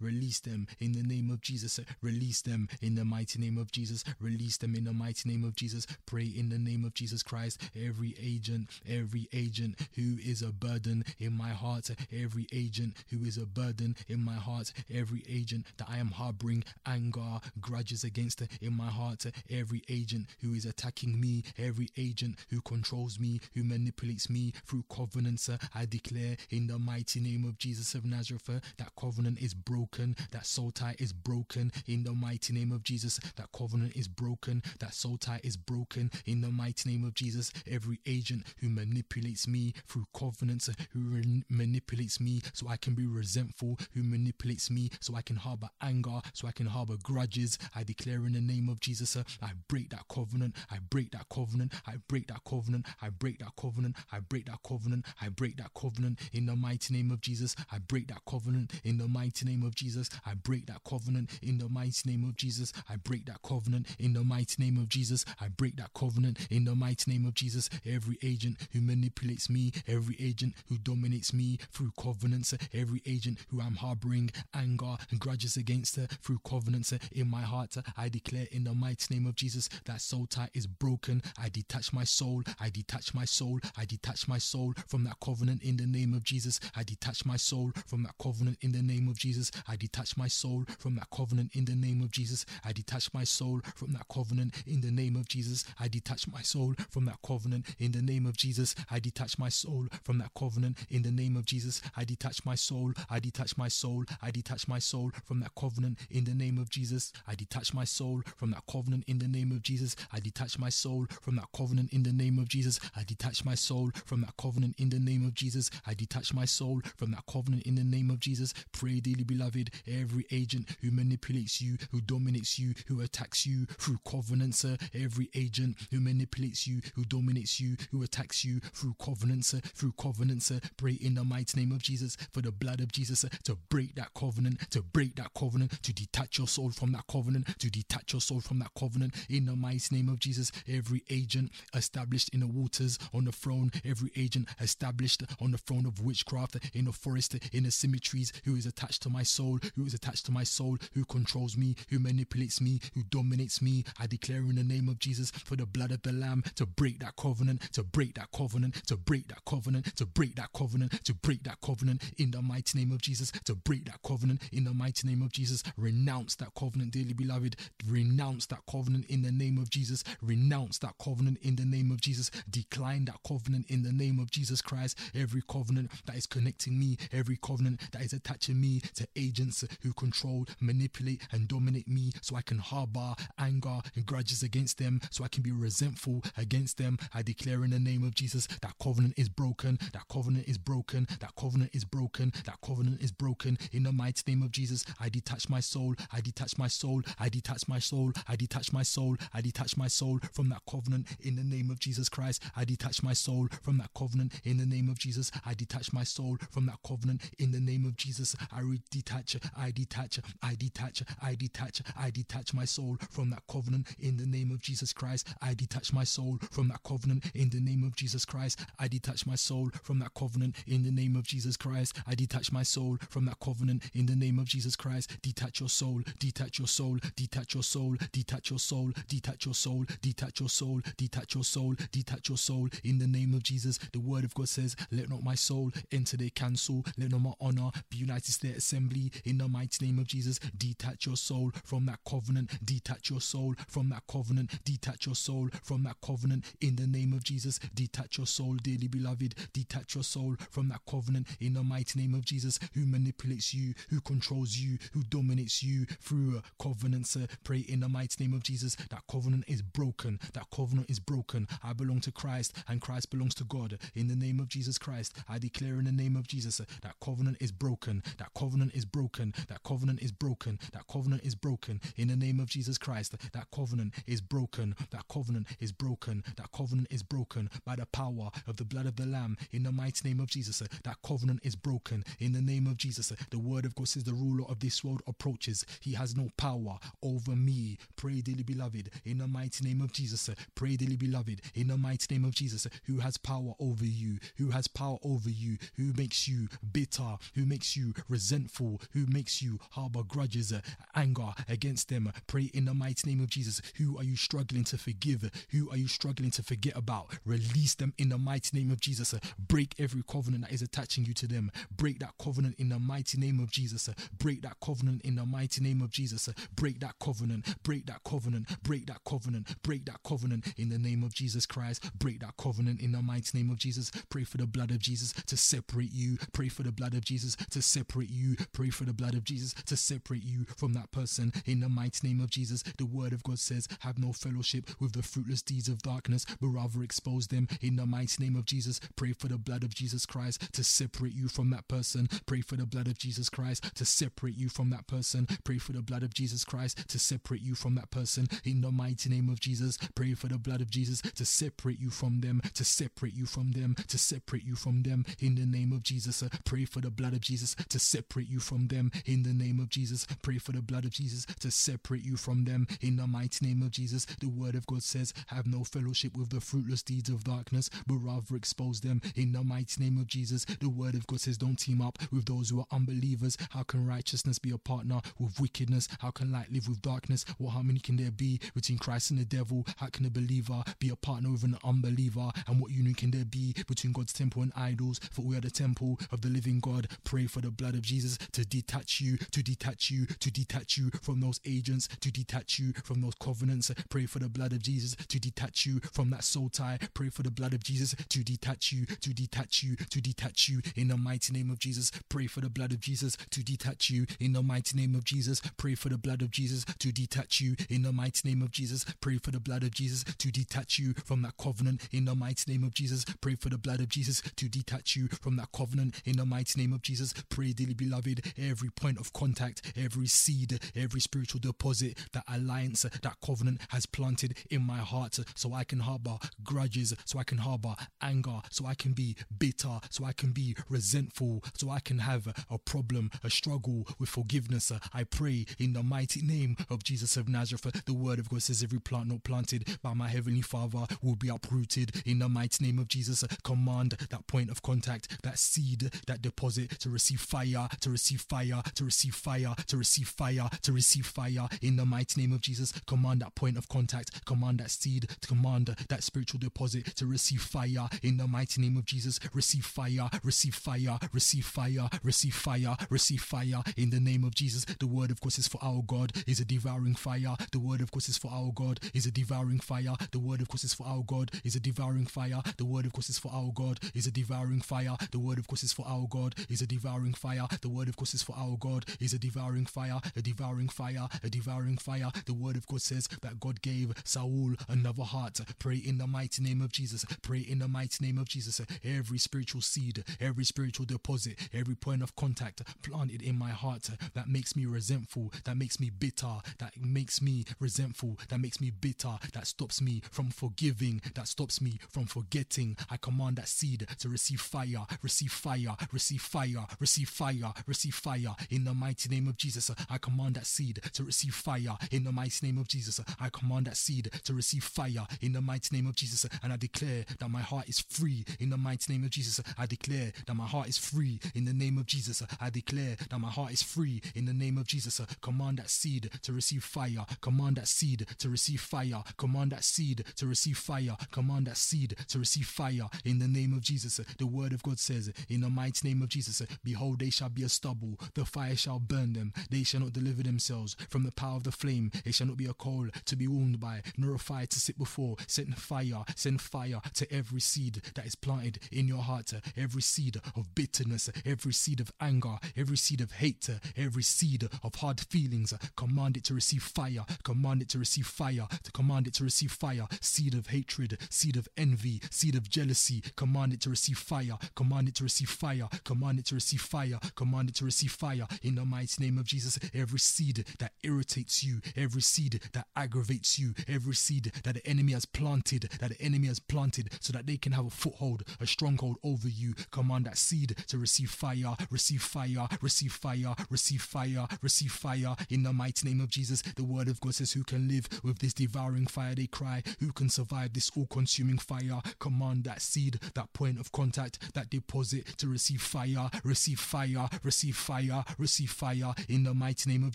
release 0.00 0.40
them. 0.40 0.66
In 0.80 0.92
the 0.92 1.02
name 1.02 1.30
of 1.30 1.40
Jesus, 1.40 1.80
release 2.02 2.42
them. 2.42 2.68
In 2.82 2.94
the 2.94 3.04
mighty 3.04 3.38
name 3.38 3.58
of 3.58 3.72
Jesus, 3.72 4.04
release 4.20 4.58
them. 4.58 4.74
In 4.74 4.84
the 4.84 4.92
mighty 4.92 5.28
name 5.28 5.44
of 5.44 5.56
Jesus, 5.56 5.86
pray 6.06 6.24
in 6.24 6.50
the 6.50 6.58
name 6.58 6.84
of 6.84 6.94
Jesus 6.94 7.22
Christ. 7.22 7.62
Every 7.74 8.14
agent, 8.22 8.68
every 8.88 9.28
agent 9.32 9.76
who 9.96 10.18
is 10.24 10.42
a 10.42 10.52
burden 10.52 11.04
in 11.18 11.32
my 11.32 11.50
heart, 11.50 11.90
every 12.12 12.46
agent 12.52 12.94
who 13.10 13.24
is 13.24 13.38
a 13.38 13.46
burden 13.46 13.96
in 14.08 14.22
my 14.22 14.34
heart, 14.34 14.72
every 14.92 15.24
agent 15.28 15.66
that 15.78 15.88
I 15.90 15.98
am 15.98 16.10
harboring 16.10 16.64
anger, 16.84 17.40
grudges 17.60 18.04
against 18.04 18.42
in 18.60 18.76
my 18.76 18.87
heart, 18.90 19.20
to 19.20 19.32
every 19.50 19.82
agent 19.88 20.26
who 20.42 20.54
is 20.54 20.64
attacking 20.64 21.20
me, 21.20 21.44
every 21.58 21.88
agent 21.96 22.36
who 22.50 22.60
controls 22.60 23.18
me, 23.18 23.40
who 23.54 23.64
manipulates 23.64 24.28
me 24.30 24.52
through 24.66 24.84
covenants, 24.90 25.48
I 25.74 25.86
declare 25.86 26.36
in 26.50 26.66
the 26.66 26.78
mighty 26.78 27.20
name 27.20 27.44
of 27.44 27.58
Jesus 27.58 27.94
of 27.94 28.04
Nazareth 28.04 28.48
that 28.48 28.92
covenant 28.98 29.40
is 29.40 29.54
broken, 29.54 30.16
that 30.30 30.46
soul 30.46 30.70
tie 30.70 30.96
is 30.98 31.12
broken 31.12 31.72
in 31.86 32.04
the 32.04 32.12
mighty 32.12 32.52
name 32.52 32.72
of 32.72 32.82
Jesus, 32.82 33.18
that 33.36 33.52
covenant 33.52 33.96
is 33.96 34.08
broken, 34.08 34.62
that 34.80 34.94
soul 34.94 35.16
tie 35.16 35.40
is 35.42 35.56
broken 35.56 36.10
in 36.26 36.40
the 36.40 36.50
mighty 36.50 36.90
name 36.90 37.04
of 37.04 37.14
Jesus. 37.14 37.52
Every 37.70 38.00
agent 38.06 38.44
who 38.60 38.68
manipulates 38.68 39.46
me 39.48 39.74
through 39.86 40.06
covenants, 40.14 40.68
who 40.92 41.00
re- 41.00 41.42
manipulates 41.48 42.20
me 42.20 42.42
so 42.52 42.68
I 42.68 42.76
can 42.76 42.94
be 42.94 43.06
resentful, 43.06 43.78
who 43.94 44.02
manipulates 44.02 44.70
me 44.70 44.90
so 45.00 45.14
I 45.14 45.22
can 45.22 45.36
harbor 45.36 45.70
anger, 45.82 46.20
so 46.32 46.48
I 46.48 46.52
can 46.52 46.66
harbor 46.66 46.96
grudges. 47.02 47.58
I 47.74 47.84
declare 47.84 48.26
in 48.26 48.32
the 48.32 48.40
name 48.40 48.68
of 48.68 48.77
Jesus, 48.80 49.16
uh, 49.16 49.24
I 49.42 49.50
break 49.68 49.90
that 49.90 50.06
covenant, 50.08 50.54
I 50.70 50.78
break 50.90 51.12
that 51.12 51.28
covenant, 51.28 51.72
I 51.86 51.94
break 52.08 52.28
that 52.28 52.44
covenant, 52.44 52.86
I 53.02 53.10
break 53.10 53.38
that 53.38 53.56
covenant, 53.56 53.96
I 54.12 54.20
break 54.20 54.46
that 54.46 54.62
covenant, 54.64 55.04
I 55.20 55.28
break 55.28 55.56
that 55.58 55.74
covenant 55.74 56.18
in 56.32 56.46
the 56.46 56.56
mighty 56.56 56.94
name 56.94 57.10
of 57.10 57.20
Jesus. 57.20 57.56
I 57.72 57.78
break 57.78 58.08
that 58.08 58.24
covenant 58.26 58.72
in 58.84 58.98
the 58.98 59.08
mighty 59.08 59.44
name 59.46 59.62
of 59.62 59.74
Jesus. 59.74 60.08
I 60.26 60.34
break 60.34 60.66
that 60.66 60.84
covenant 60.84 61.30
in 61.42 61.58
the 61.58 61.68
mighty 61.68 62.08
name 62.10 62.24
of 62.24 62.36
Jesus. 62.36 62.72
I 62.88 62.96
break 62.96 63.26
that 63.26 63.42
covenant 63.42 63.88
in 63.98 64.14
the 64.14 64.24
mighty 64.24 64.62
name 64.62 64.78
of 64.78 64.88
Jesus. 64.88 65.24
I 65.40 65.48
break 65.48 65.76
that 65.76 65.94
covenant 65.94 66.46
in 66.50 66.64
the 66.64 66.74
mighty 66.74 67.10
name 67.10 67.26
of 67.26 67.34
Jesus. 67.34 67.68
Every 67.86 68.18
agent 68.22 68.56
who 68.72 68.80
manipulates 68.80 69.50
me, 69.50 69.72
every 69.86 70.16
agent 70.20 70.54
who 70.68 70.78
dominates 70.78 71.32
me 71.32 71.58
through 71.72 71.92
covenants, 71.98 72.54
every 72.72 73.02
agent 73.06 73.38
who 73.50 73.60
I'm 73.60 73.76
harboring 73.76 74.30
anger 74.54 74.96
and 75.10 75.20
grudges 75.20 75.56
against 75.56 75.98
through 76.22 76.40
covenants 76.44 76.92
in 77.12 77.30
my 77.30 77.42
heart, 77.42 77.76
I 77.96 78.08
declare 78.08 78.46
in 78.50 78.64
the 78.68 78.74
mighty 78.74 79.14
name 79.14 79.26
of 79.26 79.34
Jesus 79.34 79.70
that 79.86 80.00
soul 80.00 80.26
tie 80.26 80.50
is 80.52 80.66
broken. 80.66 81.22
I 81.40 81.48
detach 81.48 81.92
my 81.92 82.04
soul. 82.04 82.42
I 82.60 82.68
detach 82.68 83.14
my 83.14 83.24
soul. 83.24 83.60
I 83.78 83.86
detach 83.86 84.28
my 84.28 84.36
soul 84.36 84.74
from 84.86 85.04
that 85.04 85.18
covenant 85.20 85.62
in 85.62 85.78
the 85.78 85.86
name 85.86 86.12
of 86.12 86.22
Jesus. 86.22 86.60
I 86.76 86.82
detach 86.82 87.24
my 87.24 87.36
soul 87.38 87.72
from 87.86 88.02
that 88.02 88.14
covenant 88.22 88.58
in 88.60 88.72
the 88.72 88.82
name 88.82 89.08
of 89.08 89.16
Jesus. 89.18 89.50
I 89.66 89.76
detach 89.76 90.18
my 90.18 90.28
soul 90.28 90.64
from 90.78 90.96
that 90.96 91.08
covenant 91.10 91.52
in 91.54 91.64
the 91.64 91.74
name 91.74 92.02
of 92.02 92.10
Jesus. 92.10 92.44
I 92.62 92.72
detach 92.72 93.12
my 93.14 93.24
soul 93.24 93.62
from 93.74 93.92
that 93.94 94.06
covenant 94.12 94.62
in 94.66 94.82
the 94.82 94.90
name 94.92 95.16
of 95.16 95.26
Jesus. 95.26 95.64
I 95.80 95.88
detach 95.88 96.28
my 96.28 96.42
soul 96.42 96.74
from 96.90 97.06
that 97.06 97.20
covenant 97.26 97.74
in 97.78 97.92
the 97.92 98.02
name 98.02 98.26
of 98.26 98.36
Jesus. 98.36 98.74
I 98.90 99.00
detach 99.00 99.38
my 99.38 99.48
soul 99.48 99.86
from 100.04 100.18
that 100.18 100.34
covenant 100.36 100.76
in 100.90 101.02
the 101.02 101.10
name 101.10 101.36
of 101.36 101.46
Jesus. 101.46 101.80
I 101.96 102.04
detach 102.04 102.44
my 102.44 102.54
soul. 102.54 102.92
I 103.08 103.18
detach 103.18 103.56
my 103.56 103.68
soul. 103.68 104.04
I 104.20 104.30
detach 104.30 104.68
my 104.68 104.78
soul 104.78 105.10
from 105.24 105.40
that 105.40 105.54
covenant 105.58 105.98
in 106.10 106.24
the 106.24 106.34
name 106.34 106.58
of 106.58 106.68
Jesus. 106.68 107.12
I 107.26 107.34
detach 107.34 107.72
my 107.72 107.84
soul 107.84 108.22
from 108.36 108.50
that 108.50 108.57
covenant 108.66 109.04
in 109.06 109.18
the 109.18 109.28
name 109.28 109.52
of 109.52 109.62
Jesus. 109.62 109.96
I 110.12 110.20
detach 110.20 110.58
my 110.58 110.68
soul 110.68 111.06
from 111.22 111.36
that 111.36 111.48
covenant 111.54 111.92
in 111.92 112.02
the 112.02 112.12
name 112.12 112.38
of 112.38 112.48
Jesus. 112.48 112.80
I 112.96 113.04
detach 113.04 113.44
my 113.44 113.54
soul 113.54 113.90
from 114.06 114.22
that 114.22 114.36
covenant 114.36 114.74
in 114.78 114.90
the 114.90 114.98
name 114.98 115.24
of 115.24 115.34
Jesus. 115.34 115.70
I 115.86 115.94
detach 115.94 116.32
my 116.34 116.44
soul 116.44 116.80
from 116.96 117.10
that 117.12 117.24
covenant 117.30 117.64
in 117.64 117.74
the 117.74 117.84
name 117.84 118.10
of 118.10 118.20
Jesus. 118.20 118.54
Pray, 118.72 119.00
dearly 119.00 119.24
beloved, 119.24 119.70
every 119.86 120.26
agent 120.30 120.76
who 120.80 120.90
manipulates 120.90 121.60
you, 121.60 121.76
who 121.90 122.00
dominates 122.00 122.58
you, 122.58 122.74
who 122.86 123.00
attacks 123.00 123.46
you 123.46 123.66
through 123.78 123.98
covenants, 124.06 124.64
every 124.94 125.30
agent 125.34 125.76
who 125.90 126.00
manipulates 126.00 126.66
you, 126.66 126.80
who 126.94 127.04
dominates 127.04 127.60
you, 127.60 127.76
who 127.90 128.02
attacks 128.02 128.44
you 128.44 128.60
through 128.72 128.94
covenants, 128.98 129.54
through 129.74 129.92
covenants, 129.92 130.52
pray 130.76 130.92
in 131.00 131.14
the 131.14 131.24
mighty 131.24 131.58
name 131.60 131.72
of 131.72 131.82
Jesus 131.82 132.16
for 132.32 132.40
the 132.40 132.52
blood 132.52 132.80
of 132.80 132.92
Jesus 132.92 133.24
to 133.44 133.56
break 133.68 133.94
that 133.94 134.14
covenant, 134.14 134.70
to 134.70 134.82
break 134.82 135.16
that 135.16 135.32
covenant, 135.34 135.82
to 135.82 135.92
detach 135.92 136.38
your 136.38 136.48
soul 136.48 136.70
from 136.70 136.92
that 136.92 137.06
covenant, 137.10 137.58
to 137.58 137.70
detach 137.70 138.12
your 138.12 138.20
soul 138.20 138.40
from 138.48 138.58
that 138.60 138.70
covenant 138.76 139.14
in 139.28 139.44
the 139.44 139.54
mighty 139.54 139.94
name 139.94 140.08
of 140.08 140.18
Jesus. 140.18 140.50
Every 140.66 141.04
agent 141.10 141.52
established 141.74 142.30
in 142.32 142.40
the 142.40 142.46
waters 142.46 142.98
on 143.12 143.26
the 143.26 143.32
throne, 143.32 143.70
every 143.84 144.10
agent 144.16 144.48
established 144.60 145.22
on 145.40 145.52
the 145.52 145.58
throne 145.58 145.86
of 145.86 146.00
witchcraft 146.00 146.56
in 146.74 146.86
the 146.86 146.92
forest, 146.92 147.36
in 147.52 147.64
the 147.64 147.70
cemeteries, 147.70 148.32
who 148.44 148.56
is 148.56 148.66
attached 148.66 149.02
to 149.02 149.10
my 149.10 149.22
soul, 149.22 149.58
who 149.76 149.84
is 149.84 149.94
attached 149.94 150.24
to 150.26 150.32
my 150.32 150.44
soul, 150.44 150.78
who 150.94 151.04
controls 151.04 151.56
me, 151.56 151.76
who 151.90 151.98
manipulates 151.98 152.60
me, 152.60 152.80
who 152.94 153.02
dominates 153.04 153.60
me. 153.60 153.84
I 153.98 154.06
declare 154.06 154.38
in 154.38 154.56
the 154.56 154.64
name 154.64 154.88
of 154.88 154.98
Jesus 154.98 155.30
for 155.30 155.56
the 155.56 155.66
blood 155.66 155.90
of 155.90 156.02
the 156.02 156.12
Lamb 156.12 156.42
to 156.56 156.64
break 156.64 157.00
that 157.00 157.16
covenant, 157.16 157.60
to 157.72 157.82
break 157.82 158.14
that 158.14 158.30
covenant, 158.32 158.86
to 158.86 158.96
break 158.96 159.28
that 159.28 159.44
covenant, 159.44 159.96
to 159.96 160.06
break 160.06 160.34
that 160.36 160.52
covenant, 160.54 161.04
to 161.04 161.14
break 161.14 161.44
that 161.44 161.60
covenant 161.60 162.02
in 162.16 162.30
the 162.30 162.40
mighty 162.40 162.78
name 162.78 162.92
of 162.92 163.02
Jesus, 163.02 163.30
to 163.44 163.54
break 163.54 163.84
that 163.84 164.00
covenant 164.02 164.42
in 164.52 164.64
the 164.64 164.72
mighty 164.72 165.06
name 165.06 165.22
of 165.22 165.32
Jesus. 165.32 165.62
Renounce 165.76 166.36
that 166.36 166.54
covenant, 166.54 166.92
dearly 166.92 167.12
beloved. 167.12 167.56
Renounce 167.86 168.37
that 168.46 168.60
covenant 168.70 169.06
in 169.06 169.22
the 169.22 169.32
name 169.32 169.58
of 169.58 169.70
Jesus. 169.70 170.04
Renounce 170.22 170.78
that 170.78 170.94
covenant 171.02 171.38
in 171.42 171.56
the 171.56 171.64
name 171.64 171.90
of 171.90 172.00
Jesus. 172.00 172.30
Decline 172.48 173.04
that 173.06 173.20
covenant 173.26 173.66
in 173.68 173.82
the 173.82 173.92
name 173.92 174.18
of 174.18 174.30
Jesus 174.30 174.62
Christ. 174.62 174.98
Every 175.14 175.42
covenant 175.48 175.90
that 176.06 176.16
is 176.16 176.26
connecting 176.26 176.78
me, 176.78 176.96
every 177.12 177.36
covenant 177.36 177.80
that 177.92 178.02
is 178.02 178.12
attaching 178.12 178.60
me 178.60 178.80
to 178.94 179.06
agents 179.16 179.64
who 179.82 179.92
control, 179.92 180.46
manipulate, 180.60 181.22
and 181.32 181.48
dominate 181.48 181.88
me 181.88 182.12
so 182.20 182.36
I 182.36 182.42
can 182.42 182.58
harbor 182.58 183.14
anger 183.38 183.80
and 183.94 184.06
grudges 184.06 184.42
against 184.42 184.78
them, 184.78 185.00
so 185.10 185.24
I 185.24 185.28
can 185.28 185.42
be 185.42 185.52
resentful 185.52 186.22
against 186.36 186.78
them. 186.78 186.98
I 187.14 187.22
declare 187.22 187.64
in 187.64 187.70
the 187.70 187.78
name 187.78 188.04
of 188.04 188.14
Jesus 188.14 188.46
that 188.62 188.74
covenant 188.82 189.14
is 189.16 189.28
broken, 189.28 189.78
that 189.92 190.08
covenant 190.08 190.48
is 190.48 190.58
broken, 190.58 191.06
that 191.20 191.34
covenant 191.36 191.70
is 191.74 191.84
broken, 191.84 192.32
that 192.44 192.60
covenant 192.62 193.02
is 193.02 193.12
broken. 193.12 193.58
In 193.72 193.82
the 193.84 193.92
mighty 193.92 194.22
name 194.26 194.42
of 194.42 194.50
Jesus, 194.50 194.84
I 195.00 195.08
detach 195.08 195.48
my 195.48 195.60
soul, 195.60 195.94
I 196.12 196.20
detach 196.20 196.58
my 196.58 196.68
soul, 196.68 197.02
I 197.18 197.28
detach 197.28 197.68
my 197.68 197.78
soul, 197.78 198.12
I 198.28 198.36
detach 198.36 198.72
my 198.72 198.82
soul, 198.82 199.16
I 199.32 199.40
detach 199.40 199.76
my 199.76 199.88
soul 199.88 200.20
from 200.32 200.50
that 200.50 200.62
covenant 200.68 201.06
in 201.20 201.36
the 201.36 201.42
name 201.42 201.70
of 201.70 201.80
Jesus 201.80 202.08
Christ. 202.08 202.42
I 202.56 202.64
detach 202.64 203.02
my 203.02 203.12
soul 203.12 203.48
from 203.62 203.78
that 203.78 203.90
covenant 203.94 204.32
in 204.44 204.58
the 204.58 204.66
name 204.66 204.88
of 204.88 204.98
Jesus. 204.98 205.30
I 205.46 205.54
detach 205.54 205.92
my 205.92 206.04
soul 206.04 206.38
from 206.50 206.66
that 206.66 206.78
covenant 206.86 207.22
in 207.38 207.52
the 207.52 207.60
name 207.60 207.84
of 207.84 207.96
Jesus. 207.96 208.36
I 208.52 208.62
detach, 208.90 209.36
I 209.56 209.70
detach, 209.70 210.20
I 210.42 210.54
detach, 210.54 211.02
I 211.22 211.34
detach, 211.34 211.82
I 211.98 212.10
detach 212.10 212.54
my 212.54 212.64
soul 212.64 212.98
from 213.10 213.30
that 213.30 213.42
covenant 213.48 213.96
in 213.98 214.16
the 214.16 214.26
name 214.26 214.50
of 214.52 214.60
Jesus 214.60 214.92
Christ. 214.92 215.28
I 215.40 215.54
detach 215.54 215.92
my 215.92 216.04
soul 216.04 216.38
from 216.50 216.68
that 216.68 216.82
covenant 216.84 217.24
in 217.34 217.50
the 217.50 217.60
name 217.60 217.84
of 217.84 217.96
Jesus 217.96 218.24
Christ. 218.24 218.60
I 218.78 218.88
detach 218.88 219.26
my 219.26 219.36
soul 219.36 219.70
from 219.82 219.98
that 220.00 220.14
covenant 220.14 220.56
in 220.66 220.82
the 220.84 220.90
name 220.90 221.16
of 221.16 221.24
Jesus 221.24 221.56
Christ. 221.56 221.96
I 222.06 222.14
detach 222.14 222.52
my 222.52 222.62
soul 222.62 222.98
from 223.08 223.24
that 223.26 223.40
covenant 223.40 223.84
in 223.94 224.06
the 224.06 224.16
name 224.16 224.38
of 224.38 224.46
Jesus 224.46 224.76
Christ. 224.76 225.16
Detach 225.22 225.60
your 225.60 225.68
soul, 225.68 226.02
detach 226.18 226.58
your 226.58 226.68
soul, 226.68 226.98
detach 227.16 227.54
your 227.54 227.62
soul, 227.62 227.96
detach 228.12 228.17
your 228.50 228.58
soul, 228.58 228.92
detach 229.08 229.44
your 229.44 229.54
soul, 229.54 229.84
detach 230.02 230.40
your 230.40 230.48
soul, 230.48 230.80
detach 230.96 231.34
your 231.34 231.44
soul, 231.44 231.74
detach 231.92 232.28
your 232.28 232.38
soul 232.38 232.68
in 232.84 232.98
the 232.98 233.06
name 233.06 233.34
of 233.34 233.42
Jesus. 233.42 233.78
The 233.92 234.00
word 234.00 234.24
of 234.24 234.34
God 234.34 234.48
says, 234.48 234.76
Let 234.90 235.10
not 235.10 235.22
my 235.22 235.34
soul 235.34 235.72
enter 235.92 236.16
their 236.16 236.30
council, 236.30 236.84
let 236.96 237.10
not 237.10 237.20
my 237.20 237.32
honor 237.40 237.70
be 237.90 237.98
united 237.98 238.32
to 238.34 238.40
their 238.42 238.56
assembly 238.56 239.12
in 239.24 239.38
the 239.38 239.48
mighty 239.48 239.84
name 239.86 239.98
of 239.98 240.06
Jesus. 240.06 240.38
Detach 240.56 241.06
your 241.06 241.16
soul 241.16 241.52
from 241.64 241.86
that 241.86 242.00
covenant, 242.08 242.50
detach 242.64 243.10
your 243.10 243.20
soul 243.20 243.54
from 243.68 243.88
that 243.90 244.02
covenant, 244.10 244.64
detach 244.64 245.06
your 245.06 245.14
soul 245.14 245.48
from 245.62 245.82
that 245.84 245.96
covenant 246.02 246.44
in 246.60 246.76
the 246.76 246.86
name 246.86 247.12
of 247.12 247.24
Jesus. 247.24 247.58
Detach 247.74 248.18
your 248.18 248.26
soul, 248.26 248.54
dearly 248.62 248.88
beloved, 248.88 249.34
detach 249.52 249.94
your 249.94 250.04
soul 250.04 250.36
from 250.50 250.68
that 250.68 250.80
covenant 250.88 251.26
in 251.40 251.54
the 251.54 251.62
mighty 251.62 252.00
name 252.00 252.14
of 252.14 252.24
Jesus, 252.24 252.58
who 252.74 252.86
manipulates 252.86 253.54
you, 253.54 253.74
who 253.90 254.00
controls 254.00 254.56
you, 254.56 254.78
who 254.92 255.02
dominates 255.04 255.62
you 255.62 255.86
through 256.00 256.42
covenants. 256.58 257.16
Uh, 257.16 257.26
pray 257.44 257.58
in 257.68 257.80
the 257.80 257.88
mighty 257.88 258.07
name 258.20 258.32
of 258.34 258.42
Jesus. 258.42 258.76
That 258.90 259.02
covenant 259.10 259.44
is 259.48 259.62
broken. 259.62 260.20
That 260.32 260.50
covenant 260.50 260.88
is 260.88 260.98
broken. 260.98 261.48
I 261.62 261.72
belong 261.72 262.00
to 262.02 262.12
Christ 262.12 262.54
and 262.68 262.80
Christ 262.80 263.10
belongs 263.10 263.34
to 263.36 263.44
God. 263.44 263.78
In 263.94 264.08
the 264.08 264.16
name 264.16 264.40
of 264.40 264.48
Jesus 264.48 264.78
Christ, 264.78 265.16
I 265.28 265.38
declare 265.38 265.74
in 265.78 265.84
the 265.84 265.92
name 265.92 266.16
of 266.16 266.26
Jesus 266.26 266.60
uh, 266.60 266.64
that 266.82 266.94
covenant 267.00 267.38
is 267.40 267.52
broken. 267.52 268.02
That 268.18 268.30
covenant 268.34 268.74
is 268.74 268.84
broken. 268.84 269.34
That 269.48 269.62
covenant 269.64 270.00
is 270.00 270.12
broken. 270.12 270.58
That 270.72 270.86
covenant 270.86 271.24
is 271.24 271.34
broken. 271.34 271.80
In 271.96 272.08
the 272.08 272.16
name 272.16 272.40
of 272.40 272.48
Jesus 272.48 272.78
Christ, 272.78 273.14
that 273.32 273.50
covenant 273.50 273.94
is 274.06 274.20
broken. 274.20 274.74
That 274.90 275.06
covenant 275.08 275.48
is 275.60 275.72
broken. 275.72 276.22
That 276.36 276.52
covenant 276.52 276.88
is 276.90 277.02
broken 277.02 277.50
by 277.64 277.76
the 277.76 277.86
power 277.86 278.30
of 278.46 278.56
the 278.56 278.64
blood 278.64 278.86
of 278.86 278.96
the 278.96 279.06
Lamb. 279.06 279.36
In 279.52 279.62
the 279.62 279.72
mighty 279.72 280.08
name 280.08 280.20
of 280.20 280.28
Jesus, 280.28 280.62
uh, 280.62 280.66
that 280.84 280.96
covenant 281.02 281.40
is 281.42 281.56
broken. 281.56 282.04
In 282.18 282.32
the 282.32 282.42
name 282.42 282.66
of 282.66 282.76
Jesus, 282.76 283.12
uh, 283.12 283.16
the 283.30 283.38
word 283.38 283.64
of 283.64 283.74
God 283.74 283.88
says 283.88 284.04
the 284.04 284.14
ruler 284.14 284.44
of 284.48 284.60
this 284.60 284.82
world 284.84 285.02
approaches. 285.06 285.64
He 285.80 285.94
has 285.94 286.16
no 286.16 286.28
power 286.36 286.78
over 287.02 287.32
me. 287.32 287.78
Pray, 287.98 288.20
dearly 288.20 288.44
beloved, 288.44 288.90
in 289.04 289.18
the 289.18 289.26
mighty 289.26 289.64
name 289.64 289.82
of 289.82 289.92
Jesus. 289.92 290.30
Pray, 290.54 290.76
dearly 290.76 290.96
beloved, 290.96 291.42
in 291.56 291.66
the 291.66 291.76
mighty 291.76 292.14
name 292.14 292.24
of 292.24 292.30
Jesus, 292.30 292.68
who 292.84 293.00
has 293.00 293.16
power 293.18 293.54
over 293.58 293.84
you, 293.84 294.18
who 294.36 294.50
has 294.50 294.68
power 294.68 294.98
over 295.02 295.28
you, 295.28 295.58
who 295.76 295.92
makes 295.94 296.28
you 296.28 296.46
bitter, 296.72 297.16
who 297.34 297.44
makes 297.44 297.76
you 297.76 297.92
resentful, 298.08 298.80
who 298.92 299.04
makes 299.06 299.42
you 299.42 299.58
harbor 299.72 300.04
grudges, 300.04 300.52
anger 300.94 301.32
against 301.48 301.88
them. 301.88 302.12
Pray 302.28 302.50
in 302.54 302.66
the 302.66 302.72
mighty 302.72 303.10
name 303.10 303.20
of 303.20 303.30
Jesus. 303.30 303.60
Who 303.78 303.98
are 303.98 304.04
you 304.04 304.14
struggling 304.14 304.62
to 304.64 304.78
forgive? 304.78 305.28
Who 305.50 305.68
are 305.70 305.76
you 305.76 305.88
struggling 305.88 306.30
to 306.30 306.42
forget 306.44 306.76
about? 306.76 307.08
Release 307.24 307.74
them 307.74 307.94
in 307.98 308.10
the 308.10 308.18
mighty 308.18 308.56
name 308.56 308.70
of 308.70 308.80
Jesus. 308.80 309.12
Break 309.40 309.74
every 309.76 310.04
covenant 310.08 310.44
that 310.44 310.52
is 310.52 310.62
attaching 310.62 311.04
you 311.04 311.14
to 311.14 311.26
them. 311.26 311.50
Break 311.76 311.98
that 311.98 312.14
covenant 312.22 312.54
in 312.60 312.68
the 312.68 312.78
mighty 312.78 313.18
name 313.18 313.40
of 313.40 313.50
Jesus. 313.50 313.88
Break 314.16 314.42
that 314.42 314.60
covenant 314.60 315.02
in 315.02 315.16
the 315.16 315.26
mighty 315.26 315.60
name 315.64 315.82
of 315.82 315.90
Jesus. 315.90 316.28
Break 316.54 316.78
that 316.78 316.94
covenant. 317.00 317.56
Break 317.64 317.86
that 317.88 318.04
covenant. 318.04 318.62
Break 318.62 318.86
that 318.86 319.00
covenant. 319.04 319.62
Break 319.62 319.84
that 319.86 320.02
covenant 320.04 320.54
in 320.56 320.68
the 320.68 320.78
name 320.78 321.02
of 321.02 321.12
Jesus 321.14 321.46
Christ. 321.46 321.90
Break 321.98 322.20
that 322.20 322.36
covenant 322.36 322.80
in 322.80 322.92
the 322.92 323.02
mighty 323.02 323.36
name 323.36 323.50
of 323.50 323.58
Jesus. 323.58 323.90
Pray 324.08 324.24
for 324.24 324.36
the 324.36 324.46
blood 324.46 324.70
of 324.70 324.78
Jesus 324.78 325.12
to 325.12 325.36
separate 325.36 325.92
you. 325.92 326.18
Pray 326.32 326.48
for 326.48 326.62
the 326.62 326.72
blood 326.72 326.94
of 326.94 327.04
Jesus 327.04 327.36
to 327.50 327.60
separate 327.60 328.10
you. 328.10 328.36
Pray 328.52 328.70
for 328.70 328.84
the 328.84 328.92
blood 328.92 329.14
of 329.14 329.24
Jesus 329.24 329.54
to 329.66 329.76
separate 329.76 330.24
you 330.24 330.46
from 330.56 330.72
that 330.74 330.90
person 330.92 331.32
in 331.46 331.60
the 331.60 331.68
mighty 331.68 332.06
name 332.06 332.20
of 332.20 332.30
Jesus. 332.30 332.62
The 332.76 332.86
word 332.86 333.12
of 333.12 333.22
God 333.22 333.38
says, 333.38 333.68
Have 333.80 333.98
no 333.98 334.12
fellowship 334.12 334.70
with 334.80 334.92
the 334.92 335.02
fruitless 335.02 335.42
deeds 335.42 335.68
of 335.68 335.82
darkness, 335.82 336.24
but 336.40 336.48
rather 336.48 336.82
expose 336.82 337.28
them 337.28 337.48
in 337.60 337.76
the 337.76 337.86
mighty 337.86 338.22
name 338.22 338.36
of 338.36 338.44
Jesus. 338.44 338.80
Pray 338.96 339.12
for 339.12 339.28
the 339.28 339.38
blood 339.38 339.64
of 339.64 339.74
Jesus 339.74 340.06
Christ 340.06 340.52
to 340.52 340.62
separate 340.62 341.14
you 341.14 341.28
from 341.28 341.50
that 341.50 341.68
person. 341.68 342.08
Pray 342.26 342.40
for 342.40 342.56
the 342.56 342.66
blood 342.66 342.86
of 342.86 342.98
Jesus 342.98 343.28
Christ 343.28 343.74
to 343.74 343.84
separate 343.84 344.36
you 344.36 344.48
from 344.48 344.70
that 344.70 344.86
person. 344.86 345.26
Pray 345.44 345.58
for 345.58 345.72
the 345.72 345.82
blood 345.82 346.02
of 346.02 346.14
Jesus 346.14 346.44
Christ 346.44 346.88
to 346.88 346.98
separate 346.98 347.42
you 347.42 347.54
from 347.54 347.74
that 347.78 347.90
person 347.90 348.28
in 348.44 348.60
the 348.60 348.70
mighty 348.70 349.08
name 349.08 349.28
of 349.28 349.40
Jesus. 349.40 349.78
Pray 349.94 350.14
for 350.14 350.28
the 350.28 350.38
blood 350.38 350.60
of 350.60 350.70
Jesus 350.70 351.00
to 351.00 351.24
separate 351.24 351.80
you 351.80 351.90
from 351.90 352.20
them, 352.20 352.42
to 352.54 352.64
separate 352.64 353.14
you 353.14 353.26
from 353.26 353.52
them, 353.52 353.76
to 353.86 353.98
separate 353.98 354.44
you 354.44 354.56
from 354.56 354.82
them 354.82 355.04
in 355.20 355.34
the 355.36 355.46
name 355.46 355.72
of 355.72 355.82
Jesus. 355.82 356.22
Pray 356.44 356.64
for 356.64 356.80
the 356.80 356.90
blood 356.90 357.12
of 357.12 357.20
Jesus 357.20 357.54
to 357.68 357.78
separate 357.78 358.28
you 358.28 358.40
from 358.40 358.68
them 358.68 358.90
in 359.06 359.22
the 359.22 359.32
name 359.32 359.60
of 359.60 359.68
Jesus. 359.68 360.06
Pray 360.22 360.38
for 360.38 360.52
the 360.52 360.62
blood 360.62 360.84
of 360.84 360.90
Jesus 360.90 361.24
to 361.40 361.50
separate 361.50 362.04
you 362.04 362.16
from 362.16 362.44
them 362.44 362.66
in 362.80 362.96
the 362.96 363.06
mighty 363.06 363.46
name 363.46 363.62
of 363.62 363.70
Jesus. 363.70 364.04
The 364.20 364.28
word 364.28 364.54
of 364.54 364.66
God 364.66 364.82
says, 364.82 365.12
Have 365.28 365.46
no 365.46 365.64
fellowship 365.64 366.16
with 366.16 366.30
the 366.30 366.40
fruitless 366.40 366.82
deeds 366.82 367.08
of 367.08 367.24
darkness, 367.24 367.70
but 367.86 367.96
rather 367.96 368.36
expose 368.36 368.80
them 368.80 369.00
in 369.14 369.32
the 369.32 369.44
mighty 369.44 369.82
name 369.82 369.98
of 369.98 370.06
Jesus. 370.06 370.44
The 370.44 370.68
word 370.68 370.94
of 370.94 371.06
God 371.06 371.20
says, 371.20 371.38
Don't 371.38 371.58
team 371.58 371.80
up 371.80 371.98
with 372.10 372.26
those 372.26 372.50
who 372.50 372.60
are 372.60 372.66
unbelievers. 372.72 373.36
How 373.50 373.62
can 373.62 373.86
righteousness 373.86 374.38
be 374.38 374.50
a 374.50 374.58
partner 374.58 375.00
with 375.18 375.40
wickedness? 375.40 375.88
How 376.00 376.10
can 376.10 376.32
light 376.32 376.52
live 376.52 376.68
with 376.68 376.82
darkness? 376.82 377.24
What 377.38 377.50
harmony 377.68 377.80
can 377.80 377.96
there 377.96 378.10
be 378.10 378.40
between 378.54 378.78
Christ 378.78 379.10
and 379.10 379.20
the 379.20 379.26
devil? 379.26 379.66
How 379.76 379.88
can 379.88 380.06
a 380.06 380.10
believer 380.10 380.62
be 380.78 380.88
a 380.88 380.96
partner 380.96 381.30
with 381.30 381.44
an 381.44 381.58
unbeliever? 381.62 382.30
And 382.46 382.58
what 382.60 382.70
union 382.70 382.94
can 382.94 383.10
there 383.10 383.26
be 383.26 383.54
between 383.66 383.92
God's 383.92 384.14
temple 384.14 384.40
and 384.40 384.52
idols? 384.56 384.98
For 385.12 385.20
we 385.20 385.36
are 385.36 385.40
the 385.40 385.50
temple 385.50 385.98
of 386.10 386.22
the 386.22 386.28
living 386.28 386.60
God. 386.60 386.88
Pray 387.04 387.26
for 387.26 387.42
the 387.42 387.50
blood 387.50 387.74
of 387.74 387.82
Jesus 387.82 388.16
to 388.32 388.46
detach 388.46 389.02
you, 389.02 389.18
to 389.32 389.42
detach 389.42 389.90
you, 389.90 390.06
to 390.06 390.30
detach 390.30 390.78
you 390.78 390.90
from 391.02 391.20
those 391.20 391.40
agents, 391.44 391.88
to 392.00 392.10
detach 392.10 392.58
you 392.58 392.72
from 392.84 393.02
those 393.02 393.14
covenants. 393.20 393.70
Pray 393.90 394.06
for 394.06 394.18
the 394.18 394.30
blood 394.30 394.52
of 394.52 394.62
Jesus 394.62 394.94
to 394.94 395.20
detach 395.20 395.66
you 395.66 395.80
from 395.92 396.08
that 396.10 396.24
soul 396.24 396.48
tie. 396.48 396.78
Pray 396.94 397.10
for 397.10 397.22
the 397.22 397.30
blood 397.30 397.52
of 397.52 397.62
Jesus 397.62 397.94
to 398.08 398.24
detach 398.24 398.72
you, 398.72 398.86
to 398.86 399.12
detach 399.12 399.62
you, 399.62 399.76
to 399.76 400.00
detach 400.00 400.48
you 400.48 400.62
in 400.74 400.88
the 400.88 400.96
mighty 400.96 401.34
name 401.34 401.50
of 401.50 401.58
Jesus. 401.58 401.90
Pray 402.08 402.26
for 402.26 402.40
the 402.40 402.48
blood 402.48 402.72
of 402.72 402.80
Jesus 402.80 403.16
to 403.30 403.44
detach 403.44 403.90
you 403.90 404.06
in 404.20 404.32
the 404.32 404.42
mighty 404.42 404.78
name 404.78 404.94
of 404.94 405.04
Jesus. 405.04 405.42
Pray 405.58 405.74
for 405.74 405.90
the 405.90 405.98
blood 405.98 406.22
of 406.22 406.30
Jesus 406.30 406.64
to 406.78 406.92
detach 406.92 407.40
you 407.40 407.56
in 407.68 407.82
the 407.82 407.92
mighty 407.92 408.28
name 408.28 408.42
of 408.42 408.50
Jesus. 408.50 408.84
Pray 409.00 409.18
for 409.18 409.30
the 409.30 409.40
blood 409.40 409.62
of 409.62 409.70
Jesus 409.70 410.04
to 410.04 410.30
detach 410.30 410.78
you 410.78 410.94
from 411.04 411.22
that 411.22 411.36
covenant 411.36 411.88
in 411.92 412.04
the 412.04 412.14
mighty 412.14 412.50
name 412.50 412.64
of 412.64 412.74
Jesus. 412.74 413.04
Pray 413.20 413.34
for 413.34 413.48
the 413.48 413.58
blood 413.58 413.80
of 413.80 413.88
Jesus 413.88 414.20
to 414.36 414.48
detach 414.48 414.96
you 414.96 415.08
from 415.08 415.36
that 415.36 415.52
covenant 415.52 416.00
in 416.04 416.16
the 416.16 416.26
mighty 416.26 416.60
name 416.60 416.72
of 416.72 416.82
Jesus. 416.82 417.12
Pray, 417.28 417.52
dearly 417.52 417.74
beloved, 417.74 418.32
every 418.38 418.70
point 418.70 418.98
of 418.98 419.12
contact, 419.12 419.72
every 419.76 420.06
seed, 420.06 420.60
every 420.76 421.00
spiritual 421.00 421.40
deposit, 421.40 421.98
that 422.12 422.24
alliance, 422.28 422.82
that 422.82 423.16
covenant 423.24 423.60
has 423.68 423.86
planted 423.86 424.36
in 424.50 424.62
my 424.62 424.78
heart 424.78 425.18
so 425.34 425.54
I 425.54 425.64
can 425.64 425.80
harbor 425.80 426.18
grudges, 426.44 426.94
so 427.04 427.18
I 427.18 427.24
can 427.24 427.38
harbor 427.38 427.74
anger, 428.02 428.40
so 428.50 428.66
I 428.66 428.74
can 428.74 428.92
be 428.92 429.16
bitter, 429.38 429.80
so 429.90 430.04
I 430.04 430.12
can 430.12 430.32
be 430.32 430.56
resentful, 430.68 431.42
so 431.56 431.70
I 431.70 431.80
can 431.80 431.98
have 431.98 432.26
a 432.50 432.58
problem, 432.58 433.10
a 433.24 433.30
struggle 433.30 433.86
with 433.98 434.08
forgiveness. 434.08 434.72
I 434.92 435.04
pray 435.04 435.46
in 435.58 435.72
the 435.72 435.82
mighty 435.82 436.22
name 436.22 436.56
of 436.70 436.82
Jesus 436.84 437.16
of 437.16 437.28
Nazareth. 437.28 437.37
The 437.38 437.94
word 437.94 438.18
of 438.18 438.28
God 438.28 438.42
says, 438.42 438.62
Every 438.62 438.80
plant 438.80 439.08
not 439.08 439.22
planted 439.22 439.78
by 439.82 439.94
my 439.94 440.08
heavenly 440.08 440.42
Father 440.42 440.84
will 441.02 441.14
be 441.14 441.28
uprooted 441.28 442.02
in 442.04 442.18
the 442.18 442.28
mighty 442.28 442.64
name 442.64 442.78
of 442.78 442.88
Jesus. 442.88 443.22
Command 443.44 443.96
that 444.10 444.26
point 444.26 444.50
of 444.50 444.62
contact, 444.62 445.22
that 445.22 445.38
seed, 445.38 445.90
that 446.06 446.20
deposit 446.20 446.70
to 446.80 446.90
receive 446.90 447.20
fire, 447.20 447.68
to 447.80 447.90
receive 447.90 448.20
fire, 448.20 448.62
to 448.74 448.84
receive 448.84 449.14
fire, 449.14 449.54
to 449.66 449.76
receive 449.76 450.08
fire, 450.08 450.48
to 450.62 450.72
receive 450.72 451.06
fire 451.06 451.48
in 451.62 451.76
the 451.76 451.86
mighty 451.86 452.20
name 452.20 452.32
of 452.32 452.40
Jesus. 452.40 452.72
Command 452.86 453.20
that 453.22 453.34
point 453.34 453.56
of 453.56 453.68
contact, 453.68 454.24
command 454.24 454.58
that 454.58 454.70
seed, 454.70 455.08
command 455.26 455.76
that 455.88 456.02
spiritual 456.02 456.40
deposit 456.40 456.86
to 456.96 457.06
receive 457.06 457.40
fire 457.40 457.88
in 458.02 458.16
the 458.16 458.26
mighty 458.26 458.60
name 458.60 458.76
of 458.76 458.84
Jesus. 458.84 459.20
Receive 459.32 459.64
fire, 459.64 460.08
receive 460.24 460.54
fire, 460.54 460.98
receive 461.12 461.44
fire, 461.44 461.88
receive 462.02 462.34
fire, 462.34 462.76
receive 462.90 463.22
fire 463.22 463.62
in 463.76 463.90
the 463.90 464.00
name 464.00 464.24
of 464.24 464.34
Jesus. 464.34 464.64
The 464.64 464.86
word, 464.86 465.10
of 465.10 465.20
course, 465.20 465.38
is 465.38 465.48
for 465.48 465.62
our 465.62 465.82
God 465.86 466.12
is 466.26 466.40
a 466.40 466.44
devouring 466.44 466.94
fire. 466.94 467.27
The 467.52 467.58
word, 467.58 467.80
of 467.80 467.90
course, 467.90 468.08
is 468.08 468.18
for 468.18 468.30
our 468.30 468.50
God 468.54 468.80
is 468.94 469.06
a 469.06 469.10
devouring 469.10 469.60
fire. 469.60 469.94
The 470.12 470.18
word, 470.18 470.40
of 470.40 470.48
course, 470.48 470.64
is 470.64 470.74
for 470.74 470.86
our 470.86 471.02
God 471.06 471.30
is 471.44 471.56
a 471.56 471.60
devouring 471.60 472.06
fire. 472.06 472.40
The 472.56 472.64
word, 472.64 472.86
of 472.86 472.92
course, 472.92 473.10
is 473.10 473.18
for 473.18 473.32
our 473.32 473.50
God 473.54 473.80
is 473.94 474.06
a 474.06 474.10
devouring 474.10 474.60
fire. 474.60 474.96
The 475.10 475.18
word, 475.18 475.38
of 475.38 475.46
course, 475.46 475.64
is 475.64 475.72
for 475.72 475.86
our 475.86 476.06
God 476.08 476.34
is 476.48 476.62
a 476.62 476.66
devouring 476.66 477.14
fire. 477.14 477.46
The 477.60 477.68
word, 477.68 477.88
of 477.88 477.96
course, 477.96 478.14
is 478.14 478.22
for 478.22 478.36
our 478.36 478.56
God 478.58 478.84
is 479.00 479.12
a 479.12 479.18
devouring 479.18 479.66
fire, 479.66 480.00
a 480.16 480.22
devouring 480.22 480.68
fire, 480.68 481.08
a 481.22 481.30
devouring 481.30 481.78
fire. 481.78 482.10
The 482.26 482.34
word 482.34 482.56
of 482.56 482.66
God 482.66 482.82
says 482.82 483.08
that 483.22 483.40
God 483.40 483.62
gave 483.62 483.92
Saul 484.04 484.54
another 484.68 485.04
heart. 485.04 485.40
Pray 485.58 485.76
in 485.76 485.98
the 485.98 486.06
mighty 486.06 486.42
name 486.42 486.62
of 486.62 486.72
Jesus. 486.72 487.04
Pray 487.22 487.40
in 487.40 487.58
the 487.58 487.68
mighty 487.68 488.04
name 488.04 488.18
of 488.18 488.28
Jesus. 488.28 488.60
Every 488.84 489.18
spiritual 489.18 489.60
seed, 489.60 490.04
every 490.20 490.44
spiritual 490.44 490.86
deposit, 490.86 491.48
every 491.52 491.74
point 491.74 492.02
of 492.02 492.14
contact 492.16 492.62
planted 492.82 493.22
in 493.22 493.38
my 493.38 493.50
heart 493.50 493.90
that 494.14 494.28
makes 494.28 494.56
me 494.56 494.66
resentful, 494.66 495.32
that 495.44 495.56
makes 495.56 495.80
me 495.80 495.90
bitter, 495.90 496.36
that 496.58 496.72
makes 496.80 497.17
me 497.22 497.44
resentful, 497.60 498.18
that 498.28 498.40
makes 498.40 498.60
me 498.60 498.70
bitter, 498.70 499.16
that 499.32 499.46
stops 499.46 499.80
me 499.80 500.02
from 500.10 500.30
forgiving, 500.30 501.00
that 501.14 501.28
stops 501.28 501.60
me 501.60 501.78
from 501.90 502.06
forgetting. 502.06 502.76
I 502.90 502.96
command 502.96 503.36
that 503.36 503.48
seed 503.48 503.86
to 503.98 504.08
receive 504.08 504.40
fire, 504.40 504.86
receive 505.02 505.32
fire, 505.32 505.76
receive 505.92 506.20
fire, 506.20 506.66
receive 506.78 507.08
fire, 507.08 507.52
receive 507.66 507.94
fire 507.94 508.34
in 508.50 508.64
the 508.64 508.74
mighty 508.74 509.08
name 509.08 509.28
of 509.28 509.36
Jesus. 509.36 509.70
I 509.90 509.98
command 509.98 510.36
that 510.36 510.46
seed 510.46 510.80
to 510.92 511.04
receive 511.04 511.34
fire 511.34 511.76
in 511.90 512.04
the 512.04 512.12
mighty 512.12 512.46
name 512.46 512.58
of 512.58 512.68
Jesus. 512.68 513.00
I 513.20 513.28
command 513.30 513.66
that 513.66 513.76
seed 513.76 514.10
to 514.24 514.34
receive 514.34 514.64
fire 514.64 515.06
in 515.20 515.32
the 515.32 515.40
mighty 515.40 515.74
name 515.76 515.86
of 515.86 515.94
Jesus. 515.94 516.26
And 516.42 516.52
I 516.52 516.56
declare 516.56 517.04
that 517.18 517.28
my 517.28 517.40
heart 517.40 517.68
is 517.68 517.80
free 517.80 518.24
in 518.40 518.50
the 518.50 518.56
mighty 518.56 518.92
name 518.92 519.04
of 519.04 519.10
Jesus. 519.10 519.40
I 519.56 519.66
declare 519.66 520.12
that 520.26 520.34
my 520.34 520.46
heart 520.46 520.68
is 520.68 520.78
free 520.78 521.20
in 521.34 521.44
the 521.44 521.52
name 521.52 521.78
of 521.78 521.86
Jesus. 521.86 522.22
I 522.40 522.50
declare 522.50 522.96
that 523.10 523.18
my 523.18 523.30
heart 523.30 523.52
is 523.52 523.62
free 523.62 524.00
in 524.14 524.26
the 524.26 524.32
name 524.34 524.58
of 524.58 524.66
Jesus. 524.66 525.00
Command 525.20 525.58
that 525.58 525.70
seed 525.70 526.10
to 526.22 526.32
receive 526.32 526.64
fire. 526.64 527.04
Command 527.20 527.56
that 527.56 527.68
seed 527.68 528.06
to 528.18 528.28
receive 528.28 528.60
fire. 528.60 529.02
Command 529.16 529.52
that 529.52 529.64
seed 529.64 530.04
to 530.16 530.26
receive 530.26 530.58
fire. 530.58 530.96
Command 531.10 531.46
that 531.46 531.56
seed 531.56 531.96
to 532.08 532.18
receive 532.18 532.46
fire 532.46 532.88
in 533.04 533.18
the 533.18 533.28
name 533.28 533.52
of 533.52 533.60
Jesus. 533.60 534.00
The 534.18 534.26
word 534.26 534.52
of 534.52 534.62
God 534.62 534.78
says, 534.78 535.12
in 535.28 535.40
the 535.40 535.50
mighty 535.50 535.88
name 535.88 536.02
of 536.02 536.08
Jesus, 536.08 536.42
behold, 536.64 537.00
they 537.00 537.10
shall 537.10 537.28
be 537.28 537.42
a 537.42 537.48
stubble. 537.48 537.98
The 538.14 538.24
fire 538.24 538.56
shall 538.56 538.78
burn 538.78 539.12
them. 539.12 539.32
They 539.50 539.62
shall 539.62 539.80
not 539.80 539.92
deliver 539.92 540.22
themselves 540.22 540.76
from 540.88 541.04
the 541.04 541.12
power 541.12 541.36
of 541.36 541.44
the 541.44 541.52
flame. 541.52 541.90
It 542.04 542.14
shall 542.14 542.26
not 542.26 542.36
be 542.36 542.46
a 542.46 542.54
coal 542.54 542.88
to 543.04 543.16
be 543.16 543.28
warmed 543.28 543.60
by, 543.60 543.82
nor 543.96 544.14
a 544.14 544.18
fire 544.18 544.46
to 544.46 544.60
sit 544.60 544.78
before. 544.78 545.16
Send 545.26 545.56
fire, 545.56 546.04
send 546.16 546.40
fire 546.40 546.80
to 546.94 547.12
every 547.12 547.40
seed 547.40 547.82
that 547.94 548.06
is 548.06 548.14
planted 548.14 548.60
in 548.70 548.88
your 548.88 549.02
heart, 549.02 549.32
every 549.56 549.82
seed 549.82 550.16
of 550.36 550.54
bitterness, 550.54 551.10
every 551.24 551.52
seed 551.52 551.80
of 551.80 551.92
anger, 552.00 552.38
every 552.56 552.76
seed 552.76 553.00
of 553.00 553.12
hate, 553.12 553.48
every 553.76 554.02
seed 554.02 554.48
of 554.62 554.74
hard 554.76 555.00
feelings. 555.00 555.52
Command 555.76 556.16
it 556.16 556.24
to 556.24 556.34
receive 556.34 556.62
fire, 556.62 556.97
command 557.24 557.62
it 557.62 557.68
to 557.70 557.78
receive 557.78 558.06
fire, 558.06 558.46
to 558.62 558.72
command 558.72 559.06
it 559.06 559.14
to 559.14 559.24
receive 559.24 559.52
fire. 559.52 559.86
Seed 560.00 560.34
of 560.34 560.48
hatred, 560.48 560.98
seed 561.10 561.36
of 561.36 561.48
envy, 561.56 562.00
seed 562.10 562.34
of 562.34 562.48
jealousy. 562.48 563.02
Command 563.16 563.52
it 563.52 563.60
to 563.62 563.70
receive 563.70 563.98
fire, 563.98 564.38
command 564.54 564.88
it 564.88 564.94
to 564.96 565.04
receive 565.04 565.30
fire, 565.30 565.68
command 565.84 566.18
it 566.18 566.26
to 566.26 566.34
receive 566.34 566.60
fire, 566.60 566.98
command 567.14 567.48
it 567.50 567.54
to 567.56 567.64
receive 567.64 567.92
fire 567.92 568.26
in 568.42 568.54
the 568.54 568.64
mighty 568.64 569.02
name 569.02 569.18
of 569.18 569.24
Jesus. 569.24 569.58
Every 569.74 569.98
seed 569.98 570.44
that 570.58 570.72
irritates 570.82 571.44
you, 571.44 571.60
every 571.76 572.02
seed 572.02 572.40
that 572.52 572.66
aggravates 572.76 573.38
you, 573.38 573.54
every 573.66 573.94
seed 573.94 574.32
that 574.44 574.54
the 574.54 574.66
enemy 574.66 574.92
has 574.92 575.04
planted, 575.04 575.68
that 575.80 575.90
the 575.90 576.02
enemy 576.02 576.28
has 576.28 576.38
planted 576.38 576.90
so 577.00 577.12
that 577.12 577.26
they 577.26 577.36
can 577.36 577.52
have 577.52 577.66
a 577.66 577.70
foothold, 577.70 578.24
a 578.40 578.46
stronghold 578.46 578.96
over 579.04 579.28
you. 579.28 579.54
Command 579.70 580.06
that 580.06 580.18
seed 580.18 580.56
to 580.68 580.78
receive 580.78 581.10
fire, 581.10 581.54
receive 581.70 582.02
fire, 582.02 582.48
receive 582.60 582.92
fire, 582.92 583.34
receive 583.50 583.82
fire, 583.82 584.26
receive 584.42 584.72
fire 584.72 585.16
in 585.30 585.42
the 585.42 585.52
mighty 585.52 585.88
name 585.88 586.00
of 586.00 586.10
Jesus. 586.10 586.42
The 586.42 586.64
word 586.64 586.87
word 586.88 586.94
of 586.94 587.00
God 587.00 587.14
says, 587.14 587.32
Who 587.32 587.44
can 587.44 587.68
live 587.68 587.88
with 588.02 588.18
this 588.18 588.32
devouring 588.32 588.86
fire? 588.86 589.14
They 589.14 589.26
cry. 589.26 589.62
Who 589.80 589.92
can 589.92 590.08
survive 590.08 590.54
this 590.54 590.70
all 590.74 590.86
consuming 590.86 591.38
fire? 591.38 591.80
Command 591.98 592.44
that 592.44 592.62
seed, 592.62 592.98
that 593.14 593.32
point 593.34 593.60
of 593.60 593.72
contact, 593.72 594.34
that 594.34 594.48
deposit 594.48 595.06
to 595.18 595.28
receive 595.28 595.60
fire, 595.60 596.08
receive 596.24 596.58
fire, 596.58 597.08
receive 597.22 597.56
fire, 597.56 598.04
receive 598.16 598.50
fire 598.50 598.94
in 599.08 599.24
the 599.24 599.34
mighty 599.34 599.70
name 599.70 599.84
of 599.84 599.94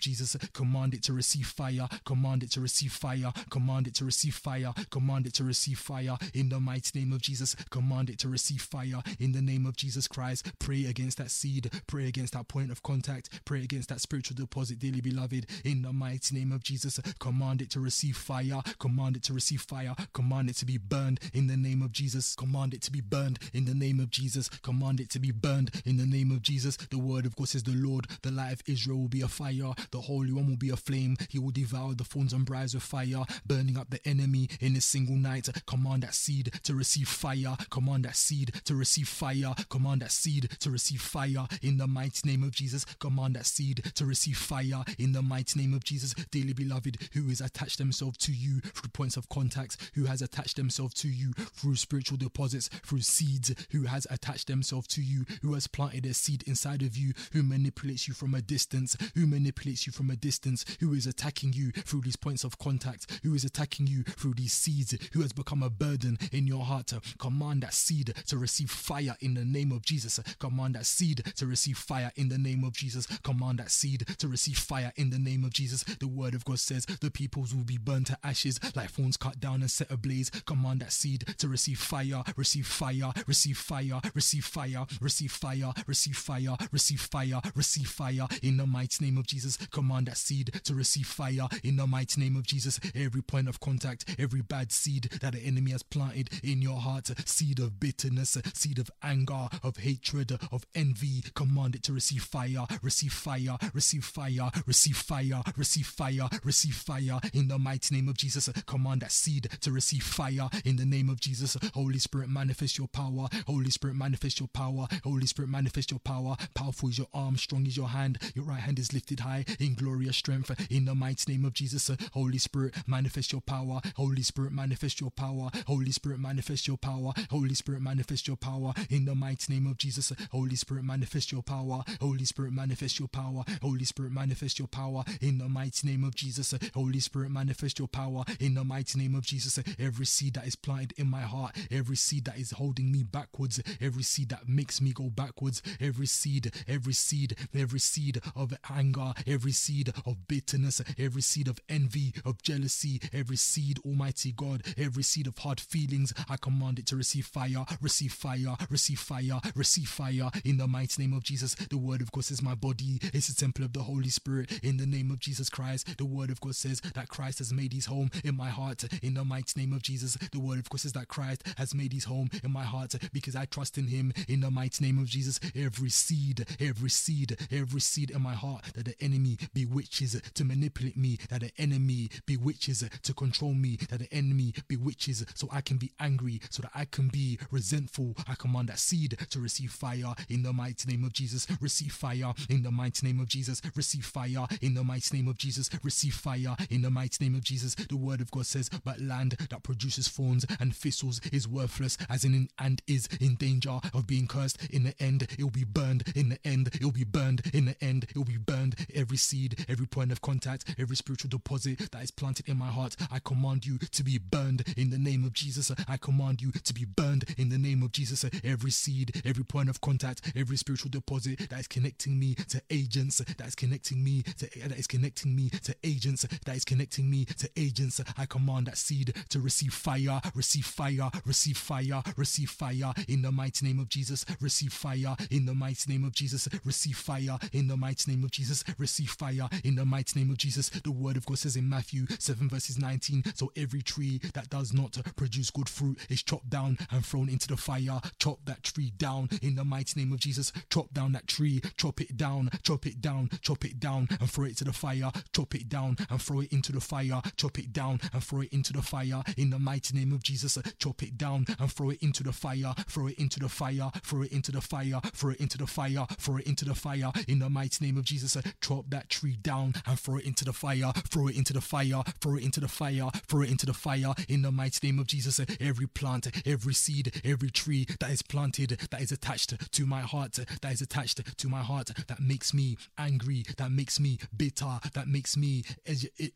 Jesus. 0.00 0.36
Command 0.52 0.94
it 0.94 1.02
to 1.04 1.12
receive 1.12 1.46
fire, 1.46 1.88
command 2.04 2.44
it 2.44 2.50
to 2.52 2.60
receive 2.60 2.92
fire, 2.92 3.32
command 3.50 3.88
it 3.88 3.94
to 3.94 4.04
receive 4.04 4.34
fire, 4.34 4.72
command 4.90 5.26
it 5.26 5.34
to 5.34 5.44
receive 5.44 5.78
fire 5.78 6.16
in 6.32 6.48
the 6.48 6.60
mighty 6.60 6.98
name 6.98 7.12
of 7.12 7.20
Jesus. 7.20 7.56
Command 7.70 8.08
it 8.10 8.18
to 8.18 8.28
receive 8.28 8.62
fire 8.62 9.02
in 9.18 9.32
the 9.32 9.42
name 9.42 9.66
of 9.66 9.76
Jesus 9.76 10.06
Christ. 10.06 10.46
Pray 10.60 10.84
against 10.84 11.18
that 11.18 11.30
seed, 11.30 11.70
pray 11.88 12.06
against 12.06 12.34
that 12.34 12.46
point 12.46 12.70
of 12.70 12.82
contact, 12.82 13.44
pray 13.44 13.62
against 13.64 13.88
that 13.88 14.00
spiritual 14.00 14.36
deposit, 14.36 14.78
dearly 14.78 15.00
beloved, 15.00 15.46
in 15.64 15.82
the 15.82 15.92
mighty 15.92 16.36
name 16.36 16.52
of 16.52 16.62
Jesus. 16.62 16.83
Command 17.18 17.62
it 17.62 17.70
to 17.70 17.80
receive 17.80 18.16
fire, 18.16 18.60
command 18.78 19.16
it 19.16 19.22
to 19.24 19.32
receive 19.32 19.62
fire, 19.62 19.94
command 20.12 20.50
it 20.50 20.56
to 20.56 20.66
be 20.66 20.78
burned 20.78 21.20
in 21.32 21.46
the 21.46 21.56
name 21.56 21.82
of 21.82 21.92
Jesus. 21.92 22.34
Command 22.36 22.74
it 22.74 22.82
to 22.82 22.92
be 22.92 23.00
burned 23.00 23.38
in 23.52 23.64
the 23.64 23.74
name 23.74 24.00
of 24.00 24.10
Jesus. 24.10 24.48
Command 24.48 25.00
it 25.00 25.10
to 25.10 25.18
be 25.18 25.30
burned 25.30 25.70
in 25.84 25.96
the 25.96 26.06
name 26.06 26.30
of 26.30 26.42
Jesus. 26.42 26.76
The 26.76 26.98
word 26.98 27.26
of 27.26 27.36
God 27.36 27.48
says, 27.48 27.62
The 27.62 27.72
Lord, 27.72 28.06
the 28.22 28.30
light 28.30 28.52
of 28.52 28.62
Israel, 28.66 28.98
will 28.98 29.08
be 29.08 29.22
a 29.22 29.28
fire, 29.28 29.72
the 29.90 30.00
Holy 30.00 30.32
One 30.32 30.48
will 30.48 30.56
be 30.56 30.70
a 30.70 30.76
flame. 30.76 31.16
He 31.28 31.38
will 31.38 31.50
devour 31.50 31.94
the 31.94 32.04
thorns 32.04 32.32
and 32.32 32.44
briars 32.44 32.74
with 32.74 32.82
fire, 32.82 33.24
burning 33.46 33.78
up 33.78 33.90
the 33.90 34.06
enemy 34.06 34.48
in 34.60 34.76
a 34.76 34.80
single 34.80 35.16
night. 35.16 35.48
Command 35.66 36.02
that 36.02 36.14
seed 36.14 36.50
to 36.64 36.74
receive 36.74 37.08
fire. 37.08 37.56
Command 37.70 38.04
that 38.04 38.16
seed 38.16 38.52
to 38.64 38.74
receive 38.74 39.08
fire. 39.08 39.54
Command 39.68 40.02
that 40.02 40.12
seed 40.12 40.50
to 40.60 40.70
receive 40.70 41.00
fire 41.00 41.46
in 41.62 41.78
the 41.78 41.86
mighty 41.86 42.28
name 42.28 42.42
of 42.42 42.50
Jesus. 42.50 42.84
Command 42.98 43.36
that 43.36 43.46
seed 43.46 43.82
to 43.94 44.04
receive 44.04 44.36
fire 44.36 44.84
in 44.98 45.12
the 45.12 45.22
mighty 45.22 45.60
name 45.60 45.74
of 45.74 45.84
Jesus. 45.84 46.14
Dearly 46.30 46.52
beloved, 46.52 46.73
who 47.12 47.28
has 47.28 47.40
attached 47.40 47.78
themselves 47.78 48.18
to 48.18 48.32
you 48.32 48.60
through 48.60 48.90
points 48.90 49.16
of 49.16 49.28
contact, 49.28 49.90
who 49.94 50.04
has 50.04 50.22
attached 50.22 50.56
themselves 50.56 50.94
to 50.94 51.08
you 51.08 51.32
through 51.32 51.76
spiritual 51.76 52.18
deposits, 52.18 52.68
through 52.84 53.00
seeds, 53.00 53.54
who 53.70 53.84
has 53.84 54.06
attached 54.10 54.48
themselves 54.48 54.86
to 54.88 55.02
you, 55.02 55.24
who 55.42 55.54
has 55.54 55.66
planted 55.66 56.06
a 56.06 56.14
seed 56.14 56.42
inside 56.46 56.82
of 56.82 56.96
you, 56.96 57.12
who 57.32 57.42
manipulates 57.42 58.08
you 58.08 58.14
from 58.14 58.34
a 58.34 58.42
distance, 58.42 58.96
who 59.14 59.26
manipulates 59.26 59.86
you 59.86 59.92
from 59.92 60.10
a 60.10 60.16
distance, 60.16 60.64
who 60.80 60.92
is 60.92 61.06
attacking 61.06 61.52
you 61.52 61.70
through 61.72 62.00
these 62.02 62.16
points 62.16 62.44
of 62.44 62.58
contact, 62.58 63.20
who 63.22 63.34
is 63.34 63.44
attacking 63.44 63.86
you 63.86 64.02
through 64.02 64.34
these 64.34 64.52
seeds, 64.52 64.96
who 65.12 65.20
has 65.22 65.32
become 65.32 65.62
a 65.62 65.70
burden 65.70 66.18
in 66.32 66.46
your 66.46 66.64
heart. 66.64 66.92
Command 67.18 67.62
that 67.62 67.74
seed 67.74 68.12
to 68.26 68.36
receive 68.38 68.70
fire 68.70 69.16
in 69.20 69.34
the 69.34 69.44
name 69.44 69.72
of 69.72 69.82
Jesus. 69.82 70.20
Command 70.38 70.74
that 70.74 70.86
seed 70.86 71.22
to 71.36 71.46
receive 71.46 71.78
fire 71.78 72.12
in 72.16 72.28
the 72.28 72.38
name 72.38 72.64
of 72.64 72.72
Jesus. 72.72 73.06
Command 73.22 73.58
that 73.58 73.70
seed 73.70 74.06
to 74.18 74.28
receive 74.28 74.58
fire 74.58 74.92
in 74.96 75.10
the 75.10 75.18
name 75.18 75.44
of 75.44 75.52
Jesus. 75.52 75.82
The 75.84 76.08
word 76.08 76.34
of 76.34 76.44
God 76.54 76.60
says 76.60 76.86
the 76.86 77.10
peoples 77.10 77.52
will 77.52 77.64
be 77.64 77.78
burned 77.78 78.06
to 78.06 78.18
ashes 78.22 78.60
like 78.76 78.88
thorns 78.90 79.16
cut 79.16 79.40
down 79.40 79.62
and 79.62 79.68
set 79.68 79.90
ablaze. 79.90 80.30
Command 80.46 80.82
that 80.82 80.92
seed 80.92 81.24
to 81.38 81.48
receive 81.48 81.80
fire, 81.80 82.22
receive 82.36 82.64
fire, 82.64 83.12
receive 83.26 83.56
fire, 83.56 84.00
receive 84.14 84.44
fire, 84.44 84.86
receive 85.00 85.32
fire, 85.32 85.72
receive 85.88 86.16
fire, 86.16 86.56
receive 86.70 87.00
fire, 87.00 87.40
receive 87.56 87.88
fire 87.88 88.28
in 88.40 88.56
the 88.56 88.66
mighty 88.66 89.04
name 89.04 89.18
of 89.18 89.26
Jesus. 89.26 89.56
Command 89.72 90.06
that 90.06 90.16
seed 90.16 90.52
to 90.62 90.76
receive 90.76 91.08
fire 91.08 91.48
in 91.64 91.74
the 91.74 91.88
mighty 91.88 92.20
name 92.20 92.36
of 92.36 92.46
Jesus. 92.46 92.78
Every 92.94 93.22
point 93.22 93.48
of 93.48 93.58
contact, 93.58 94.14
every 94.16 94.42
bad 94.42 94.70
seed 94.70 95.10
that 95.22 95.32
the 95.32 95.40
enemy 95.40 95.72
has 95.72 95.82
planted 95.82 96.30
in 96.44 96.62
your 96.62 96.78
heart, 96.78 97.10
seed 97.28 97.58
of 97.58 97.80
bitterness, 97.80 98.38
seed 98.54 98.78
of 98.78 98.92
anger, 99.02 99.48
of 99.64 99.78
hatred, 99.78 100.38
of 100.52 100.64
envy, 100.76 101.24
command 101.34 101.74
it 101.74 101.82
to 101.82 101.92
receive 101.92 102.22
fire, 102.22 102.64
receive 102.80 103.12
fire, 103.12 103.58
receive 103.72 104.04
fire, 104.04 104.50
receive 104.66 104.96
fire, 104.96 105.42
receive 105.56 105.86
fire, 105.88 106.28
receive 106.44 106.74
fire 106.74 107.18
in 107.32 107.48
the 107.48 107.58
mighty 107.58 107.94
name 107.94 108.08
of 108.08 108.16
Jesus. 108.16 108.48
Command 108.66 109.02
that 109.02 109.12
seed 109.12 109.48
to 109.60 109.72
receive 109.72 110.02
fire 110.02 110.48
in 110.64 110.76
the 110.76 110.84
name 110.84 111.08
of 111.08 111.20
Jesus. 111.20 111.56
Holy 111.74 111.98
Spirit, 111.98 112.28
manifest 112.28 112.78
your 112.78 112.88
power. 112.88 113.28
Holy 113.46 113.70
Spirit, 113.70 113.96
manifest 113.96 114.40
your 114.40 114.48
power. 114.48 114.86
Holy 115.02 115.26
Spirit, 115.26 115.48
manifest 115.50 115.90
your 115.90 116.00
power. 116.00 116.36
Powerful 116.54 116.88
is 116.88 116.98
your 116.98 117.08
arm, 117.14 117.36
strong 117.36 117.66
is 117.66 117.76
your 117.76 117.88
hand. 117.88 118.18
Your 118.34 118.44
right 118.44 118.60
hand 118.60 118.78
is 118.78 118.92
lifted 118.92 119.20
high 119.20 119.44
in 119.58 119.74
glorious 119.74 120.16
strength 120.16 120.50
in 120.70 120.84
the 120.84 120.94
mighty 120.94 121.32
name 121.32 121.44
of 121.44 121.54
Jesus. 121.54 121.90
Holy 122.12 122.38
Spirit, 122.38 122.74
manifest 122.86 123.32
your 123.32 123.40
power. 123.40 123.80
Holy 123.96 124.22
Spirit, 124.22 124.52
manifest 124.52 125.00
your 125.00 125.10
power. 125.10 125.50
Holy 125.66 125.92
Spirit, 125.92 126.20
manifest 126.20 126.68
your 126.68 126.76
power. 126.76 127.12
Holy 127.30 127.54
Spirit, 127.54 127.80
manifest 127.80 128.26
your 128.26 128.36
power 128.36 128.74
in 128.90 129.04
the 129.04 129.14
mighty 129.14 129.52
name 129.52 129.66
of 129.66 129.78
Jesus. 129.78 130.12
Holy 130.30 130.56
Spirit, 130.56 130.84
manifest 130.84 131.32
your 131.32 131.42
power. 131.42 131.84
Holy 132.00 132.24
Spirit, 132.24 132.52
manifest 132.52 132.98
your 132.98 133.08
power. 133.08 133.44
Holy 133.62 133.84
Spirit, 133.84 134.12
manifest 134.12 134.58
your 134.58 134.68
power 134.68 135.04
in 135.20 135.38
the 135.38 135.48
mighty 135.48 135.86
name 135.86 136.04
of 136.04 136.14
Jesus. 136.14 136.33
Holy 136.74 137.00
Spirit, 137.00 137.30
manifest 137.30 137.78
your 137.78 137.88
power 137.88 138.24
in 138.40 138.54
the 138.54 138.64
mighty 138.64 138.98
name 138.98 139.14
of 139.14 139.24
Jesus. 139.24 139.58
Every 139.78 140.06
seed 140.06 140.34
that 140.34 140.46
is 140.46 140.56
planted 140.56 140.94
in 140.96 141.08
my 141.08 141.22
heart, 141.22 141.56
every 141.70 141.96
seed 141.96 142.24
that 142.26 142.38
is 142.38 142.52
holding 142.52 142.90
me 142.90 143.02
backwards, 143.02 143.62
every 143.80 144.02
seed 144.02 144.30
that 144.30 144.48
makes 144.48 144.80
me 144.80 144.92
go 144.92 145.10
backwards, 145.10 145.62
every 145.80 146.06
seed, 146.06 146.52
every 146.68 146.92
seed, 146.92 147.36
every 147.54 147.78
seed 147.78 148.20
of 148.34 148.52
anger, 148.70 149.12
every 149.26 149.52
seed 149.52 149.92
of 150.06 150.26
bitterness, 150.28 150.82
every 150.98 151.22
seed 151.22 151.48
of 151.48 151.60
envy, 151.68 152.14
of 152.24 152.42
jealousy, 152.42 153.00
every 153.12 153.36
seed, 153.36 153.78
Almighty 153.84 154.32
God, 154.32 154.62
every 154.76 155.02
seed 155.02 155.26
of 155.26 155.38
hard 155.38 155.60
feelings, 155.60 156.12
I 156.28 156.36
command 156.36 156.78
it 156.78 156.86
to 156.86 156.96
receive 156.96 157.26
fire, 157.26 157.64
receive 157.80 158.12
fire, 158.12 158.56
receive 158.70 159.00
fire, 159.00 159.40
receive 159.54 159.88
fire 159.88 160.30
in 160.44 160.56
the 160.56 160.66
mighty 160.66 161.02
name 161.02 161.12
of 161.12 161.22
Jesus. 161.24 161.54
The 161.54 161.78
word 161.78 162.00
of 162.00 162.12
God 162.12 162.24
says, 162.24 162.42
My 162.42 162.54
body 162.54 163.00
is 163.12 163.28
a 163.28 163.36
temple 163.36 163.64
of 163.64 163.72
the 163.72 163.82
Holy 163.82 164.08
Spirit 164.08 164.60
in 164.62 164.76
the 164.76 164.86
name 164.86 165.10
of 165.10 165.18
Jesus 165.18 165.48
Christ. 165.48 165.96
The 165.98 166.04
word 166.04 166.23
of 166.30 166.40
God 166.40 166.54
says 166.54 166.80
that 166.94 167.08
Christ 167.08 167.38
has 167.38 167.52
made 167.52 167.72
his 167.72 167.86
home 167.86 168.10
in 168.24 168.36
my 168.36 168.48
heart 168.48 168.84
in 169.02 169.14
the 169.14 169.24
mighty 169.24 169.60
name 169.60 169.72
of 169.72 169.82
Jesus. 169.82 170.16
The 170.32 170.40
word 170.40 170.58
of 170.58 170.68
God 170.68 170.80
says 170.80 170.92
that 170.92 171.08
Christ 171.08 171.42
has 171.56 171.74
made 171.74 171.92
his 171.92 172.04
home 172.04 172.30
in 172.42 172.52
my 172.52 172.64
heart 172.64 172.94
because 173.12 173.36
I 173.36 173.44
trust 173.46 173.78
in 173.78 173.88
him 173.88 174.12
in 174.28 174.40
the 174.40 174.50
mighty 174.50 174.84
name 174.84 174.98
of 174.98 175.06
Jesus. 175.06 175.40
Every 175.54 175.90
seed, 175.90 176.46
every 176.60 176.90
seed, 176.90 177.36
every 177.50 177.80
seed 177.80 178.10
in 178.10 178.22
my 178.22 178.34
heart 178.34 178.64
that 178.74 178.84
the 178.84 178.94
enemy 179.00 179.38
bewitches 179.52 180.20
to 180.34 180.44
manipulate 180.44 180.96
me, 180.96 181.18
that 181.30 181.40
the 181.40 181.50
enemy 181.58 182.10
bewitches 182.26 182.88
to 183.02 183.14
control 183.14 183.54
me, 183.54 183.76
that 183.90 184.00
the 184.00 184.12
enemy 184.12 184.54
bewitches 184.68 185.24
so 185.34 185.48
I 185.52 185.60
can 185.60 185.76
be 185.76 185.92
angry, 186.00 186.40
so 186.50 186.62
that 186.62 186.72
I 186.74 186.84
can 186.84 187.08
be 187.08 187.38
resentful. 187.50 188.14
I 188.28 188.34
command 188.34 188.68
that 188.68 188.78
seed 188.78 189.16
to 189.30 189.40
receive 189.40 189.70
fire 189.70 190.14
in 190.28 190.42
the 190.42 190.52
mighty 190.52 190.90
name 190.90 191.04
of 191.04 191.12
Jesus. 191.12 191.46
Receive 191.60 191.92
fire 191.92 192.32
in 192.48 192.62
the 192.62 192.70
mighty 192.70 193.06
name 193.06 193.20
of 193.20 193.28
Jesus. 193.28 193.60
Receive 193.74 194.04
fire 194.04 194.46
in 194.60 194.74
the 194.74 194.84
mighty 194.84 195.16
name 195.16 195.28
of 195.28 195.36
Jesus. 195.36 195.70
Receive 195.82 196.13
fire 196.14 196.56
in 196.70 196.82
the 196.82 196.90
mighty 196.90 197.24
name 197.24 197.34
of 197.34 197.42
Jesus. 197.42 197.74
The 197.74 197.96
word 197.96 198.20
of 198.20 198.30
God 198.30 198.46
says, 198.46 198.70
But 198.84 199.00
land 199.00 199.36
that 199.50 199.62
produces 199.62 200.08
thorns 200.08 200.46
and 200.60 200.74
thistles 200.74 201.20
is 201.32 201.48
worthless, 201.48 201.98
as 202.08 202.24
in 202.24 202.48
and 202.58 202.82
is 202.86 203.08
in 203.20 203.34
danger 203.36 203.78
of 203.92 204.06
being 204.06 204.26
cursed. 204.26 204.58
In 204.70 204.84
the 204.84 204.94
end, 205.00 205.22
it 205.22 205.42
will 205.42 205.50
be 205.50 205.64
burned. 205.64 206.04
In 206.14 206.30
the 206.30 206.38
end, 206.44 206.68
it 206.74 206.84
will 206.84 206.92
be 206.92 207.04
burned. 207.04 207.42
In 207.52 207.66
the 207.66 207.76
end, 207.84 208.04
it 208.08 208.16
will 208.16 208.24
be 208.24 208.36
burned. 208.36 208.76
Every 208.94 209.16
seed, 209.16 209.66
every 209.68 209.86
point 209.86 210.12
of 210.12 210.20
contact, 210.20 210.74
every 210.78 210.96
spiritual 210.96 211.30
deposit 211.30 211.90
that 211.90 212.02
is 212.02 212.10
planted 212.10 212.48
in 212.48 212.56
my 212.56 212.68
heart, 212.68 212.96
I 213.10 213.18
command 213.18 213.66
you 213.66 213.78
to 213.78 214.02
be 214.02 214.18
burned 214.18 214.64
in 214.76 214.90
the 214.90 214.98
name 214.98 215.24
of 215.24 215.32
Jesus. 215.32 215.70
I 215.88 215.96
command 215.96 216.40
you 216.42 216.52
to 216.52 216.74
be 216.74 216.84
burned 216.84 217.24
in 217.36 217.48
the 217.48 217.58
name 217.58 217.82
of 217.82 217.92
Jesus. 217.92 218.24
Every 218.44 218.70
seed, 218.70 219.22
every 219.24 219.44
point 219.44 219.68
of 219.68 219.80
contact, 219.80 220.32
every 220.36 220.56
spiritual 220.56 220.90
deposit 220.90 221.48
that 221.50 221.60
is 221.60 221.68
connecting 221.68 222.18
me 222.18 222.34
to 222.48 222.62
agents, 222.70 223.18
that 223.18 223.46
is 223.46 223.54
connecting 223.54 224.02
me 224.02 224.22
to 224.38 224.48
that 224.68 224.78
is 224.78 224.86
connecting 224.86 225.34
me 225.34 225.50
to 225.50 225.74
agents, 225.82 226.03
that 226.04 226.56
is 226.56 226.64
connecting 226.64 227.10
me 227.10 227.24
to 227.24 227.48
agents. 227.56 228.00
I 228.18 228.26
command 228.26 228.66
that 228.66 228.76
seed 228.76 229.14
to 229.30 229.40
receive 229.40 229.72
fire, 229.72 230.20
receive 230.34 230.66
fire, 230.66 231.10
receive 231.24 231.56
fire, 231.56 232.02
receive 232.16 232.50
fire 232.50 232.92
in 233.08 233.22
the 233.22 233.32
mighty 233.32 233.66
name 233.66 233.78
of 233.78 233.88
Jesus. 233.88 234.24
Receive 234.40 234.72
fire 234.72 235.16
in 235.30 235.46
the 235.46 235.54
mighty 235.54 235.90
name 235.90 236.04
of 236.04 236.12
Jesus. 236.12 236.48
Receive 236.64 236.96
fire 236.96 237.38
in 237.52 237.68
the 237.68 237.76
mighty 237.76 238.10
name 238.10 238.22
of 238.22 238.30
Jesus. 238.30 238.64
Receive 238.78 239.10
fire 239.10 239.48
in 239.64 239.76
the 239.76 239.84
mighty 239.84 240.20
name 240.20 240.30
of 240.30 240.36
Jesus. 240.36 240.68
The 240.68 240.92
word 240.92 241.16
of 241.16 241.24
God 241.24 241.38
says 241.38 241.56
in 241.56 241.68
Matthew 241.68 242.06
7 242.18 242.48
verses 242.48 242.78
19. 242.78 243.24
So 243.34 243.50
every 243.56 243.82
tree 243.82 244.20
that 244.34 244.50
does 244.50 244.72
not 244.72 244.98
produce 245.16 245.50
good 245.50 245.68
fruit 245.68 245.98
is 246.10 246.22
chopped 246.22 246.50
down 246.50 246.76
and 246.90 247.04
thrown 247.04 247.28
into 247.30 247.48
the 247.48 247.56
fire. 247.56 248.00
Chop 248.18 248.40
that 248.44 248.62
tree 248.62 248.92
down 248.98 249.30
in 249.40 249.54
the 249.54 249.64
mighty 249.64 249.98
name 249.98 250.12
of 250.12 250.20
Jesus. 250.20 250.52
Chop 250.70 250.92
down 250.92 251.12
that 251.12 251.26
tree, 251.26 251.62
chop 251.76 252.00
it 252.00 252.16
down, 252.16 252.50
chop 252.62 252.86
it 252.86 253.00
down, 253.00 253.30
chop 253.40 253.64
it 253.64 253.80
down 253.80 254.08
and 254.20 254.30
throw 254.30 254.44
it 254.44 254.56
to 254.58 254.64
the 254.64 254.72
fire. 254.72 255.10
Chop 255.32 255.54
it 255.54 255.68
down 255.68 255.93
and 256.10 256.20
throw 256.20 256.40
it 256.40 256.52
into 256.52 256.72
the 256.72 256.80
fire. 256.80 257.20
Chop 257.36 257.58
it 257.58 257.72
down 257.72 258.00
and 258.12 258.22
throw 258.22 258.40
it 258.40 258.52
into 258.52 258.72
the 258.72 258.82
fire 258.82 259.22
in 259.36 259.50
the 259.50 259.58
mighty 259.58 259.96
name 259.96 260.12
of 260.12 260.22
Jesus. 260.22 260.58
Chop 260.78 261.02
it 261.02 261.16
down 261.16 261.46
and 261.58 261.72
throw 261.72 261.90
it 261.90 262.02
into 262.02 262.22
the 262.22 262.32
fire. 262.32 262.74
Throw 262.88 263.08
it 263.08 263.18
into 263.18 263.40
the 263.40 263.48
fire. 263.48 263.90
Throw 264.02 264.22
it 264.22 264.32
into 264.32 264.52
the 264.52 264.60
fire. 264.60 265.00
Throw 265.12 265.30
it 265.32 265.40
into 265.40 265.58
the 265.58 265.66
fire. 265.66 266.06
Throw 266.18 266.36
it 266.36 266.46
into 266.46 266.64
the 266.64 266.74
fire 266.74 267.12
in 267.28 267.38
the 267.38 267.50
mighty 267.50 267.84
name 267.84 267.96
of 267.96 268.04
Jesus. 268.04 268.36
Chop 268.60 268.86
that 268.88 269.08
tree 269.08 269.36
down 269.40 269.74
and 269.86 269.98
throw 269.98 270.16
it 270.16 270.24
into 270.24 270.44
the 270.44 270.52
fire. 270.52 270.92
Throw 271.08 271.28
it 271.28 271.36
into 271.36 271.52
the 271.52 271.60
fire. 271.60 272.02
Throw 272.20 272.36
it 272.36 272.44
into 272.44 272.60
the 272.60 272.68
fire. 272.68 273.10
Throw 273.26 273.42
it 273.42 273.50
into 273.50 273.66
the 273.66 273.74
fire 273.74 274.14
in 274.28 274.42
the 274.42 274.52
mighty 274.52 274.86
name 274.86 274.98
of 274.98 275.06
Jesus. 275.06 275.40
Every 275.60 275.86
plant, 275.86 276.28
every 276.46 276.74
seed, 276.74 277.20
every 277.24 277.50
tree 277.50 277.86
that 278.00 278.10
is 278.10 278.22
planted, 278.22 278.78
that 278.90 279.00
is 279.00 279.12
attached 279.12 279.72
to 279.72 279.86
my 279.86 280.00
heart, 280.00 280.38
that 280.60 280.72
is 280.72 280.80
attached 280.80 281.36
to 281.36 281.48
my 281.48 281.60
heart, 281.60 281.90
that 282.08 282.20
makes 282.20 282.52
me 282.54 282.76
angry, 282.98 283.44
that 283.56 283.70
makes 283.70 284.00
me 284.00 284.18
bitter, 284.36 284.78
that 284.92 285.08
makes 285.08 285.36
me 285.36 285.62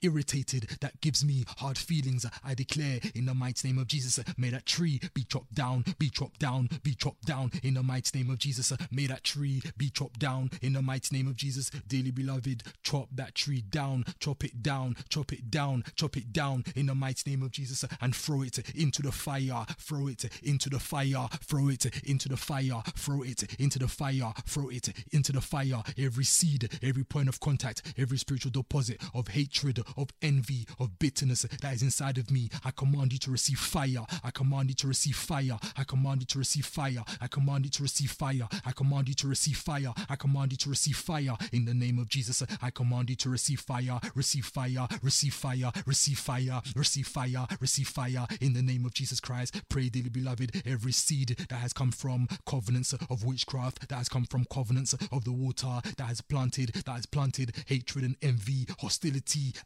irritated, 0.02 0.68
that 0.80 1.00
gives 1.00 1.24
me 1.24 1.44
hard 1.58 1.78
feelings. 1.78 2.26
I 2.44 2.54
declare 2.54 3.00
in 3.14 3.26
the 3.26 3.34
mighty 3.34 3.68
name 3.68 3.78
of 3.78 3.86
Jesus, 3.86 4.18
may 4.36 4.50
that 4.50 4.66
tree 4.66 5.00
be 5.14 5.24
chopped 5.24 5.54
down, 5.54 5.84
be 5.98 6.10
chopped 6.10 6.38
down, 6.38 6.68
be 6.82 6.94
chopped 6.94 7.24
down 7.24 7.50
in 7.62 7.74
the 7.74 7.82
mighty 7.82 8.18
name 8.18 8.30
of 8.30 8.38
Jesus. 8.38 8.72
May 8.90 9.06
that 9.06 9.24
tree 9.24 9.62
be 9.76 9.90
chopped 9.90 10.18
down 10.18 10.50
in 10.62 10.72
the 10.74 10.82
mighty 10.82 11.16
name 11.16 11.28
of 11.28 11.36
Jesus. 11.36 11.70
Dearly 11.86 12.10
beloved, 12.10 12.62
chop 12.82 13.08
that 13.12 13.34
tree 13.34 13.62
down, 13.62 14.04
chop 14.20 14.44
it 14.44 14.62
down, 14.62 14.96
chop 15.08 15.32
it 15.32 15.50
down, 15.50 15.84
chop 15.96 16.16
it 16.16 16.32
down 16.32 16.64
in 16.76 16.86
the 16.86 16.94
mighty 16.94 17.30
name 17.30 17.42
of 17.42 17.50
Jesus 17.50 17.84
and 18.00 18.14
throw 18.14 18.42
it 18.42 18.58
into 18.74 19.02
the 19.02 19.12
fire, 19.12 19.64
throw 19.78 20.08
it 20.08 20.24
into 20.42 20.68
the 20.68 20.78
fire, 20.78 21.28
throw 21.42 21.68
it 21.68 21.86
into 22.04 22.28
the 22.28 22.36
fire, 22.36 22.82
throw 22.94 23.22
it 23.22 23.44
into 23.60 23.78
the 23.78 23.88
fire, 23.88 24.32
throw 24.46 24.68
it 24.68 24.88
into 25.12 25.32
the 25.32 25.40
fire. 25.40 25.82
Every 25.96 26.24
seed, 26.24 26.78
every 26.82 27.04
point 27.04 27.28
of 27.28 27.40
contact, 27.40 27.94
every 27.96 28.18
spiritual 28.18 28.50
deposit 28.50 29.00
of 29.14 29.28
hatred, 29.38 29.78
of 29.96 30.08
envy, 30.20 30.66
of 30.80 30.98
bitterness 30.98 31.42
that 31.42 31.72
is 31.72 31.80
inside 31.80 32.18
of 32.18 32.28
me, 32.28 32.50
I 32.64 32.72
command 32.72 33.12
you 33.12 33.20
to 33.20 33.30
receive 33.30 33.60
fire. 33.60 34.04
I 34.24 34.32
command 34.32 34.70
you 34.70 34.74
to 34.74 34.88
receive 34.88 35.14
fire. 35.14 35.56
I 35.76 35.84
command 35.84 36.22
you 36.22 36.26
to 36.26 36.38
receive 36.38 36.66
fire. 36.66 37.04
I 37.20 37.28
command 37.28 37.64
you 37.64 37.70
to 37.70 37.82
receive 37.82 38.10
fire. 38.10 38.48
I 38.66 38.72
command 38.72 39.08
you 39.08 39.14
to 39.14 39.28
receive 39.28 39.56
fire. 39.56 39.92
I 40.08 40.16
command 40.16 40.50
you 40.52 40.58
to 40.58 40.70
receive 40.70 40.96
fire 40.96 41.36
in 41.52 41.66
the 41.66 41.74
name 41.74 42.00
of 42.00 42.08
Jesus. 42.08 42.42
I 42.60 42.70
command 42.70 43.10
you 43.10 43.16
to 43.16 43.30
receive 43.30 43.60
fire, 43.60 44.00
receive 44.16 44.44
fire, 44.44 44.88
receive 45.02 45.34
fire, 45.34 45.70
receive 45.86 46.18
fire, 46.18 46.60
receive 46.74 47.06
fire, 47.06 47.46
receive 47.60 47.88
fire 47.88 48.26
in 48.40 48.54
the 48.54 48.62
name 48.62 48.84
of 48.84 48.92
Jesus 48.92 49.20
Christ. 49.20 49.62
Pray, 49.68 49.88
dearly 49.88 50.08
beloved, 50.08 50.62
every 50.66 50.92
seed 50.92 51.36
that 51.48 51.60
has 51.60 51.72
come 51.72 51.92
from 51.92 52.26
covenants 52.44 52.92
of 52.92 53.24
witchcraft, 53.24 53.88
that 53.88 53.98
has 53.98 54.08
come 54.08 54.24
from 54.24 54.46
covenants 54.46 54.94
of 55.12 55.22
the 55.22 55.32
water, 55.32 55.80
that 55.96 56.08
has 56.08 56.20
planted, 56.22 56.70
that 56.74 56.88
has 56.92 57.06
planted 57.06 57.54
hatred 57.66 58.04
and 58.04 58.16
envy, 58.20 58.66
hostility, 58.80 59.17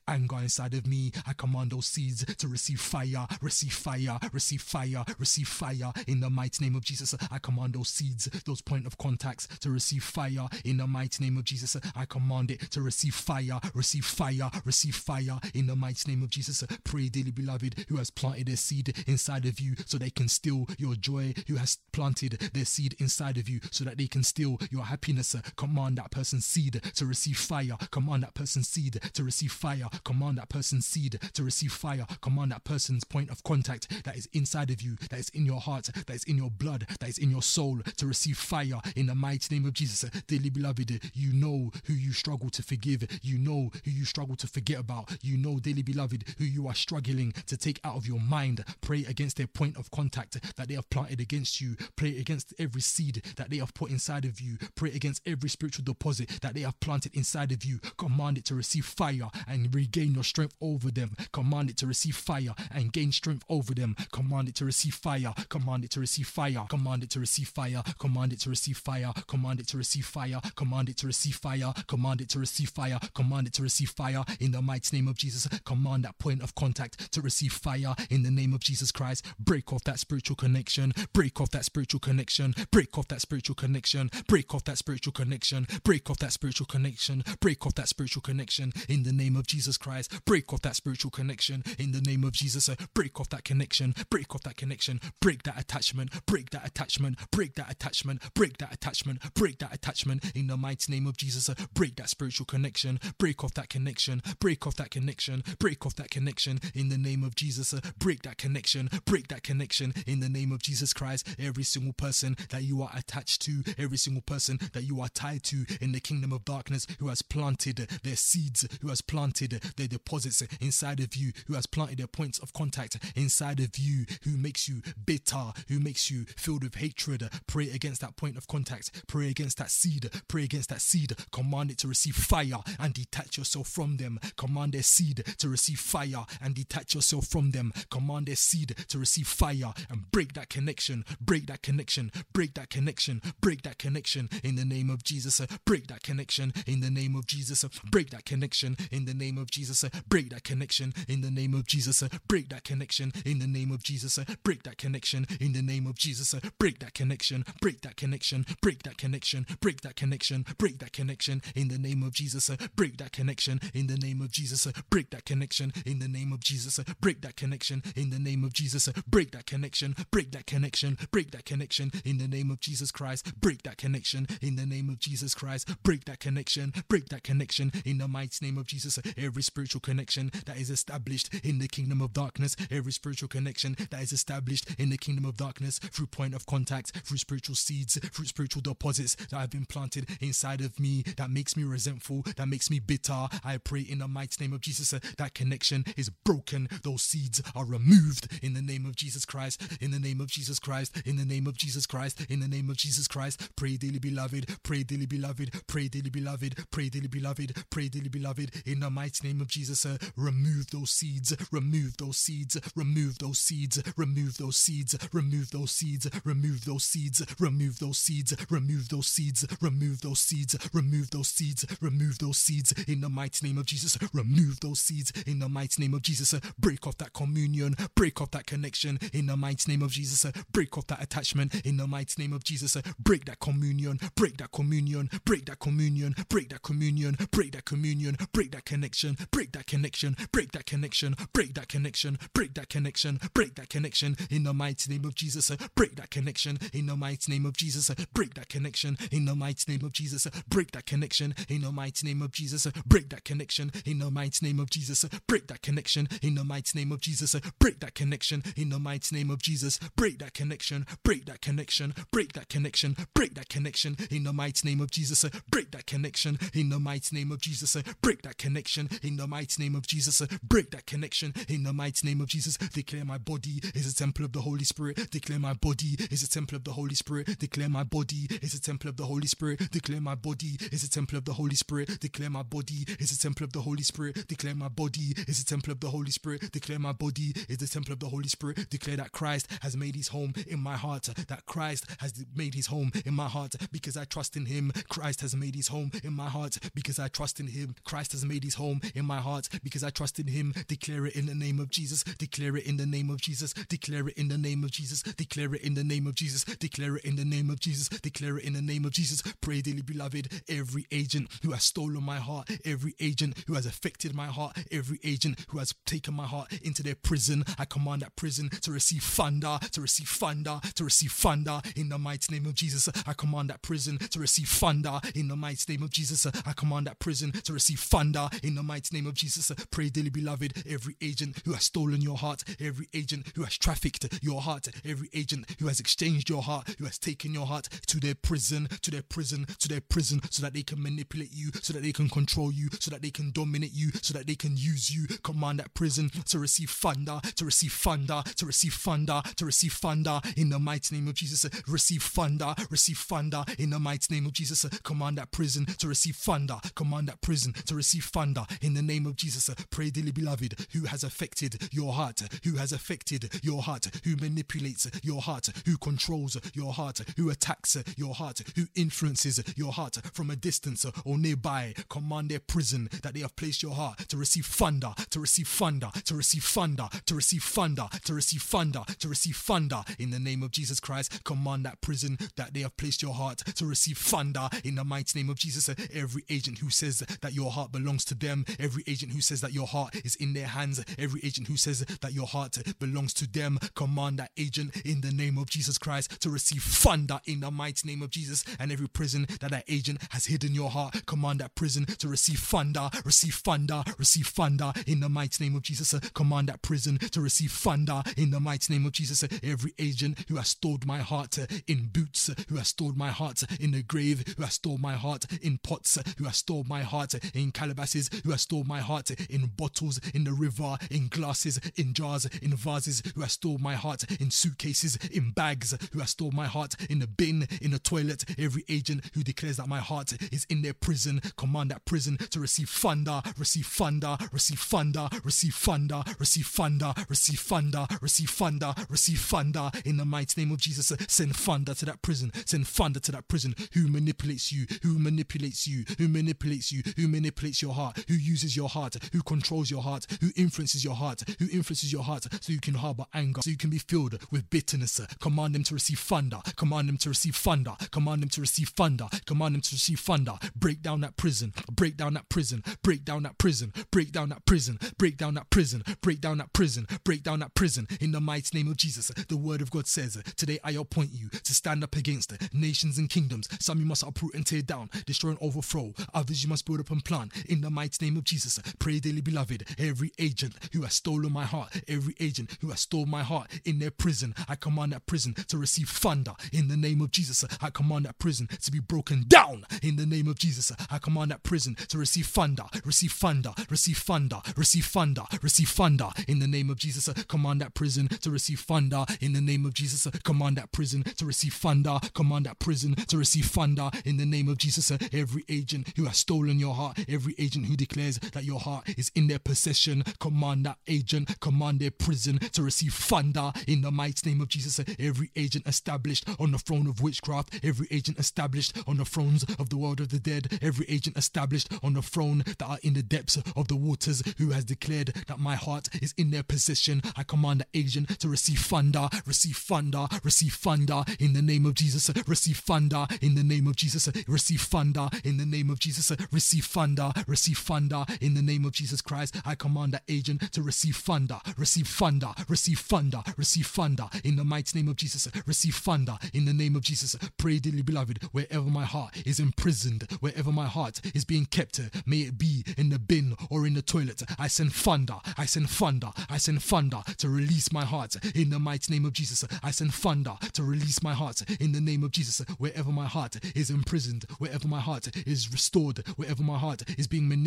anger 0.08 0.38
inside 0.38 0.74
of 0.74 0.86
me. 0.86 1.12
I 1.26 1.32
command 1.32 1.72
those 1.72 1.86
seeds 1.86 2.24
to 2.36 2.48
receive 2.48 2.80
fire, 2.80 3.26
receive 3.40 3.72
fire, 3.72 4.18
receive 4.32 4.62
fire, 4.62 5.04
receive 5.18 5.48
fire 5.48 5.92
in 6.06 6.20
the 6.20 6.30
mighty 6.30 6.64
name 6.64 6.76
of 6.76 6.84
Jesus. 6.84 7.14
I 7.30 7.38
command 7.38 7.74
those 7.74 7.88
seeds, 7.88 8.26
those 8.46 8.60
point 8.60 8.86
of 8.86 8.98
contacts 8.98 9.46
to 9.60 9.70
receive 9.70 10.04
fire 10.04 10.46
in 10.64 10.76
the 10.76 10.86
mighty 10.86 11.24
name 11.24 11.36
of 11.36 11.44
Jesus. 11.44 11.76
I 11.96 12.04
command 12.04 12.50
it 12.50 12.70
to 12.70 12.82
receive 12.82 13.14
fire, 13.14 13.58
receive 13.74 14.04
fire, 14.04 14.50
receive 14.64 14.94
fire 14.94 15.38
in 15.54 15.66
the 15.66 15.76
mighty 15.76 16.10
name 16.10 16.22
of 16.22 16.30
Jesus. 16.30 16.62
Pray, 16.84 17.08
dearly 17.08 17.30
beloved, 17.30 17.86
who 17.88 17.96
has 17.96 18.10
planted 18.10 18.48
a 18.48 18.56
seed 18.56 18.94
inside 19.06 19.46
of 19.46 19.58
you 19.58 19.74
so 19.86 19.98
they 19.98 20.10
can 20.10 20.28
steal 20.28 20.66
your 20.78 20.94
joy, 20.94 21.34
who 21.48 21.56
has 21.56 21.78
planted 21.92 22.50
their 22.52 22.64
seed 22.64 22.94
inside 22.98 23.36
of 23.36 23.48
you 23.48 23.60
so 23.70 23.84
that 23.84 23.98
they 23.98 24.06
can 24.06 24.22
steal 24.22 24.58
your 24.70 24.84
happiness. 24.84 25.34
Command 25.56 25.98
that 25.98 26.10
person's 26.10 26.46
seed 26.46 26.80
to 26.94 27.06
receive 27.06 27.36
fire. 27.36 27.76
Command 27.90 28.22
that 28.22 28.34
person's 28.34 28.68
seed 28.68 29.00
to 29.14 29.24
receive 29.24 29.41
fire. 29.50 29.88
Command 30.04 30.38
that 30.38 30.48
person's 30.48 30.86
seed 30.86 31.18
to 31.34 31.42
receive 31.42 31.72
fire. 31.72 32.06
Command 32.20 32.52
that 32.52 32.64
person's 32.64 33.04
point 33.04 33.30
of 33.30 33.42
contact 33.42 34.04
that 34.04 34.16
is 34.16 34.28
inside 34.32 34.70
of 34.70 34.82
you, 34.82 34.96
that 35.10 35.18
is 35.18 35.28
in 35.30 35.44
your 35.44 35.60
heart, 35.60 35.90
that 36.06 36.14
is 36.14 36.24
in 36.24 36.36
your 36.36 36.50
blood, 36.50 36.86
that 37.00 37.08
is 37.08 37.18
in 37.18 37.30
your 37.30 37.42
soul 37.42 37.80
to 37.96 38.06
receive 38.06 38.38
fire 38.38 38.80
in 38.96 39.06
the 39.06 39.14
mighty 39.14 39.54
name 39.54 39.66
of 39.66 39.72
Jesus. 39.72 40.08
Dearly 40.26 40.50
beloved, 40.50 41.10
you 41.14 41.32
know 41.32 41.70
who 41.86 41.94
you 41.94 42.12
struggle 42.12 42.50
to 42.50 42.62
forgive. 42.62 43.06
You 43.22 43.38
know 43.38 43.70
who 43.84 43.90
you 43.90 44.04
struggle 44.04 44.36
to 44.36 44.46
forget 44.46 44.78
about. 44.78 45.16
You 45.22 45.36
know, 45.36 45.58
dearly 45.58 45.82
beloved, 45.82 46.24
who 46.38 46.44
you 46.44 46.66
are 46.68 46.74
struggling 46.74 47.32
to 47.46 47.56
take 47.56 47.80
out 47.84 47.96
of 47.96 48.06
your 48.06 48.20
mind. 48.20 48.64
Pray 48.80 49.04
against 49.08 49.36
their 49.36 49.46
point 49.46 49.76
of 49.76 49.90
contact 49.90 50.56
that 50.56 50.68
they 50.68 50.74
have 50.74 50.88
planted 50.90 51.20
against 51.20 51.60
you. 51.60 51.76
Pray 51.96 52.18
against 52.18 52.54
every 52.58 52.80
seed 52.80 53.22
that 53.36 53.50
they 53.50 53.58
have 53.58 53.74
put 53.74 53.90
inside 53.90 54.24
of 54.24 54.40
you. 54.40 54.58
Pray 54.74 54.90
against 54.90 55.22
every 55.26 55.48
spiritual 55.48 55.84
deposit 55.84 56.28
that 56.42 56.54
they 56.54 56.60
have 56.60 56.78
planted 56.80 57.14
inside 57.14 57.52
of 57.52 57.64
you. 57.64 57.78
Command 57.96 58.38
it 58.38 58.44
to 58.46 58.54
receive 58.54 58.84
fire 58.84 59.28
and 59.46 59.74
regain 59.74 60.14
your 60.14 60.24
strength 60.24 60.54
over 60.60 60.90
them. 60.90 61.16
Command 61.32 61.70
it 61.70 61.76
to 61.78 61.86
receive 61.86 62.16
fire 62.16 62.54
and 62.70 62.92
gain 62.92 63.12
strength 63.12 63.44
over 63.48 63.74
them. 63.74 63.96
Command 64.12 64.48
it 64.48 64.54
to 64.56 64.64
receive 64.64 64.94
fire. 64.94 65.34
Command 65.48 65.84
it 65.84 65.90
to 65.90 66.00
receive 66.00 66.26
fire. 66.26 66.64
Command 66.68 67.02
it 67.02 67.10
to 67.10 67.20
receive 67.20 67.48
fire. 67.48 67.82
Command 67.98 68.32
it 68.32 68.40
to 68.40 68.50
receive 68.50 68.76
fire. 68.76 69.12
Command 69.26 69.58
it 69.58 69.58
to 69.58 69.66
receive 69.66 70.06
fire. 70.06 70.40
Command 70.56 70.90
it 70.90 70.96
to 70.96 71.06
receive 71.06 71.34
fire. 71.34 71.72
Command 71.86 72.20
it 72.20 72.28
to 72.30 72.38
receive 72.38 72.68
fire. 72.68 72.98
Command 73.14 73.46
it 73.46 73.52
to 73.54 73.62
receive 73.62 73.90
fire 73.90 74.24
in 74.40 74.52
the 74.52 74.62
mighty 74.62 74.96
name 74.96 75.08
of 75.08 75.16
Jesus. 75.16 75.46
Command 75.64 76.04
that 76.04 76.18
point 76.18 76.42
of 76.42 76.54
contact 76.54 77.12
to 77.12 77.20
receive 77.20 77.52
fire 77.52 77.94
in 78.10 78.22
the 78.22 78.30
name 78.30 78.52
of 78.52 78.60
Jesus 78.60 78.90
Christ. 78.90 79.24
Break 79.38 79.72
off 79.72 79.84
that 79.84 79.98
spiritual 79.98 80.36
connection. 80.36 80.92
Break 81.12 81.40
off 81.40 81.50
that 81.50 81.64
spiritual 81.64 82.00
connection. 82.00 82.54
Break 82.70 82.98
off 82.98 83.08
that 83.08 83.20
spiritual 83.20 83.54
connection. 83.54 84.10
Break 84.26 84.54
off 84.54 84.64
that 84.64 84.78
spiritual 84.78 85.12
connection. 85.12 85.66
Break 85.84 86.10
off 86.10 86.18
that 86.18 86.32
spiritual 86.32 86.66
connection. 86.66 87.24
Break 87.40 87.66
off 87.66 87.74
that 87.74 87.88
spiritual 87.88 88.22
connection 88.22 88.72
in 88.88 89.02
the 89.02 89.12
name 89.12 89.21
of 89.36 89.46
Jesus 89.46 89.76
Christ. 89.76 90.24
Break 90.24 90.52
off 90.52 90.62
that 90.62 90.76
spiritual 90.76 91.10
connection 91.10 91.62
in 91.78 91.92
the 91.92 92.00
name 92.00 92.24
of 92.24 92.32
Jesus. 92.32 92.68
Break 92.94 93.20
off 93.20 93.28
that 93.30 93.44
connection. 93.44 93.94
Break 94.10 94.34
off 94.34 94.42
that 94.42 94.56
connection. 94.56 95.00
Break 95.20 95.44
that 95.44 95.58
attachment. 95.58 96.10
Break 96.26 96.50
that 96.50 96.66
attachment. 96.66 97.16
Break 97.30 97.54
that 97.54 97.70
attachment. 97.70 98.34
Break 98.34 98.58
that 98.58 98.72
attachment. 98.72 99.34
Break 99.34 99.58
that 99.58 99.72
attachment 99.72 100.32
in 100.34 100.48
the 100.48 100.56
mighty 100.56 100.92
name 100.92 101.06
of 101.06 101.16
Jesus. 101.16 101.48
Break 101.72 101.96
that 101.96 102.08
spiritual 102.08 102.46
connection. 102.46 102.98
Break 103.18 103.44
off 103.44 103.54
that 103.54 103.68
connection. 103.68 104.22
Break 104.40 104.66
off 104.66 104.76
that 104.76 104.90
connection. 104.90 105.44
Break 105.58 105.86
off 105.86 105.94
that 105.96 106.10
connection 106.10 106.58
in 106.74 106.88
the 106.88 106.98
name 106.98 107.22
of 107.22 107.36
Jesus. 107.36 107.72
Break 107.98 108.22
that 108.22 108.38
connection. 108.38 108.88
Break 109.04 109.28
that 109.28 109.42
connection 109.42 109.94
in 110.06 110.20
the 110.20 110.28
name 110.28 110.52
of 110.52 110.62
Jesus 110.62 110.92
Christ. 110.92 111.28
Every 111.38 111.64
single 111.64 111.92
person 111.92 112.36
that 112.50 112.64
you 112.64 112.82
are 112.82 112.90
attached 112.94 113.42
to, 113.42 113.62
every 113.78 113.98
single 113.98 114.22
person 114.22 114.58
that 114.72 114.82
you 114.82 115.00
are 115.00 115.08
tied 115.08 115.44
to 115.44 115.64
in 115.80 115.92
the 115.92 116.00
kingdom 116.00 116.32
of 116.32 116.44
darkness 116.44 116.86
who 116.98 117.08
has 117.08 117.22
planted 117.22 117.88
their 118.02 118.16
seeds, 118.16 118.66
who 118.80 118.88
has 118.88 119.00
planted 119.00 119.11
their 119.12 119.88
deposits 119.88 120.42
inside 120.60 121.00
of 121.00 121.14
you, 121.14 121.32
who 121.46 121.54
has 121.54 121.66
planted 121.66 121.98
their 121.98 122.06
points 122.06 122.38
of 122.38 122.52
contact 122.52 122.96
inside 123.14 123.60
of 123.60 123.78
you, 123.78 124.06
who 124.24 124.36
makes 124.36 124.68
you 124.68 124.82
bitter, 125.04 125.52
who 125.68 125.78
makes 125.78 126.10
you 126.10 126.24
filled 126.36 126.64
with 126.64 126.76
hatred. 126.76 127.28
Pray 127.46 127.70
against 127.70 128.00
that 128.00 128.16
point 128.16 128.36
of 128.36 128.46
contact. 128.46 129.06
Pray 129.06 129.28
against 129.28 129.58
that 129.58 129.70
seed. 129.70 130.10
Pray 130.28 130.44
against 130.44 130.70
that 130.70 130.80
seed. 130.80 131.14
Command 131.30 131.70
it 131.70 131.78
to 131.78 131.88
receive 131.88 132.14
fire 132.14 132.62
and 132.78 132.94
detach 132.94 133.38
yourself 133.38 133.68
from 133.68 133.96
them. 133.96 134.18
Command 134.36 134.72
their 134.72 134.82
seed 134.82 135.24
to 135.38 135.48
receive 135.48 135.78
fire 135.78 136.24
and 136.40 136.54
detach 136.54 136.94
yourself 136.94 137.26
from 137.26 137.50
them. 137.50 137.72
Command 137.90 138.26
their 138.26 138.36
seed 138.36 138.74
to 138.88 138.98
receive 138.98 139.26
fire 139.26 139.72
and 139.90 140.10
break 140.10 140.34
that 140.34 140.48
connection. 140.48 141.04
Break 141.20 141.46
that 141.46 141.62
connection. 141.62 142.10
Break 142.32 142.54
that 142.54 142.70
connection. 142.70 143.20
Break 143.40 143.62
that 143.62 143.78
connection 143.78 144.28
in 144.42 144.56
the 144.56 144.64
name 144.64 144.90
of 144.90 145.04
Jesus. 145.04 145.40
Break 145.64 145.86
that 145.88 146.02
connection 146.02 146.52
in 146.66 146.80
the 146.80 146.90
name 146.90 147.16
of 147.16 147.26
Jesus. 147.26 147.64
Break 147.90 148.10
that 148.10 148.24
connection 148.24 148.76
in 148.90 149.01
the 149.04 149.14
name 149.14 149.38
of 149.38 149.50
Jesus. 149.50 149.84
Break 150.08 150.30
that 150.30 150.44
connection 150.44 150.92
in 151.08 151.20
the 151.20 151.30
name 151.30 151.54
of 151.54 151.66
Jesus. 151.66 152.02
Break 152.28 152.48
that 152.50 152.64
connection 152.64 153.12
in 153.24 153.38
the 153.38 153.46
name 153.46 153.70
of 153.70 153.82
Jesus. 153.82 154.18
Break 154.44 154.62
that 154.64 154.78
connection 154.78 155.26
in 155.40 155.52
the 155.52 155.62
name 155.62 155.86
of 155.86 155.96
Jesus. 155.96 156.34
Break 156.58 156.78
that 156.80 156.94
connection. 156.94 157.44
Break 157.60 157.82
that 157.82 157.96
connection. 157.96 158.46
Break 158.60 158.82
that 158.82 158.96
connection. 158.96 159.46
Break 159.60 159.80
that 159.82 159.96
connection. 159.96 160.44
Break 160.58 160.78
that 160.78 160.92
connection 160.92 161.42
in 161.54 161.68
the 161.68 161.78
name 161.78 162.02
of 162.02 162.12
Jesus. 162.12 162.50
Break 162.76 162.96
that 162.98 163.12
connection 163.12 163.60
in 163.74 163.86
the 163.86 163.96
name 163.96 164.22
of 164.22 164.30
Jesus. 164.30 164.66
Break 164.90 165.10
that 165.10 165.24
connection 165.24 165.72
in 165.86 165.98
the 165.98 166.08
name 166.08 166.32
of 166.32 166.40
Jesus. 166.40 166.78
Break 167.00 167.20
that 167.22 167.36
connection 167.36 167.82
in 167.96 168.10
the 168.10 168.18
name 168.18 168.44
of 168.44 168.52
Jesus. 168.52 168.88
Break 169.06 169.32
that 169.32 169.46
connection. 169.46 169.94
Break 170.10 170.32
that 170.32 170.46
connection. 170.46 170.98
Break 171.10 171.30
that 171.32 171.44
connection 171.44 171.90
in 172.04 172.18
the 172.18 172.28
name 172.28 172.50
of 172.50 172.60
Jesus 172.60 172.90
Christ. 172.90 173.40
Break 173.40 173.62
that 173.62 173.76
connection 173.76 174.26
in 174.40 174.56
the 174.56 174.66
name 174.66 174.88
of 174.88 174.98
Jesus 174.98 175.34
Christ. 175.34 175.82
Break 175.82 176.04
that 176.04 176.20
connection. 176.20 176.72
Break 176.88 177.08
that 177.08 177.22
connection 177.22 177.72
in 177.84 177.98
the 177.98 178.08
mighty 178.08 178.44
name 178.44 178.58
of 178.58 178.66
Jesus. 178.66 178.91
Every 179.16 179.42
spiritual 179.42 179.80
connection 179.80 180.30
that 180.46 180.56
is 180.56 180.70
established 180.70 181.32
in 181.44 181.58
the 181.58 181.68
kingdom 181.68 182.00
of 182.00 182.12
darkness, 182.12 182.56
every 182.70 182.92
spiritual 182.92 183.28
connection 183.28 183.76
that 183.90 184.02
is 184.02 184.12
established 184.12 184.68
in 184.78 184.90
the 184.90 184.98
kingdom 184.98 185.24
of 185.24 185.36
darkness 185.36 185.78
through 185.78 186.06
point 186.06 186.34
of 186.34 186.46
contact, 186.46 186.92
through 187.06 187.18
spiritual 187.18 187.54
seeds, 187.54 187.98
through 188.12 188.26
spiritual 188.26 188.62
deposits 188.62 189.14
that 189.14 189.38
have 189.38 189.50
been 189.50 189.66
planted 189.66 190.08
inside 190.20 190.60
of 190.60 190.78
me 190.78 191.02
that 191.16 191.30
makes 191.30 191.56
me 191.56 191.64
resentful, 191.64 192.22
that 192.36 192.48
makes 192.48 192.70
me 192.70 192.78
bitter. 192.78 193.26
I 193.44 193.58
pray 193.58 193.80
in 193.80 193.98
the 193.98 194.08
mighty 194.08 194.42
name 194.44 194.52
of 194.52 194.60
Jesus 194.60 194.92
uh, 194.92 194.98
that 195.18 195.34
connection 195.34 195.84
is 195.96 196.08
broken. 196.08 196.68
Those 196.82 197.02
seeds 197.02 197.42
are 197.54 197.64
removed 197.64 198.28
in 198.42 198.54
the 198.54 198.62
name 198.62 198.86
of 198.86 198.96
Jesus 198.96 199.24
Christ. 199.24 199.62
In 199.80 199.90
the 199.90 199.98
name 199.98 200.20
of 200.20 200.28
Jesus 200.28 200.58
Christ. 200.58 201.02
In 201.06 201.16
the 201.16 201.24
name 201.24 201.46
of 201.46 201.56
Jesus 201.56 201.86
Christ. 201.86 202.26
In 202.28 202.40
the 202.40 202.48
name 202.48 202.70
of 202.70 202.76
Jesus 202.76 203.08
Christ. 203.08 203.50
Pray, 203.56 203.76
dearly 203.76 203.98
beloved. 203.98 204.62
Pray, 204.62 204.82
dearly 204.82 205.06
beloved. 205.06 205.52
Pray, 205.66 205.88
dearly 205.88 206.10
beloved. 206.10 206.56
Pray, 206.70 206.88
dearly 206.88 207.08
beloved. 207.08 207.64
Pray, 207.70 207.88
dearly 207.88 208.08
beloved. 208.08 208.50
In 208.66 208.81
the 208.82 208.90
mighty 208.90 209.26
name 209.26 209.40
of 209.40 209.48
Jesus, 209.48 209.86
uh, 209.86 209.96
remove 210.16 210.70
those 210.70 210.90
seeds. 210.90 211.36
Remove 211.50 211.96
those 211.96 212.16
seeds. 212.18 212.60
Remove 212.74 213.18
those 213.18 213.38
seeds. 213.38 213.82
Remove 213.96 214.38
those 214.38 214.56
seeds. 214.56 214.96
Remove 215.12 215.50
those 215.50 215.70
seeds. 215.72 216.10
Remove 216.24 216.64
those 216.64 216.82
seeds. 216.82 217.22
Remove 217.38 217.78
those 217.78 217.98
seeds. 217.98 218.36
Remove 218.50 218.88
those 218.88 219.08
seeds. 219.08 219.46
Remove 219.60 220.00
those 220.00 220.18
seeds. 220.18 220.56
Remove 220.72 221.10
those 221.10 221.28
seeds. 221.28 221.66
Remove 221.80 222.18
those 222.18 222.38
seeds. 222.38 222.72
In 222.88 223.00
the 223.00 223.08
mighty 223.08 223.46
name 223.46 223.58
of 223.58 223.66
Jesus, 223.66 223.96
remove 224.12 224.60
those 224.60 224.80
seeds. 224.80 225.12
In 225.26 225.38
the 225.38 225.48
mighty 225.48 225.82
name 225.82 225.94
of 225.94 226.02
Jesus, 226.02 226.34
break 226.58 226.86
off 226.86 226.98
that 226.98 227.12
communion. 227.12 227.76
Break 227.94 228.20
off 228.20 228.32
that 228.32 228.46
connection. 228.46 228.98
In 229.12 229.26
the 229.26 229.36
mighty 229.36 229.70
name 229.70 229.82
of 229.82 229.92
Jesus, 229.92 230.26
break 230.50 230.76
off 230.76 230.86
that 230.88 231.02
attachment. 231.02 231.54
In 231.64 231.76
the 231.76 231.86
mighty 231.86 232.20
name 232.20 232.32
of 232.32 232.44
Jesus, 232.44 232.76
break 232.98 233.26
that 233.26 233.40
communion. 233.40 234.00
Break 234.16 234.38
that 234.38 234.50
communion. 234.50 235.08
Break 235.24 235.46
that 235.46 235.60
communion. 235.60 236.14
Break 236.28 236.48
that 236.50 236.62
communion. 236.62 237.16
Break 237.30 237.52
that 237.52 237.64
communion. 237.64 238.16
Break 238.32 238.50
that 238.52 238.61
that 238.62 238.74
connection, 238.74 239.16
break 239.30 239.52
that 239.52 239.66
connection, 239.66 240.16
break 240.30 240.52
that 240.52 240.66
connection, 240.66 241.16
break 241.32 241.54
that 241.54 241.68
connection, 241.68 242.18
break 242.34 242.54
that 242.54 242.68
connection, 242.68 243.18
break 243.34 243.54
that 243.56 243.68
connection 243.68 244.16
in 244.30 244.44
the 244.44 244.52
mighty 244.52 244.92
name 244.92 245.04
of 245.04 245.14
Jesus. 245.14 245.50
Break 245.74 245.96
that 245.96 246.10
connection 246.10 246.58
in 246.72 246.86
the 246.86 246.96
mighty 246.96 247.32
name 247.32 247.44
of 247.44 247.54
Jesus. 247.54 247.90
Break 248.12 248.34
that 248.34 248.48
connection 248.48 248.96
in 249.10 249.24
the 249.24 249.34
mighty 249.34 249.72
name 249.72 249.84
of 249.84 249.92
Jesus. 249.92 250.26
Break 250.48 250.70
that 250.72 250.86
connection 250.86 251.34
in 251.48 251.62
the 251.62 251.72
mighty 251.72 252.06
name 252.06 252.22
of 252.22 252.32
Jesus. 252.32 252.66
Break 252.86 253.08
that 253.10 253.24
connection 253.24 253.72
in 253.84 253.98
the 253.98 254.10
mighty 254.10 254.46
name 254.46 254.60
of 254.60 254.70
Jesus. 254.70 255.04
Break 255.26 255.48
that 255.48 255.62
connection 255.62 256.08
in 256.20 256.34
the 256.36 256.44
mighty 256.44 256.78
name 256.78 256.92
of 256.92 257.00
Jesus. 257.00 257.34
Break 257.58 257.80
that 257.80 257.94
connection 257.94 258.42
in 258.56 258.68
the 258.70 258.78
mighty 258.78 259.16
name 259.16 259.30
of 259.30 259.42
Jesus. 259.42 259.78
Break 259.96 260.18
that 260.20 260.34
connection. 260.34 260.86
Break 261.02 261.26
that 261.26 261.40
connection. 261.40 261.94
Break 262.12 262.32
that 262.34 262.48
connection. 262.48 262.96
Break 263.12 263.24
that 263.24 263.28
connection 263.28 263.32
break 263.32 263.34
that 263.34 263.48
connection. 263.48 263.96
in 264.10 264.24
the 264.24 264.32
mighty 264.32 264.68
name 264.68 264.80
of 264.80 264.90
Jesus. 264.90 265.24
Break 265.50 265.70
that 265.72 265.86
connection 265.86 266.38
in 266.54 266.68
the 266.68 266.78
mighty 266.78 267.16
name 267.16 267.32
of 267.32 267.40
Jesus. 267.40 267.76
Break 268.00 268.22
that 268.22 268.38
connection 268.38 268.51
in 268.56 269.16
the 269.16 269.26
mighty 269.26 269.62
name 269.62 269.74
of 269.74 269.86
Jesus. 269.86 270.20
Uh, 270.20 270.26
break 270.42 270.70
that 270.70 270.86
connection 270.86 271.34
in 271.48 271.62
the 271.62 271.72
mighty 271.72 272.06
name 272.06 272.20
of 272.20 272.28
Jesus. 272.28 272.56
Declare 272.56 273.04
my 273.04 273.18
body 273.18 273.60
is 273.74 273.90
a 273.90 273.94
temple 273.94 274.24
of 274.24 274.32
the 274.32 274.40
Holy 274.40 274.64
Spirit. 274.64 275.10
Declare 275.10 275.38
my 275.38 275.54
body 275.54 275.96
is 276.10 276.22
a 276.22 276.28
temple 276.28 276.56
of 276.56 276.64
the 276.64 276.72
Holy 276.72 276.94
Spirit. 276.94 277.38
Declare 277.38 277.68
my 277.68 277.84
body 277.84 278.26
is 278.42 278.54
a 278.54 278.60
temple 278.60 278.88
of 278.88 278.96
the 278.96 279.04
Holy 279.04 279.26
Spirit. 279.26 279.70
Declare 279.70 280.00
my 280.00 280.14
body 280.14 280.56
is 280.70 280.84
a 280.84 280.90
temple 280.90 281.18
of 281.18 281.24
the 281.24 281.34
Holy 281.34 281.54
Spirit. 281.54 282.00
Declare 282.00 282.30
my 282.30 282.42
body 282.42 282.84
is 282.98 283.12
a 283.12 283.18
temple 283.18 283.44
of 283.44 283.52
the 283.52 283.60
Holy 283.60 283.82
Spirit. 283.82 284.26
Declare 284.26 284.54
my 284.54 284.68
body 284.68 285.14
is 285.28 285.40
a 285.40 285.44
temple 285.46 285.72
of 285.72 285.80
the 285.80 285.90
Holy 285.90 286.10
Spirit. 286.10 286.52
Declare 286.52 286.78
my 286.78 286.92
body 286.92 287.32
is 287.48 287.58
the 287.58 287.68
temple 287.68 287.92
of 287.92 288.00
the 288.00 288.08
Holy 288.08 288.28
Spirit. 288.28 288.70
Declare 288.70 288.96
that 288.96 289.12
Christ 289.12 289.48
has 289.60 289.76
made 289.76 289.96
his 289.96 290.08
home 290.08 290.32
in 290.46 290.60
my 290.60 290.76
heart. 290.76 291.04
That 291.28 291.46
Christ 291.46 291.86
has 291.98 292.12
made 292.34 292.54
his 292.54 292.66
home 292.66 292.92
in 293.04 293.14
my 293.14 293.28
heart 293.28 293.54
because 293.70 293.96
I 293.96 294.04
trust 294.04 294.36
in 294.36 294.46
him. 294.46 294.72
Christ 294.88 295.20
has 295.22 295.34
made 295.34 295.54
his 295.54 295.68
home 295.68 295.90
in 296.02 296.12
my 296.12 296.28
heart 296.28 296.58
because 296.74 296.98
I 296.98 297.08
trust 297.08 297.40
in 297.40 297.48
him. 297.48 297.74
Christ 297.84 298.12
has 298.12 298.24
made 298.24 298.41
his 298.44 298.54
home 298.54 298.80
in 298.94 299.04
my 299.04 299.18
heart 299.18 299.48
because 299.62 299.84
I 299.84 299.90
trust 299.90 300.18
in 300.18 300.26
him. 300.26 300.54
Declare 300.68 301.06
it 301.06 301.16
in 301.16 301.26
the 301.26 301.34
name 301.34 301.60
of 301.60 301.70
Jesus. 301.70 302.02
Declare 302.04 302.56
it 302.56 302.66
in 302.66 302.76
the 302.76 302.86
name 302.86 303.10
of 303.10 303.20
Jesus. 303.20 303.52
Declare 303.52 304.08
it 304.08 304.16
in 304.16 304.28
the 304.28 304.36
name 304.36 304.64
of 304.64 304.70
Jesus. 304.70 305.02
Declare 305.02 305.54
it 305.54 305.62
in 305.62 305.74
the 305.74 305.84
name 305.84 306.06
of 306.06 306.14
Jesus. 306.14 306.44
Declare 306.44 306.96
it 306.96 307.04
in 307.04 307.16
the 307.16 307.24
name 307.24 307.50
of 307.50 307.60
Jesus. 307.60 307.88
Declare 307.88 308.38
it 308.38 308.44
in 308.44 308.52
the 308.52 308.62
name 308.62 308.84
of 308.84 308.92
Jesus. 308.92 309.22
Pray, 309.40 309.60
dearly 309.60 309.82
beloved, 309.82 310.28
every 310.48 310.86
agent 310.90 311.28
who 311.42 311.52
has 311.52 311.64
stolen 311.64 312.02
my 312.02 312.18
heart, 312.18 312.50
every 312.64 312.94
agent 313.00 313.34
who 313.46 313.54
has 313.54 313.66
affected 313.66 314.14
my 314.14 314.26
heart, 314.26 314.56
every 314.70 314.98
agent 315.04 315.44
who 315.48 315.58
has 315.58 315.74
taken 315.86 316.14
my 316.14 316.26
heart 316.26 316.52
into 316.62 316.82
their 316.82 316.94
prison, 316.94 317.44
I 317.58 317.64
command 317.64 318.02
that 318.02 318.16
prison 318.16 318.48
to 318.62 318.72
receive 318.72 319.02
thunder, 319.02 319.58
to 319.72 319.80
receive 319.80 320.08
thunder, 320.08 320.60
to 320.74 320.84
receive 320.84 321.12
thunder 321.12 321.60
in 321.76 321.88
the 321.88 321.98
mighty 321.98 322.32
name 322.32 322.46
of 322.46 322.54
Jesus. 322.54 322.88
I 323.06 323.12
command 323.12 323.50
that 323.50 323.62
prison 323.62 323.98
to 323.98 324.18
receive 324.18 324.48
thunder 324.48 325.00
in 325.14 325.28
the 325.28 325.36
mighty 325.36 325.72
name 325.72 325.82
of 325.82 325.90
Jesus. 325.90 326.26
I 326.26 326.52
command 326.52 326.86
that 326.86 326.98
prison 326.98 327.32
to 327.32 327.52
receive 327.52 327.80
thunder 327.80 328.28
in 328.42 328.54
the 328.54 328.62
mighty 328.62 328.96
name 328.96 329.06
of 329.06 329.14
Jesus. 329.14 329.50
Uh, 329.50 329.54
pray, 329.70 329.88
dearly 329.88 330.10
beloved, 330.10 330.64
every 330.68 330.96
agent 331.00 331.36
who 331.44 331.52
has 331.52 331.64
stolen 331.64 332.00
your 332.00 332.16
heart, 332.16 332.42
every 332.60 332.88
agent 332.94 333.26
who 333.34 333.42
has 333.42 333.58
trafficked 333.58 334.06
your 334.22 334.40
heart, 334.40 334.68
every 334.84 335.08
agent 335.14 335.46
who 335.58 335.66
has 335.68 335.80
exchanged 335.80 336.28
your 336.28 336.42
heart, 336.42 336.74
who 336.78 336.84
has 336.84 336.98
taken 336.98 337.34
your 337.34 337.46
heart 337.46 337.68
to 337.86 338.00
their 338.00 338.14
prison, 338.14 338.68
to 338.80 338.90
their 338.90 339.02
prison, 339.02 339.46
to 339.58 339.68
their 339.68 339.80
prison, 339.80 340.20
so 340.30 340.42
that 340.42 340.54
they 340.54 340.62
can 340.62 340.82
manipulate 340.82 341.32
you, 341.32 341.50
so 341.60 341.72
that 341.72 341.82
they 341.82 341.92
can 341.92 342.08
control 342.08 342.50
you, 342.52 342.68
so 342.80 342.90
that 342.90 343.02
they 343.02 343.10
can 343.10 343.30
dominate 343.32 343.72
you, 343.74 343.90
so 344.00 344.14
that 344.14 344.26
they 344.26 344.34
can 344.34 344.56
use 344.56 344.94
you. 344.94 345.06
Command 345.22 345.60
that 345.60 345.74
prison 345.74 346.10
to 346.26 346.38
receive 346.38 346.70
thunder, 346.70 347.20
to 347.36 347.44
receive 347.44 347.72
thunder, 347.72 348.22
to 348.36 348.46
receive 348.46 348.74
thunder, 348.74 349.20
to 349.36 349.44
receive 349.44 349.72
thunder 349.72 350.20
in 350.36 350.48
the 350.48 350.58
mighty 350.58 350.94
name 350.94 351.08
of 351.08 351.14
Jesus. 351.14 351.44
Uh, 351.44 351.48
receive 351.68 352.02
thunder, 352.02 352.54
receive 352.70 352.98
thunder 352.98 353.44
in 353.58 353.70
the 353.70 353.78
mighty 353.78 354.14
name 354.14 354.26
of 354.26 354.32
Jesus. 354.32 354.64
Uh, 354.64 354.68
command 354.82 355.18
that 355.18 355.30
prison 355.30 355.66
to 355.66 355.88
receive 355.88 356.16
thunder. 356.16 356.56
Command 356.74 357.08
that 357.08 357.20
prison 357.20 357.52
to 357.66 357.74
receive 357.74 358.04
thunder 358.04 358.21
in 358.60 358.74
the 358.74 358.82
name 358.82 359.06
of 359.06 359.16
Jesus. 359.16 359.48
Uh, 359.48 359.54
pray, 359.70 359.90
dearly 359.90 360.12
beloved, 360.12 360.66
who 360.72 360.86
has 360.86 361.02
affected 361.02 361.68
your 361.72 361.92
heart, 361.92 362.22
who 362.44 362.56
has 362.56 362.72
affected 362.72 363.28
your 363.42 363.62
heart, 363.62 363.88
who 364.04 364.16
manipulates 364.16 364.88
your 365.02 365.20
heart, 365.20 365.48
who 365.66 365.76
controls 365.76 366.36
your 366.54 366.72
heart, 366.72 367.00
who 367.16 367.30
attacks 367.30 367.76
your 367.96 368.14
heart, 368.14 368.40
who 368.56 368.66
influences 368.74 369.42
your 369.56 369.72
heart 369.72 369.98
from 370.12 370.30
a 370.30 370.36
distance 370.36 370.86
or 371.04 371.18
nearby. 371.18 371.74
Command 371.88 372.30
their 372.30 372.40
prison 372.40 372.88
that 373.02 373.14
they 373.14 373.20
have 373.20 373.34
placed 373.36 373.62
your 373.62 373.74
heart 373.74 373.98
to 374.08 374.16
receive 374.16 374.46
thunder, 374.46 374.92
to 375.10 375.18
receive 375.18 375.48
thunder, 375.48 375.90
to 376.04 376.14
receive 376.14 376.44
thunder, 376.44 376.88
to 377.06 377.14
receive 377.14 377.42
thunder, 377.42 377.88
to 378.04 378.14
receive 378.14 378.42
thunder, 378.42 378.82
to 378.98 379.08
receive 379.08 379.36
thunder 379.36 379.82
in 379.98 380.10
the 380.10 380.18
name 380.18 380.42
of 380.42 380.50
Jesus 380.50 380.80
Christ. 380.80 381.24
Command 381.24 381.64
that 381.64 381.80
prison 381.80 382.18
that 382.36 382.54
they 382.54 382.60
have 382.60 382.76
placed 382.76 383.02
your 383.02 383.14
heart 383.14 383.38
to 383.38 383.66
receive 383.66 383.98
thunder 383.98 384.48
in 384.64 384.76
the 384.76 384.84
mighty 384.84 385.18
name 385.18 385.30
of 385.30 385.36
Jesus. 385.36 385.68
Uh, 385.68 385.74
every 385.92 386.24
agent 386.30 386.58
who 386.58 386.70
says 386.70 387.00
that 387.20 387.32
your 387.32 387.50
heart 387.50 387.72
belongs 387.72 388.04
to 388.04 388.11
them, 388.14 388.44
every 388.58 388.82
agent 388.86 389.12
who 389.12 389.20
says 389.20 389.40
that 389.40 389.52
your 389.52 389.66
heart 389.66 389.94
is 390.04 390.14
in 390.16 390.32
their 390.32 390.46
hands, 390.46 390.84
every 390.98 391.20
agent 391.24 391.48
who 391.48 391.56
says 391.56 391.80
that 392.00 392.12
your 392.12 392.26
heart 392.26 392.58
belongs 392.78 393.14
to 393.14 393.30
them, 393.30 393.58
command 393.74 394.18
that 394.18 394.30
agent 394.36 394.76
in 394.84 395.00
the 395.00 395.10
name 395.10 395.38
of 395.38 395.48
Jesus 395.48 395.78
Christ 395.78 396.20
to 396.22 396.30
receive 396.30 396.62
thunder 396.62 397.20
in 397.26 397.40
the 397.40 397.50
mighty 397.50 397.88
name 397.88 398.02
of 398.02 398.10
Jesus. 398.10 398.44
And 398.58 398.72
every 398.72 398.88
prison 398.88 399.26
that 399.40 399.50
that 399.50 399.64
agent 399.68 400.00
has 400.10 400.26
hidden 400.26 400.54
your 400.54 400.70
heart, 400.70 401.06
command 401.06 401.40
that 401.40 401.54
prison 401.54 401.86
to 401.86 402.08
receive 402.08 402.38
thunder, 402.38 402.88
receive 403.04 403.34
thunder, 403.34 403.82
receive 403.98 404.26
thunder 404.26 404.72
in 404.86 405.00
the 405.00 405.08
mighty 405.08 405.44
name 405.44 405.56
of 405.56 405.62
Jesus. 405.62 405.94
Command 406.14 406.48
that 406.48 406.62
prison 406.62 406.98
to 406.98 407.20
receive 407.20 407.52
thunder 407.52 408.02
in 408.16 408.30
the 408.30 408.40
mighty 408.40 408.72
name 408.72 408.86
of 408.86 408.92
Jesus. 408.92 409.24
Every 409.42 409.72
agent 409.78 410.24
who 410.28 410.36
has 410.36 410.48
stored 410.48 410.86
my 410.86 410.98
heart 410.98 411.38
in 411.66 411.88
boots, 411.92 412.30
who 412.48 412.56
has 412.56 412.68
stored 412.68 412.96
my 412.96 413.10
heart 413.10 413.42
in 413.60 413.72
the 413.72 413.82
grave, 413.82 414.24
who 414.36 414.42
has 414.42 414.54
stored 414.54 414.80
my 414.80 414.94
heart 414.94 415.26
in 415.42 415.58
pots, 415.58 415.98
who 416.18 416.24
has 416.24 416.36
stored 416.36 416.68
my 416.68 416.82
heart 416.82 417.14
in 417.34 417.52
calabashes, 417.52 418.01
who 418.24 418.30
has 418.30 418.42
stored 418.42 418.66
my 418.66 418.80
heart 418.80 419.10
in 419.30 419.46
bottles, 419.56 420.00
in 420.14 420.24
the 420.24 420.32
river, 420.32 420.76
in 420.90 421.08
glasses, 421.08 421.60
in 421.76 421.94
jars, 421.94 422.26
in 422.40 422.54
vases, 422.54 423.02
who 423.14 423.22
has 423.22 423.32
stored 423.32 423.60
my 423.60 423.74
heart 423.74 424.04
in 424.20 424.30
suitcases, 424.30 424.96
in 425.10 425.30
bags, 425.30 425.76
who 425.92 426.00
has 426.00 426.10
stored 426.10 426.34
my 426.34 426.46
heart 426.46 426.74
in 426.88 426.98
the 426.98 427.06
bin, 427.06 427.46
in 427.60 427.70
the 427.72 427.78
toilet. 427.78 428.24
Every 428.38 428.64
agent 428.68 429.04
who 429.14 429.22
declares 429.22 429.56
that 429.56 429.68
my 429.68 429.80
heart 429.80 430.12
is 430.32 430.46
in 430.48 430.62
their 430.62 430.74
prison, 430.74 431.20
command 431.36 431.70
that 431.70 431.84
prison 431.84 432.18
to 432.30 432.40
receive 432.40 432.68
thunder, 432.68 433.22
receive 433.38 433.66
thunder, 433.66 434.16
receive 434.32 434.58
thunder, 434.58 435.08
receive 435.22 435.54
thunder, 435.54 436.02
receive 436.18 436.46
thunder, 436.46 436.92
receive 437.08 437.38
thunder, 437.38 437.86
receive 438.00 438.30
thunder, 438.30 438.74
receive 438.88 439.20
thunder. 439.20 439.70
In 439.84 439.96
the 439.96 440.04
mighty 440.04 440.40
name 440.40 440.52
of 440.52 440.58
Jesus. 440.58 440.92
Send 441.08 441.36
thunder 441.36 441.74
to 441.74 441.84
that 441.86 442.02
prison, 442.02 442.32
send 442.46 442.66
thunder 442.66 443.00
to 443.00 443.12
that 443.12 443.28
prison. 443.28 443.54
Who 443.74 443.88
manipulates 443.88 444.52
you, 444.52 444.66
who 444.82 444.98
manipulates 444.98 445.66
you, 445.66 445.84
who 445.98 446.08
manipulates 446.08 446.72
you, 446.72 446.82
who 446.96 447.08
manipulates 447.08 447.62
your 447.62 447.74
heart, 447.74 447.91
who 448.08 448.14
uses 448.14 448.56
your 448.56 448.68
heart, 448.68 448.96
who 449.12 449.22
controls 449.22 449.70
your 449.70 449.82
heart, 449.82 450.06
who 450.20 450.30
influences 450.36 450.84
your 450.84 450.94
heart, 450.94 451.22
who 451.38 451.46
influences 451.46 451.92
your 451.92 452.02
heart 452.02 452.26
so 452.40 452.52
you 452.52 452.60
can 452.60 452.74
harbor 452.74 453.04
anger, 453.14 453.40
so 453.42 453.50
you 453.50 453.56
can 453.56 453.70
be 453.70 453.78
filled 453.78 454.18
with 454.30 454.48
bitterness. 454.50 455.00
Command 455.20 455.54
them 455.54 455.64
to 455.64 455.74
receive 455.74 455.98
thunder, 455.98 456.40
command 456.56 456.88
them 456.88 456.96
to 456.98 457.08
receive 457.08 457.36
thunder, 457.36 457.72
command 457.90 458.22
them 458.22 458.28
to 458.28 458.40
receive 458.40 458.68
thunder, 458.68 459.06
command 459.26 459.54
them 459.54 459.62
to 459.62 459.74
receive 459.74 460.00
thunder. 460.00 460.34
Break 460.54 460.82
down 460.82 461.00
that 461.00 461.16
prison, 461.16 461.52
break 461.70 461.96
down 461.96 462.14
that 462.14 462.28
prison, 462.28 462.62
break 462.82 463.04
down 463.04 463.22
that 463.24 463.38
prison, 463.38 463.72
break 463.90 464.12
down 464.12 464.28
that 464.28 464.46
prison, 464.46 464.74
break 464.96 465.16
down 465.16 465.34
that 465.34 465.50
prison, 465.50 465.82
break 466.00 466.20
down 466.20 466.38
that 466.38 466.52
prison, 466.52 466.86
break 467.04 467.22
down 467.22 467.40
that 467.40 467.54
prison 467.54 467.86
in 468.00 468.12
the 468.12 468.20
mighty 468.20 468.56
name 468.56 468.68
of 468.70 468.76
Jesus. 468.76 469.08
The 469.28 469.36
word 469.36 469.60
of 469.60 469.70
God 469.70 469.86
says, 469.86 470.22
Today 470.36 470.58
I 470.64 470.72
appoint 470.72 471.10
you 471.12 471.28
to 471.28 471.54
stand 471.54 471.82
up 471.84 471.96
against 471.96 472.32
nations 472.52 472.98
and 472.98 473.08
kingdoms. 473.08 473.48
Some 473.60 473.78
you 473.78 473.86
must 473.86 474.02
uproot 474.02 474.34
and 474.34 474.46
tear 474.46 474.62
down, 474.62 474.90
destroy 475.06 475.30
and 475.30 475.38
overthrow. 475.40 475.92
Others 476.14 476.42
you 476.42 476.48
must 476.48 476.66
build 476.66 476.80
up 476.80 476.90
and 476.90 477.04
plant 477.04 477.32
in 477.46 477.60
the 477.60 477.70
mighty 477.72 478.04
name 478.04 478.16
of 478.16 478.24
Jesus. 478.24 478.60
Pray, 478.78 479.00
daily 479.00 479.20
beloved, 479.20 479.64
every 479.78 480.12
agent 480.18 480.54
who 480.72 480.82
has 480.82 480.94
stolen 480.94 481.32
my 481.32 481.44
heart, 481.44 481.82
every 481.88 482.14
agent 482.20 482.56
who 482.60 482.68
has 482.68 482.80
stolen 482.80 483.10
my 483.10 483.22
heart 483.22 483.48
in 483.64 483.78
their 483.78 483.90
prison, 483.90 484.34
I 484.48 484.54
command 484.54 484.92
that 484.92 485.06
prison 485.06 485.34
to 485.48 485.58
receive 485.58 485.88
thunder 485.88 486.32
in 486.52 486.68
the 486.68 486.76
name 486.76 487.00
of 487.00 487.10
Jesus. 487.10 487.44
I 487.60 487.70
command 487.70 488.04
that 488.06 488.18
prison 488.18 488.48
to 488.48 488.70
be 488.70 488.78
broken 488.80 489.24
down 489.26 489.64
in 489.82 489.96
the 489.96 490.06
name 490.06 490.28
of 490.28 490.38
Jesus. 490.38 490.72
I 490.90 490.98
command 490.98 491.30
that 491.30 491.42
prison 491.42 491.74
to 491.88 491.98
receive 491.98 492.26
thunder, 492.26 492.64
receive 492.84 493.12
thunder, 493.12 493.52
receive 493.70 493.98
thunder, 493.98 494.40
receive 494.56 494.84
thunder, 494.86 495.22
receive 495.42 495.68
thunder 495.68 496.08
in 496.28 496.38
the 496.38 496.46
name 496.46 496.70
of 496.70 496.78
Jesus. 496.78 497.08
Command 497.28 497.60
that 497.60 497.74
prison 497.74 498.08
to 498.08 498.30
receive 498.30 498.60
thunder 498.60 499.04
in 499.20 499.32
the 499.32 499.40
name 499.40 499.64
of 499.64 499.74
Jesus. 499.74 500.06
Command 500.22 500.56
that 500.58 500.72
prison 500.72 501.02
to 501.02 501.24
receive 501.24 501.54
thunder. 501.54 501.98
Command 502.14 502.46
that 502.46 502.58
prison 502.58 502.94
to 502.94 503.16
receive 503.16 503.46
thunder 503.46 503.90
in 504.04 504.16
the 504.16 504.26
name 504.26 504.48
of 504.48 504.58
Jesus. 504.58 504.90
Every 505.12 505.44
agent 505.48 505.92
who 505.96 506.04
has 506.04 506.16
stolen 506.16 506.58
your 506.58 506.74
heart, 506.74 506.98
every 507.08 507.34
agent 507.38 507.61
who 507.64 507.76
declares 507.76 508.18
that 508.18 508.44
your 508.44 508.60
heart 508.60 508.88
is 508.96 509.10
in 509.14 509.26
their 509.26 509.38
possession, 509.38 510.02
command 510.20 510.66
that 510.66 510.78
agent, 510.86 511.40
command 511.40 511.80
their 511.80 511.90
prison 511.90 512.38
to 512.38 512.62
receive 512.62 512.94
thunder 512.94 513.52
in 513.66 513.82
the 513.82 513.90
mighty 513.90 514.30
name 514.30 514.40
of 514.40 514.48
Jesus. 514.48 514.80
Every 514.98 515.30
agent 515.36 515.66
established 515.66 516.28
on 516.38 516.52
the 516.52 516.58
throne 516.58 516.86
of 516.86 517.00
witchcraft, 517.00 517.60
every 517.64 517.86
agent 517.90 518.18
established 518.18 518.76
on 518.86 518.96
the 518.96 519.04
thrones 519.04 519.44
of 519.58 519.68
the 519.68 519.76
world 519.76 520.00
of 520.00 520.10
the 520.10 520.18
dead, 520.18 520.58
every 520.62 520.86
agent 520.88 521.16
established 521.16 521.72
on 521.82 521.94
the 521.94 522.02
throne 522.02 522.38
that 522.46 522.62
are 522.62 522.78
in 522.82 522.94
the 522.94 523.02
depths 523.02 523.36
of 523.56 523.68
the 523.68 523.76
waters 523.76 524.22
who 524.38 524.50
has 524.50 524.64
declared 524.64 525.08
that 525.26 525.38
my 525.38 525.54
heart 525.54 525.88
is 526.00 526.14
in 526.16 526.30
their 526.30 526.42
possession. 526.42 527.02
I 527.16 527.22
command 527.22 527.60
the 527.60 527.78
agent 527.78 528.20
to 528.20 528.28
receive 528.28 528.58
thunder, 528.58 529.08
receive 529.26 529.56
thunder, 529.56 530.06
receive 530.22 530.54
thunder 530.54 531.04
in 531.18 531.32
the 531.32 531.42
name 531.42 531.66
of 531.66 531.74
Jesus. 531.74 532.10
Receive 532.26 532.58
thunder 532.58 533.06
in 533.20 533.34
the 533.34 533.42
name 533.44 533.66
of 533.66 533.76
Jesus. 533.76 534.08
Receive 534.26 534.60
thunder 534.60 535.08
in 535.24 535.36
the 535.36 535.46
name 535.46 535.70
of 535.70 535.78
Jesus. 535.78 536.12
Receive 536.30 536.64
thunder, 536.64 537.12
receive 537.26 537.51
receive 537.52 537.66
thunder 537.66 538.04
in 538.20 538.32
the 538.34 538.40
name 538.40 538.64
of 538.64 538.72
Jesus 538.72 539.02
Christ. 539.02 539.36
I 539.44 539.54
command 539.54 539.92
that 539.92 540.04
agent 540.08 540.52
to 540.52 540.62
receive 540.62 540.96
thunder, 540.96 541.38
receive 541.58 541.86
thunder, 541.86 542.32
receive 542.48 542.78
thunder, 542.78 543.22
receive 543.36 543.66
thunder 543.66 544.08
in 544.24 544.36
the 544.36 544.44
mighty 544.44 544.78
name 544.78 544.88
of 544.88 544.96
Jesus. 544.96 545.28
Receive 545.46 545.74
thunder 545.74 546.16
in 546.32 546.46
the 546.46 546.54
name 546.54 546.76
of 546.76 546.82
Jesus. 546.82 547.14
Pray, 547.36 547.58
dearly 547.58 547.82
beloved, 547.82 548.22
wherever 548.32 548.62
my 548.70 548.84
heart 548.84 549.22
is 549.26 549.38
imprisoned, 549.38 550.06
wherever 550.20 550.50
my 550.50 550.66
heart 550.66 551.00
is 551.14 551.26
being 551.26 551.44
kept, 551.44 551.78
may 552.06 552.20
it 552.20 552.38
be 552.38 552.64
in 552.78 552.88
the 552.88 552.98
bin 552.98 553.36
or 553.50 553.66
in 553.66 553.74
the 553.74 553.82
toilet. 553.82 554.22
I 554.38 554.48
send 554.48 554.72
thunder, 554.72 555.16
I 555.36 555.44
send 555.44 555.68
thunder, 555.68 556.10
I 556.30 556.38
send 556.38 556.62
thunder 556.62 557.02
to 557.18 557.28
release 557.28 557.70
my 557.70 557.84
heart 557.84 558.16
in 558.34 558.48
the 558.48 558.58
mighty 558.58 558.92
name 558.94 559.04
of 559.04 559.12
Jesus. 559.12 559.44
I 559.62 559.72
send 559.72 559.92
thunder 559.92 560.36
to 560.54 560.62
release 560.62 561.02
my 561.02 561.12
heart 561.12 561.42
in 561.60 561.72
the 561.72 561.80
name 561.80 562.02
of 562.02 562.12
Jesus. 562.12 562.38
Wherever 562.56 562.90
my 562.90 563.06
heart 563.06 563.36
is 563.54 563.68
imprisoned, 563.68 564.24
wherever 564.38 564.66
my 564.66 564.80
heart 564.80 565.14
is 565.26 565.52
restored, 565.52 565.98
wherever 566.16 566.42
my 566.42 566.56
heart 566.58 566.82
is 566.98 567.06
being 567.06 567.28
manipulated 567.28 567.41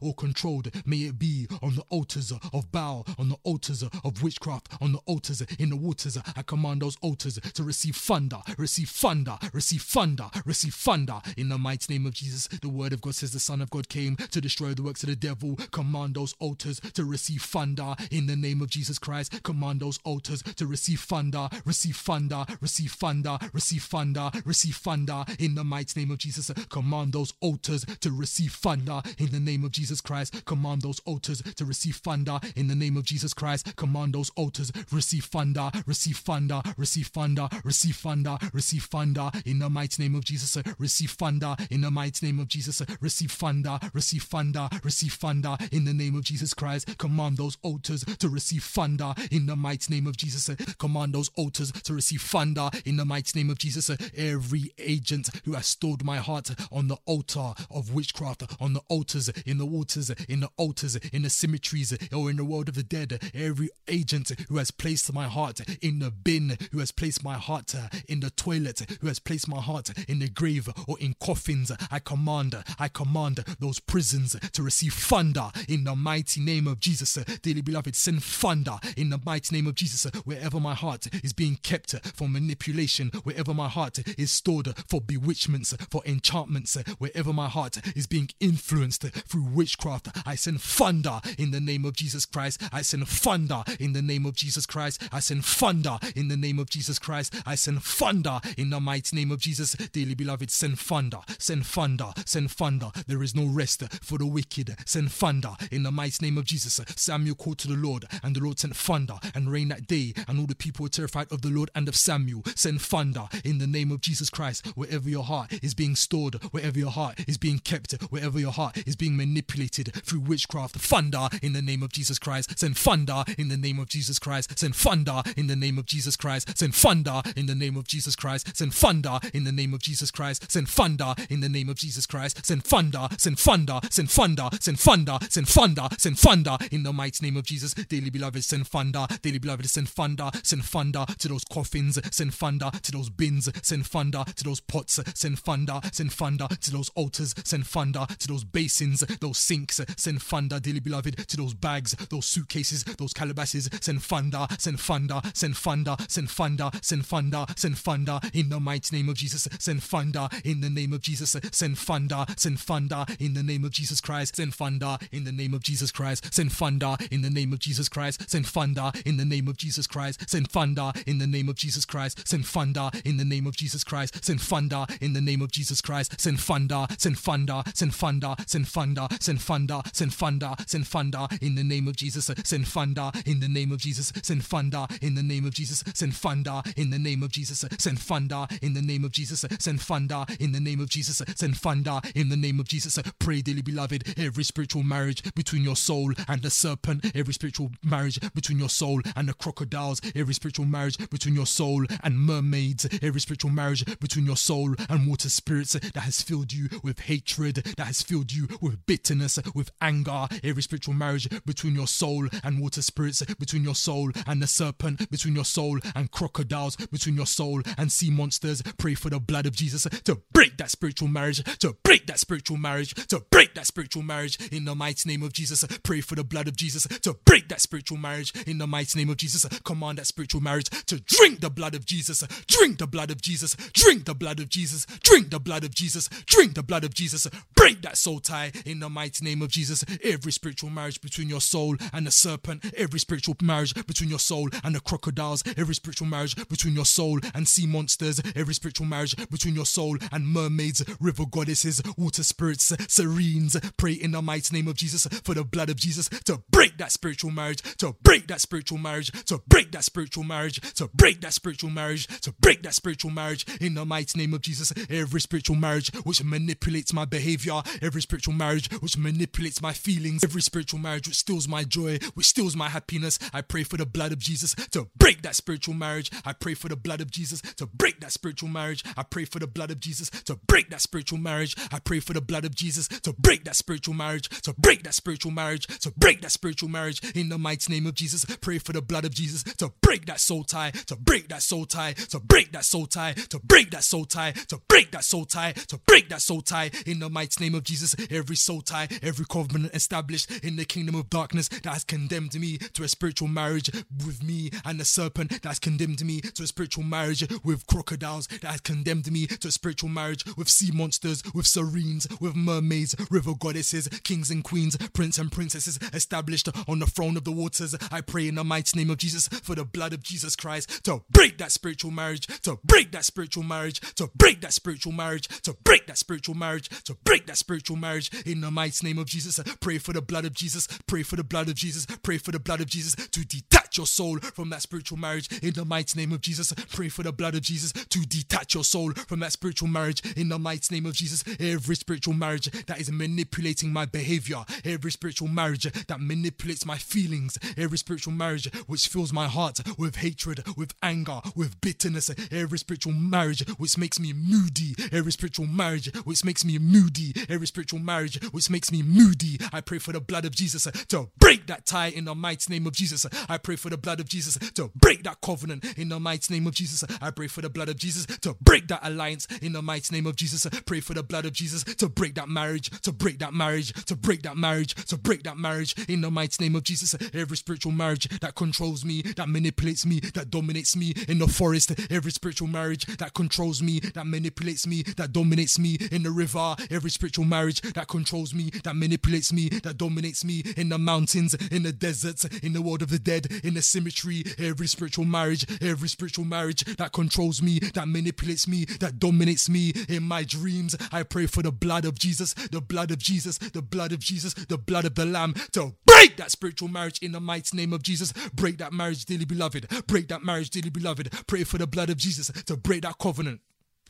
or 0.00 0.14
controlled, 0.14 0.70
may 0.84 0.98
it 0.98 1.18
be 1.18 1.46
on 1.62 1.76
the 1.76 1.84
altars 1.88 2.32
of 2.52 2.72
Baal, 2.72 3.06
on 3.18 3.28
the 3.28 3.36
altars 3.44 3.82
of 3.82 4.22
witchcraft, 4.22 4.68
on 4.80 4.92
the 4.92 4.98
altars 5.06 5.42
in 5.58 5.70
the 5.70 5.76
waters. 5.76 6.18
I 6.36 6.42
command 6.42 6.82
those 6.82 6.96
altars 7.00 7.38
to 7.54 7.62
receive 7.62 7.96
thunder, 7.96 8.38
receive 8.58 8.88
thunder, 8.88 9.38
receive 9.52 9.82
thunder, 9.82 10.28
receive 10.44 10.74
thunder 10.74 11.20
in 11.36 11.48
the 11.48 11.58
mighty 11.58 11.92
name 11.92 12.06
of 12.06 12.14
Jesus. 12.14 12.48
The 12.48 12.68
word 12.68 12.92
of 12.92 13.00
God 13.00 13.14
says 13.14 13.32
the 13.32 13.40
Son 13.40 13.60
of 13.60 13.70
God 13.70 13.88
came 13.88 14.16
to 14.16 14.40
destroy 14.40 14.74
the 14.74 14.82
works 14.82 15.02
of 15.02 15.08
the 15.08 15.16
devil. 15.16 15.56
Command 15.70 16.14
those 16.14 16.34
altars 16.38 16.80
to 16.80 17.04
receive 17.04 17.42
thunder 17.42 17.94
in 18.10 18.26
the 18.26 18.36
name 18.36 18.62
of 18.62 18.68
Jesus 18.68 18.98
Christ. 18.98 19.42
Command 19.42 19.80
those 19.80 19.98
altars 20.04 20.42
to 20.42 20.66
receive 20.66 21.00
thunder, 21.00 21.48
receive 21.64 21.96
thunder, 21.96 22.44
receive 22.60 22.92
thunder, 22.92 23.38
receive 23.52 23.82
thunder, 23.82 24.30
receive 24.44 24.76
thunder 24.76 25.24
in 25.38 25.54
the 25.54 25.64
mighty 25.64 26.00
name 26.00 26.10
of 26.10 26.18
Jesus. 26.18 26.50
Command 26.68 27.12
those 27.12 27.32
altars 27.40 27.84
to 28.00 28.10
receive 28.10 28.52
thunder 28.52 29.02
in 29.18 29.29
the 29.30 29.40
name 29.40 29.64
of 29.64 29.72
Jesus 29.72 30.00
Christ. 30.00 30.44
Command 30.44 30.82
those 30.82 31.00
altars 31.00 31.42
to 31.42 31.64
receive 31.64 31.96
thunder 31.96 32.38
in 32.56 32.68
the 32.68 32.74
name 32.74 32.96
of 32.96 33.04
Jesus 33.04 33.34
Christ. 33.34 33.76
Command 33.76 34.14
those 34.14 34.30
altars 34.36 34.72
receive 34.92 35.24
thunder, 35.24 35.70
receive 35.86 36.16
thunder, 36.16 36.60
receive 36.76 37.06
thunder, 37.06 37.48
receive 37.64 37.96
thunder, 37.96 38.38
receive 38.52 38.84
thunder 38.84 39.30
in 39.44 39.58
the 39.58 39.70
mighty 39.70 40.02
name 40.02 40.14
of 40.14 40.24
Jesus. 40.24 40.56
Receive 40.78 41.10
thunder 41.10 41.56
in 41.70 41.80
the 41.80 41.90
mighty 41.90 42.26
name 42.26 42.38
of 42.38 42.48
Jesus. 42.48 42.82
Receive 43.00 43.30
thunder, 43.30 43.78
receive 43.92 44.22
thunder, 44.22 44.68
receive 44.82 45.12
thunder 45.14 45.56
in 45.72 45.84
the 45.84 45.94
name 45.94 46.14
of 46.14 46.24
Jesus 46.24 46.54
Christ. 46.54 46.98
Command 46.98 47.36
those 47.36 47.56
altars 47.62 48.04
to 48.04 48.28
receive 48.28 48.64
thunder 48.64 49.14
in 49.30 49.46
the 49.46 49.56
mighty 49.56 49.92
name 49.94 50.06
of 50.06 50.16
Jesus. 50.16 50.50
Command 50.78 51.14
those 51.14 51.30
altars 51.36 51.72
to 51.72 51.94
receive 51.94 52.22
thunder 52.22 52.70
in 52.84 52.96
the 52.96 53.04
mighty 53.04 53.38
name 53.38 53.50
of 53.50 53.58
Jesus. 53.58 53.90
Every 54.16 54.72
agent 54.78 55.30
who 55.44 55.52
has 55.52 55.66
stored 55.66 56.04
my 56.04 56.18
heart 56.18 56.50
on 56.72 56.88
the 56.88 56.96
altar 57.06 57.52
of 57.70 57.94
witchcraft, 57.94 58.42
on 58.60 58.72
the 58.72 58.82
altars, 59.28 59.42
in 59.44 59.58
the 59.58 59.66
waters, 59.66 60.10
in 60.28 60.40
the 60.40 60.50
altars, 60.56 60.96
in 60.96 61.22
the 61.22 61.30
cemeteries, 61.30 61.96
or 62.12 62.30
in 62.30 62.36
the 62.36 62.44
world 62.44 62.68
of 62.68 62.74
the 62.74 62.82
dead, 62.82 63.18
every 63.34 63.68
agent 63.88 64.32
who 64.48 64.56
has 64.56 64.70
placed 64.70 65.12
my 65.12 65.26
heart 65.26 65.60
in 65.82 65.98
the 65.98 66.10
bin, 66.10 66.56
who 66.72 66.78
has 66.78 66.92
placed 66.92 67.24
my 67.24 67.34
heart 67.34 67.74
uh, 67.74 67.88
in 68.08 68.20
the 68.20 68.30
toilet, 68.30 68.82
who 69.00 69.08
has 69.08 69.18
placed 69.18 69.48
my 69.48 69.60
heart 69.60 69.90
in 70.08 70.20
the 70.20 70.28
grave 70.28 70.68
or 70.86 70.98
in 70.98 71.14
coffins, 71.20 71.72
I 71.90 71.98
command, 71.98 72.56
I 72.78 72.88
command 72.88 73.44
those 73.58 73.80
prisons 73.80 74.36
to 74.52 74.62
receive 74.62 74.94
thunder 74.94 75.50
in 75.68 75.84
the 75.84 75.96
mighty 75.96 76.40
name 76.40 76.66
of 76.66 76.80
Jesus. 76.80 77.18
Dearly 77.42 77.62
beloved, 77.62 77.96
send 77.96 78.22
thunder 78.22 78.78
in 78.96 79.10
the 79.10 79.20
mighty 79.24 79.54
name 79.54 79.66
of 79.66 79.74
Jesus 79.74 80.04
wherever 80.24 80.60
my 80.60 80.74
heart 80.74 81.08
is 81.24 81.32
being 81.32 81.56
kept 81.56 81.94
for 82.16 82.28
manipulation, 82.28 83.10
wherever 83.24 83.52
my 83.52 83.68
heart 83.68 83.98
is 84.18 84.30
stored 84.30 84.72
for 84.88 85.00
bewitchments, 85.00 85.74
for 85.90 86.02
enchantments, 86.06 86.76
wherever 86.98 87.32
my 87.32 87.48
heart 87.48 87.78
is 87.96 88.06
being 88.06 88.30
influenced 88.40 89.09
through 89.10 89.44
witchcraft. 89.44 90.08
I 90.26 90.34
send 90.34 90.60
thunder 90.60 91.20
in 91.38 91.50
the 91.50 91.60
name 91.60 91.84
of 91.84 91.94
Jesus 91.94 92.26
Christ. 92.26 92.62
I 92.72 92.82
send 92.82 93.08
thunder 93.08 93.62
in 93.78 93.92
the 93.92 94.02
name 94.02 94.26
of 94.26 94.34
Jesus 94.34 94.66
Christ. 94.66 95.02
I 95.12 95.20
send 95.20 95.44
thunder 95.44 95.98
in 96.16 96.28
the 96.28 96.36
name 96.36 96.58
of 96.58 96.70
Jesus 96.70 96.98
Christ. 96.98 97.34
I 97.46 97.54
send 97.54 97.82
thunder 97.82 98.40
in 98.56 98.70
the 98.70 98.80
mighty 98.80 99.16
name 99.16 99.30
of 99.30 99.40
Jesus. 99.40 99.74
Dearly 99.74 100.14
beloved, 100.14 100.50
send 100.50 100.78
thunder, 100.78 101.20
send 101.38 101.66
thunder, 101.66 102.12
send 102.24 102.50
thunder. 102.50 102.90
There 103.06 103.22
is 103.22 103.34
no 103.34 103.46
rest 103.46 103.82
for 104.02 104.18
the 104.18 104.26
wicked. 104.26 104.76
Send 104.86 105.12
thunder 105.12 105.54
in 105.70 105.82
the 105.82 105.90
mighty 105.90 106.24
name 106.24 106.38
of 106.38 106.44
Jesus. 106.44 106.80
Samuel 106.96 107.34
called 107.34 107.58
to 107.58 107.68
the 107.68 107.74
Lord, 107.74 108.04
and 108.22 108.34
the 108.34 108.40
Lord 108.40 108.58
sent 108.58 108.76
thunder 108.76 109.18
and 109.34 109.50
rain 109.50 109.68
that 109.68 109.86
day, 109.86 110.12
and 110.28 110.38
all 110.38 110.46
the 110.46 110.54
people 110.54 110.82
were 110.84 110.88
terrified 110.88 111.30
of 111.30 111.42
the 111.42 111.48
Lord 111.48 111.70
and 111.74 111.88
of 111.88 111.96
Samuel. 111.96 112.42
Send 112.54 112.80
thunder 112.82 113.28
in 113.44 113.58
the 113.58 113.66
name 113.66 113.90
of 113.92 114.00
Jesus 114.00 114.30
Christ. 114.30 114.66
Wherever 114.74 115.08
your 115.08 115.24
heart 115.24 115.52
is 115.62 115.74
being 115.74 115.96
stored, 115.96 116.34
wherever 116.52 116.78
your 116.78 116.90
heart 116.90 117.24
is 117.28 117.38
being 117.38 117.58
kept, 117.58 117.92
wherever 118.10 118.38
your 118.38 118.52
heart 118.52 118.76
is 118.86 118.96
being 119.00 119.16
manipulated 119.16 119.94
through 120.04 120.20
witchcraft, 120.20 120.76
thunder 120.76 121.28
in 121.42 121.54
the 121.54 121.62
name 121.62 121.82
of 121.82 121.90
Jesus 121.90 122.18
Christ. 122.18 122.58
Send 122.58 122.76
thunder 122.76 123.24
in 123.38 123.48
the 123.48 123.56
name 123.56 123.78
of 123.78 123.88
Jesus 123.88 124.18
Christ. 124.18 124.58
Send 124.58 124.76
thunder 124.76 125.22
in 125.38 125.46
the 125.46 125.56
name 125.56 125.78
of 125.78 125.86
Jesus 125.86 126.16
Christ. 126.16 126.56
Send 126.56 126.74
thunder 126.74 127.22
in 127.34 127.46
the 127.46 127.54
name 127.54 127.78
of 127.78 127.88
Jesus 127.88 128.14
Christ. 128.14 128.54
Send 128.54 128.74
thunder 128.74 129.18
in 129.32 129.44
the 129.44 129.52
name 129.52 129.72
of 129.72 129.80
Jesus 129.80 130.10
Christ. 130.10 130.52
Send 130.52 130.68
thunder 130.68 131.14
in 131.30 131.40
the 131.40 131.48
name 131.48 131.70
of 131.70 131.76
Jesus 131.76 132.04
Christ. 132.04 132.44
Send 132.44 132.62
thunder, 132.62 133.08
send 133.16 133.38
thunder, 133.38 133.80
send 133.90 134.10
thunder, 134.10 134.48
send 134.60 134.78
thunder, 134.78 135.18
send 135.30 135.48
thunder, 135.48 135.88
send 135.96 136.18
thunder 136.18 136.58
in 136.70 136.82
the 136.82 136.92
mighty 136.92 137.24
name 137.24 137.38
of 137.38 137.44
Jesus. 137.44 137.72
Dearly 137.72 138.10
beloved, 138.10 138.44
send 138.44 138.66
thunder. 138.66 139.06
Dearly 139.22 139.38
beloved, 139.38 139.68
send 139.70 139.88
thunder, 139.88 140.30
send 140.42 140.62
thunder 140.62 141.06
to 141.18 141.28
those 141.28 141.44
coffins, 141.44 141.98
send 142.14 142.34
thunder 142.34 142.70
to 142.82 142.92
those 142.92 143.08
bins, 143.08 143.48
send 143.62 143.86
thunder 143.86 144.24
to 144.36 144.44
those 144.44 144.60
pots, 144.60 145.00
send 145.14 145.38
thunder, 145.38 145.80
send 145.90 146.12
thunder 146.12 146.48
to 146.48 146.70
those 146.70 146.90
altars, 146.90 147.34
send 147.44 147.66
thunder 147.66 148.04
to 148.18 148.28
those 148.28 148.44
basins, 148.44 148.89
those 149.20 149.38
sinks, 149.38 149.80
send 149.96 150.22
thunder, 150.22 150.60
dearly 150.60 150.80
beloved, 150.80 151.16
to 151.28 151.36
those 151.36 151.54
bags, 151.54 151.94
those 152.10 152.26
suitcases, 152.26 152.84
those 152.84 153.12
calabashes, 153.12 153.68
send 153.82 154.02
thunder, 154.02 154.46
send 154.58 154.80
thunder, 154.80 155.20
send 155.34 155.56
thunder, 155.56 155.96
send 156.08 156.30
thunder, 156.30 156.70
send 156.82 157.06
thunder, 157.06 157.46
send 157.56 157.78
thunder 157.78 158.20
in 158.32 158.48
the 158.48 158.60
mighty 158.60 158.96
name 158.96 159.08
of 159.08 159.14
Jesus, 159.14 159.48
send 159.58 159.82
thunder 159.82 160.28
in 160.44 160.60
the 160.60 160.70
name 160.70 160.92
of 160.92 161.00
Jesus, 161.00 161.36
send 161.52 161.78
thunder, 161.78 162.24
send 162.36 162.58
thunder 162.60 163.04
in 163.18 163.34
the 163.34 163.42
name 163.42 163.64
of 163.64 163.70
Jesus 163.70 164.00
Christ, 164.00 164.36
send 164.36 164.54
thunder 164.54 164.98
in 165.12 165.24
the 165.24 165.32
name 165.32 165.54
of 165.54 165.62
Jesus 165.62 165.92
Christ, 165.92 166.32
send 166.32 166.52
thunder 166.52 166.96
in 167.10 167.22
the 167.22 167.28
name 167.28 167.48
of 167.48 167.58
Jesus 167.58 167.88
Christ, 167.88 168.28
send 168.30 168.48
thunder 168.48 168.92
in 169.06 169.16
the 169.16 169.24
name 169.24 169.48
of 169.48 169.56
Jesus 169.56 169.86
Christ, 169.86 170.28
send 170.28 170.48
thunder 170.50 170.90
in 171.06 171.18
the 171.18 171.26
name 171.26 171.48
of 171.48 171.56
Jesus 171.56 171.84
Christ, 171.84 172.26
send 172.26 172.44
thunder 172.44 172.90
in 173.04 173.16
the 173.16 173.24
name 173.24 173.46
of 173.46 173.56
Jesus 173.56 173.84
Christ, 173.84 174.24
send 174.24 174.40
thunder 174.40 174.86
in 175.00 175.12
the 175.12 175.20
name 175.20 175.42
of 175.42 175.50
Jesus 175.52 175.80
Christ, 175.80 176.20
send 176.20 176.40
thunder, 176.40 176.86
send 176.98 177.18
thunder, 177.18 177.62
send 177.74 177.94
thunder, 177.94 178.34
send 178.46 178.68
thunder, 178.70 179.06
send 179.20 179.40
thunder, 179.40 179.80
send 179.92 180.14
thunder, 180.14 180.54
send 180.66 180.86
thunder 180.86 181.26
in 181.40 181.54
the 181.56 181.64
name 181.64 181.88
of 181.88 181.96
Jesus, 181.96 182.30
send 182.44 182.66
thunder 182.66 183.10
in 183.26 183.40
the 183.40 183.48
name 183.48 183.72
of 183.72 183.78
Jesus, 183.78 184.12
send 184.22 184.44
thunder 184.44 184.86
in 185.02 185.14
the 185.14 185.22
name 185.22 185.44
of 185.44 185.54
Jesus, 185.54 185.84
send 185.94 186.14
thunder 186.14 186.62
in 186.76 186.90
the 186.90 186.98
name 186.98 187.22
of 187.22 187.32
Jesus, 187.32 187.64
send 187.78 187.98
thunder 187.98 188.46
in 188.62 188.74
the 188.74 188.82
name 188.82 189.04
of 189.04 189.12
Jesus, 189.12 189.44
send 189.58 189.80
thunder 189.80 190.24
in 190.38 190.52
the 190.52 190.60
name 190.60 190.80
of 190.80 190.88
Jesus, 190.88 191.22
send 191.34 191.56
thunder 191.56 192.00
in 192.14 192.28
the 192.28 192.36
name 192.36 192.60
of 192.60 192.68
Jesus. 192.68 192.98
Pray, 193.18 193.42
dearly 193.42 193.62
beloved, 193.62 194.18
every 194.18 194.44
spiritual 194.44 194.82
marriage 194.82 195.22
between 195.34 195.62
your 195.62 195.76
soul 195.76 196.12
and 196.28 196.42
the 196.42 196.50
serpent, 196.50 197.10
every 197.14 197.34
spiritual 197.34 197.70
marriage 197.82 198.18
between 198.34 198.58
your 198.58 198.68
soul 198.68 199.00
and 199.16 199.28
the 199.28 199.34
crocodiles, 199.34 200.00
every 200.14 200.34
spiritual 200.34 200.66
marriage 200.66 200.98
between 201.10 201.34
your 201.34 201.46
soul 201.46 201.84
and 202.02 202.18
mermaids, 202.18 202.86
every 203.02 203.20
spiritual 203.20 203.50
marriage 203.50 203.84
between 203.98 204.26
your 204.26 204.36
soul 204.36 204.74
and 204.88 205.08
water 205.08 205.28
spirits 205.28 205.72
that 205.72 205.96
has 205.96 206.22
filled 206.22 206.52
you 206.52 206.68
with 206.82 207.00
hatred, 207.00 207.56
that 207.76 207.86
has 207.86 208.02
filled 208.02 208.32
you 208.32 208.48
with 208.60 208.84
bitterness, 208.86 209.38
with 209.54 209.70
anger, 209.80 210.26
every 210.42 210.62
spiritual 210.62 210.94
marriage 210.94 211.28
between 211.44 211.74
your 211.74 211.86
soul 211.86 212.28
and 212.44 212.60
water 212.60 212.82
spirits, 212.82 213.22
between 213.34 213.64
your 213.64 213.74
soul 213.74 214.10
and 214.26 214.42
the 214.42 214.46
serpent, 214.46 215.10
between 215.10 215.34
your 215.34 215.44
soul 215.44 215.78
and 215.94 216.10
crocodiles, 216.10 216.76
between 216.76 217.16
your 217.16 217.26
soul 217.26 217.62
and 217.76 217.90
sea 217.90 218.10
monsters. 218.10 218.62
Pray 218.78 218.94
for 218.94 219.10
the 219.10 219.20
blood 219.20 219.46
of 219.46 219.54
Jesus 219.54 219.84
to 220.04 220.20
break 220.32 220.56
that 220.58 220.70
spiritual 220.70 221.08
marriage, 221.08 221.42
to 221.58 221.76
break 221.82 222.06
that 222.06 222.18
spiritual 222.18 222.56
marriage, 222.56 222.94
to 223.08 223.20
break 223.30 223.54
that 223.54 223.66
spiritual 223.66 224.02
marriage 224.02 224.38
in 224.52 224.64
the 224.64 224.74
mighty 224.74 225.08
name 225.08 225.22
of 225.22 225.32
Jesus. 225.32 225.64
Pray 225.82 226.00
for 226.00 226.14
the 226.14 226.24
blood 226.24 226.48
of 226.48 226.56
Jesus 226.56 226.86
to 226.86 227.14
break 227.24 227.48
that 227.48 227.60
spiritual 227.60 227.98
marriage 227.98 228.32
in 228.46 228.58
the 228.58 228.66
mighty 228.66 228.98
name 228.98 229.10
of 229.10 229.16
Jesus. 229.16 229.44
Command 229.60 229.98
that 229.98 230.06
spiritual 230.06 230.40
marriage 230.40 230.68
to 230.86 231.00
drink 231.00 231.40
the 231.40 231.50
blood 231.50 231.74
of 231.74 231.84
Jesus, 231.84 232.22
drink 232.46 232.78
the 232.78 232.86
blood 232.86 233.10
of 233.10 233.20
Jesus, 233.20 233.54
drink 233.72 234.04
the 234.04 234.14
blood 234.14 234.40
of 234.40 234.48
Jesus, 234.48 234.86
drink 235.02 235.30
the 235.30 235.40
blood 235.40 235.64
of 235.64 235.74
Jesus, 235.74 236.08
drink 236.26 236.54
the 236.54 236.62
blood 236.62 236.84
of 236.84 236.94
Jesus. 236.94 237.26
Break 237.54 237.82
that 237.82 237.98
soul 237.98 238.20
tie 238.20 238.49
in 238.64 238.80
the 238.80 238.88
mighty 238.88 239.24
name 239.24 239.42
of 239.42 239.48
Jesus. 239.48 239.84
Every 240.02 240.32
spiritual 240.32 240.70
marriage 240.70 241.00
between 241.00 241.28
your 241.28 241.40
soul 241.40 241.76
and 241.92 242.06
the 242.06 242.10
serpent, 242.10 242.64
every 242.76 243.00
spiritual 243.00 243.36
marriage 243.42 243.74
between 243.86 244.10
your 244.10 244.18
soul 244.18 244.48
and 244.64 244.74
the 244.74 244.80
crocodiles, 244.80 245.42
every 245.56 245.74
spiritual 245.74 246.06
marriage 246.06 246.36
between 246.48 246.74
your 246.74 246.84
soul 246.84 247.20
and 247.34 247.46
sea 247.46 247.66
monsters, 247.66 248.20
every 248.34 248.54
spiritual 248.54 248.86
marriage 248.86 249.16
between 249.30 249.54
your 249.54 249.66
soul 249.66 249.96
and 250.12 250.26
mermaids, 250.26 250.84
river 251.00 251.24
goddesses, 251.30 251.82
water 251.96 252.22
spirits, 252.22 252.72
serenes. 252.88 253.56
Pray 253.76 253.92
in 253.92 254.12
the 254.12 254.22
mighty 254.22 254.54
name 254.54 254.68
of 254.68 254.74
Jesus 254.74 255.06
for 255.24 255.34
the 255.34 255.44
blood 255.44 255.70
of 255.70 255.76
Jesus 255.76 256.08
to 256.24 256.42
break 256.50 256.78
that 256.78 256.92
spiritual 256.92 257.30
marriage, 257.30 257.62
to 257.76 257.94
break 258.02 258.26
that 258.28 258.40
spiritual 258.40 258.78
marriage, 258.78 259.10
to 259.24 259.38
break 259.46 259.72
that 259.72 259.84
spiritual 259.84 260.24
marriage, 260.24 260.60
to 260.74 260.88
break 260.88 261.20
that 261.20 261.32
spiritual 261.32 261.70
marriage, 261.70 262.06
to 262.20 262.32
break 262.40 262.62
that 262.62 262.74
spiritual 262.74 263.10
marriage 263.10 263.46
in 263.60 263.74
the 263.74 263.84
mighty 263.84 264.18
name 264.18 264.34
of 264.34 264.40
Jesus. 264.40 264.72
Every 264.88 265.20
spiritual 265.20 265.56
marriage 265.56 265.92
which 266.04 266.22
manipulates 266.22 266.92
my 266.92 267.04
behavior, 267.04 267.62
every 267.82 268.02
spiritual 268.02 268.34
marriage 268.40 268.68
which 268.80 268.96
manipulates 268.96 269.62
my 269.62 269.72
feelings, 269.72 270.24
every 270.24 270.42
spiritual 270.42 270.80
marriage 270.80 271.06
which 271.06 271.18
steals 271.18 271.46
my 271.46 271.62
joy, 271.62 271.98
which 272.14 272.26
steals 272.26 272.56
my 272.56 272.68
happiness. 272.68 273.18
I 273.32 273.42
pray 273.42 273.62
for 273.62 273.76
the 273.76 273.86
blood 273.86 274.12
of 274.12 274.18
Jesus 274.18 274.54
to 274.72 274.88
break 274.96 275.22
that 275.22 275.36
spiritual 275.36 275.74
marriage. 275.74 276.10
I 276.24 276.32
pray 276.32 276.54
for 276.54 276.68
the 276.68 276.76
blood 276.76 277.00
of 277.00 277.10
Jesus 277.10 277.40
to 277.56 277.66
break 277.66 278.00
that 278.00 278.12
spiritual 278.12 278.48
marriage. 278.48 278.82
I 278.96 279.04
pray 279.04 279.24
for 279.24 279.38
the 279.38 279.46
blood 279.46 279.70
of 279.70 279.78
Jesus 279.78 280.10
to 280.24 280.36
break 280.48 280.70
that 280.70 280.80
spiritual 280.80 281.18
marriage. 281.18 281.54
I 281.70 281.78
pray 281.78 282.00
for 282.00 282.14
the 282.14 282.20
blood 282.20 282.44
of 282.44 282.54
Jesus 282.54 282.88
to 282.88 283.12
break 283.12 283.44
that 283.44 283.56
spiritual 283.56 283.94
marriage, 283.94 284.28
to 284.42 284.54
break 284.54 284.82
that 284.84 284.94
spiritual 284.94 285.30
marriage, 285.30 285.66
to 285.80 285.90
break 285.92 286.22
that 286.22 286.32
spiritual 286.32 286.70
marriage 286.70 287.00
in 287.14 287.28
the 287.28 287.38
mighty 287.38 287.72
name 287.72 287.86
of 287.86 287.94
Jesus. 287.94 288.24
Pray 288.40 288.58
for 288.58 288.72
the 288.72 288.82
blood 288.82 289.04
of 289.04 289.12
Jesus 289.12 289.42
to 289.42 289.70
break 289.82 290.06
that 290.06 290.20
soul 290.20 290.44
tie, 290.44 290.70
to 290.70 290.96
break 290.96 291.28
that 291.28 291.42
soul 291.42 291.66
tie, 291.66 291.92
to 291.92 292.18
break 292.18 292.52
that 292.52 292.64
soul 292.64 292.86
tie, 292.86 293.12
to 293.12 293.38
break 293.38 293.70
that 293.70 293.84
soul 293.84 294.04
tie, 294.06 294.32
to 294.32 294.60
break 294.68 294.90
that 294.92 295.04
soul 295.04 295.24
tie, 295.24 295.52
to 295.52 295.78
break 295.86 296.08
that 296.08 296.22
soul 296.22 296.40
tie 296.40 296.70
in 296.86 296.98
the 297.00 297.10
mighty 297.10 297.44
name 297.44 297.54
of 297.54 297.64
Jesus. 297.64 297.94
Every 298.10 298.29
soul 298.36 298.60
tie, 298.60 298.88
every 299.02 299.24
covenant 299.24 299.74
established 299.74 300.30
in 300.44 300.56
the 300.56 300.64
kingdom 300.64 300.94
of 300.94 301.10
darkness 301.10 301.48
that 301.48 301.66
has 301.66 301.84
condemned 301.84 302.38
me 302.38 302.58
to 302.58 302.82
a 302.82 302.88
spiritual 302.88 303.28
marriage 303.28 303.70
with 304.04 304.22
me 304.22 304.50
and 304.64 304.80
the 304.80 304.84
serpent 304.84 305.30
that 305.30 305.44
has 305.44 305.58
condemned 305.58 306.04
me 306.04 306.20
to 306.20 306.42
a 306.42 306.46
spiritual 306.46 306.84
marriage 306.84 307.26
with 307.44 307.66
crocodiles 307.66 308.26
that 308.26 308.44
has 308.44 308.60
condemned 308.60 309.10
me 309.10 309.26
to 309.26 309.48
a 309.48 309.50
spiritual 309.50 309.88
marriage 309.88 310.24
with 310.36 310.48
sea 310.48 310.70
monsters, 310.72 311.22
with 311.34 311.46
sirenes, 311.46 312.06
with 312.20 312.34
mermaids, 312.34 312.94
river 313.10 313.34
goddesses, 313.38 313.88
kings 314.04 314.30
and 314.30 314.44
queens, 314.44 314.76
prince 314.92 315.18
and 315.18 315.32
princesses 315.32 315.78
established 315.92 316.48
on 316.68 316.78
the 316.78 316.86
throne 316.86 317.16
of 317.16 317.24
the 317.24 317.32
waters. 317.32 317.74
I 317.90 318.00
pray 318.00 318.28
in 318.28 318.36
the 318.36 318.44
mighty 318.44 318.78
name 318.78 318.90
of 318.90 318.98
Jesus 318.98 319.28
for 319.28 319.54
the 319.54 319.64
blood 319.64 319.92
of 319.92 320.02
Jesus 320.02 320.36
Christ 320.36 320.84
to 320.84 321.02
break 321.10 321.38
that 321.38 321.52
spiritual 321.52 321.90
marriage, 321.90 322.26
to 322.42 322.58
break 322.64 322.92
that 322.92 323.04
spiritual 323.04 323.42
marriage, 323.42 323.80
to 323.96 324.10
break 324.14 324.40
that 324.40 324.52
spiritual 324.52 324.92
marriage, 324.92 325.28
to 325.42 325.54
break 325.64 325.86
that 325.86 325.98
spiritual 325.98 326.34
marriage, 326.34 326.68
to 326.84 326.94
break 327.04 327.26
that 327.26 327.36
spiritual 327.38 327.76
marriage 327.76 328.10
in 328.26 328.40
the 328.40 328.50
mighty 328.50 328.86
name 328.86 328.98
of 328.98 329.06
Jesus. 329.06 329.40
Pray 329.60 329.78
for 329.78 329.92
the 329.92 330.02
blood 330.02 330.24
of 330.24 330.32
Jesus, 330.32 330.66
pray 330.86 331.02
for 331.02 331.16
the 331.16 331.24
blood 331.24 331.48
of 331.48 331.54
Jesus, 331.54 331.86
pray 332.02 332.18
for 332.18 332.32
the 332.32 332.40
blood 332.40 332.60
of 332.60 332.66
Jesus 332.66 332.94
to 332.94 333.24
detach 333.70 333.78
your 333.78 333.86
soul 333.86 334.18
from 334.18 334.50
that 334.50 334.62
spiritual 334.62 334.98
marriage 334.98 335.28
in 335.42 335.52
the 335.52 335.64
mighty 335.64 335.98
name 335.98 336.12
of 336.12 336.20
Jesus. 336.20 336.52
Pray 336.72 336.88
for 336.88 337.04
the 337.04 337.12
blood 337.12 337.34
of 337.34 337.42
Jesus 337.42 337.72
to 337.72 338.00
detach 338.00 338.54
your 338.54 338.64
soul 338.64 338.92
from 338.92 339.20
that 339.20 339.32
spiritual 339.32 339.68
marriage 339.68 340.02
in 340.16 340.28
the 340.28 340.38
mighty 340.38 340.74
name 340.74 340.86
of 340.86 340.94
Jesus. 340.94 341.22
Every 341.38 341.76
spiritual 341.76 342.14
marriage 342.14 342.50
that 342.66 342.80
is 342.80 342.90
manipulating 342.90 343.72
my 343.72 343.86
behavior, 343.86 344.44
every 344.64 344.90
spiritual 344.90 345.28
marriage 345.28 345.70
that 345.86 346.00
manipulates 346.00 346.66
my 346.66 346.76
feelings, 346.76 347.38
every 347.56 347.78
spiritual 347.78 348.12
marriage 348.12 348.52
which 348.66 348.88
fills 348.88 349.12
my 349.12 349.28
heart 349.28 349.60
with 349.78 349.96
hatred, 349.96 350.42
with 350.56 350.74
anger, 350.82 351.20
with 351.36 351.60
bitterness, 351.60 352.10
every 352.32 352.58
spiritual 352.58 352.92
marriage 352.92 353.46
which 353.58 353.78
makes 353.78 354.00
me 354.00 354.12
moody, 354.12 354.74
every 354.90 355.12
spiritual 355.12 355.46
marriage 355.46 355.94
which 356.04 356.24
makes 356.24 356.44
me 356.44 356.58
moody, 356.58 357.14
every 357.28 357.46
spiritual 357.46 357.78
marriage 357.78 358.20
which 358.32 358.50
makes 358.50 358.72
me 358.72 358.82
moody. 358.82 359.38
I 359.52 359.60
pray 359.60 359.78
for 359.78 359.92
the 359.92 360.00
blood 360.00 360.24
of 360.24 360.32
Jesus 360.32 360.66
to 360.88 361.08
break 361.18 361.46
that 361.46 361.66
tie 361.66 361.88
in 361.88 362.06
the 362.06 362.14
mighty 362.14 362.52
name 362.52 362.66
of 362.66 362.72
Jesus. 362.72 363.06
I 363.28 363.38
pray 363.38 363.56
for 363.60 363.70
the 363.70 363.78
blood 363.78 364.00
of 364.00 364.08
Jesus 364.08 364.38
to 364.54 364.70
break 364.74 365.02
that 365.04 365.20
covenant 365.20 365.64
in 365.78 365.88
the 365.88 366.00
mighty 366.00 366.34
name 366.34 366.46
of 366.46 366.54
Jesus. 366.54 366.84
I 367.00 367.10
pray 367.10 367.26
for 367.26 367.42
the 367.42 367.50
blood 367.50 367.68
of 367.68 367.76
Jesus 367.76 368.06
to 368.06 368.34
break 368.40 368.68
that 368.68 368.80
alliance 368.82 369.26
in 369.42 369.52
the 369.52 369.62
mighty 369.62 369.94
name 369.94 370.06
of 370.06 370.16
Jesus. 370.16 370.46
Pray 370.66 370.80
for 370.80 370.94
the 370.94 371.02
blood 371.02 371.24
of 371.24 371.32
Jesus 371.32 371.62
to 371.64 371.88
break 371.88 372.14
that 372.14 372.28
marriage, 372.28 372.70
to 372.82 372.92
break 372.92 373.18
that 373.18 373.34
marriage, 373.34 373.72
to 373.84 373.94
break 373.94 374.22
that 374.22 374.36
marriage, 374.36 374.74
to 374.86 374.96
break 374.96 375.22
that 375.24 375.36
marriage 375.36 375.74
in 375.88 376.00
the 376.00 376.10
mighty 376.10 376.42
name 376.42 376.56
of 376.56 376.62
Jesus. 376.62 376.94
Every 377.12 377.36
spiritual 377.36 377.72
marriage 377.72 378.08
that 378.20 378.34
controls 378.34 378.84
me, 378.84 379.02
that 379.02 379.28
manipulates 379.28 379.84
me, 379.86 380.00
that 380.14 380.30
dominates 380.30 380.76
me 380.76 380.94
in 381.08 381.18
the 381.18 381.28
forest, 381.28 381.72
every 381.90 382.10
spiritual 382.10 382.48
marriage 382.48 382.86
that 382.96 383.14
controls 383.14 383.62
me, 383.62 383.80
that 383.94 384.06
manipulates 384.06 384.66
me, 384.66 384.82
that 384.96 385.12
dominates 385.12 385.58
me 385.58 385.78
in 385.92 386.02
the 386.02 386.10
river, 386.10 386.56
every 386.70 386.90
spiritual 386.90 387.24
marriage 387.24 387.60
that 387.60 387.88
controls 387.88 388.34
me, 388.34 388.50
that 388.64 388.76
manipulates 388.76 389.32
me, 389.32 389.48
that 389.48 389.76
dominates 389.76 390.24
me 390.24 390.42
in 390.56 390.68
the 390.68 390.78
mountains, 390.78 391.34
in 391.50 391.62
the 391.62 391.72
deserts, 391.72 392.24
in 392.24 392.52
the 392.52 392.62
world 392.62 392.82
of 392.82 392.90
the 392.90 392.98
dead, 392.98 393.26
in 393.44 393.49
the 393.54 393.62
cemetery, 393.62 394.24
every 394.38 394.66
spiritual 394.66 395.04
marriage, 395.04 395.46
every 395.62 395.88
spiritual 395.88 396.24
marriage 396.24 396.64
that 396.76 396.92
controls 396.92 397.42
me, 397.42 397.58
that 397.74 397.88
manipulates 397.88 398.46
me, 398.46 398.64
that 398.80 398.98
dominates 398.98 399.48
me 399.48 399.72
in 399.88 400.02
my 400.02 400.24
dreams. 400.24 400.76
I 400.92 401.02
pray 401.02 401.26
for 401.26 401.42
the 401.42 401.52
blood 401.52 401.84
of 401.84 401.98
Jesus, 401.98 402.34
the 402.34 402.60
blood 402.60 402.90
of 402.90 402.98
Jesus, 402.98 403.38
the 403.38 403.62
blood 403.62 403.92
of 403.92 404.00
Jesus, 404.00 404.34
the 404.34 404.58
blood 404.58 404.84
of 404.84 404.94
the 404.94 405.04
Lamb 405.06 405.34
to 405.52 405.74
break 405.86 406.16
that 406.16 406.30
spiritual 406.30 406.68
marriage 406.68 406.98
in 407.00 407.12
the 407.12 407.20
mighty 407.20 407.56
name 407.56 407.72
of 407.72 407.82
Jesus. 407.82 408.12
Break 408.32 408.58
that 408.58 408.72
marriage, 408.72 409.04
dearly 409.04 409.24
beloved. 409.24 409.68
Break 409.86 410.08
that 410.08 410.22
marriage, 410.22 410.50
dearly 410.50 410.70
beloved. 410.70 411.10
Pray 411.26 411.44
for 411.44 411.58
the 411.58 411.66
blood 411.66 411.90
of 411.90 411.96
Jesus 411.96 412.30
to 412.44 412.56
break 412.56 412.82
that 412.82 412.98
covenant. 412.98 413.40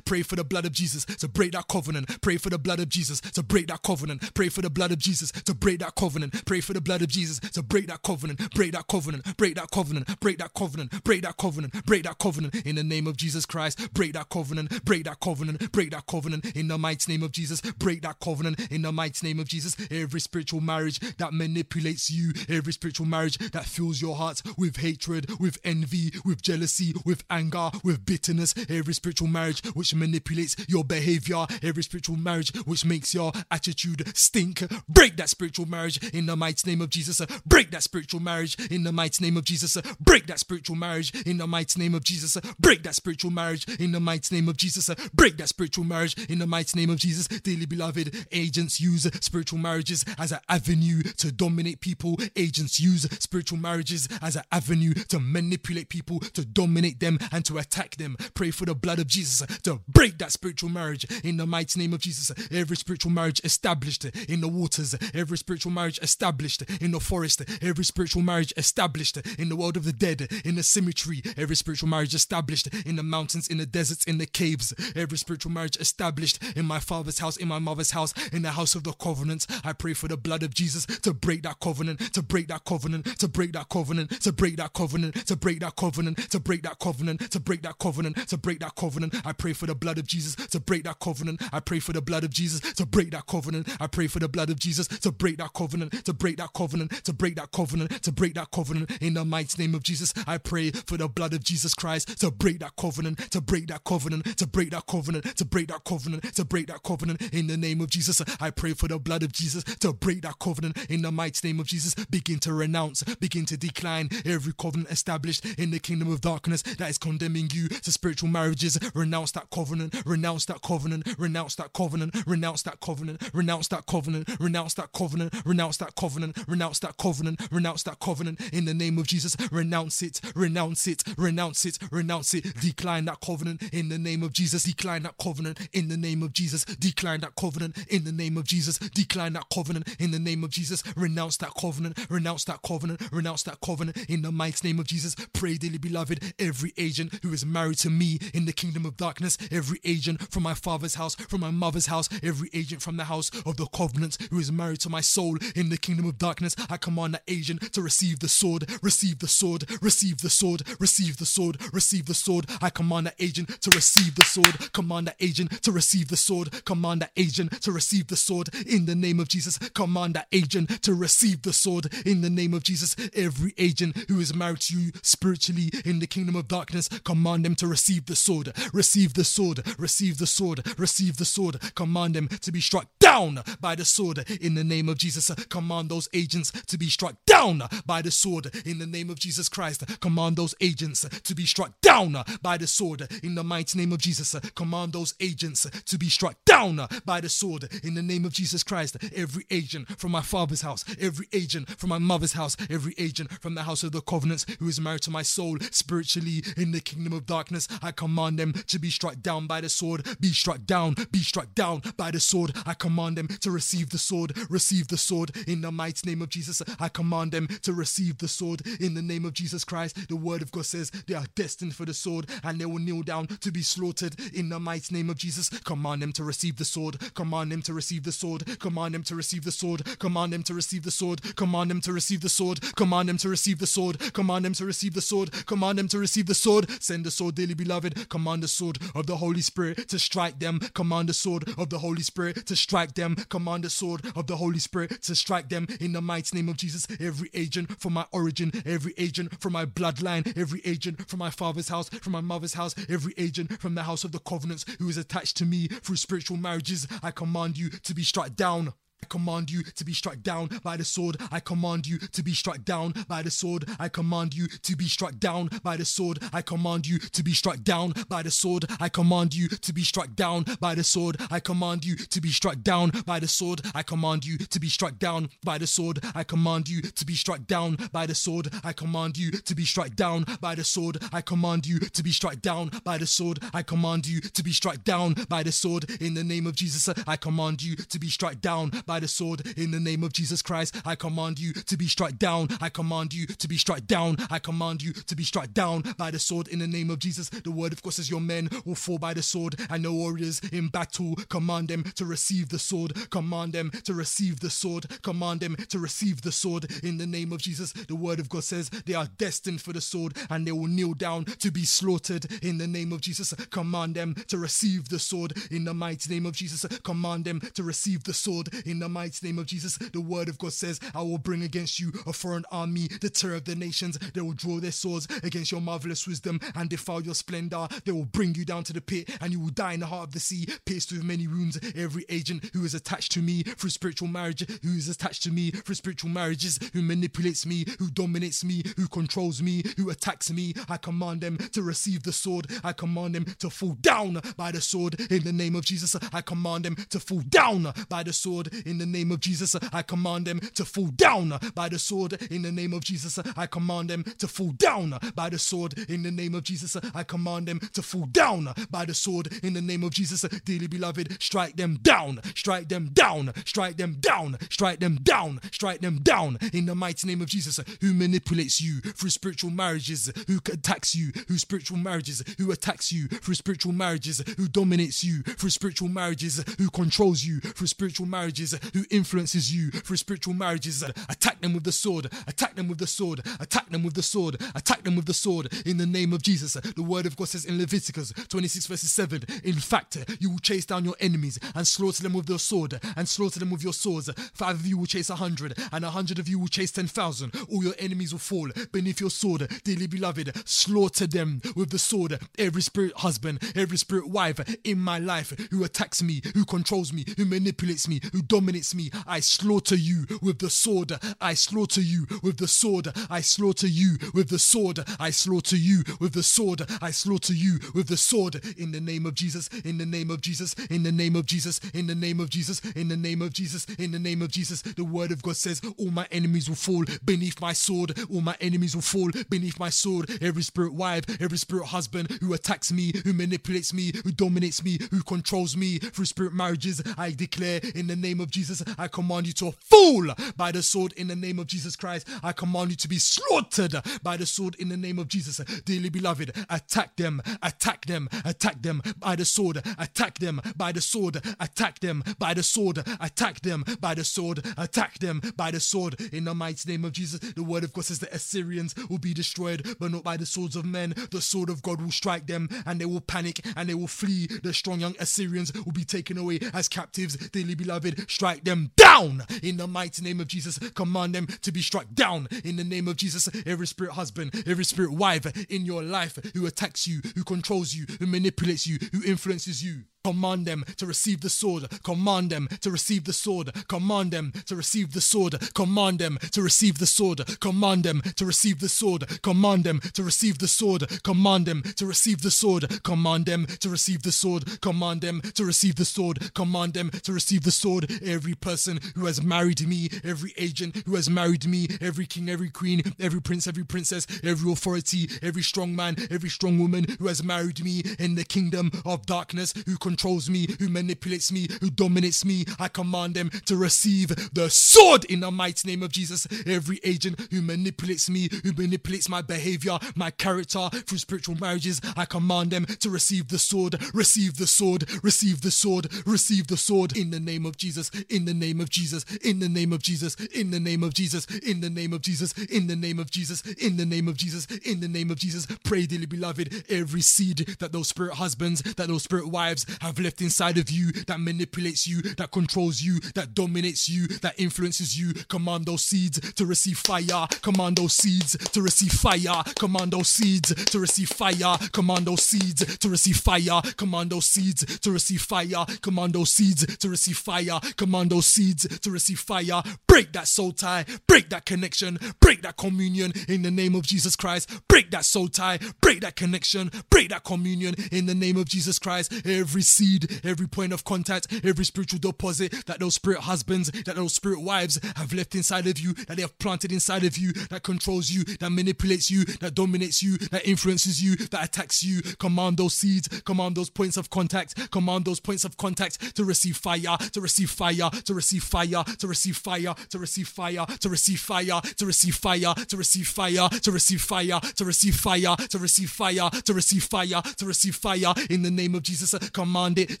Pray 0.04 0.22
for 0.22 0.36
the 0.36 0.44
blood 0.44 0.64
of 0.64 0.72
Jesus 0.72 1.04
to 1.04 1.28
break 1.28 1.52
that 1.52 1.68
covenant. 1.68 2.20
Pray 2.20 2.36
for 2.36 2.50
the 2.50 2.58
blood 2.58 2.80
of 2.80 2.88
Jesus 2.88 3.20
to 3.20 3.42
break 3.42 3.68
that 3.68 3.82
covenant. 3.82 4.34
Pray 4.34 4.48
for 4.48 4.62
the 4.62 4.70
blood 4.70 4.92
of 4.92 4.98
Jesus 4.98 5.30
to 5.32 5.54
break 5.54 5.80
that 5.80 5.94
covenant. 5.94 6.44
Pray 6.44 6.60
for 6.60 6.72
the 6.72 6.80
blood 6.80 7.02
of 7.02 7.08
Jesus 7.08 7.38
to 7.40 7.62
break 7.62 7.86
that 7.88 8.02
covenant. 8.02 8.54
Break 8.54 8.72
that 8.72 8.86
covenant. 8.88 9.36
Break 9.36 9.54
that 9.56 9.70
covenant. 9.70 10.20
Break 10.20 10.38
that 10.38 10.54
covenant. 10.54 11.04
Break 11.04 11.22
that 11.22 11.36
covenant. 11.36 11.86
Break 11.86 12.04
that 12.04 12.18
covenant 12.18 12.54
in 12.66 12.76
the 12.76 12.84
name 12.84 13.06
of 13.06 13.16
Jesus 13.16 13.46
Christ. 13.46 13.92
Break 13.92 14.12
that 14.14 14.28
covenant. 14.28 14.84
Break 14.84 15.04
that 15.04 15.20
covenant. 15.20 15.72
Break 15.72 15.90
that 15.90 16.06
covenant 16.06 16.56
in 16.56 16.68
the 16.68 16.78
mighty 16.78 17.12
name 17.12 17.22
of 17.22 17.32
Jesus. 17.32 17.60
Break 17.60 18.02
that 18.02 18.20
covenant 18.20 18.70
in 18.70 18.82
the 18.82 18.92
mighty 18.92 19.26
name 19.26 19.38
of 19.38 19.48
Jesus. 19.48 19.76
Every 19.90 20.20
spiritual 20.20 20.60
marriage 20.60 21.00
that 21.16 21.32
manipulates 21.32 22.10
you, 22.10 22.32
every 22.48 22.72
spiritual 22.72 23.06
marriage 23.06 23.38
that 23.38 23.64
fills 23.64 24.00
your 24.00 24.16
heart 24.16 24.42
with 24.56 24.76
hatred, 24.76 25.38
with 25.40 25.58
envy, 25.64 26.12
with 26.24 26.42
jealousy, 26.42 26.94
with 27.04 27.24
anger, 27.30 27.70
with 27.82 28.04
bitterness, 28.04 28.54
every 28.68 28.94
spiritual 28.94 29.28
marriage 29.28 29.64
which 29.74 29.87
manipulates 29.94 30.56
your 30.68 30.84
behavior, 30.84 31.46
every 31.62 31.82
spiritual 31.82 32.16
marriage 32.16 32.54
which 32.64 32.84
makes 32.84 33.14
your 33.14 33.32
attitude 33.50 34.16
stink. 34.16 34.62
Break 34.88 35.16
that 35.16 35.28
spiritual 35.28 35.66
marriage 35.66 36.02
in 36.12 36.26
the 36.26 36.36
mighty 36.36 36.70
name 36.70 36.80
of 36.80 36.90
Jesus. 36.90 37.20
Break 37.46 37.70
that 37.70 37.82
spiritual 37.82 38.20
marriage 38.20 38.56
in 38.70 38.84
the 38.84 38.92
mighty 38.92 39.24
name 39.24 39.36
of 39.36 39.44
Jesus. 39.44 39.76
Break 40.00 40.26
that 40.26 40.38
spiritual 40.38 40.76
marriage 40.76 41.12
in 41.26 41.38
the 41.38 41.46
mighty 41.46 41.80
name 41.80 41.94
of 41.94 42.04
Jesus. 42.04 42.36
Break 42.58 42.82
that 42.82 42.94
spiritual 42.94 43.30
marriage 43.30 43.66
in 43.78 43.92
the 43.92 44.00
mighty 44.00 44.34
name 44.34 44.48
of 44.48 44.56
Jesus. 44.56 44.88
Break 45.14 45.36
that 45.38 45.48
spiritual 45.48 45.84
marriage 45.84 46.16
in 46.28 46.38
the 46.38 46.46
mighty 46.46 46.78
name 46.78 46.90
of 46.90 46.98
Jesus. 46.98 47.28
Dearly 47.28 47.66
beloved, 47.66 48.26
agents 48.32 48.80
use 48.80 49.08
spiritual 49.20 49.58
marriages 49.58 50.04
as 50.18 50.32
an 50.32 50.40
avenue 50.48 51.02
to 51.02 51.32
dominate 51.32 51.80
people. 51.80 52.16
Agents 52.36 52.80
use 52.80 53.02
spiritual 53.20 53.58
marriages 53.58 54.08
as 54.22 54.36
an 54.36 54.42
avenue 54.52 54.94
to 54.94 55.18
manipulate 55.18 55.88
people, 55.88 56.20
to 56.20 56.44
dominate 56.44 57.00
them, 57.00 57.18
and 57.32 57.44
to 57.44 57.58
attack 57.58 57.96
them. 57.96 58.16
Pray 58.34 58.50
for 58.50 58.64
the 58.64 58.74
blood 58.74 58.98
of 58.98 59.06
Jesus 59.06 59.46
to 59.62 59.77
break 59.86 60.18
that 60.18 60.32
spiritual 60.32 60.70
marriage 60.70 61.06
in 61.22 61.36
the 61.36 61.46
mighty 61.46 61.78
name 61.78 61.92
of 61.92 62.00
Jesus. 62.00 62.30
Every 62.50 62.76
spiritual 62.76 63.12
marriage 63.12 63.40
established 63.44 64.04
in 64.04 64.40
the 64.40 64.48
waters, 64.48 64.94
every 65.14 65.38
spiritual 65.38 65.72
marriage 65.72 65.98
established 66.02 66.62
in 66.80 66.92
the 66.92 67.00
forest, 67.00 67.42
every 67.62 67.84
spiritual 67.84 68.22
marriage 68.22 68.52
established 68.56 69.18
in 69.38 69.48
the 69.48 69.56
world 69.56 69.76
of 69.76 69.84
the 69.84 69.92
dead, 69.92 70.28
in 70.44 70.54
the 70.56 70.62
cemetery, 70.62 71.22
every 71.36 71.56
spiritual 71.56 71.88
marriage 71.88 72.14
established 72.14 72.68
in 72.86 72.96
the 72.96 73.02
mountains, 73.02 73.48
in 73.48 73.58
the 73.58 73.66
deserts, 73.66 74.04
in 74.04 74.18
the 74.18 74.26
caves, 74.26 74.74
every 74.96 75.18
spiritual 75.18 75.52
marriage 75.52 75.76
established 75.76 76.42
in 76.56 76.64
my 76.64 76.80
father's 76.80 77.18
house, 77.18 77.36
in 77.36 77.48
my 77.48 77.58
mother's 77.58 77.92
house, 77.92 78.12
in 78.32 78.42
the 78.42 78.50
house 78.50 78.74
of 78.74 78.84
the 78.84 78.92
covenant. 78.92 79.46
I 79.64 79.72
pray 79.72 79.94
for 79.94 80.08
the 80.08 80.16
blood 80.16 80.42
of 80.42 80.54
Jesus 80.54 80.86
to 80.86 81.12
break 81.12 81.42
that 81.42 81.60
covenant, 81.60 82.12
to 82.14 82.22
break 82.22 82.48
that 82.48 82.64
covenant, 82.64 83.18
to 83.18 83.28
break 83.28 83.52
that 83.52 83.68
covenant, 83.68 84.10
to 84.22 84.32
break 84.32 84.56
that 84.56 84.72
covenant, 84.74 85.14
to 85.26 85.36
break 85.36 85.60
that 85.60 85.76
covenant, 85.76 86.16
to 86.30 86.40
break 86.40 86.62
that 86.62 86.78
covenant, 86.78 87.30
to 87.30 87.40
break 87.40 87.62
that 87.62 87.78
covenant, 87.78 88.28
to 88.28 88.38
break 88.38 88.60
that 88.60 88.74
covenant. 88.74 89.14
I 89.24 89.32
pray 89.32 89.52
for 89.52 89.66
the 89.68 89.74
blood 89.74 89.98
of 89.98 90.06
Jesus 90.06 90.34
to 90.48 90.60
break 90.60 90.84
that 90.84 90.98
covenant. 90.98 91.42
I 91.52 91.60
pray 91.60 91.78
for 91.78 91.92
the 91.92 92.02
blood 92.02 92.24
of 92.24 92.30
Jesus 92.30 92.60
to 92.74 92.86
break 92.86 93.12
that 93.12 93.26
covenant. 93.26 93.68
I 93.80 93.86
pray 93.86 94.06
for 94.06 94.18
the 94.18 94.28
blood 94.28 94.50
of 94.50 94.58
Jesus 94.58 94.88
to 94.88 95.12
break 95.12 95.38
that 95.38 95.52
covenant, 95.52 96.04
to 96.04 96.12
break 96.12 96.38
that 96.38 96.52
covenant, 96.52 97.04
to 97.04 97.12
break 97.12 97.36
that 97.36 97.52
covenant, 97.52 98.02
to 98.02 98.12
break 98.12 98.34
that 98.34 98.50
covenant 98.50 98.90
in 99.00 99.14
the 99.14 99.24
mighty 99.24 99.62
name 99.62 99.74
of 99.74 99.82
Jesus. 99.82 100.12
I 100.26 100.38
pray 100.38 100.70
for 100.70 100.96
the 100.96 101.08
blood 101.08 101.34
of 101.34 101.44
Jesus 101.44 101.74
Christ 101.74 102.20
to 102.20 102.30
break 102.30 102.60
that 102.60 102.76
covenant, 102.76 103.30
to 103.30 103.40
break 103.40 103.68
that 103.68 103.84
covenant, 103.84 104.36
to 104.38 104.46
break 104.46 104.70
that 104.70 104.86
covenant, 104.86 105.36
to 105.36 105.44
break 105.44 105.68
that 105.68 105.84
covenant, 105.84 106.34
to 106.34 106.44
break 106.44 106.66
that 106.68 106.82
covenant 106.82 107.22
in 107.32 107.46
the 107.46 107.56
name 107.56 107.80
of 107.80 107.90
Jesus. 107.90 108.22
I 108.40 108.50
pray 108.50 108.72
for 108.72 108.88
the 108.88 108.98
blood 108.98 109.22
of 109.22 109.32
Jesus 109.32 109.64
to 109.64 109.92
break 109.92 110.22
that 110.22 110.38
covenant 110.38 110.78
in 110.90 111.02
the 111.02 111.12
mighty 111.12 111.46
name 111.46 111.60
of 111.60 111.66
Jesus. 111.66 111.94
Begin 112.06 112.38
to 112.40 112.52
renounce, 112.52 113.02
begin 113.02 113.44
to 113.46 113.56
decline 113.56 114.08
every 114.24 114.52
covenant 114.58 114.90
established 114.90 115.44
in 115.58 115.70
the 115.70 115.78
kingdom 115.78 116.10
of 116.10 116.20
darkness 116.20 116.62
that 116.62 116.88
is 116.88 116.98
condemning 116.98 117.48
you 117.52 117.68
to 117.68 117.92
spiritual 117.92 118.28
marriages. 118.28 118.78
Renounce 118.94 119.32
that 119.32 119.50
covenant, 119.50 119.57
renounce 120.06 120.44
that 120.46 120.62
covenant, 120.62 121.14
renounce 121.18 121.54
that 121.56 121.72
covenant, 121.72 122.16
renounce 122.26 122.62
that 122.62 122.80
covenant, 122.80 123.22
renounce 123.32 123.68
that 123.68 123.86
covenant, 123.86 124.28
renounce 124.40 124.74
that 124.74 124.92
covenant, 124.92 125.34
renounce 125.44 125.78
that 125.78 125.94
covenant, 125.96 126.38
renounce 126.46 126.78
that 126.80 126.96
covenant, 126.96 127.40
renounce 127.50 127.82
that 127.84 127.98
covenant 128.00 128.40
in 128.52 128.64
the 128.64 128.74
name 128.74 128.98
of 128.98 129.06
Jesus. 129.06 129.36
Renounce 129.50 130.02
it, 130.02 130.20
renounce 130.34 130.86
it, 130.86 131.02
renounce 131.16 131.64
it, 131.64 131.78
renounce 131.90 132.34
it. 132.34 132.44
Decline 132.60 133.06
that 133.06 133.20
covenant 133.20 133.62
in 133.72 133.88
the 133.88 133.98
name 133.98 134.22
of 134.22 134.32
Jesus. 134.32 134.64
Decline 134.64 135.02
that 135.04 135.16
covenant 135.18 135.58
in 135.72 135.88
the 135.88 135.96
name 135.96 136.22
of 136.22 136.32
Jesus. 136.32 136.64
Decline 136.64 137.20
that 137.20 137.34
covenant 137.36 137.76
in 137.88 138.04
the 138.04 138.12
name 138.12 138.36
of 138.36 138.44
Jesus. 138.44 138.78
Decline 138.78 139.32
that 139.34 139.48
covenant 139.52 139.88
in 139.98 140.10
the 140.10 140.18
name 140.18 140.44
of 140.44 140.50
Jesus. 140.50 140.82
Renounce 140.96 141.36
that 141.38 141.54
covenant, 141.54 141.98
renounce 142.10 142.44
that 142.44 142.62
covenant, 142.62 143.00
renounce 143.12 143.42
that 143.44 143.60
covenant 143.60 143.96
in 144.08 144.22
the 144.22 144.32
mighty 144.32 144.68
name 144.68 144.78
of 144.78 144.86
Jesus. 144.86 145.14
Pray, 145.32 145.56
dearly 145.56 145.78
beloved, 145.78 146.34
every 146.38 146.72
agent 146.76 147.18
who 147.22 147.32
is 147.32 147.44
married 147.44 147.78
to 147.78 147.90
me 147.90 148.18
in 148.34 148.44
the 148.44 148.52
kingdom 148.52 148.84
of 148.84 148.96
darkness, 148.96 149.37
every 149.50 149.80
agent 149.84 150.30
from 150.32 150.42
my 150.42 150.54
father's 150.54 150.94
house, 150.94 151.14
from 151.14 151.40
my 151.40 151.50
mother's 151.50 151.86
house, 151.86 152.08
every 152.22 152.50
agent 152.52 152.82
from 152.82 152.96
the 152.96 153.04
house 153.04 153.30
of 153.44 153.56
the 153.56 153.66
covenants 153.66 154.18
who 154.30 154.38
is 154.38 154.52
married 154.52 154.80
to 154.80 154.90
my 154.90 155.00
soul 155.00 155.38
in 155.54 155.68
the 155.68 155.76
kingdom 155.76 156.06
of 156.06 156.18
darkness. 156.18 156.56
I 156.70 156.76
command 156.76 157.14
that 157.14 157.22
agent 157.28 157.72
to 157.72 157.82
receive 157.82 158.20
the 158.20 158.28
sword, 158.28 158.68
receive 158.82 159.18
the 159.18 159.28
sword, 159.28 159.64
receive 159.80 160.18
the 160.20 160.30
sword, 160.30 160.62
receive 160.80 161.16
the 161.16 161.26
sword, 161.26 161.56
receive 161.72 162.06
the 162.06 162.14
sword. 162.14 162.46
I 162.60 162.70
command 162.70 163.06
that 163.06 163.14
agent 163.18 163.60
to 163.62 163.70
receive 163.70 164.14
the 164.14 164.24
sword, 164.24 164.72
command 164.72 165.08
that 165.08 165.16
agent 165.20 165.62
to 165.62 165.72
receive 165.72 166.08
the 166.08 166.16
sword, 166.16 166.64
command 166.64 167.02
that 167.02 167.12
agent 167.16 167.62
to 167.62 167.72
receive 167.72 168.08
the 168.08 168.16
sword 168.16 168.48
in 168.66 168.86
the 168.86 168.94
name 168.94 169.20
of 169.20 169.28
Jesus. 169.28 169.58
Command 169.58 170.14
that 170.14 170.28
agent 170.32 170.82
to 170.82 170.94
receive 170.94 171.42
the 171.42 171.52
sword 171.52 171.92
in 172.04 172.20
the 172.20 172.30
name 172.30 172.54
of 172.54 172.62
Jesus. 172.62 172.96
Every 173.14 173.54
agent 173.58 173.96
who 174.08 174.20
is 174.20 174.34
married 174.34 174.60
to 174.60 174.78
you 174.78 174.92
spiritually 175.02 175.70
in 175.84 175.98
the 175.98 176.06
kingdom 176.06 176.36
of 176.36 176.48
darkness, 176.48 176.88
command 177.04 177.44
them 177.44 177.54
to 177.56 177.66
receive 177.66 178.06
the 178.06 178.16
sword, 178.16 178.52
receive 178.72 179.14
the 179.14 179.24
sword, 179.28 179.60
receive 179.78 180.18
the 180.18 180.26
sword, 180.26 180.66
receive 180.78 181.16
the 181.16 181.24
sword. 181.24 181.60
Command 181.74 182.14
them 182.14 182.28
to 182.28 182.50
be 182.50 182.60
struck 182.60 182.86
down 182.98 183.42
by 183.60 183.74
the 183.74 183.84
sword 183.84 184.24
in 184.40 184.54
the 184.54 184.64
name 184.64 184.88
of 184.88 184.98
Jesus. 184.98 185.30
Command 185.48 185.90
those 185.90 186.08
agents 186.12 186.50
to 186.50 186.78
be 186.78 186.88
struck 186.88 187.14
down 187.26 187.62
by 187.86 188.02
the 188.02 188.10
sword 188.10 188.50
in 188.64 188.78
the 188.78 188.86
name 188.86 189.10
of 189.10 189.18
Jesus 189.18 189.48
Christ. 189.48 189.84
Command 190.00 190.36
those 190.36 190.54
agents 190.60 191.08
to 191.22 191.34
be 191.34 191.46
struck 191.46 191.72
down 191.80 192.16
by 192.42 192.56
the 192.56 192.66
sword 192.66 193.08
in 193.22 193.34
the 193.34 193.44
mighty 193.44 193.78
name 193.78 193.92
of 193.92 193.98
Jesus. 193.98 194.34
Command 194.54 194.92
those 194.92 195.14
agents 195.20 195.66
to 195.84 195.98
be 195.98 196.08
struck 196.08 196.36
down 196.44 196.86
by 197.04 197.20
the 197.20 197.28
sword 197.28 197.68
in 197.82 197.94
the 197.94 198.02
name 198.02 198.24
of 198.24 198.32
Jesus 198.32 198.62
Christ. 198.62 198.96
Every 199.14 199.44
agent 199.50 199.98
from 199.98 200.12
my 200.12 200.22
father's 200.22 200.62
house, 200.62 200.84
every 201.00 201.28
agent 201.32 201.68
from 201.78 201.90
my 201.90 201.98
mother's 201.98 202.32
house, 202.32 202.56
every 202.70 202.94
agent 202.98 203.30
from 203.40 203.54
the 203.54 203.62
house 203.62 203.82
of 203.82 203.92
the 203.92 204.00
covenants 204.00 204.46
who 204.58 204.68
is 204.68 204.80
married 204.80 205.02
to 205.02 205.10
my 205.10 205.22
soul 205.22 205.58
spiritually 205.70 206.42
in 206.56 206.72
the 206.72 206.80
kingdom 206.80 207.12
of 207.12 207.26
darkness, 207.26 207.68
I 207.82 207.92
command 207.92 208.38
them 208.38 208.52
to 208.52 208.78
be 208.78 208.90
struck 208.90 209.17
down 209.22 209.46
by 209.46 209.60
the 209.60 209.68
sword, 209.68 210.06
be 210.20 210.28
struck 210.28 210.64
down, 210.64 210.94
be 211.10 211.18
struck 211.18 211.54
down 211.54 211.82
by 211.96 212.10
the 212.10 212.20
sword. 212.20 212.52
I 212.66 212.74
command 212.74 213.16
them 213.16 213.28
to 213.40 213.50
receive 213.50 213.90
the 213.90 213.98
sword, 213.98 214.36
receive 214.50 214.88
the 214.88 214.96
sword 214.96 215.32
in 215.46 215.60
the 215.60 215.72
mighty 215.72 216.08
name 216.08 216.22
of 216.22 216.28
Jesus. 216.28 216.62
I 216.78 216.88
command 216.88 217.32
them 217.32 217.48
to 217.62 217.72
receive 217.72 218.18
the 218.18 218.28
sword 218.28 218.62
in 218.80 218.94
the 218.94 219.02
name 219.02 219.24
of 219.24 219.32
Jesus 219.32 219.64
Christ. 219.64 220.08
The 220.08 220.16
word 220.16 220.42
of 220.42 220.52
God 220.52 220.66
says 220.66 220.90
they 221.06 221.14
are 221.14 221.26
destined 221.34 221.74
for 221.74 221.84
the 221.84 221.94
sword 221.94 222.26
and 222.42 222.60
they 222.60 222.66
will 222.66 222.78
kneel 222.78 223.02
down 223.02 223.26
to 223.26 223.50
be 223.50 223.62
slaughtered 223.62 224.16
in 224.34 224.48
the 224.48 224.60
mighty 224.60 224.94
name 224.94 225.10
of 225.10 225.16
Jesus. 225.16 225.48
Command 225.48 226.02
them 226.02 226.12
to 226.12 226.24
receive 226.24 226.56
the 226.56 226.64
sword, 226.64 227.14
command 227.14 227.52
them 227.52 227.62
to 227.62 227.74
receive 227.74 228.04
the 228.04 228.12
sword, 228.12 228.44
command 228.58 228.94
them 228.94 229.02
to 229.02 229.14
receive 229.14 229.44
the 229.44 229.52
sword, 229.52 229.98
command 229.98 230.32
them 230.32 230.42
to 230.42 230.54
receive 230.54 230.82
the 230.82 230.90
sword, 230.90 231.30
command 231.38 231.70
them 231.70 231.80
to 231.80 231.88
receive 231.88 232.20
the 232.20 232.30
sword, 232.30 232.64
command 232.74 233.08
them 233.08 233.18
to 233.18 233.28
receive 233.28 233.58
the 233.58 233.66
sword, 233.66 233.98
command 234.12 234.44
them 234.44 234.54
to 234.54 234.64
receive 234.64 234.94
the 234.94 235.00
sword, 235.00 235.32
command 235.46 235.78
them 235.78 235.88
to 235.88 235.98
receive 235.98 236.26
the 236.26 236.34
sword. 236.34 236.70
Send 236.82 237.04
the 237.04 237.10
sword, 237.10 237.34
dearly 237.34 237.54
beloved. 237.54 238.08
Command 238.08 238.42
the 238.42 238.48
sword 238.48 238.78
of 238.94 239.06
the 239.08 239.16
Holy 239.16 239.40
Spirit 239.40 239.88
to 239.88 239.98
strike 239.98 240.38
them. 240.38 240.60
Command 240.74 241.08
the 241.08 241.14
sword 241.14 241.48
of 241.58 241.70
the 241.70 241.78
Holy 241.78 242.02
Spirit 242.02 242.46
to 242.46 242.54
strike 242.54 242.94
them. 242.94 243.16
Command 243.28 243.64
the 243.64 243.70
sword 243.70 244.02
of 244.14 244.26
the 244.26 244.36
Holy 244.36 244.58
Spirit 244.58 245.02
to 245.02 245.16
strike 245.16 245.48
them 245.48 245.66
in 245.80 245.92
the 245.92 246.00
mighty 246.00 246.36
name 246.36 246.48
of 246.48 246.58
Jesus. 246.58 246.86
Every 247.00 247.30
agent 247.34 247.80
from 247.80 247.94
my 247.94 248.04
origin, 248.12 248.52
every 248.66 248.94
agent 248.98 249.40
from 249.40 249.54
my 249.54 249.64
bloodline, 249.64 250.36
every 250.36 250.60
agent 250.64 251.08
from 251.08 251.18
my 251.18 251.30
father's 251.30 251.68
house, 251.68 251.88
from 251.88 252.12
my 252.12 252.20
mother's 252.20 252.54
house, 252.54 252.74
every 252.88 253.14
agent 253.16 253.58
from 253.60 253.74
the 253.74 253.84
house 253.84 254.04
of 254.04 254.12
the 254.12 254.18
covenants 254.20 254.66
who 254.78 254.88
is 254.88 254.98
attached 254.98 255.38
to 255.38 255.46
me 255.46 255.68
through 255.68 255.96
spiritual 255.96 256.36
marriages, 256.36 256.86
I 257.02 257.10
command 257.10 257.56
you 257.56 257.70
to 257.70 257.94
be 257.94 258.02
struck 258.02 258.36
down. 258.36 258.74
I 259.02 259.06
command 259.06 259.50
you 259.50 259.62
to 259.62 259.84
be 259.84 259.92
struck 259.92 260.22
down 260.22 260.48
by 260.62 260.76
the 260.76 260.84
sword. 260.84 261.16
I 261.30 261.40
command 261.40 261.86
you 261.86 261.98
to 261.98 262.22
be 262.22 262.34
struck 262.34 262.64
down 262.64 262.94
by 263.06 263.22
the 263.22 263.30
sword. 263.30 263.64
I 263.78 263.88
command 263.88 264.34
you 264.34 264.48
to 264.48 264.76
be 264.76 264.86
struck 264.86 265.18
down 265.18 265.50
by 265.62 265.76
the 265.76 265.84
sword. 265.84 266.18
I 266.32 266.42
command 266.42 266.86
you 266.86 266.98
to 266.98 267.22
be 267.22 267.32
struck 267.32 267.62
down 267.62 267.94
by 268.08 268.22
the 268.22 268.30
sword. 268.30 268.66
I 268.80 268.88
command 268.88 269.34
you 269.34 269.48
to 269.48 269.72
be 269.72 269.82
struck 269.82 270.14
down 270.14 270.44
by 270.60 270.74
the 270.74 270.84
sword. 270.84 271.16
I 271.30 271.40
command 271.40 271.84
you 271.84 271.96
to 271.96 272.20
be 272.20 272.30
struck 272.30 272.62
down 272.62 272.90
by 273.06 273.18
the 273.20 273.28
sword. 273.28 273.62
I 273.74 273.82
command 273.82 274.24
you 274.24 274.38
to 274.38 274.60
be 274.60 274.68
struck 274.68 274.98
down 274.98 275.28
by 275.44 275.58
the 275.58 275.66
sword. 275.66 276.00
I 276.14 276.24
command 276.24 276.68
you 276.68 276.80
to 276.82 277.04
be 277.04 277.14
struck 277.14 277.46
down 277.46 277.76
by 277.92 278.06
the 278.06 278.14
sword. 278.14 278.48
I 278.64 278.72
command 278.72 279.16
you 279.16 279.40
to 279.40 279.54
be 279.54 279.64
struck 279.64 279.94
down 279.94 280.24
by 280.40 280.54
the 280.54 280.64
sword. 280.64 280.98
I 281.12 281.22
command 281.22 281.66
you 281.66 281.78
to 281.78 282.02
be 282.02 282.10
struck 282.10 282.40
down 282.42 282.70
by 282.84 282.98
the 282.98 283.06
sword. 283.06 283.38
I 283.54 283.62
command 283.62 284.06
you 284.06 284.20
to 284.20 284.42
be 284.42 284.52
struck 284.52 284.82
down 284.84 285.14
by 285.28 285.42
the 285.42 285.52
sword 285.52 285.90
in 286.00 286.14
the 286.14 286.24
name 286.24 286.46
of 286.46 286.56
Jesus. 286.56 286.88
I 287.06 287.16
command 287.16 287.62
you 287.62 287.76
to 287.76 287.98
be 287.98 288.08
struck 288.08 288.40
down 288.40 288.72
by 288.88 288.98
the 288.98 289.06
sword 289.06 289.46
in 289.56 289.70
the 289.70 289.78
name 289.78 290.02
of 290.02 290.12
Jesus 290.12 290.42
Christ. 290.42 290.74
I 290.84 290.96
command 290.96 291.38
you 291.38 291.52
to 291.52 291.76
be 291.76 291.86
struck 291.86 292.18
down. 292.18 292.48
I 292.60 292.70
command 292.70 293.14
you 293.14 293.26
to 293.26 293.46
be 293.46 293.58
struck 293.58 293.86
down. 293.86 294.16
I 294.30 294.40
command 294.40 294.82
you 294.82 294.92
to 294.94 295.14
be 295.14 295.22
struck 295.22 295.52
down 295.52 295.84
by 295.96 296.10
the 296.10 296.18
sword 296.18 296.48
in 296.48 296.58
the 296.58 296.66
name 296.66 296.90
of 296.90 296.98
Jesus. 296.98 297.28
The 297.28 297.52
word, 297.52 297.72
of 297.72 297.82
course, 297.82 297.96
says 297.96 298.10
your 298.10 298.20
men 298.20 298.48
will 298.64 298.74
fall 298.74 298.98
by 298.98 299.14
the 299.14 299.22
sword, 299.22 299.56
and 299.70 299.84
the 299.84 299.92
warriors 299.92 300.40
in 300.50 300.68
battle 300.68 301.14
command 301.28 301.68
them 301.68 301.84
to 301.96 302.06
receive 302.06 302.48
the 302.48 302.58
sword. 302.58 302.94
Command 303.10 303.52
them 303.52 303.70
to 303.84 303.92
receive 303.92 304.40
the 304.40 304.50
sword. 304.50 304.86
Command 305.02 305.40
them 305.40 305.54
to 305.68 305.78
receive 305.78 306.22
the 306.22 306.32
sword 306.32 306.66
in 306.82 306.96
the 306.96 307.06
name 307.06 307.32
of 307.32 307.42
Jesus. 307.42 307.72
The 307.72 307.94
word 307.94 308.18
of 308.18 308.30
God 308.30 308.44
says 308.44 308.70
they 308.70 308.94
are 308.94 309.08
destined 309.18 309.60
for 309.60 309.74
the 309.74 309.82
sword, 309.82 310.16
and 310.30 310.46
they 310.46 310.52
will 310.52 310.66
kneel 310.66 310.94
down 310.94 311.26
to 311.26 311.50
be 311.50 311.64
slaughtered 311.66 312.26
in 312.42 312.56
the 312.56 312.66
name 312.66 312.92
of 312.92 313.02
Jesus. 313.02 313.34
Command 313.50 313.96
them 313.96 314.14
to 314.28 314.38
receive 314.38 314.88
the 314.88 314.98
sword 314.98 315.34
in 315.50 315.64
the 315.64 315.74
mighty 315.74 316.12
name 316.12 316.24
of 316.24 316.32
Jesus. 316.32 316.64
Command 316.78 317.26
them 317.26 317.40
to 317.54 317.62
receive 317.62 318.04
the 318.04 318.14
sword 318.14 318.48
in 318.64 318.77
the 318.80 318.88
mighty 318.88 319.26
name 319.26 319.38
of 319.38 319.46
Jesus. 319.46 319.76
The 319.76 320.00
word 320.00 320.28
of 320.28 320.38
God 320.38 320.52
says, 320.52 320.80
I 320.94 321.02
will 321.02 321.18
bring 321.18 321.42
against 321.42 321.80
you 321.80 321.92
a 322.06 322.12
foreign 322.12 322.44
army, 322.50 322.88
the 323.00 323.10
terror 323.10 323.34
of 323.34 323.44
the 323.44 323.54
nations. 323.54 323.98
They 323.98 324.20
will 324.20 324.32
draw 324.32 324.60
their 324.60 324.72
swords 324.72 325.08
against 325.22 325.52
your 325.52 325.60
marvelous 325.60 326.06
wisdom 326.06 326.40
and 326.54 326.68
defile 326.68 327.02
your 327.02 327.14
splendor. 327.14 327.68
They 327.84 327.92
will 327.92 328.04
bring 328.04 328.34
you 328.34 328.44
down 328.44 328.64
to 328.64 328.72
the 328.72 328.80
pit 328.80 329.10
and 329.20 329.32
you 329.32 329.40
will 329.40 329.50
die 329.50 329.72
in 329.72 329.80
the 329.80 329.86
heart 329.86 330.08
of 330.08 330.12
the 330.12 330.20
sea, 330.20 330.46
pierced 330.64 330.92
with 330.92 331.04
many 331.04 331.26
wounds. 331.26 331.58
Every 331.76 332.04
agent 332.08 332.50
who 332.52 332.64
is 332.64 332.74
attached 332.74 333.12
to 333.12 333.22
me 333.22 333.42
through 333.42 333.70
spiritual 333.70 334.08
marriage, 334.08 334.48
who 334.62 334.76
is 334.76 334.88
attached 334.88 335.22
to 335.24 335.30
me 335.30 335.50
through 335.50 335.74
spiritual 335.74 336.10
marriages, 336.10 336.58
who 336.72 336.82
manipulates 336.82 337.46
me, 337.46 337.64
who 337.78 337.90
dominates 337.90 338.44
me, 338.44 338.62
who 338.76 338.88
controls 338.88 339.42
me, 339.42 339.62
who 339.76 339.90
attacks 339.90 340.30
me, 340.30 340.54
I 340.68 340.76
command 340.76 341.20
them 341.20 341.38
to 341.52 341.62
receive 341.62 342.02
the 342.02 342.12
sword. 342.12 342.46
I 342.64 342.72
command 342.72 343.14
them 343.14 343.24
to 343.40 343.50
fall 343.50 343.76
down 343.80 344.20
by 344.36 344.52
the 344.52 344.60
sword 344.60 345.00
in 345.10 345.24
the 345.24 345.32
name 345.32 345.54
of 345.54 345.64
Jesus. 345.64 345.96
I 346.12 346.20
command 346.20 346.64
them 346.64 346.76
to 346.90 347.00
fall 347.00 347.20
down 347.20 347.72
by 347.88 348.02
the 348.02 348.12
sword 348.12 348.52
in 348.68 348.78
the 348.78 348.86
name 348.86 349.10
of 349.10 349.20
Jesus. 349.20 349.56
I 349.72 349.82
command 349.82 350.26
them 350.26 350.40
to 350.54 350.64
fall 350.64 350.88
down 350.88 351.38
by 351.54 351.68
the 351.68 351.78
sword 351.78 352.20
in 352.30 352.42
the 352.42 352.52
name 352.52 352.72
of 352.72 352.84
Jesus. 352.84 353.18
I 353.36 353.46
command 353.46 353.90
them 353.90 354.04
to 354.18 354.28
fall 354.28 354.52
down 354.52 354.98
by 355.14 355.30
the 355.30 355.38
sword 355.38 355.78
in 355.88 356.02
the 356.02 356.10
name 356.10 356.34
of 356.34 356.44
Jesus. 356.44 356.76
I 356.94 357.02
command 357.02 357.48
them 357.48 357.60
to 357.72 357.82
fall 357.82 358.06
down 358.06 358.52
by 358.70 358.84
the 358.84 358.94
sword 358.94 359.32
in 359.42 359.54
the 359.54 359.62
name 359.62 359.82
of 359.82 359.92
Jesus. 359.92 360.22
Dearly 360.44 360.66
beloved, 360.66 361.20
strike 361.22 361.56
them 361.56 361.78
down, 361.82 362.20
strike 362.34 362.68
them 362.68 362.90
down, 362.92 363.32
strike 363.44 363.76
them 363.76 363.94
down, 363.94 364.36
strike 364.50 364.80
them 364.80 364.96
down, 365.02 365.40
strike 365.52 365.80
them 365.80 365.98
down 366.00 366.38
in 366.52 366.66
the 366.66 366.74
mighty 366.74 367.06
name 367.06 367.20
of 367.20 367.28
Jesus. 367.28 367.58
Who 367.80 367.94
manipulates 367.94 368.60
you 368.60 368.80
through 368.80 369.10
spiritual 369.10 369.50
marriages, 369.50 370.12
who 370.26 370.38
attacks 370.52 370.94
you 370.94 371.12
through 371.12 371.38
spiritual 371.38 371.78
marriages, 371.78 372.22
who 372.38 372.50
attacks 372.50 372.92
you 372.92 373.08
through 373.08 373.34
spiritual 373.34 373.72
marriages, 373.72 374.22
who 374.36 374.48
dominates 374.48 375.02
you 375.04 375.22
through 375.22 375.50
spiritual 375.50 375.88
marriages, 375.88 376.44
who 376.58 376.70
controls 376.70 377.24
you 377.24 377.40
through 377.40 377.66
spiritual 377.66 378.06
marriages, 378.06 378.57
who 378.74 378.84
influences 378.90 379.54
you 379.54 379.70
through 379.70 379.96
spiritual 379.96 380.34
marriages. 380.34 380.82
Uh, 380.82 380.92
attack 381.08 381.40
them 381.40 381.54
with 381.54 381.64
the 381.64 381.72
sword, 381.72 382.10
attack 382.26 382.54
them 382.54 382.68
with 382.68 382.78
the 382.78 382.86
sword, 382.86 383.20
attack 383.40 383.70
them 383.70 383.82
with 383.82 383.94
the 383.94 384.02
sword, 384.02 384.40
attack 384.54 384.84
them 384.84 384.96
with 384.96 385.06
the 385.06 385.14
sword 385.14 385.52
in 385.66 385.76
the 385.76 385.86
name 385.86 386.12
of 386.12 386.22
Jesus. 386.22 386.56
Uh, 386.56 386.60
the 386.76 386.82
word 386.82 387.06
of 387.06 387.16
God 387.16 387.28
says 387.28 387.44
in 387.44 387.58
Leviticus 387.58 388.12
26, 388.28 388.66
verses 388.66 388.92
7 388.92 389.22
In 389.44 389.54
fact, 389.54 389.96
uh, 389.96 390.04
you 390.20 390.30
will 390.30 390.38
chase 390.38 390.66
down 390.66 390.84
your 390.84 390.96
enemies 391.00 391.38
and 391.54 391.66
slaughter 391.66 392.02
them 392.02 392.12
with 392.12 392.28
your 392.28 392.38
sword, 392.38 392.80
and 392.96 393.08
slaughter 393.08 393.38
them 393.38 393.50
with 393.50 393.62
your 393.62 393.72
swords. 393.72 394.10
Five 394.34 394.56
of 394.56 394.66
you 394.66 394.78
will 394.78 394.86
chase 394.86 395.10
a 395.10 395.16
hundred, 395.16 395.58
and 395.72 395.84
a 395.84 395.90
hundred 395.90 396.18
of 396.18 396.28
you 396.28 396.38
will 396.38 396.48
chase 396.48 396.72
ten 396.72 396.86
thousand. 396.86 397.34
All 397.50 397.62
your 397.62 397.74
enemies 397.78 398.12
will 398.12 398.18
fall 398.18 398.48
beneath 398.72 399.00
your 399.00 399.10
sword, 399.10 399.48
dearly 399.64 399.86
beloved. 399.86 400.48
Slaughter 400.48 401.06
them 401.06 401.40
with 401.56 401.70
the 401.70 401.78
sword. 401.78 402.18
Every 402.38 402.62
spirit 402.62 402.92
husband, 402.96 403.40
every 403.54 403.78
spirit 403.78 404.08
wife 404.08 404.40
in 404.64 404.78
my 404.78 404.98
life 404.98 405.30
who 405.50 405.64
attacks 405.64 406.02
me, 406.02 406.22
who 406.34 406.44
controls 406.44 406.92
me, 406.92 407.04
who 407.16 407.24
manipulates 407.24 407.88
me, 407.88 408.00
who 408.12 408.22
dominates 408.22 408.47
me, 408.74 408.90
I 409.06 409.20
slaughter 409.20 409.74
you 409.74 410.06
with 410.22 410.38
the 410.38 410.50
sword. 410.50 410.92
I 411.20 411.34
slaughter 411.34 411.80
you 411.80 412.06
with 412.22 412.38
the 412.38 412.48
sword. 412.48 412.88
I 413.10 413.20
slaughter 413.20 413.66
you 413.66 413.96
with 414.14 414.28
the 414.28 414.38
sword. 414.38 414.80
I 414.98 415.10
slaughter 415.10 415.56
you 415.56 415.82
with 416.00 416.12
the 416.14 416.22
sword. 416.22 416.62
I 416.80 416.90
slaughter 416.90 417.32
you 417.32 417.58
with 417.74 417.88
the 417.88 417.96
sword 417.96 418.40
in 418.56 418.72
the 418.72 418.80
name 418.80 419.06
of 419.06 419.14
Jesus. 419.14 419.48
In 419.64 419.78
the 419.78 419.86
name 419.86 420.10
of 420.10 420.20
Jesus. 420.20 420.54
In 420.70 420.82
the 420.82 420.92
name 420.92 421.16
of 421.16 421.26
Jesus. 421.26 421.58
In 421.74 421.86
the 421.86 421.94
name 421.94 422.20
of 422.20 422.30
Jesus. 422.30 422.60
In 422.74 422.88
the 422.88 422.96
name 422.96 423.22
of 423.22 423.32
Jesus. 423.32 423.66
In 423.78 423.92
the 423.92 423.98
name 423.98 424.22
of 424.22 424.30
Jesus. 424.30 424.62
The 424.62 424.84
word 424.84 425.12
of 425.12 425.22
God 425.22 425.36
says, 425.36 425.60
All 425.76 425.90
my 425.90 426.06
enemies 426.10 426.48
will 426.48 426.56
fall 426.56 426.84
beneath 427.04 427.40
my 427.40 427.52
sword. 427.52 427.98
All 428.10 428.20
my 428.20 428.36
enemies 428.40 428.74
will 428.74 428.82
fall 428.82 429.10
beneath 429.28 429.58
my 429.58 429.70
sword. 429.70 430.10
Every 430.22 430.42
spirit 430.42 430.74
wife, 430.74 431.04
every 431.20 431.38
spirit 431.38 431.66
husband 431.66 432.18
who 432.20 432.32
attacks 432.32 432.72
me, 432.72 432.92
who 433.04 433.12
manipulates 433.12 433.72
me, 433.72 433.92
who 434.04 434.12
dominates 434.12 434.64
me, 434.64 434.78
who 434.90 435.02
controls 435.02 435.56
me 435.56 435.78
through 435.78 436.06
spirit 436.06 436.32
marriages, 436.32 436.82
I 436.96 437.10
declare 437.12 437.60
in 437.74 437.86
the 437.86 437.96
name 437.96 438.20
of 438.20 438.30
Jesus, 438.30 438.37
I 438.78 438.88
command 438.88 439.26
you 439.26 439.32
to 439.34 439.52
fall 439.52 440.06
by 440.36 440.52
the 440.52 440.62
sword 440.62 440.92
in 440.94 441.08
the 441.08 441.16
name 441.16 441.38
of 441.38 441.46
Jesus 441.46 441.76
Christ. 441.76 442.08
I 442.22 442.32
command 442.32 442.70
you 442.70 442.76
to 442.76 442.88
be 442.88 442.98
slaughtered 442.98 443.74
by 444.02 444.16
the 444.16 444.26
sword 444.26 444.54
in 444.56 444.68
the 444.68 444.76
name 444.76 444.98
of 444.98 445.08
Jesus. 445.08 445.38
Dearly 445.64 445.88
beloved, 445.88 446.32
attack 446.50 446.96
them, 446.96 447.22
attack 447.42 447.86
them, 447.86 448.08
attack 448.24 448.62
them 448.62 448.82
by 448.98 449.16
the 449.16 449.24
sword, 449.24 449.62
attack 449.78 450.18
them 450.18 450.40
by 450.56 450.72
the 450.72 450.80
sword, 450.80 451.22
attack 451.40 451.80
them 451.80 452.04
by 452.18 452.34
the 452.34 452.42
sword, 452.42 452.78
attack 453.00 453.40
them 453.40 453.64
by 453.80 453.94
the 453.94 454.04
sword, 454.04 454.46
attack 454.56 454.98
them 454.98 455.20
by 455.36 455.50
the 455.50 455.60
sword 455.60 456.00
in 456.12 456.24
the 456.24 456.34
mighty 456.34 456.70
name 456.70 456.84
of 456.84 456.92
Jesus. 456.92 457.20
The 457.20 457.42
word 457.42 457.64
of 457.64 457.72
God 457.72 457.84
says 457.86 457.98
the 457.98 458.14
Assyrians 458.14 458.74
will 458.88 458.98
be 458.98 459.14
destroyed, 459.14 459.76
but 459.78 459.90
not 459.90 460.04
by 460.04 460.16
the 460.16 460.26
swords 460.26 460.56
of 460.56 460.64
men. 460.64 460.94
The 461.10 461.20
sword 461.20 461.50
of 461.50 461.62
God 461.62 461.80
will 461.80 461.90
strike 461.90 462.26
them 462.26 462.48
and 462.66 462.80
they 462.80 462.84
will 462.84 463.00
panic 463.00 463.44
and 463.56 463.68
they 463.68 463.74
will 463.74 463.86
flee. 463.86 464.26
The 464.26 464.54
strong 464.54 464.80
young 464.80 464.94
Assyrians 464.98 465.52
will 465.54 465.72
be 465.72 465.84
taken 465.84 466.18
away 466.18 466.40
as 466.52 466.68
captives. 466.68 467.16
Dearly 467.30 467.54
beloved, 467.54 468.10
strike 468.10 468.27
them 468.36 468.70
down 468.76 469.24
in 469.42 469.56
the 469.56 469.66
mighty 469.66 470.02
name 470.02 470.20
of 470.20 470.26
Jesus. 470.26 470.58
Command 470.74 471.14
them 471.14 471.26
to 471.42 471.52
be 471.52 471.62
struck 471.62 471.86
down 471.94 472.28
in 472.44 472.56
the 472.56 472.64
name 472.64 472.88
of 472.88 472.96
Jesus. 472.96 473.28
Every 473.46 473.66
spirit 473.66 473.92
husband, 473.92 474.44
every 474.46 474.64
spirit 474.64 474.92
wife 474.92 475.26
in 475.50 475.64
your 475.64 475.82
life 475.82 476.18
who 476.34 476.46
attacks 476.46 476.86
you, 476.86 477.00
who 477.14 477.24
controls 477.24 477.74
you, 477.74 477.86
who 477.98 478.06
manipulates 478.06 478.66
you, 478.66 478.78
who 478.92 479.02
influences 479.04 479.64
you. 479.64 479.84
Command 480.08 480.46
them 480.46 480.64
to 480.78 480.86
receive 480.86 481.20
the 481.20 481.28
sword. 481.28 481.68
Command 481.82 482.30
them 482.30 482.48
to 482.62 482.70
receive 482.70 483.04
the 483.04 483.12
sword. 483.12 483.52
Command 483.68 484.10
them 484.10 484.32
to 484.46 484.56
receive 484.56 484.94
the 484.94 485.02
sword. 485.02 485.34
Command 485.52 485.98
them 485.98 486.18
to 486.32 486.40
receive 486.40 486.78
the 486.78 486.86
sword. 486.86 487.20
Command 487.40 487.84
them 487.84 488.00
to 488.16 488.24
receive 488.24 488.58
the 488.58 488.70
sword. 488.70 489.04
Command 489.20 489.64
them 489.64 489.80
to 489.92 490.02
receive 490.02 490.38
the 490.38 490.48
sword. 490.48 491.02
Command 491.02 491.44
them 491.44 491.62
to 491.76 491.84
receive 491.84 492.22
the 492.22 492.30
sword. 492.30 492.82
Command 492.82 493.26
them 493.26 493.46
to 493.58 493.68
receive 493.68 494.00
the 494.02 494.10
sword. 494.10 494.48
Command 494.62 495.02
them 495.02 495.20
to 495.20 495.44
receive 495.44 495.76
the 495.76 495.84
sword. 495.84 496.32
Command 496.32 496.72
them 496.72 496.88
to 496.88 497.12
receive 497.12 497.42
the 497.42 497.50
sword. 497.50 497.90
Every 498.02 498.34
person 498.34 498.80
who 498.94 499.04
has 499.04 499.22
married 499.22 499.68
me, 499.68 499.90
every 500.02 500.32
agent 500.38 500.84
who 500.86 500.94
has 500.94 501.10
married 501.10 501.46
me, 501.46 501.68
every 501.82 502.06
king, 502.06 502.30
every 502.30 502.48
queen, 502.48 502.80
every 502.98 503.20
prince, 503.20 503.46
every 503.46 503.64
princess, 503.64 504.06
every 504.24 504.50
authority, 504.50 505.10
every 505.22 505.42
strong 505.42 505.76
man, 505.76 505.96
every 506.10 506.30
strong 506.30 506.58
woman 506.58 506.86
who 506.98 507.08
has 507.08 507.22
married 507.22 507.62
me 507.62 507.82
in 507.98 508.14
the 508.14 508.24
kingdom 508.24 508.70
of 508.86 509.04
darkness, 509.04 509.52
who 509.66 509.76
controls 509.76 509.97
me, 510.04 510.46
who 510.58 510.68
manipulates 510.68 511.32
me, 511.32 511.48
who 511.60 511.70
dominates 511.70 512.24
me. 512.24 512.44
I 512.58 512.68
command 512.68 513.14
them 513.14 513.30
to 513.46 513.56
receive 513.56 514.08
the 514.32 514.48
sword 514.48 515.04
in 515.06 515.20
the 515.20 515.30
mighty 515.30 515.68
name 515.68 515.82
of 515.82 515.92
Jesus. 515.92 516.26
Every 516.46 516.80
agent 516.84 517.20
who 517.30 517.42
manipulates 517.42 518.08
me, 518.08 518.28
who 518.44 518.52
manipulates 518.52 519.08
my 519.08 519.22
behavior, 519.22 519.78
my 519.94 520.10
character 520.10 520.68
through 520.86 520.98
spiritual 520.98 521.36
marriages, 521.36 521.80
I 521.96 522.04
command 522.04 522.50
them 522.50 522.66
to 522.66 522.90
receive 522.90 523.28
the 523.28 523.38
sword, 523.38 523.76
receive 523.92 524.36
the 524.36 524.46
sword, 524.46 524.84
receive 525.02 525.40
the 525.40 525.50
sword, 525.50 525.88
receive 526.06 526.46
the 526.46 526.56
sword 526.56 526.96
in 526.96 527.10
the 527.10 527.20
name 527.20 527.44
of 527.44 527.56
Jesus, 527.56 527.90
in 528.08 528.24
the 528.24 528.34
name 528.34 528.60
of 528.60 528.70
Jesus, 528.70 529.04
in 529.22 529.40
the 529.40 529.48
name 529.48 529.72
of 529.72 529.82
Jesus, 529.82 530.14
in 530.34 530.50
the 530.50 530.60
name 530.60 530.82
of 530.82 530.94
Jesus, 530.94 531.26
in 531.42 531.60
the 531.60 531.70
name 531.70 531.92
of 531.92 532.04
Jesus, 532.04 532.32
in 532.50 532.66
the 532.66 532.76
name 532.76 532.98
of 532.98 533.10
Jesus, 533.10 533.42
in 533.58 533.76
the 533.76 533.86
name 533.86 534.08
of 534.08 534.16
Jesus, 534.16 534.46
in 534.64 534.80
the 534.80 534.88
name 534.88 535.10
of 535.10 535.18
Jesus. 535.18 535.46
Pray, 535.64 535.86
dearly 535.86 536.06
beloved, 536.06 536.64
every 536.68 537.00
seed 537.00 537.38
that 537.58 537.72
those 537.72 537.88
spirit 537.88 538.14
husbands, 538.14 538.62
that 538.74 538.88
those 538.88 539.02
spirit 539.02 539.28
wives 539.28 539.66
have 539.80 539.98
left 539.98 540.20
inside 540.20 540.58
of 540.58 540.70
you 540.70 540.92
that 541.06 541.20
manipulates 541.20 541.86
you, 541.86 542.02
that 542.16 542.30
controls 542.30 542.82
you, 542.82 543.00
that 543.14 543.34
dominates 543.34 543.88
you, 543.88 544.06
that 544.18 544.38
influences 544.38 544.98
you. 544.98 545.12
Command 545.28 545.66
those 545.66 545.82
seeds 545.82 546.32
to 546.34 546.46
receive 546.46 546.78
fire. 546.78 547.26
Command 547.42 547.76
those 547.76 547.92
seeds 547.92 548.36
to 548.50 548.62
receive 548.62 548.92
fire. 548.92 549.42
Command 549.56 549.92
those 549.92 550.08
seeds 550.08 550.54
to 550.66 550.78
receive 550.78 551.08
fire. 551.08 551.56
Command 551.72 552.06
those 552.06 552.22
seeds 552.22 552.78
to 552.78 552.88
receive 552.88 553.16
fire. 553.16 553.60
Command 553.76 554.10
those 554.10 554.26
seeds 554.26 554.78
to 554.78 554.90
receive 554.90 555.20
fire. 555.20 555.64
Command 555.80 556.14
those 556.14 556.30
seeds 556.30 556.76
to 556.78 556.88
receive 556.88 557.16
fire. 557.16 557.60
Command 557.76 558.10
those 558.10 558.26
seeds 558.26 558.78
to 558.78 558.90
receive 558.90 559.18
fire. 559.18 559.62
Break 559.86 560.12
that 560.12 560.28
soul 560.28 560.52
tie. 560.52 560.84
Break 561.06 561.28
that 561.30 561.44
connection. 561.44 561.98
Break 562.20 562.42
that 562.42 562.56
communion 562.56 563.12
in 563.28 563.42
the 563.42 563.50
name 563.50 563.74
of 563.74 563.82
Jesus 563.82 564.16
Christ. 564.16 564.50
Break 564.68 564.90
that 564.90 565.04
soul 565.04 565.28
tie. 565.28 565.58
Break 565.80 566.00
that 566.00 566.16
connection. 566.16 566.70
Break 566.90 567.10
that 567.10 567.24
communion 567.24 567.74
in 567.92 568.06
the 568.06 568.14
name 568.14 568.36
of 568.36 568.46
Jesus 568.46 568.78
Christ. 568.78 569.12
Every 569.26 569.62
seed, 569.68 570.20
every 570.24 570.48
point 570.48 570.72
of 570.72 570.84
contact, 570.84 571.26
every 571.44 571.64
spiritual 571.64 571.98
deposit 571.98 572.66
that 572.66 572.80
those 572.80 572.94
spirit 572.94 573.20
husbands, 573.20 573.70
that 573.70 573.96
those 573.96 574.14
spirit 574.14 574.40
wives 574.40 574.80
have 574.96 575.12
left 575.12 575.34
inside 575.34 575.66
of 575.66 575.78
you, 575.78 575.92
that 575.92 576.16
they 576.16 576.22
have 576.22 576.38
planted 576.38 576.72
inside 576.72 577.04
of 577.04 577.16
you, 577.16 577.32
that 577.50 577.62
controls 577.62 578.10
you, 578.10 578.24
that 578.24 578.50
manipulates 578.50 579.10
you, 579.10 579.24
that 579.40 579.54
dominates 579.54 580.02
you, 580.02 580.16
that 580.18 580.46
influences 580.46 581.02
you, 581.02 581.16
that 581.16 581.44
attacks 581.44 581.82
you. 581.82 582.02
Command 582.18 582.56
those 582.56 582.74
seeds, 582.74 583.08
command 583.22 583.56
those 583.56 583.70
points 583.70 583.96
of 583.96 584.10
contact, 584.10 584.70
command 584.70 585.04
those 585.04 585.20
points 585.20 585.44
of 585.44 585.56
contact 585.56 586.14
to 586.16 586.24
receive 586.24 586.56
fire, 586.56 586.96
to 587.12 587.20
receive 587.20 587.50
fire, 587.50 587.90
to 588.04 588.14
receive 588.14 588.42
fire, 588.42 588.84
to 588.98 589.06
receive 589.08 589.36
fire, 589.36 589.74
to 589.90 589.98
receive 589.98 590.38
fire, 590.38 590.64
to 590.70 590.88
receive 590.88 591.16
fire, 591.18 591.54
to 591.70 591.78
receive 591.78 592.16
fire, 592.16 592.54
to 592.66 592.76
receive 592.76 593.06
fire, 593.06 593.50
to 593.60 593.72
receive 593.72 594.00
fire, 594.00 594.40
to 594.56 594.64
receive 594.64 594.94
fire, 594.94 595.36
to 595.48 595.58
receive 595.58 595.90
fire, 595.90 596.30
to 596.44 596.54
receive 596.54 596.82
fire, 596.84 597.22
to 597.36 597.46
receive 597.46 597.76
fire 597.76 598.14
in 598.30 598.42
the 598.42 598.50
name 598.50 598.74
of 598.74 598.82
Jesus. 598.82 599.14
Command 599.32 599.57
it 599.66 600.00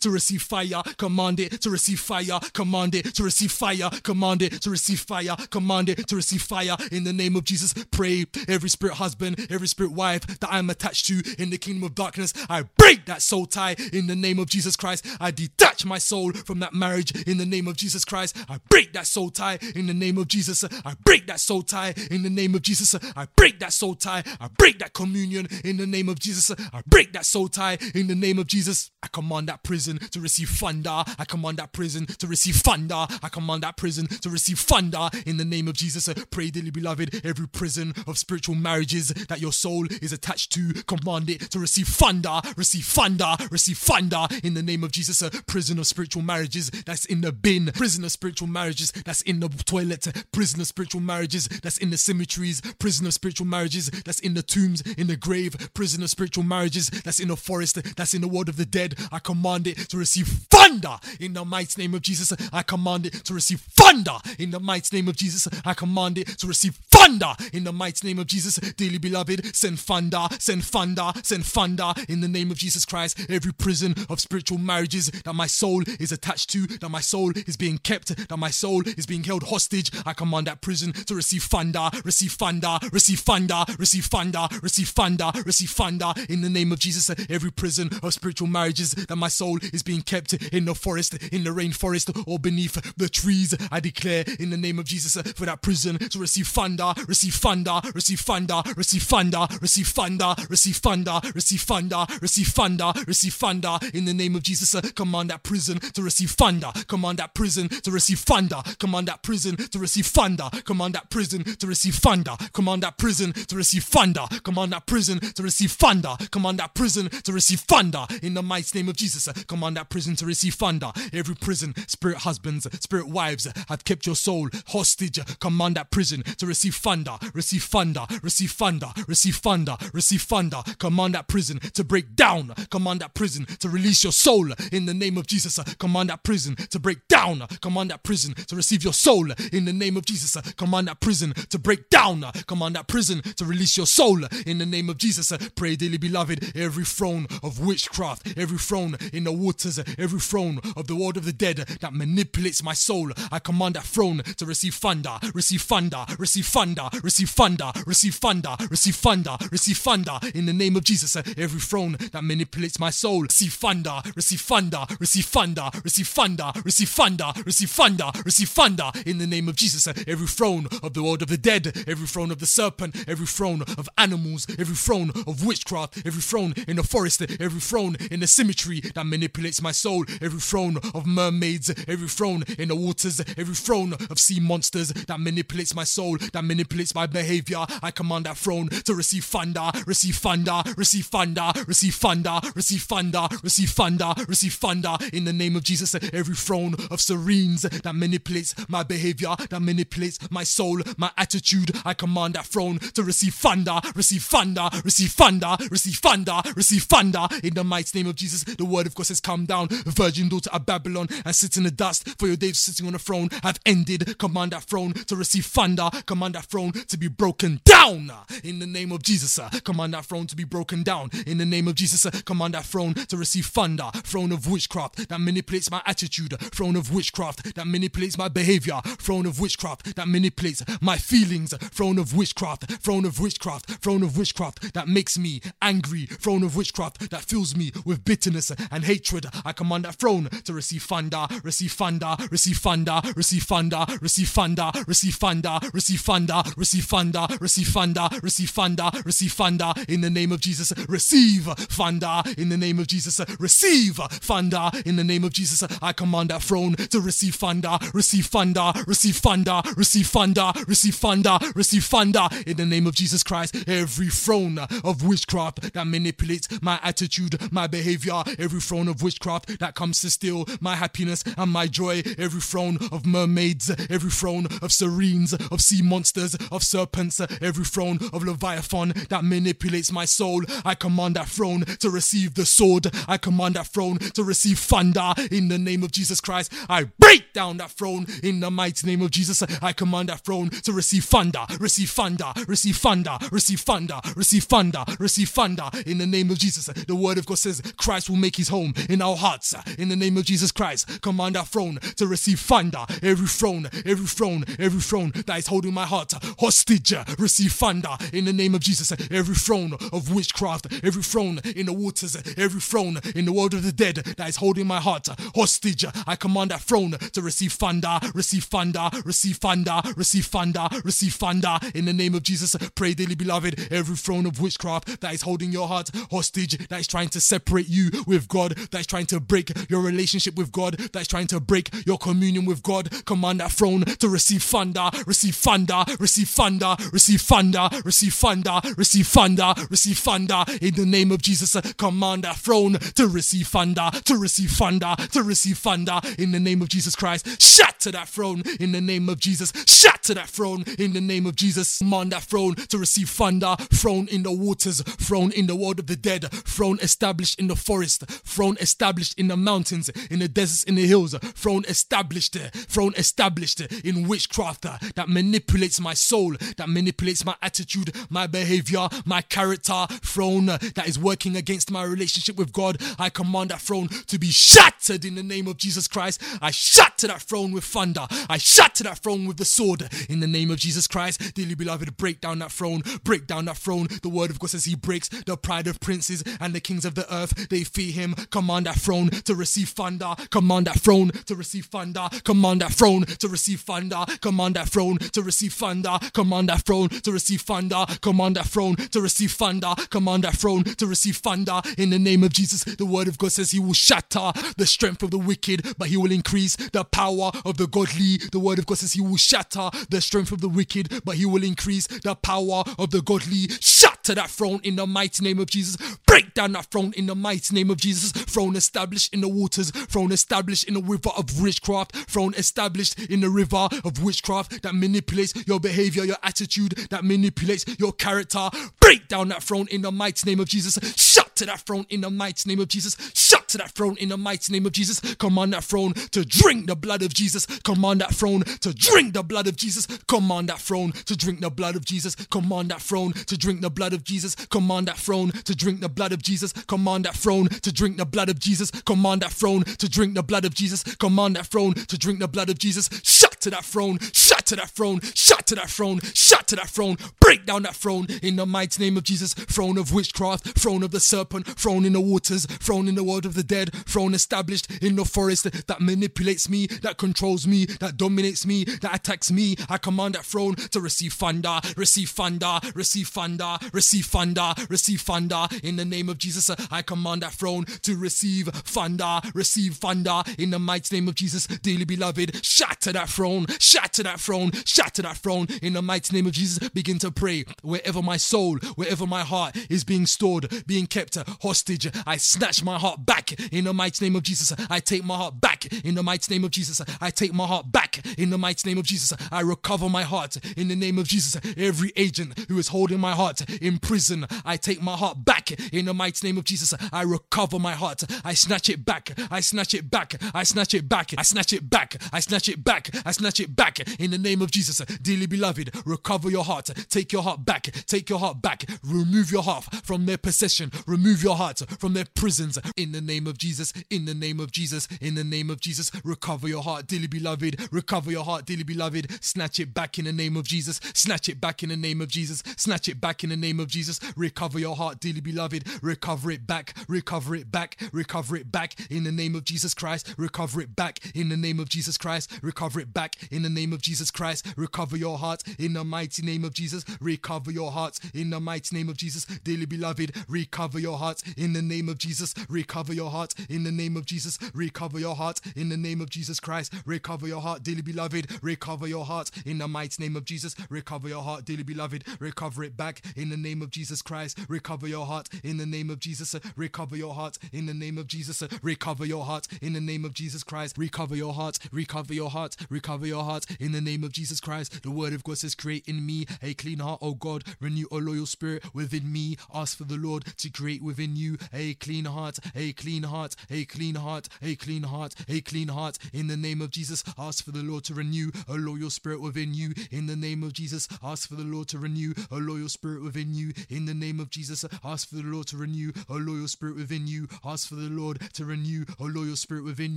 to 0.00 0.10
receive 0.10 0.42
fire, 0.42 0.82
command 0.96 1.40
it 1.40 1.60
to 1.62 1.70
receive 1.70 1.98
fire, 1.98 2.38
command 2.52 2.94
it 2.94 3.14
to 3.14 3.22
receive 3.24 3.50
fire, 3.50 3.90
command 4.02 4.42
it 4.42 4.62
to 4.62 4.70
receive 4.70 5.00
fire, 5.00 5.36
command 5.50 5.88
it 5.88 6.06
to 6.06 6.16
receive 6.16 6.42
fire 6.42 6.76
in 6.92 7.04
the 7.04 7.12
name 7.12 7.34
of 7.34 7.44
Jesus. 7.44 7.72
Pray 7.90 8.24
every 8.46 8.68
spirit 8.68 8.94
husband, 8.94 9.46
every 9.50 9.66
spirit 9.66 9.92
wife 9.92 10.26
that 10.40 10.52
I 10.52 10.58
am 10.58 10.70
attached 10.70 11.06
to 11.06 11.22
in 11.38 11.50
the 11.50 11.58
kingdom 11.58 11.82
of 11.82 11.94
darkness. 11.94 12.32
I 12.48 12.64
break 12.76 13.06
that 13.06 13.22
soul 13.22 13.46
tie 13.46 13.74
in 13.92 14.06
the 14.06 14.14
name 14.14 14.38
of 14.38 14.46
Jesus 14.48 14.76
Christ. 14.76 15.06
I 15.20 15.30
detach 15.30 15.84
my 15.84 15.98
soul 15.98 16.32
from 16.32 16.60
that 16.60 16.74
marriage 16.74 17.10
in 17.26 17.38
the 17.38 17.46
name 17.46 17.66
of 17.66 17.76
Jesus 17.76 18.04
Christ. 18.04 18.36
I 18.48 18.60
break 18.70 18.92
that 18.92 19.06
soul 19.06 19.30
tie 19.30 19.58
in 19.74 19.86
the 19.86 19.94
name 19.94 20.18
of 20.18 20.28
Jesus. 20.28 20.64
I 20.64 20.94
break 21.04 21.26
that 21.26 21.40
soul 21.40 21.62
tie 21.62 21.94
in 22.10 22.22
the 22.22 22.30
name 22.30 22.54
of 22.54 22.62
Jesus. 22.62 22.94
I 23.16 23.26
break 23.36 23.58
that 23.60 23.72
soul 23.72 23.94
tie. 23.94 24.22
I 24.40 24.48
break 24.58 24.78
that 24.78 24.92
communion 24.92 25.48
in 25.64 25.76
the 25.76 25.86
name 25.86 26.08
of 26.08 26.18
Jesus. 26.18 26.50
I 26.50 26.82
break 26.86 27.12
that 27.14 27.24
soul 27.26 27.48
tie 27.48 27.78
in 27.94 28.06
the 28.06 28.14
name 28.14 28.38
of 28.38 28.46
Jesus. 28.46 28.90
I 29.02 29.08
command 29.08 29.47
that 29.48 29.62
prison 29.62 29.98
to 29.98 30.20
receive 30.20 30.48
thunder. 30.48 31.02
I 31.18 31.24
command 31.26 31.58
that 31.58 31.72
prison 31.72 32.06
to 32.06 32.26
receive 32.26 32.56
thunder. 32.56 33.06
I 33.22 33.28
command 33.28 33.62
that 33.62 33.76
prison 33.76 34.06
to 34.06 34.30
receive 34.30 34.58
thunder 34.58 35.08
in 35.26 35.36
the 35.36 35.44
name 35.44 35.68
of 35.68 35.74
Jesus. 35.74 36.08
Pray, 36.30 36.50
dearly 36.50 36.70
beloved, 36.70 37.24
every 37.24 37.48
prison 37.48 37.94
of 38.06 38.18
spiritual 38.18 38.54
marriages 38.54 39.08
that 39.08 39.40
your 39.40 39.52
soul 39.52 39.86
is 40.02 40.12
attached 40.12 40.52
to, 40.52 40.72
command 40.84 41.30
it 41.30 41.40
to 41.50 41.58
receive 41.58 41.88
thunder, 41.88 42.40
receive 42.56 42.84
thunder, 42.84 43.34
receive 43.50 43.78
thunder 43.78 44.26
in 44.44 44.54
the 44.54 44.62
name 44.62 44.84
of 44.84 44.92
Jesus. 44.92 45.22
Prison 45.46 45.78
of 45.78 45.86
spiritual 45.86 46.22
marriages 46.22 46.70
that's 46.86 47.04
in 47.06 47.22
the 47.22 47.32
bin, 47.32 47.66
prison 47.74 48.04
of 48.04 48.12
spiritual 48.12 48.48
marriages 48.48 48.92
that's 48.92 49.22
in 49.22 49.40
the 49.40 49.48
toilet, 49.48 50.06
prison 50.32 50.60
of 50.60 50.66
spiritual 50.66 51.00
marriages 51.00 51.48
that's 51.48 51.78
in 51.78 51.90
the 51.90 51.96
cemeteries, 51.96 52.60
prison 52.78 53.06
of 53.06 53.14
spiritual 53.14 53.46
marriages 53.46 53.90
that's 54.04 54.20
in 54.20 54.34
the 54.34 54.42
tombs, 54.42 54.82
in 54.98 55.06
the 55.06 55.16
grave, 55.16 55.56
prison 55.74 56.02
of 56.02 56.10
spiritual 56.10 56.44
marriages 56.44 56.88
that's 56.90 57.20
in 57.20 57.28
the 57.28 57.36
forest, 57.36 57.82
that's 57.96 58.14
in 58.14 58.20
the 58.20 58.28
world 58.28 58.48
of 58.48 58.56
the 58.56 58.66
dead. 58.66 58.94
I 59.10 59.18
command 59.18 59.37
it 59.46 59.76
to 59.90 59.96
receive 59.96 60.26
thunder 60.50 60.96
in 61.20 61.32
the 61.32 61.44
mighty 61.44 61.80
name 61.80 61.94
of 61.94 62.02
Jesus. 62.02 62.32
I 62.52 62.62
command 62.62 63.06
it 63.06 63.12
to 63.24 63.34
receive 63.34 63.60
thunder 63.60 64.16
in 64.38 64.50
the 64.50 64.60
mighty 64.60 64.96
name 64.96 65.08
of 65.08 65.16
Jesus. 65.16 65.48
I 65.64 65.74
command 65.74 66.18
it 66.18 66.28
to 66.38 66.46
receive 66.46 66.74
thunder 66.90 67.32
in 67.52 67.64
the 67.64 67.72
mighty 67.72 68.06
name 68.06 68.18
of 68.18 68.26
Jesus. 68.26 68.56
Dearly 68.56 68.98
beloved, 68.98 69.54
send 69.54 69.78
thunder, 69.80 70.26
send 70.38 70.64
thunder, 70.64 71.12
send 71.22 71.44
thunder 71.44 71.92
in 72.08 72.20
the 72.20 72.28
name 72.28 72.50
of 72.50 72.58
Jesus 72.58 72.84
Christ. 72.84 73.18
Every 73.30 73.52
prison 73.52 73.94
of 74.10 74.20
spiritual 74.20 74.58
marriages 74.58 75.10
that 75.24 75.34
my 75.34 75.46
soul 75.46 75.82
is 76.00 76.12
attached 76.12 76.50
to, 76.50 76.66
that 76.66 76.88
my 76.88 77.00
soul 77.00 77.32
is 77.46 77.56
being 77.56 77.78
kept, 77.78 78.28
that 78.28 78.36
my 78.36 78.50
soul 78.50 78.82
is 78.86 79.06
being 79.06 79.24
held 79.24 79.44
hostage, 79.44 79.90
I 80.04 80.12
command 80.12 80.46
that 80.46 80.60
prison 80.60 80.92
to 80.92 81.14
receive 81.14 81.44
thunder, 81.44 81.88
receive 82.04 82.32
thunder, 82.32 82.78
receive 82.92 83.20
thunder, 83.20 83.64
receive 83.78 84.04
thunder, 84.04 84.48
receive 84.62 84.88
thunder, 84.88 85.30
receive 85.46 85.70
thunder 85.70 86.12
in 86.28 86.42
the 86.42 86.50
name 86.50 86.72
of 86.72 86.78
Jesus. 86.78 87.10
Every 87.30 87.50
prison 87.50 87.90
of 88.02 88.12
spiritual 88.14 88.48
marriages 88.48 88.92
that 88.92 89.16
my 89.16 89.27
soul 89.28 89.58
is 89.72 89.82
being 89.82 90.02
kept 90.02 90.32
in 90.34 90.64
the 90.64 90.74
forest, 90.74 91.14
in 91.32 91.44
the 91.44 91.50
rainforest, 91.50 92.24
or 92.26 92.38
beneath 92.38 92.74
the 92.96 93.08
trees, 93.08 93.54
I 93.70 93.80
declare 93.80 94.24
in 94.38 94.50
the 94.50 94.56
name 94.56 94.78
of 94.78 94.84
Jesus 94.84 95.20
for 95.32 95.46
that 95.46 95.62
prison 95.62 95.98
to 95.98 96.18
receive 96.18 96.48
thunder, 96.48 96.92
receive 97.06 97.34
thunder, 97.34 97.80
receive 97.94 98.20
thunder, 98.20 98.62
receive 98.76 99.02
thunder, 99.02 99.46
receive 99.60 99.86
thunder, 99.86 100.34
receive 100.48 100.76
thunder, 100.76 101.20
receive 101.34 101.60
thunder, 101.60 102.06
receive 102.20 102.48
thunder, 102.48 102.92
receive 103.06 103.34
thunder 103.34 103.78
in 103.94 104.04
the 104.04 104.14
name 104.14 104.34
of 104.36 104.42
Jesus. 104.42 104.74
Command 104.92 105.30
that 105.30 105.42
prison 105.42 105.78
to 105.78 106.02
receive 106.02 106.30
thunder, 106.30 106.70
command 106.86 107.18
that 107.18 107.34
prison 107.34 107.68
to 107.68 107.90
receive 107.90 108.18
thunder, 108.18 108.60
command 108.78 109.08
that 109.08 109.22
prison 109.22 109.56
to 109.56 109.78
receive 109.78 110.06
thunder, 110.06 110.50
command 110.64 110.94
that 110.94 111.10
prison 111.10 111.42
to 111.42 111.66
receive 111.66 111.94
thunder, 111.96 112.36
command 112.52 112.82
that 112.82 112.98
prison 112.98 113.32
to 113.32 113.56
receive 113.56 113.82
thunder, 113.82 114.26
command 114.42 114.72
that 114.72 114.86
prison 114.86 115.20
to 115.20 115.42
receive 115.42 115.72
thunder, 115.72 116.16
command 116.30 116.58
that 116.58 116.74
prison 116.74 117.08
to 117.08 117.32
receive 117.32 117.60
thunder 117.60 118.06
in 118.22 118.34
the 118.34 118.42
mighty 118.42 118.78
name 118.78 118.88
of 118.88 118.96
Jesus. 118.96 119.17
Uh, 119.26 119.32
command 119.48 119.76
that 119.76 119.88
prison 119.88 120.14
to 120.16 120.26
receive 120.26 120.54
thunder. 120.54 120.92
Every 121.12 121.34
prison, 121.34 121.74
spirit 121.88 122.18
husbands, 122.18 122.66
uh, 122.66 122.70
spirit 122.80 123.08
wives 123.08 123.46
uh, 123.46 123.52
have 123.68 123.84
kept 123.84 124.06
your 124.06 124.14
soul 124.14 124.48
hostage. 124.68 125.18
Command 125.40 125.76
that 125.76 125.90
prison 125.90 126.22
to 126.22 126.46
receive 126.46 126.74
thunder, 126.74 127.16
receive 127.32 127.62
thunder, 127.64 128.06
receive 128.22 128.52
thunder, 128.52 128.88
receive 129.06 129.36
thunder, 129.36 129.76
receive 129.92 130.22
thunder. 130.22 130.62
Command 130.78 131.14
that 131.14 131.26
prison 131.28 131.58
to 131.58 131.82
break 131.82 132.14
down. 132.14 132.54
Command 132.70 133.00
that 133.00 133.14
prison 133.14 133.46
to 133.58 133.68
release 133.68 134.04
your 134.04 134.12
soul 134.12 134.52
in 134.72 134.86
the 134.86 134.94
name 134.94 135.16
of 135.16 135.26
Jesus. 135.26 135.58
Command 135.78 136.10
that 136.10 136.22
prison 136.22 136.54
to 136.56 136.78
break 136.78 137.08
down. 137.08 137.40
Command 137.60 137.90
that 137.90 138.02
prison 138.02 138.34
to 138.34 138.56
receive 138.56 138.84
your 138.84 138.92
soul 138.92 139.30
in 139.52 139.64
the 139.64 139.72
name 139.72 139.96
of 139.96 140.04
Jesus. 140.04 140.36
Command 140.52 140.88
that 140.88 141.00
prison 141.00 141.32
to 141.50 141.58
break 141.58 141.88
down. 141.88 142.24
Command 142.46 142.76
that 142.76 142.86
prison 142.86 143.22
to 143.22 143.44
release 143.44 143.76
your 143.76 143.86
soul 143.86 144.24
in 144.46 144.58
the 144.58 144.66
name 144.66 144.88
of 144.90 144.98
Jesus. 144.98 145.32
Pray 145.56 145.76
daily, 145.76 145.98
beloved. 145.98 146.56
Every 146.56 146.84
throne 146.84 147.26
of 147.42 147.64
witchcraft, 147.64 148.36
every 148.36 148.58
throne 148.58 148.96
in 149.12 149.24
the 149.24 149.32
waters, 149.32 149.78
every 149.98 150.20
throne 150.20 150.60
of 150.76 150.86
the 150.86 150.96
world 150.96 151.16
of 151.16 151.24
the 151.24 151.32
dead 151.32 151.58
that 151.80 151.94
manipulates 151.94 152.62
my 152.62 152.74
soul. 152.74 153.10
I 153.30 153.38
command 153.38 153.76
that 153.76 153.84
throne 153.84 154.22
to 154.36 154.46
receive 154.46 154.74
thunder, 154.74 155.18
receive 155.34 155.62
thunder, 155.62 156.04
receive 156.18 156.46
thunder, 156.46 156.88
receive 157.02 157.30
thunder, 157.30 157.72
receive 157.86 158.14
thunder, 158.14 158.56
receive 158.70 158.94
thunder, 158.94 159.36
receive 159.50 159.78
thunder 159.78 160.18
in 160.34 160.46
the 160.46 160.52
name 160.52 160.76
of 160.76 160.84
Jesus. 160.84 161.16
Every 161.16 161.60
throne 161.60 161.96
that 162.12 162.24
manipulates 162.24 162.78
my 162.78 162.90
soul, 162.90 163.22
receive 163.22 163.54
thunder, 163.54 164.00
receive 164.14 164.40
thunder, 164.40 164.84
receive 165.00 165.26
thunder, 165.26 165.70
receive 165.84 166.08
thunder, 166.08 166.52
receive 166.64 166.88
thunder, 166.88 167.32
receive 167.44 167.70
thunder, 167.70 168.10
receive 168.24 168.48
thunder 168.48 168.90
in 169.06 169.18
the 169.18 169.26
name 169.26 169.48
of 169.48 169.56
Jesus. 169.56 169.86
Every 169.86 170.26
throne 170.26 170.66
of 170.82 170.94
the 170.94 171.02
world 171.02 171.22
of 171.22 171.28
the 171.28 171.38
dead, 171.38 171.84
every 171.86 172.06
throne 172.06 172.30
of 172.30 172.38
the 172.38 172.46
serpent, 172.46 173.04
every 173.08 173.26
throne 173.26 173.62
of 173.62 173.88
animals, 173.96 174.46
every 174.58 174.76
throne 174.76 175.10
of 175.26 175.44
witchcraft, 175.44 176.06
every 176.06 176.22
throne 176.22 176.54
in 176.66 176.76
the 176.76 176.82
forest, 176.82 177.22
every 177.40 177.60
throne 177.60 177.96
in 178.10 178.20
the 178.20 178.26
cemetery 178.26 178.82
that 178.98 179.06
manipulates 179.06 179.62
my 179.62 179.70
soul, 179.70 180.04
every 180.20 180.40
throne 180.40 180.76
of 180.92 181.06
mermaids, 181.06 181.72
every 181.86 182.08
throne 182.08 182.42
in 182.58 182.68
the 182.68 182.74
waters, 182.74 183.20
every 183.36 183.54
throne 183.54 183.92
of 183.92 184.18
sea 184.18 184.40
monsters 184.40 184.88
that 184.88 185.20
manipulates 185.20 185.72
my 185.74 185.84
soul, 185.84 186.18
that 186.32 186.44
manipulates 186.44 186.94
my 186.96 187.06
behavior. 187.06 187.64
I 187.80 187.92
command 187.92 188.26
that 188.26 188.36
throne 188.36 188.68
to 188.68 188.94
receive 188.94 189.24
thunder, 189.24 189.70
receive 189.86 190.16
thunder, 190.16 190.62
receive 190.76 191.06
thunder, 191.06 191.52
receive 191.66 191.94
thunder, 191.94 192.40
receive 192.56 192.82
thunder, 192.82 193.28
receive 193.42 193.70
thunder, 193.70 194.14
receive 194.26 194.54
thunder 194.54 194.96
in 195.12 195.24
the 195.24 195.32
name 195.32 195.54
of 195.54 195.62
Jesus. 195.62 195.94
Every 196.12 196.34
throne 196.34 196.74
of 196.90 197.00
serenes 197.00 197.62
that 197.62 197.94
manipulates 197.94 198.54
my 198.68 198.82
behavior, 198.82 199.34
that 199.50 199.60
manipulates 199.60 200.18
my 200.30 200.44
soul, 200.44 200.80
my 200.96 201.10
attitude. 201.16 201.70
I 201.84 201.94
command 201.94 202.34
that 202.34 202.46
throne 202.46 202.78
to 202.94 203.02
receive 203.02 203.34
thunder, 203.34 203.80
receive 203.94 204.24
thunder, 204.24 204.68
receive 204.84 205.12
thunder, 205.12 205.56
receive 205.70 205.98
thunder, 205.98 206.40
receive 206.56 206.82
thunder 206.82 207.28
in 207.44 207.54
the 207.54 207.64
mighty 207.64 207.98
name 207.98 208.08
of 208.08 208.16
Jesus. 208.16 208.44
The 208.44 208.64
word 208.64 208.77
of 208.86 208.94
God 208.94 209.06
says, 209.06 209.20
Come 209.20 209.46
down, 209.46 209.68
virgin 209.70 210.28
daughter 210.28 210.50
of 210.52 210.66
Babylon, 210.66 211.08
and 211.24 211.34
sit 211.34 211.56
in 211.56 211.64
the 211.64 211.70
dust, 211.70 212.08
for 212.18 212.26
your 212.26 212.36
days 212.36 212.58
sitting 212.58 212.86
on 212.86 212.92
the 212.92 212.98
throne 212.98 213.28
have 213.42 213.60
ended. 213.66 214.18
Command 214.18 214.52
that 214.52 214.64
throne 214.64 214.92
to 214.92 215.16
receive 215.16 215.46
thunder, 215.46 215.88
command 216.06 216.34
that 216.34 216.44
throne 216.44 216.72
to 216.72 216.96
be 216.96 217.08
broken 217.08 217.60
down 217.64 218.10
in 218.44 218.58
the 218.58 218.66
name 218.66 218.92
of 218.92 219.02
Jesus. 219.02 219.38
Command 219.64 219.94
that 219.94 220.04
throne 220.04 220.26
to 220.26 220.36
be 220.36 220.44
broken 220.44 220.82
down 220.82 221.10
in 221.26 221.38
the 221.38 221.46
name 221.46 221.68
of 221.68 221.74
Jesus. 221.74 222.06
Command 222.22 222.54
that 222.54 222.64
throne 222.64 222.94
to 222.94 223.16
receive 223.16 223.46
thunder, 223.46 223.90
throne 223.94 224.32
of 224.32 224.50
witchcraft 224.50 225.08
that 225.08 225.20
manipulates 225.20 225.70
my 225.70 225.82
attitude, 225.86 226.38
throne 226.40 226.76
of 226.76 226.94
witchcraft 226.94 227.54
that 227.54 227.66
manipulates 227.66 228.18
my 228.18 228.28
behavior, 228.28 228.80
throne 228.84 229.26
of 229.26 229.40
witchcraft 229.40 229.96
that 229.96 230.08
manipulates 230.08 230.62
my 230.80 230.96
feelings, 230.96 231.54
throne 231.56 231.98
of 231.98 232.14
witchcraft, 232.14 232.70
throne 232.82 233.04
of 233.04 233.20
witchcraft, 233.20 233.70
throne 233.82 234.02
of 234.02 234.18
witchcraft 234.18 234.74
that 234.74 234.88
makes 234.88 235.18
me 235.18 235.40
angry, 235.62 236.06
throne 236.06 236.42
of 236.42 236.56
witchcraft 236.56 237.10
that 237.10 237.22
fills 237.22 237.56
me 237.56 237.72
with 237.84 238.04
bitterness 238.04 238.50
and 238.70 238.84
hatred. 238.84 239.26
I 239.44 239.52
command 239.52 239.84
that 239.84 239.94
throne 239.94 240.28
to 240.44 240.52
receive 240.52 240.82
thunder, 240.82 241.26
receive 241.42 241.72
thunder, 241.72 242.16
receive 242.30 242.58
thunder, 242.58 243.00
receive 243.14 243.42
thunder, 243.42 243.84
receive 244.00 244.28
thunder, 244.28 244.70
receive 244.86 245.14
thunder, 245.14 245.60
receive 245.72 246.00
thunder, 246.00 246.42
receive 246.56 246.84
thunder, 246.84 247.26
receive 247.40 247.68
thunder, 247.68 248.08
receive 248.22 248.50
thunder, 248.50 248.90
receive 249.04 249.32
thunder 249.32 249.72
in 249.88 250.00
the 250.00 250.10
name 250.10 250.32
of 250.32 250.40
Jesus. 250.40 250.72
Receive 250.88 251.44
thunder 251.44 252.22
in 252.36 252.48
the 252.48 252.56
name 252.56 252.78
of 252.78 252.86
Jesus. 252.86 253.20
Receive 253.38 253.96
thunder 253.96 254.70
in 254.84 254.96
the 254.96 255.04
name 255.04 255.24
of 255.24 255.32
Jesus. 255.32 255.62
I 255.82 255.92
command 255.92 256.30
that 256.30 256.42
throne 256.42 256.74
to 256.74 257.00
receive 257.00 257.34
thunder, 257.34 257.78
receive 257.94 258.26
thunder, 258.26 258.72
receive 258.86 259.16
thunder, 259.16 259.62
receive 259.76 260.06
thunder, 260.06 260.52
receive 260.66 260.94
thunder, 260.94 261.38
receive 261.54 261.84
thunder 261.84 262.28
in 262.46 262.56
the 262.56 262.66
name 262.66 262.86
of 262.86 262.94
Jesus 262.94 263.22
Christ. 263.22 263.56
Every 263.68 264.08
throne 264.08 264.58
of 264.58 265.02
witchcraft 265.02 265.72
that 265.72 265.86
manipulates 265.86 266.48
my 266.62 266.78
attitude, 266.82 267.52
my 267.52 267.66
behavior, 267.66 268.22
every 268.38 268.57
throne 268.60 268.88
of 268.88 269.02
witchcraft 269.02 269.58
that 269.60 269.74
comes 269.74 270.00
to 270.02 270.10
steal 270.10 270.46
my 270.60 270.76
happiness 270.76 271.24
and 271.36 271.50
my 271.50 271.66
joy, 271.66 272.02
every 272.18 272.40
throne 272.40 272.78
of 272.92 273.06
mermaids, 273.06 273.70
every 273.90 274.10
throne 274.10 274.46
of 274.62 274.72
serenes, 274.72 275.32
of 275.32 275.60
sea 275.60 275.82
monsters, 275.82 276.34
of 276.50 276.62
serpents, 276.62 277.20
every 277.40 277.64
throne 277.64 277.98
of 278.12 278.24
Leviathan 278.24 278.92
that 279.08 279.24
manipulates 279.24 279.92
my 279.92 280.04
soul. 280.04 280.42
I 280.64 280.74
command 280.74 281.16
that 281.16 281.28
throne 281.28 281.60
to 281.80 281.90
receive 281.90 282.34
the 282.34 282.46
sword. 282.46 282.88
I 283.06 283.18
command 283.18 283.54
that 283.56 283.66
throne 283.66 283.98
to 283.98 284.24
receive 284.24 284.58
thunder 284.58 285.14
in 285.30 285.48
the 285.48 285.58
name 285.58 285.82
of 285.82 285.92
Jesus 285.92 286.20
Christ. 286.20 286.52
I 286.68 286.84
break 286.98 287.32
down 287.32 287.58
that 287.58 287.70
throne 287.70 288.06
in 288.22 288.40
the 288.40 288.50
mighty 288.50 288.86
name 288.86 289.02
of 289.02 289.10
Jesus. 289.10 289.42
I 289.62 289.72
command 289.72 290.08
that 290.08 290.20
throne 290.20 290.50
to 290.50 290.72
receive 290.72 291.04
thunder, 291.04 291.44
receive 291.58 291.90
thunder, 291.90 292.32
receive 292.46 292.76
thunder, 292.76 293.18
receive 293.30 293.60
thunder, 293.60 294.00
receive 294.16 294.44
thunder, 294.44 294.84
receive 294.98 295.28
thunder 295.28 295.70
in 295.86 295.98
the 295.98 296.06
name 296.06 296.30
of 296.30 296.38
Jesus. 296.38 296.66
The 296.66 296.94
word 296.94 297.18
of 297.18 297.26
God 297.26 297.38
says 297.38 297.60
Christ 297.76 298.10
will 298.10 298.16
make 298.16 298.36
his 298.36 298.47
home 298.48 298.74
in 298.88 299.02
our 299.02 299.16
hearts 299.16 299.54
in 299.78 299.88
the 299.88 299.96
name 299.96 300.16
of 300.16 300.24
Jesus 300.24 300.52
Christ. 300.52 301.00
Command 301.02 301.34
that 301.34 301.48
throne 301.48 301.78
to 301.96 302.06
receive 302.06 302.40
thunder. 302.40 302.84
Every 303.02 303.26
throne, 303.26 303.68
every 303.84 304.06
throne, 304.06 304.44
every 304.58 304.80
throne 304.80 305.12
that 305.26 305.38
is 305.38 305.46
holding 305.46 305.74
my 305.74 305.86
heart 305.86 306.12
hostage, 306.38 306.94
receive 307.18 307.52
thunder 307.52 307.96
in 308.12 308.24
the 308.24 308.32
name 308.32 308.54
of 308.54 308.60
Jesus. 308.60 308.92
Every 309.10 309.34
throne 309.34 309.74
of 309.92 310.14
witchcraft, 310.14 310.66
every 310.84 311.02
throne 311.02 311.40
in 311.56 311.66
the 311.66 311.72
waters, 311.72 312.16
every 312.36 312.60
throne 312.60 312.98
in 313.14 313.24
the 313.24 313.32
world 313.32 313.54
of 313.54 313.62
the 313.62 313.72
dead 313.72 313.96
that 313.96 314.28
is 314.28 314.36
holding 314.36 314.66
my 314.66 314.80
heart 314.80 315.08
hostage. 315.34 315.84
I 316.06 316.16
command 316.16 316.50
that 316.50 316.60
throne 316.60 316.92
to 316.92 317.22
receive 317.22 317.52
thunder, 317.52 317.98
receive 318.14 318.44
thunder, 318.44 318.88
receive 319.04 319.36
thunder, 319.36 319.80
receive 319.96 320.26
thunder, 320.26 320.68
receive 320.84 321.14
thunder 321.14 321.58
in 321.74 321.84
the 321.84 321.92
name 321.92 322.14
of 322.14 322.22
Jesus. 322.22 322.56
Pray 322.74 322.94
daily, 322.94 323.14
beloved. 323.14 323.68
Every 323.70 323.96
throne 323.96 324.26
of 324.26 324.40
witchcraft 324.40 325.00
that 325.00 325.14
is 325.14 325.22
holding 325.22 325.52
your 325.52 325.68
heart 325.68 325.90
hostage, 326.10 326.68
that 326.68 326.80
is 326.80 326.86
trying 326.86 327.08
to 327.10 327.20
separate 327.20 327.68
you 327.68 327.90
with 328.06 328.28
God, 328.28 328.37
that 328.46 328.80
is 328.80 328.86
trying 328.86 329.06
to 329.06 329.20
break 329.20 329.52
your 329.68 329.80
relationship 329.80 330.36
with 330.36 330.52
God, 330.52 330.74
that 330.74 331.00
is 331.00 331.08
trying 331.08 331.26
to 331.28 331.40
break 331.40 331.70
your 331.86 331.98
communion 331.98 332.44
with 332.44 332.62
God. 332.62 332.90
Command 333.04 333.40
that 333.40 333.52
throne 333.52 333.82
to 333.82 334.08
receive 334.08 334.42
thunder, 334.42 334.90
receive 335.06 335.34
thunder, 335.34 335.84
receive 335.98 336.28
thunder, 336.28 336.76
receive 336.92 337.20
thunder, 337.20 337.68
receive 337.84 338.14
thunder, 338.14 338.60
receive 338.76 339.06
thunder, 339.06 339.54
receive 339.70 339.98
thunder 339.98 340.44
in 340.60 340.74
the 340.74 340.86
name 340.86 341.10
of 341.10 341.22
Jesus. 341.22 341.56
Command 341.76 342.24
that 342.24 342.36
throne 342.36 342.74
to 342.74 343.08
receive 343.08 343.46
thunder, 343.48 343.90
to 344.04 344.16
receive 344.16 344.50
thunder, 344.50 344.94
to 345.12 345.22
receive 345.22 345.58
thunder 345.58 346.00
in 346.18 346.32
the 346.32 346.40
name 346.40 346.62
of 346.62 346.68
Jesus 346.68 346.94
Christ. 346.94 347.40
Shut 347.42 347.80
to 347.80 347.92
that 347.92 348.08
throne 348.08 348.42
in 348.60 348.72
the 348.72 348.80
name 348.80 349.08
of 349.08 349.18
Jesus. 349.18 349.52
Shut 349.66 350.02
to 350.04 350.14
that 350.14 350.28
throne 350.28 350.64
in 350.78 350.92
the 350.92 351.00
name 351.00 351.26
of 351.26 351.36
Jesus. 351.36 351.78
Command 351.78 352.12
that 352.12 352.22
throne 352.22 352.54
to 352.54 352.78
receive 352.78 353.08
thunder, 353.08 353.56
throne 353.72 354.08
in 354.08 354.22
the 354.22 354.32
waters, 354.32 354.82
throne 354.82 355.32
in 355.32 355.46
the 355.46 355.56
world 355.56 355.78
of 355.78 355.86
the 355.86 355.96
dead, 355.96 356.30
throne 356.30 356.78
established 356.80 357.38
in 357.38 357.46
the 357.46 357.56
forest, 357.56 358.04
throne 358.28 358.56
established 358.60 359.18
in 359.18 359.28
the 359.28 359.36
mountains, 359.36 359.88
in 360.10 360.20
the 360.20 360.28
deserts, 360.28 360.64
in 360.64 360.74
the 360.74 360.86
hills, 360.86 361.14
throne 361.34 361.64
established, 361.68 362.34
throne 362.34 362.92
established 362.96 363.60
in 363.84 364.06
witchcraft 364.08 364.66
uh, 364.66 364.78
that 364.94 365.08
manipulates 365.08 365.80
my 365.80 365.94
soul, 365.94 366.34
that 366.56 366.68
manipulates 366.68 367.24
my 367.24 367.34
attitude, 367.42 367.94
my 368.10 368.26
behavior, 368.26 368.88
my 369.04 369.22
character, 369.22 369.86
throne 370.02 370.48
uh, 370.48 370.58
that 370.74 370.88
is 370.88 370.98
working 370.98 371.36
against 371.36 371.70
my 371.70 371.82
relationship 371.82 372.36
with 372.36 372.52
God. 372.52 372.80
I 372.98 373.10
command 373.10 373.50
that 373.50 373.60
throne 373.60 373.88
to 373.88 374.18
be 374.18 374.30
shattered 374.30 375.04
in 375.04 375.14
the 375.14 375.22
name 375.22 375.46
of 375.46 375.56
Jesus 375.56 375.88
Christ. 375.88 376.22
I 376.40 376.50
shatter 376.50 377.06
that 377.08 377.22
throne 377.22 377.52
with 377.52 377.64
thunder. 377.64 378.06
I 378.28 378.38
shatter 378.38 378.84
that 378.84 378.98
throne 378.98 379.26
with 379.26 379.36
the 379.36 379.44
sword 379.44 379.88
in 380.08 380.20
the 380.20 380.26
name 380.26 380.50
of 380.50 380.58
Jesus 380.58 380.86
Christ. 380.86 381.34
Dearly 381.34 381.54
beloved, 381.54 381.96
break 381.96 382.20
down 382.20 382.38
that 382.40 382.52
throne, 382.52 382.82
break 383.04 383.26
down 383.26 383.46
that 383.46 383.56
throne. 383.56 383.88
The 384.02 384.08
word 384.08 384.30
of 384.30 384.38
God 384.38 384.50
says 384.50 384.64
he 384.64 384.74
breaks 384.74 385.08
the 385.08 385.36
pride 385.36 385.66
of 385.66 385.80
princes 385.80 386.22
and 386.40 386.54
the 386.54 386.60
kings 386.60 386.84
of 386.84 386.94
the 386.94 387.12
earth. 387.12 387.48
They 387.48 387.64
fear 387.64 387.92
him. 387.92 388.14
Command 388.30 388.66
that 388.66 388.76
throne 388.76 389.08
to 389.08 389.34
receive 389.34 389.70
thunder. 389.70 390.14
Command 390.30 390.66
that 390.66 390.80
throne 390.80 391.10
to 391.26 391.34
receive 391.34 391.66
thunder. 391.66 392.08
Command 392.24 392.60
that 392.62 392.72
throne 392.72 393.04
to 393.04 393.28
receive 393.28 393.60
thunder. 393.60 394.04
Command 394.20 394.56
that 394.56 394.68
throne 394.68 394.98
to 394.98 395.22
receive 395.22 395.52
thunder. 395.52 395.98
Command 396.12 396.48
that 396.48 396.60
throne 396.62 396.88
to 396.88 397.12
receive 397.12 397.42
thunder. 397.42 397.84
Command 398.00 398.36
that 398.36 398.46
throne 398.46 398.76
to 398.76 399.00
receive 399.00 399.32
thunder. 399.32 399.74
Command 399.90 400.24
that 400.24 400.36
throne 400.36 400.64
to 400.64 400.86
receive 400.86 401.16
thunder 401.16 401.60
in 401.76 401.90
the 401.90 401.98
name 401.98 402.22
of 402.22 402.32
Jesus. 402.32 402.64
The 402.64 402.86
word 402.86 403.08
of 403.08 403.18
God 403.18 403.32
says 403.32 403.50
he 403.50 403.60
will 403.60 403.72
shatter 403.72 404.32
the 404.56 404.66
strength 404.66 405.02
of 405.02 405.10
the 405.10 405.18
wicked, 405.18 405.74
but 405.78 405.88
he 405.88 405.96
will 405.96 406.12
increase 406.12 406.56
the 406.56 406.84
power 406.84 407.30
of 407.44 407.56
the 407.56 407.66
godly. 407.66 408.18
The 408.32 408.38
word 408.38 408.58
of 408.58 408.66
God 408.66 408.78
says 408.78 408.92
he 408.92 409.00
will 409.00 409.16
shatter 409.16 409.70
the 409.90 410.00
strength 410.00 410.32
of 410.32 410.40
the 410.40 410.48
wicked, 410.48 411.02
but 411.04 411.16
he 411.16 411.26
will 411.26 411.44
increase 411.44 411.86
the 411.86 412.14
power 412.14 412.64
of 412.78 412.90
the 412.90 413.02
godly. 413.02 413.48
Shut 413.60 413.97
Shatter 414.08 414.22
that 414.22 414.30
throne 414.30 414.60
in 414.62 414.76
the 414.76 414.86
mighty 414.86 415.22
name 415.22 415.38
of 415.38 415.46
Jesus. 415.50 415.76
Break 416.06 416.32
down 416.32 416.52
that 416.52 416.66
throne 416.66 416.94
in 416.96 417.04
the 417.04 417.14
mighty 417.14 417.54
name 417.54 417.70
of 417.70 417.76
Jesus. 417.76 418.10
Throne 418.12 418.56
established 418.56 419.12
in 419.12 419.20
the 419.20 419.28
waters. 419.28 419.70
Throne 419.70 420.12
established 420.12 420.64
in 420.64 420.74
the 420.74 420.80
river 420.80 421.10
of 421.16 421.42
witchcraft. 421.42 421.94
Throne 421.94 422.32
established 422.34 422.98
in 423.10 423.20
the 423.20 423.28
river 423.28 423.68
of 423.84 424.02
witchcraft 424.02 424.62
that 424.62 424.74
manipulates 424.74 425.34
your 425.46 425.60
behavior, 425.60 426.04
your 426.04 426.16
attitude, 426.22 426.72
that 426.88 427.04
manipulates 427.04 427.66
your 427.78 427.92
character. 427.92 428.48
Break 428.80 429.08
down 429.08 429.28
that 429.28 429.42
throne 429.42 429.66
in 429.70 429.82
the 429.82 429.92
mighty 429.92 430.28
name 430.28 430.40
of 430.40 430.48
Jesus. 430.48 430.78
Shut 430.96 431.36
to 431.36 431.46
that 431.46 431.60
throne 431.60 431.84
in 431.90 432.00
the 432.00 432.10
mighty 432.10 432.48
name 432.48 432.60
of 432.60 432.68
Jesus. 432.68 432.96
Shut 433.14 433.48
to 433.48 433.58
that 433.58 433.70
throne 433.72 433.96
in 433.98 434.08
the 434.08 434.16
mighty 434.16 434.52
name 434.52 434.66
of 434.66 434.72
Jesus. 434.72 435.00
Command 435.16 435.52
that 435.52 435.64
throne 435.64 435.92
to 435.92 436.24
drink 436.24 436.66
the 436.66 436.76
blood 436.76 437.02
of 437.02 437.12
Jesus. 437.12 437.46
Command 437.60 438.00
that 438.00 438.14
throne 438.14 438.42
to 438.42 438.74
drink 438.74 439.14
the 439.14 439.22
blood 439.22 439.46
of 439.46 439.56
Jesus. 439.56 439.86
Command 440.06 440.48
that 440.48 440.58
throne 440.58 440.92
to 440.92 441.16
drink 441.16 441.40
the 441.40 441.50
blood 441.50 441.76
of 441.76 441.84
Jesus. 441.84 442.14
Command 442.14 442.70
that 442.70 442.80
throne 442.80 443.12
to 443.12 443.36
drink 443.36 443.60
the 443.60 443.70
blood 443.70 443.92
of 443.92 443.97
Jesus. 444.04 444.34
Command 444.34 444.88
that 444.88 444.96
throne 444.96 445.30
to 445.30 445.54
drink 445.54 445.80
the 445.80 445.88
blood 445.88 446.12
of 446.12 446.22
Jesus. 446.22 446.52
Command 446.52 447.04
that 447.04 447.14
throne 447.14 447.48
to 447.48 447.72
drink 447.72 447.96
the 447.96 448.06
blood 448.06 448.28
of 448.28 448.38
Jesus. 448.38 448.70
Command 448.70 449.22
that 449.22 449.32
throne 449.32 449.62
to 449.64 449.88
drink 449.88 450.14
the 450.14 450.22
blood 450.22 450.44
of 450.44 450.54
Jesus. 450.54 450.82
Command 450.96 451.36
that 451.36 451.46
throne 451.46 451.74
to 451.74 451.98
drink 451.98 452.20
the 452.20 452.28
blood 452.28 452.50
of 452.50 452.58
Jesus. 452.58 452.88
Shut 453.02 453.40
to 453.40 453.50
that 453.50 453.64
throne. 453.64 453.98
Shut 454.12 454.46
to 454.46 454.56
that 454.56 454.70
throne. 454.70 455.00
Shut 455.14 455.46
to 455.48 455.54
that 455.56 455.70
throne. 455.70 456.00
Shut 456.14 456.46
to 456.48 456.56
that 456.56 456.68
throne. 456.68 456.96
Break 457.20 457.46
down 457.46 457.62
that 457.62 457.74
throne 457.74 458.06
in 458.22 458.36
the 458.36 458.46
mighty 458.46 458.82
name 458.82 458.96
of 458.96 459.04
Jesus. 459.04 459.34
Throne 459.34 459.78
of 459.78 459.92
witchcraft. 459.92 460.58
Throne 460.58 460.82
of 460.82 460.90
the 460.90 461.00
serpent. 461.00 461.46
Throne 461.46 461.84
in 461.84 461.92
the 461.92 462.00
waters. 462.00 462.46
Throne 462.46 462.88
in 462.88 462.94
the 462.94 463.04
world 463.04 463.26
of 463.26 463.34
the 463.34 463.42
dead. 463.42 463.72
Throne 463.72 464.14
established 464.14 464.70
in 464.82 464.96
the 464.96 465.04
forest 465.04 465.44
that 465.66 465.80
manipulates 465.80 466.48
me, 466.48 466.66
that 466.82 466.98
controls 466.98 467.46
me, 467.46 467.64
that 467.80 467.96
dominates 467.96 468.46
me, 468.46 468.64
that 468.64 468.94
attacks 468.94 469.30
me. 469.30 469.56
I 469.68 469.78
command 469.78 470.14
that 470.14 470.24
throne 470.24 470.54
to 470.54 470.80
receive 470.80 471.12
thunder, 471.12 471.60
receive 471.76 472.10
thunder, 472.10 472.60
receive 472.74 473.08
thunder, 473.08 473.58
receive 473.72 473.87
thunder, 473.96 474.54
receive 474.68 475.00
thunder. 475.00 475.46
In 475.62 475.76
the 475.76 475.84
name 475.84 476.08
of 476.08 476.18
Jesus, 476.18 476.50
I 476.70 476.82
command 476.82 477.22
that 477.22 477.32
throne 477.32 477.64
to 477.64 477.96
receive 477.96 478.48
thunder, 478.48 479.20
receive 479.34 479.74
thunder. 479.74 480.22
In 480.38 480.50
the 480.50 480.58
mighty 480.58 480.96
name 480.96 481.08
of 481.08 481.14
Jesus, 481.14 481.46
dearly 481.46 481.84
beloved, 481.84 482.44
shatter 482.44 482.92
that 482.92 483.08
throne, 483.08 483.46
shatter 483.58 484.02
that 484.02 484.20
throne, 484.20 484.52
shatter 484.64 485.02
that 485.02 485.16
throne. 485.16 485.46
In 485.62 485.72
the 485.72 485.82
mighty 485.82 486.14
name 486.14 486.26
of 486.26 486.32
Jesus, 486.32 486.68
begin 486.70 486.98
to 487.00 487.10
pray. 487.10 487.44
Wherever 487.62 488.02
my 488.02 488.16
soul, 488.16 488.58
wherever 488.76 489.06
my 489.06 489.22
heart 489.22 489.56
is 489.70 489.84
being 489.84 490.06
stored, 490.06 490.66
being 490.66 490.86
kept 490.86 491.16
hostage, 491.42 491.90
I 492.06 492.16
snatch 492.16 492.62
my 492.62 492.78
heart 492.78 493.06
back. 493.06 493.32
In 493.52 493.64
the 493.64 493.72
mighty 493.72 494.04
name 494.04 494.16
of 494.16 494.22
Jesus, 494.22 494.52
I 494.70 494.80
take 494.80 495.04
my 495.04 495.16
heart 495.16 495.40
back. 495.40 495.66
In 495.84 495.94
the 495.94 496.02
mighty 496.02 496.32
name 496.34 496.44
of 496.44 496.50
Jesus, 496.50 496.80
I 497.00 497.10
take 497.10 497.32
my 497.32 497.46
heart 497.46 497.72
back. 497.72 498.00
In 498.18 498.30
the 498.30 498.38
mighty 498.38 498.68
name 498.68 498.78
of 498.78 498.84
Jesus, 498.84 499.12
I 499.32 499.40
recover 499.40 499.88
my 499.88 500.02
heart. 500.02 500.36
In 500.56 500.68
the 500.68 500.76
name 500.76 500.98
of 500.98 501.06
Jesus, 501.06 501.40
every 501.56 501.92
agent 501.96 502.38
who 502.48 502.58
is 502.58 502.68
holding 502.68 503.00
my 503.00 503.12
heart 503.12 503.48
in 503.60 503.77
prison, 503.78 504.26
I 504.44 504.56
take 504.56 504.82
my 504.82 504.96
heart 504.96 505.24
back. 505.24 505.50
In 505.72 505.86
the 505.86 505.94
mighty 505.94 506.26
name 506.26 506.38
of 506.38 506.44
Jesus, 506.44 506.74
I 506.92 507.02
recover 507.02 507.58
my 507.58 507.72
heart. 507.72 508.04
I 508.24 508.34
snatch 508.34 508.68
it 508.68 508.84
back. 508.84 509.12
I 509.30 509.40
snatch 509.40 509.74
it 509.74 509.90
back. 509.90 510.14
I 510.34 510.42
snatch 510.42 510.74
it 510.74 510.88
back. 510.88 511.14
I 511.16 511.22
snatch 511.22 511.52
it 511.52 511.70
back. 511.70 511.96
I 512.12 512.20
snatch 512.20 512.48
it 512.48 512.64
back. 512.64 512.90
I 513.04 513.12
snatch 513.12 513.40
it 513.40 513.54
back. 513.54 513.80
In 514.00 514.10
the 514.10 514.18
name 514.18 514.42
of 514.42 514.50
Jesus, 514.50 514.78
dearly 515.02 515.26
beloved, 515.26 515.70
recover 515.86 516.30
your 516.30 516.44
heart. 516.44 516.70
Take 516.88 517.12
your 517.12 517.22
heart 517.22 517.44
back. 517.44 517.62
Take 517.86 518.10
your 518.10 518.18
heart 518.18 518.42
back. 518.42 518.64
Remove 518.82 519.30
your 519.30 519.42
heart 519.42 519.64
from 519.84 520.06
their 520.06 520.18
possession. 520.18 520.70
Remove 520.86 521.22
your 521.22 521.36
heart 521.36 521.62
from 521.78 521.94
their 521.94 522.06
prisons. 522.14 522.58
In 522.76 522.92
the 522.92 523.00
name 523.00 523.26
of 523.26 523.38
Jesus. 523.38 523.72
In 523.90 524.04
the 524.04 524.14
name 524.14 524.40
of 524.40 524.52
Jesus. 524.52 524.88
In 525.00 525.14
the 525.14 525.24
name 525.24 525.50
of 525.50 525.60
Jesus, 525.60 525.90
recover 526.04 526.48
your 526.48 526.62
heart, 526.62 526.86
dearly 526.86 527.06
beloved. 527.06 527.68
Recover 527.72 528.10
your 528.10 528.24
heart, 528.24 528.46
dearly 528.46 528.62
beloved. 528.62 529.22
Snatch 529.22 529.60
it 529.60 529.74
back 529.74 529.98
in 529.98 530.04
the 530.04 530.12
name 530.12 530.36
of 530.36 530.44
Jesus. 530.44 530.80
Snatch 530.94 531.28
it 531.28 531.40
back 531.40 531.62
in 531.62 531.68
the 531.68 531.76
name 531.76 532.00
of 532.00 532.08
Jesus. 532.08 532.42
Snatch 532.56 532.88
it 532.88 533.00
back 533.00 533.24
in 533.24 533.30
the 533.30 533.36
name 533.36 533.57
of 533.60 533.68
Jesus. 533.68 534.00
Recover 534.16 534.58
your 534.58 534.76
heart, 534.76 535.00
dearly 535.00 535.20
beloved. 535.20 535.64
Recover 535.82 536.30
it 536.30 536.46
back. 536.46 536.74
Recover 536.88 537.34
it 537.34 537.50
back. 537.50 537.76
Recover 537.92 538.36
it 538.36 538.50
back 538.50 538.74
in 538.90 539.04
the 539.04 539.12
name 539.12 539.34
of 539.34 539.44
Jesus 539.44 539.74
Christ. 539.74 540.14
Recover 540.16 540.60
it 540.60 540.76
back 540.76 540.98
in 541.14 541.28
the 541.28 541.36
name 541.36 541.60
of 541.60 541.68
Jesus 541.68 541.98
Christ. 541.98 542.30
Recover 542.42 542.80
it 542.80 542.92
back 542.92 543.16
in 543.30 543.42
the 543.42 543.50
name 543.50 543.72
of 543.72 543.82
Jesus 543.82 544.10
Christ. 544.10 544.46
Recover 544.56 544.96
your 544.96 545.18
heart 545.18 545.42
in 545.58 545.72
the 545.72 545.84
mighty 545.84 546.22
name 546.22 546.44
of 546.44 546.54
Jesus. 546.54 546.84
Recover 547.00 547.50
your 547.50 547.72
heart 547.72 547.98
in 548.14 548.30
the 548.30 548.40
mighty 548.40 548.76
name 548.76 548.88
of 548.88 548.96
Jesus. 548.96 549.24
Dearly 549.24 549.66
beloved, 549.66 550.14
recover 550.28 550.78
your 550.78 550.98
heart 550.98 551.22
in 551.36 551.52
the 551.52 551.62
name 551.62 551.88
of 551.88 551.98
Jesus. 551.98 552.34
Recover 552.48 552.92
your 552.92 553.10
heart 553.10 553.34
in 553.48 553.64
the 553.64 553.72
name 553.72 553.96
of 553.96 554.04
Jesus. 554.06 554.38
Recover 554.54 554.98
your 554.98 555.14
heart 555.14 555.40
in 555.56 555.68
the 555.68 555.76
name 555.76 556.00
of 556.00 556.10
Jesus 556.10 556.40
Christ. 556.40 556.74
Recover 556.84 557.26
your 557.26 557.40
heart, 557.40 557.62
dearly 557.62 557.82
beloved. 557.82 558.42
Recover 558.42 558.86
your 558.86 559.04
heart 559.04 559.30
in 559.44 559.58
the 559.58 559.68
mighty 559.68 560.02
name 560.02 560.16
of 560.16 560.24
Jesus. 560.24 560.54
Recover 560.68 561.08
your 561.08 561.22
heart, 561.22 561.44
dearly 561.44 561.62
beloved. 561.62 562.04
Recover 562.20 562.64
it 562.64 562.76
back 562.76 563.02
in 563.16 563.30
the 563.30 563.36
name 563.36 563.47
of 563.62 563.70
Jesus 563.70 564.02
Christ. 564.02 564.38
Recover 564.48 564.86
your 564.86 565.06
heart 565.06 565.28
in 565.42 565.56
the 565.56 565.66
name 565.66 565.90
of 565.90 565.98
Jesus. 565.98 566.34
Recover 566.56 566.96
your 566.96 567.14
heart 567.14 567.38
in 567.52 567.66
the 567.66 567.74
name 567.74 567.96
of 567.98 568.06
Jesus. 568.06 568.42
Recover 568.62 569.06
your 569.06 569.24
heart 569.24 569.48
in 569.62 569.72
the 569.72 569.80
name 569.80 570.04
of 570.04 570.12
Jesus 570.12 570.42
Christ. 570.44 570.76
Recover 570.76 571.16
your 571.16 571.32
heart. 571.32 571.58
Recover 571.72 572.12
your 572.12 572.30
heart. 572.30 572.56
Recover 572.68 573.06
your 573.06 573.24
heart 573.24 573.46
in 573.58 573.72
the 573.72 573.80
name 573.80 574.04
of 574.04 574.12
Jesus 574.12 574.40
Christ. 574.40 574.82
The 574.82 574.90
word 574.90 575.12
of 575.12 575.24
God 575.24 575.38
says, 575.38 575.54
Create 575.54 575.88
in 575.88 576.04
me 576.04 576.26
a 576.42 576.54
clean 576.54 576.80
heart, 576.80 577.00
O 577.02 577.14
God. 577.14 577.44
Renew 577.60 577.86
a 577.90 577.96
loyal 577.96 578.26
spirit 578.26 578.62
within 578.74 579.12
me. 579.12 579.36
Ask 579.54 579.78
for 579.78 579.84
the 579.84 579.96
Lord 579.96 580.24
to 580.36 580.50
create 580.50 580.82
within 580.82 581.16
you 581.16 581.38
a 581.52 581.74
clean 581.74 582.04
heart, 582.04 582.38
a 582.54 582.72
clean 582.72 583.04
heart, 583.04 583.34
a 583.50 583.64
clean 583.64 583.94
heart, 583.94 584.28
a 584.42 584.56
clean 584.56 584.82
heart, 584.82 585.14
a 585.28 585.40
clean 585.40 585.68
heart. 585.68 585.98
In 586.12 586.26
the 586.26 586.36
name 586.36 586.60
of 586.60 586.70
Jesus, 586.70 587.04
ask 587.18 587.44
for 587.44 587.52
the 587.52 587.62
Lord 587.62 587.84
to 587.84 587.94
renew 587.94 588.30
a 588.46 588.54
loyal 588.54 588.90
spirit 588.90 589.20
within 589.20 589.54
you. 589.54 589.72
In 589.90 590.06
the 590.06 590.16
name 590.16 590.42
of 590.42 590.52
Jesus, 590.52 590.88
ask 591.02 591.28
for 591.28 591.34
the 591.34 591.44
Lord 591.44 591.68
to 591.68 591.78
renew 591.78 592.14
a 592.30 592.36
loyal 592.36 592.68
spirit 592.68 593.02
within 593.02 593.34
you. 593.34 593.37
In 593.68 593.86
the 593.86 593.94
name 593.94 594.20
of 594.20 594.30
Jesus, 594.30 594.64
ask 594.84 595.08
for 595.08 595.16
the 595.16 595.22
Lord 595.22 595.46
to 595.48 595.56
renew 595.56 595.92
a 596.08 596.14
loyal 596.14 596.48
spirit 596.48 596.76
within 596.76 597.06
you. 597.06 597.28
Ask 597.44 597.68
for 597.68 597.74
the 597.76 597.88
Lord 597.88 598.20
to 598.34 598.44
renew 598.44 598.84
a 598.98 599.04
loyal 599.04 599.36
spirit 599.36 599.64
within 599.64 599.96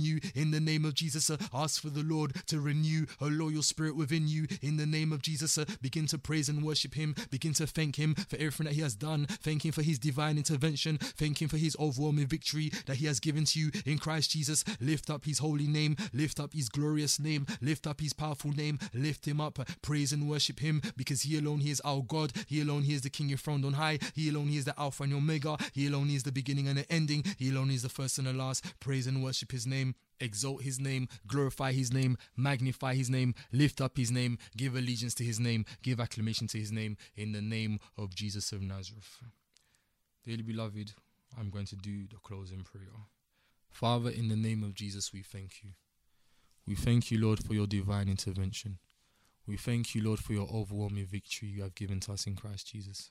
you. 0.00 0.20
In 0.34 0.50
the 0.50 0.60
name 0.60 0.84
of 0.84 0.94
Jesus, 0.94 1.30
ask 1.52 1.80
for 1.80 1.90
the 1.90 2.02
Lord 2.02 2.34
to 2.46 2.60
renew 2.60 3.06
a 3.20 3.26
loyal 3.26 3.62
spirit 3.62 3.96
within 3.96 4.28
you. 4.28 4.46
In 4.60 4.76
the 4.76 4.86
name 4.86 5.12
of 5.12 5.22
Jesus, 5.22 5.58
begin 5.80 6.06
to 6.06 6.18
praise 6.18 6.48
and 6.48 6.62
worship 6.64 6.94
Him. 6.94 7.14
Begin 7.30 7.52
to 7.54 7.66
thank 7.66 7.96
Him 7.96 8.14
for 8.14 8.36
everything 8.36 8.66
that 8.66 8.74
He 8.74 8.82
has 8.82 8.94
done. 8.94 9.26
Thank 9.26 9.64
Him 9.64 9.72
for 9.72 9.82
His 9.82 9.98
divine 9.98 10.36
intervention. 10.36 10.98
Thank 10.98 11.42
Him 11.42 11.48
for 11.48 11.56
His 11.56 11.76
overwhelming 11.78 12.26
victory 12.26 12.70
that 12.86 12.96
He 12.96 13.06
has 13.06 13.20
given 13.20 13.44
to 13.46 13.58
you 13.58 13.70
in 13.84 13.98
Christ 13.98 14.30
Jesus. 14.30 14.64
Lift 14.80 15.10
up 15.10 15.24
His 15.24 15.38
holy 15.38 15.66
name. 15.66 15.96
Lift 16.12 16.40
up 16.40 16.52
His 16.54 16.68
glorious 16.68 17.18
name. 17.18 17.46
Lift 17.60 17.86
up 17.86 18.00
His 18.00 18.12
powerful 18.12 18.52
name. 18.52 18.78
Lift 18.94 19.26
Him 19.26 19.40
up. 19.40 19.58
Praise 19.82 20.12
and 20.12 20.28
worship 20.28 20.60
Him 20.60 20.82
because 20.96 21.22
He 21.22 21.38
alone 21.38 21.60
He 21.60 21.70
is 21.70 21.80
our 21.84 22.02
God. 22.02 22.32
He 22.46 22.60
alone 22.60 22.82
He 22.82 22.94
is 22.94 23.02
the 23.02 23.10
King 23.10 23.31
enthroned 23.32 23.64
on 23.64 23.74
high. 23.74 23.98
He 24.14 24.28
alone 24.28 24.50
is 24.50 24.64
the 24.64 24.78
Alpha 24.78 25.02
and 25.02 25.14
Omega. 25.14 25.56
He 25.72 25.86
alone 25.86 26.10
is 26.10 26.22
the 26.22 26.32
beginning 26.32 26.68
and 26.68 26.78
the 26.78 26.90
ending. 26.92 27.24
He 27.38 27.50
alone 27.50 27.70
is 27.70 27.82
the 27.82 27.88
first 27.88 28.18
and 28.18 28.26
the 28.26 28.32
last. 28.32 28.64
Praise 28.80 29.06
and 29.06 29.22
worship 29.22 29.52
His 29.52 29.66
name 29.66 29.94
exalt 30.22 30.62
his 30.62 30.78
name, 30.78 31.08
glorify 31.26 31.72
his 31.72 31.92
name, 31.92 32.16
magnify 32.36 32.94
his 32.94 33.10
name, 33.10 33.34
lift 33.50 33.80
up 33.80 33.96
his 33.96 34.10
name, 34.10 34.38
give 34.56 34.74
allegiance 34.74 35.14
to 35.14 35.24
his 35.24 35.40
name, 35.40 35.64
give 35.82 36.00
acclamation 36.00 36.46
to 36.46 36.58
his 36.58 36.70
name 36.72 36.96
in 37.16 37.32
the 37.32 37.42
name 37.42 37.80
of 37.98 38.14
Jesus 38.14 38.52
of 38.52 38.62
Nazareth. 38.62 39.18
Dearly 40.24 40.42
beloved, 40.42 40.92
I'm 41.38 41.50
going 41.50 41.66
to 41.66 41.76
do 41.76 42.06
the 42.08 42.18
closing 42.22 42.62
prayer. 42.62 43.08
Father, 43.70 44.10
in 44.10 44.28
the 44.28 44.36
name 44.36 44.62
of 44.62 44.74
Jesus, 44.74 45.12
we 45.12 45.22
thank 45.22 45.64
you. 45.64 45.70
We 46.66 46.76
thank 46.76 47.10
you, 47.10 47.20
Lord, 47.20 47.44
for 47.44 47.54
your 47.54 47.66
divine 47.66 48.08
intervention. 48.08 48.78
We 49.46 49.56
thank 49.56 49.94
you, 49.94 50.04
Lord, 50.04 50.20
for 50.20 50.32
your 50.32 50.48
overwhelming 50.52 51.06
victory 51.06 51.48
you 51.48 51.62
have 51.62 51.74
given 51.74 51.98
to 52.00 52.12
us 52.12 52.26
in 52.26 52.36
Christ 52.36 52.68
Jesus. 52.68 53.10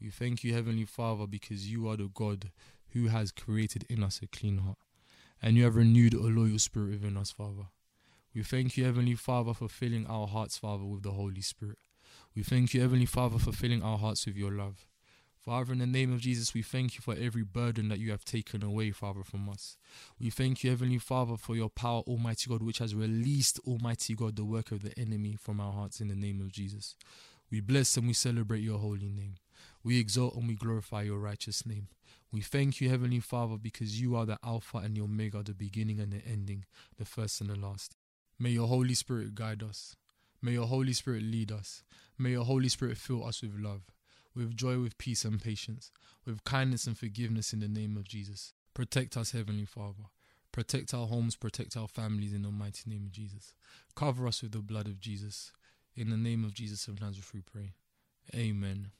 We 0.00 0.10
thank 0.10 0.44
you, 0.44 0.52
Heavenly 0.52 0.84
Father, 0.84 1.26
because 1.26 1.70
you 1.70 1.88
are 1.88 1.96
the 1.96 2.10
God 2.12 2.50
who 2.92 3.08
has 3.08 3.32
created 3.32 3.84
in 3.88 4.02
us 4.02 4.20
a 4.22 4.26
clean 4.26 4.58
heart 4.58 4.78
and 5.42 5.56
you 5.56 5.64
have 5.64 5.76
renewed 5.76 6.14
a 6.14 6.20
loyal 6.20 6.58
spirit 6.58 6.90
within 6.90 7.16
us, 7.16 7.30
Father. 7.30 7.68
We 8.34 8.42
thank 8.42 8.76
you, 8.76 8.84
Heavenly 8.84 9.14
Father, 9.14 9.54
for 9.54 9.68
filling 9.68 10.06
our 10.06 10.26
hearts, 10.26 10.58
Father, 10.58 10.84
with 10.84 11.02
the 11.02 11.12
Holy 11.12 11.40
Spirit. 11.40 11.78
We 12.34 12.42
thank 12.42 12.74
you, 12.74 12.82
Heavenly 12.82 13.06
Father, 13.06 13.38
for 13.38 13.52
filling 13.52 13.82
our 13.82 13.98
hearts 13.98 14.26
with 14.26 14.36
your 14.36 14.52
love. 14.52 14.86
Father, 15.38 15.72
in 15.72 15.78
the 15.78 15.86
name 15.86 16.12
of 16.12 16.20
Jesus, 16.20 16.52
we 16.52 16.60
thank 16.60 16.96
you 16.96 17.00
for 17.00 17.14
every 17.14 17.44
burden 17.44 17.88
that 17.88 18.00
you 18.00 18.10
have 18.10 18.24
taken 18.24 18.64
away, 18.64 18.90
Father, 18.90 19.22
from 19.22 19.48
us. 19.48 19.76
We 20.18 20.28
thank 20.28 20.64
you, 20.64 20.70
Heavenly 20.70 20.98
Father, 20.98 21.36
for 21.36 21.54
your 21.54 21.70
power, 21.70 22.00
Almighty 22.00 22.50
God, 22.50 22.62
which 22.62 22.78
has 22.78 22.94
released, 22.94 23.60
Almighty 23.66 24.14
God, 24.14 24.36
the 24.36 24.44
work 24.44 24.72
of 24.72 24.82
the 24.82 24.98
enemy 24.98 25.36
from 25.40 25.60
our 25.60 25.72
hearts 25.72 26.00
in 26.00 26.08
the 26.08 26.16
name 26.16 26.40
of 26.40 26.50
Jesus. 26.50 26.96
We 27.50 27.60
bless 27.60 27.96
and 27.96 28.08
we 28.08 28.12
celebrate 28.12 28.60
your 28.60 28.78
holy 28.78 29.12
name. 29.12 29.36
We 29.82 29.98
exalt 29.98 30.34
and 30.34 30.48
we 30.48 30.54
glorify 30.54 31.02
your 31.02 31.18
righteous 31.18 31.64
name. 31.64 31.88
We 32.32 32.40
thank 32.40 32.80
you, 32.80 32.90
Heavenly 32.90 33.20
Father, 33.20 33.56
because 33.56 34.00
you 34.00 34.16
are 34.16 34.26
the 34.26 34.38
Alpha 34.44 34.78
and 34.78 34.96
the 34.96 35.02
Omega, 35.02 35.42
the 35.42 35.54
beginning 35.54 36.00
and 36.00 36.12
the 36.12 36.22
ending, 36.26 36.64
the 36.98 37.04
first 37.04 37.40
and 37.40 37.48
the 37.48 37.56
last. 37.56 37.96
May 38.38 38.50
your 38.50 38.68
Holy 38.68 38.94
Spirit 38.94 39.34
guide 39.34 39.62
us. 39.62 39.96
May 40.42 40.52
your 40.52 40.66
Holy 40.66 40.92
Spirit 40.92 41.22
lead 41.22 41.50
us. 41.50 41.82
May 42.18 42.30
your 42.30 42.44
Holy 42.44 42.68
Spirit 42.68 42.98
fill 42.98 43.24
us 43.24 43.42
with 43.42 43.58
love, 43.58 43.82
with 44.34 44.56
joy, 44.56 44.78
with 44.78 44.98
peace 44.98 45.24
and 45.24 45.40
patience, 45.40 45.92
with 46.24 46.44
kindness 46.44 46.86
and 46.86 46.98
forgiveness 46.98 47.52
in 47.52 47.60
the 47.60 47.68
name 47.68 47.96
of 47.96 48.06
Jesus. 48.06 48.52
Protect 48.74 49.16
us, 49.16 49.30
Heavenly 49.30 49.64
Father. 49.64 50.04
Protect 50.52 50.92
our 50.94 51.06
homes, 51.06 51.36
protect 51.36 51.76
our 51.76 51.88
families 51.88 52.32
in 52.32 52.42
the 52.42 52.50
mighty 52.50 52.88
name 52.90 53.04
of 53.04 53.12
Jesus. 53.12 53.54
Cover 53.94 54.26
us 54.26 54.42
with 54.42 54.52
the 54.52 54.58
blood 54.58 54.86
of 54.86 55.00
Jesus. 55.00 55.52
In 55.94 56.10
the 56.10 56.16
name 56.16 56.44
of 56.44 56.54
Jesus 56.54 56.88
of 56.88 57.00
Nazareth, 57.00 57.32
we 57.32 57.40
pray. 57.40 57.72
Amen. 58.34 58.90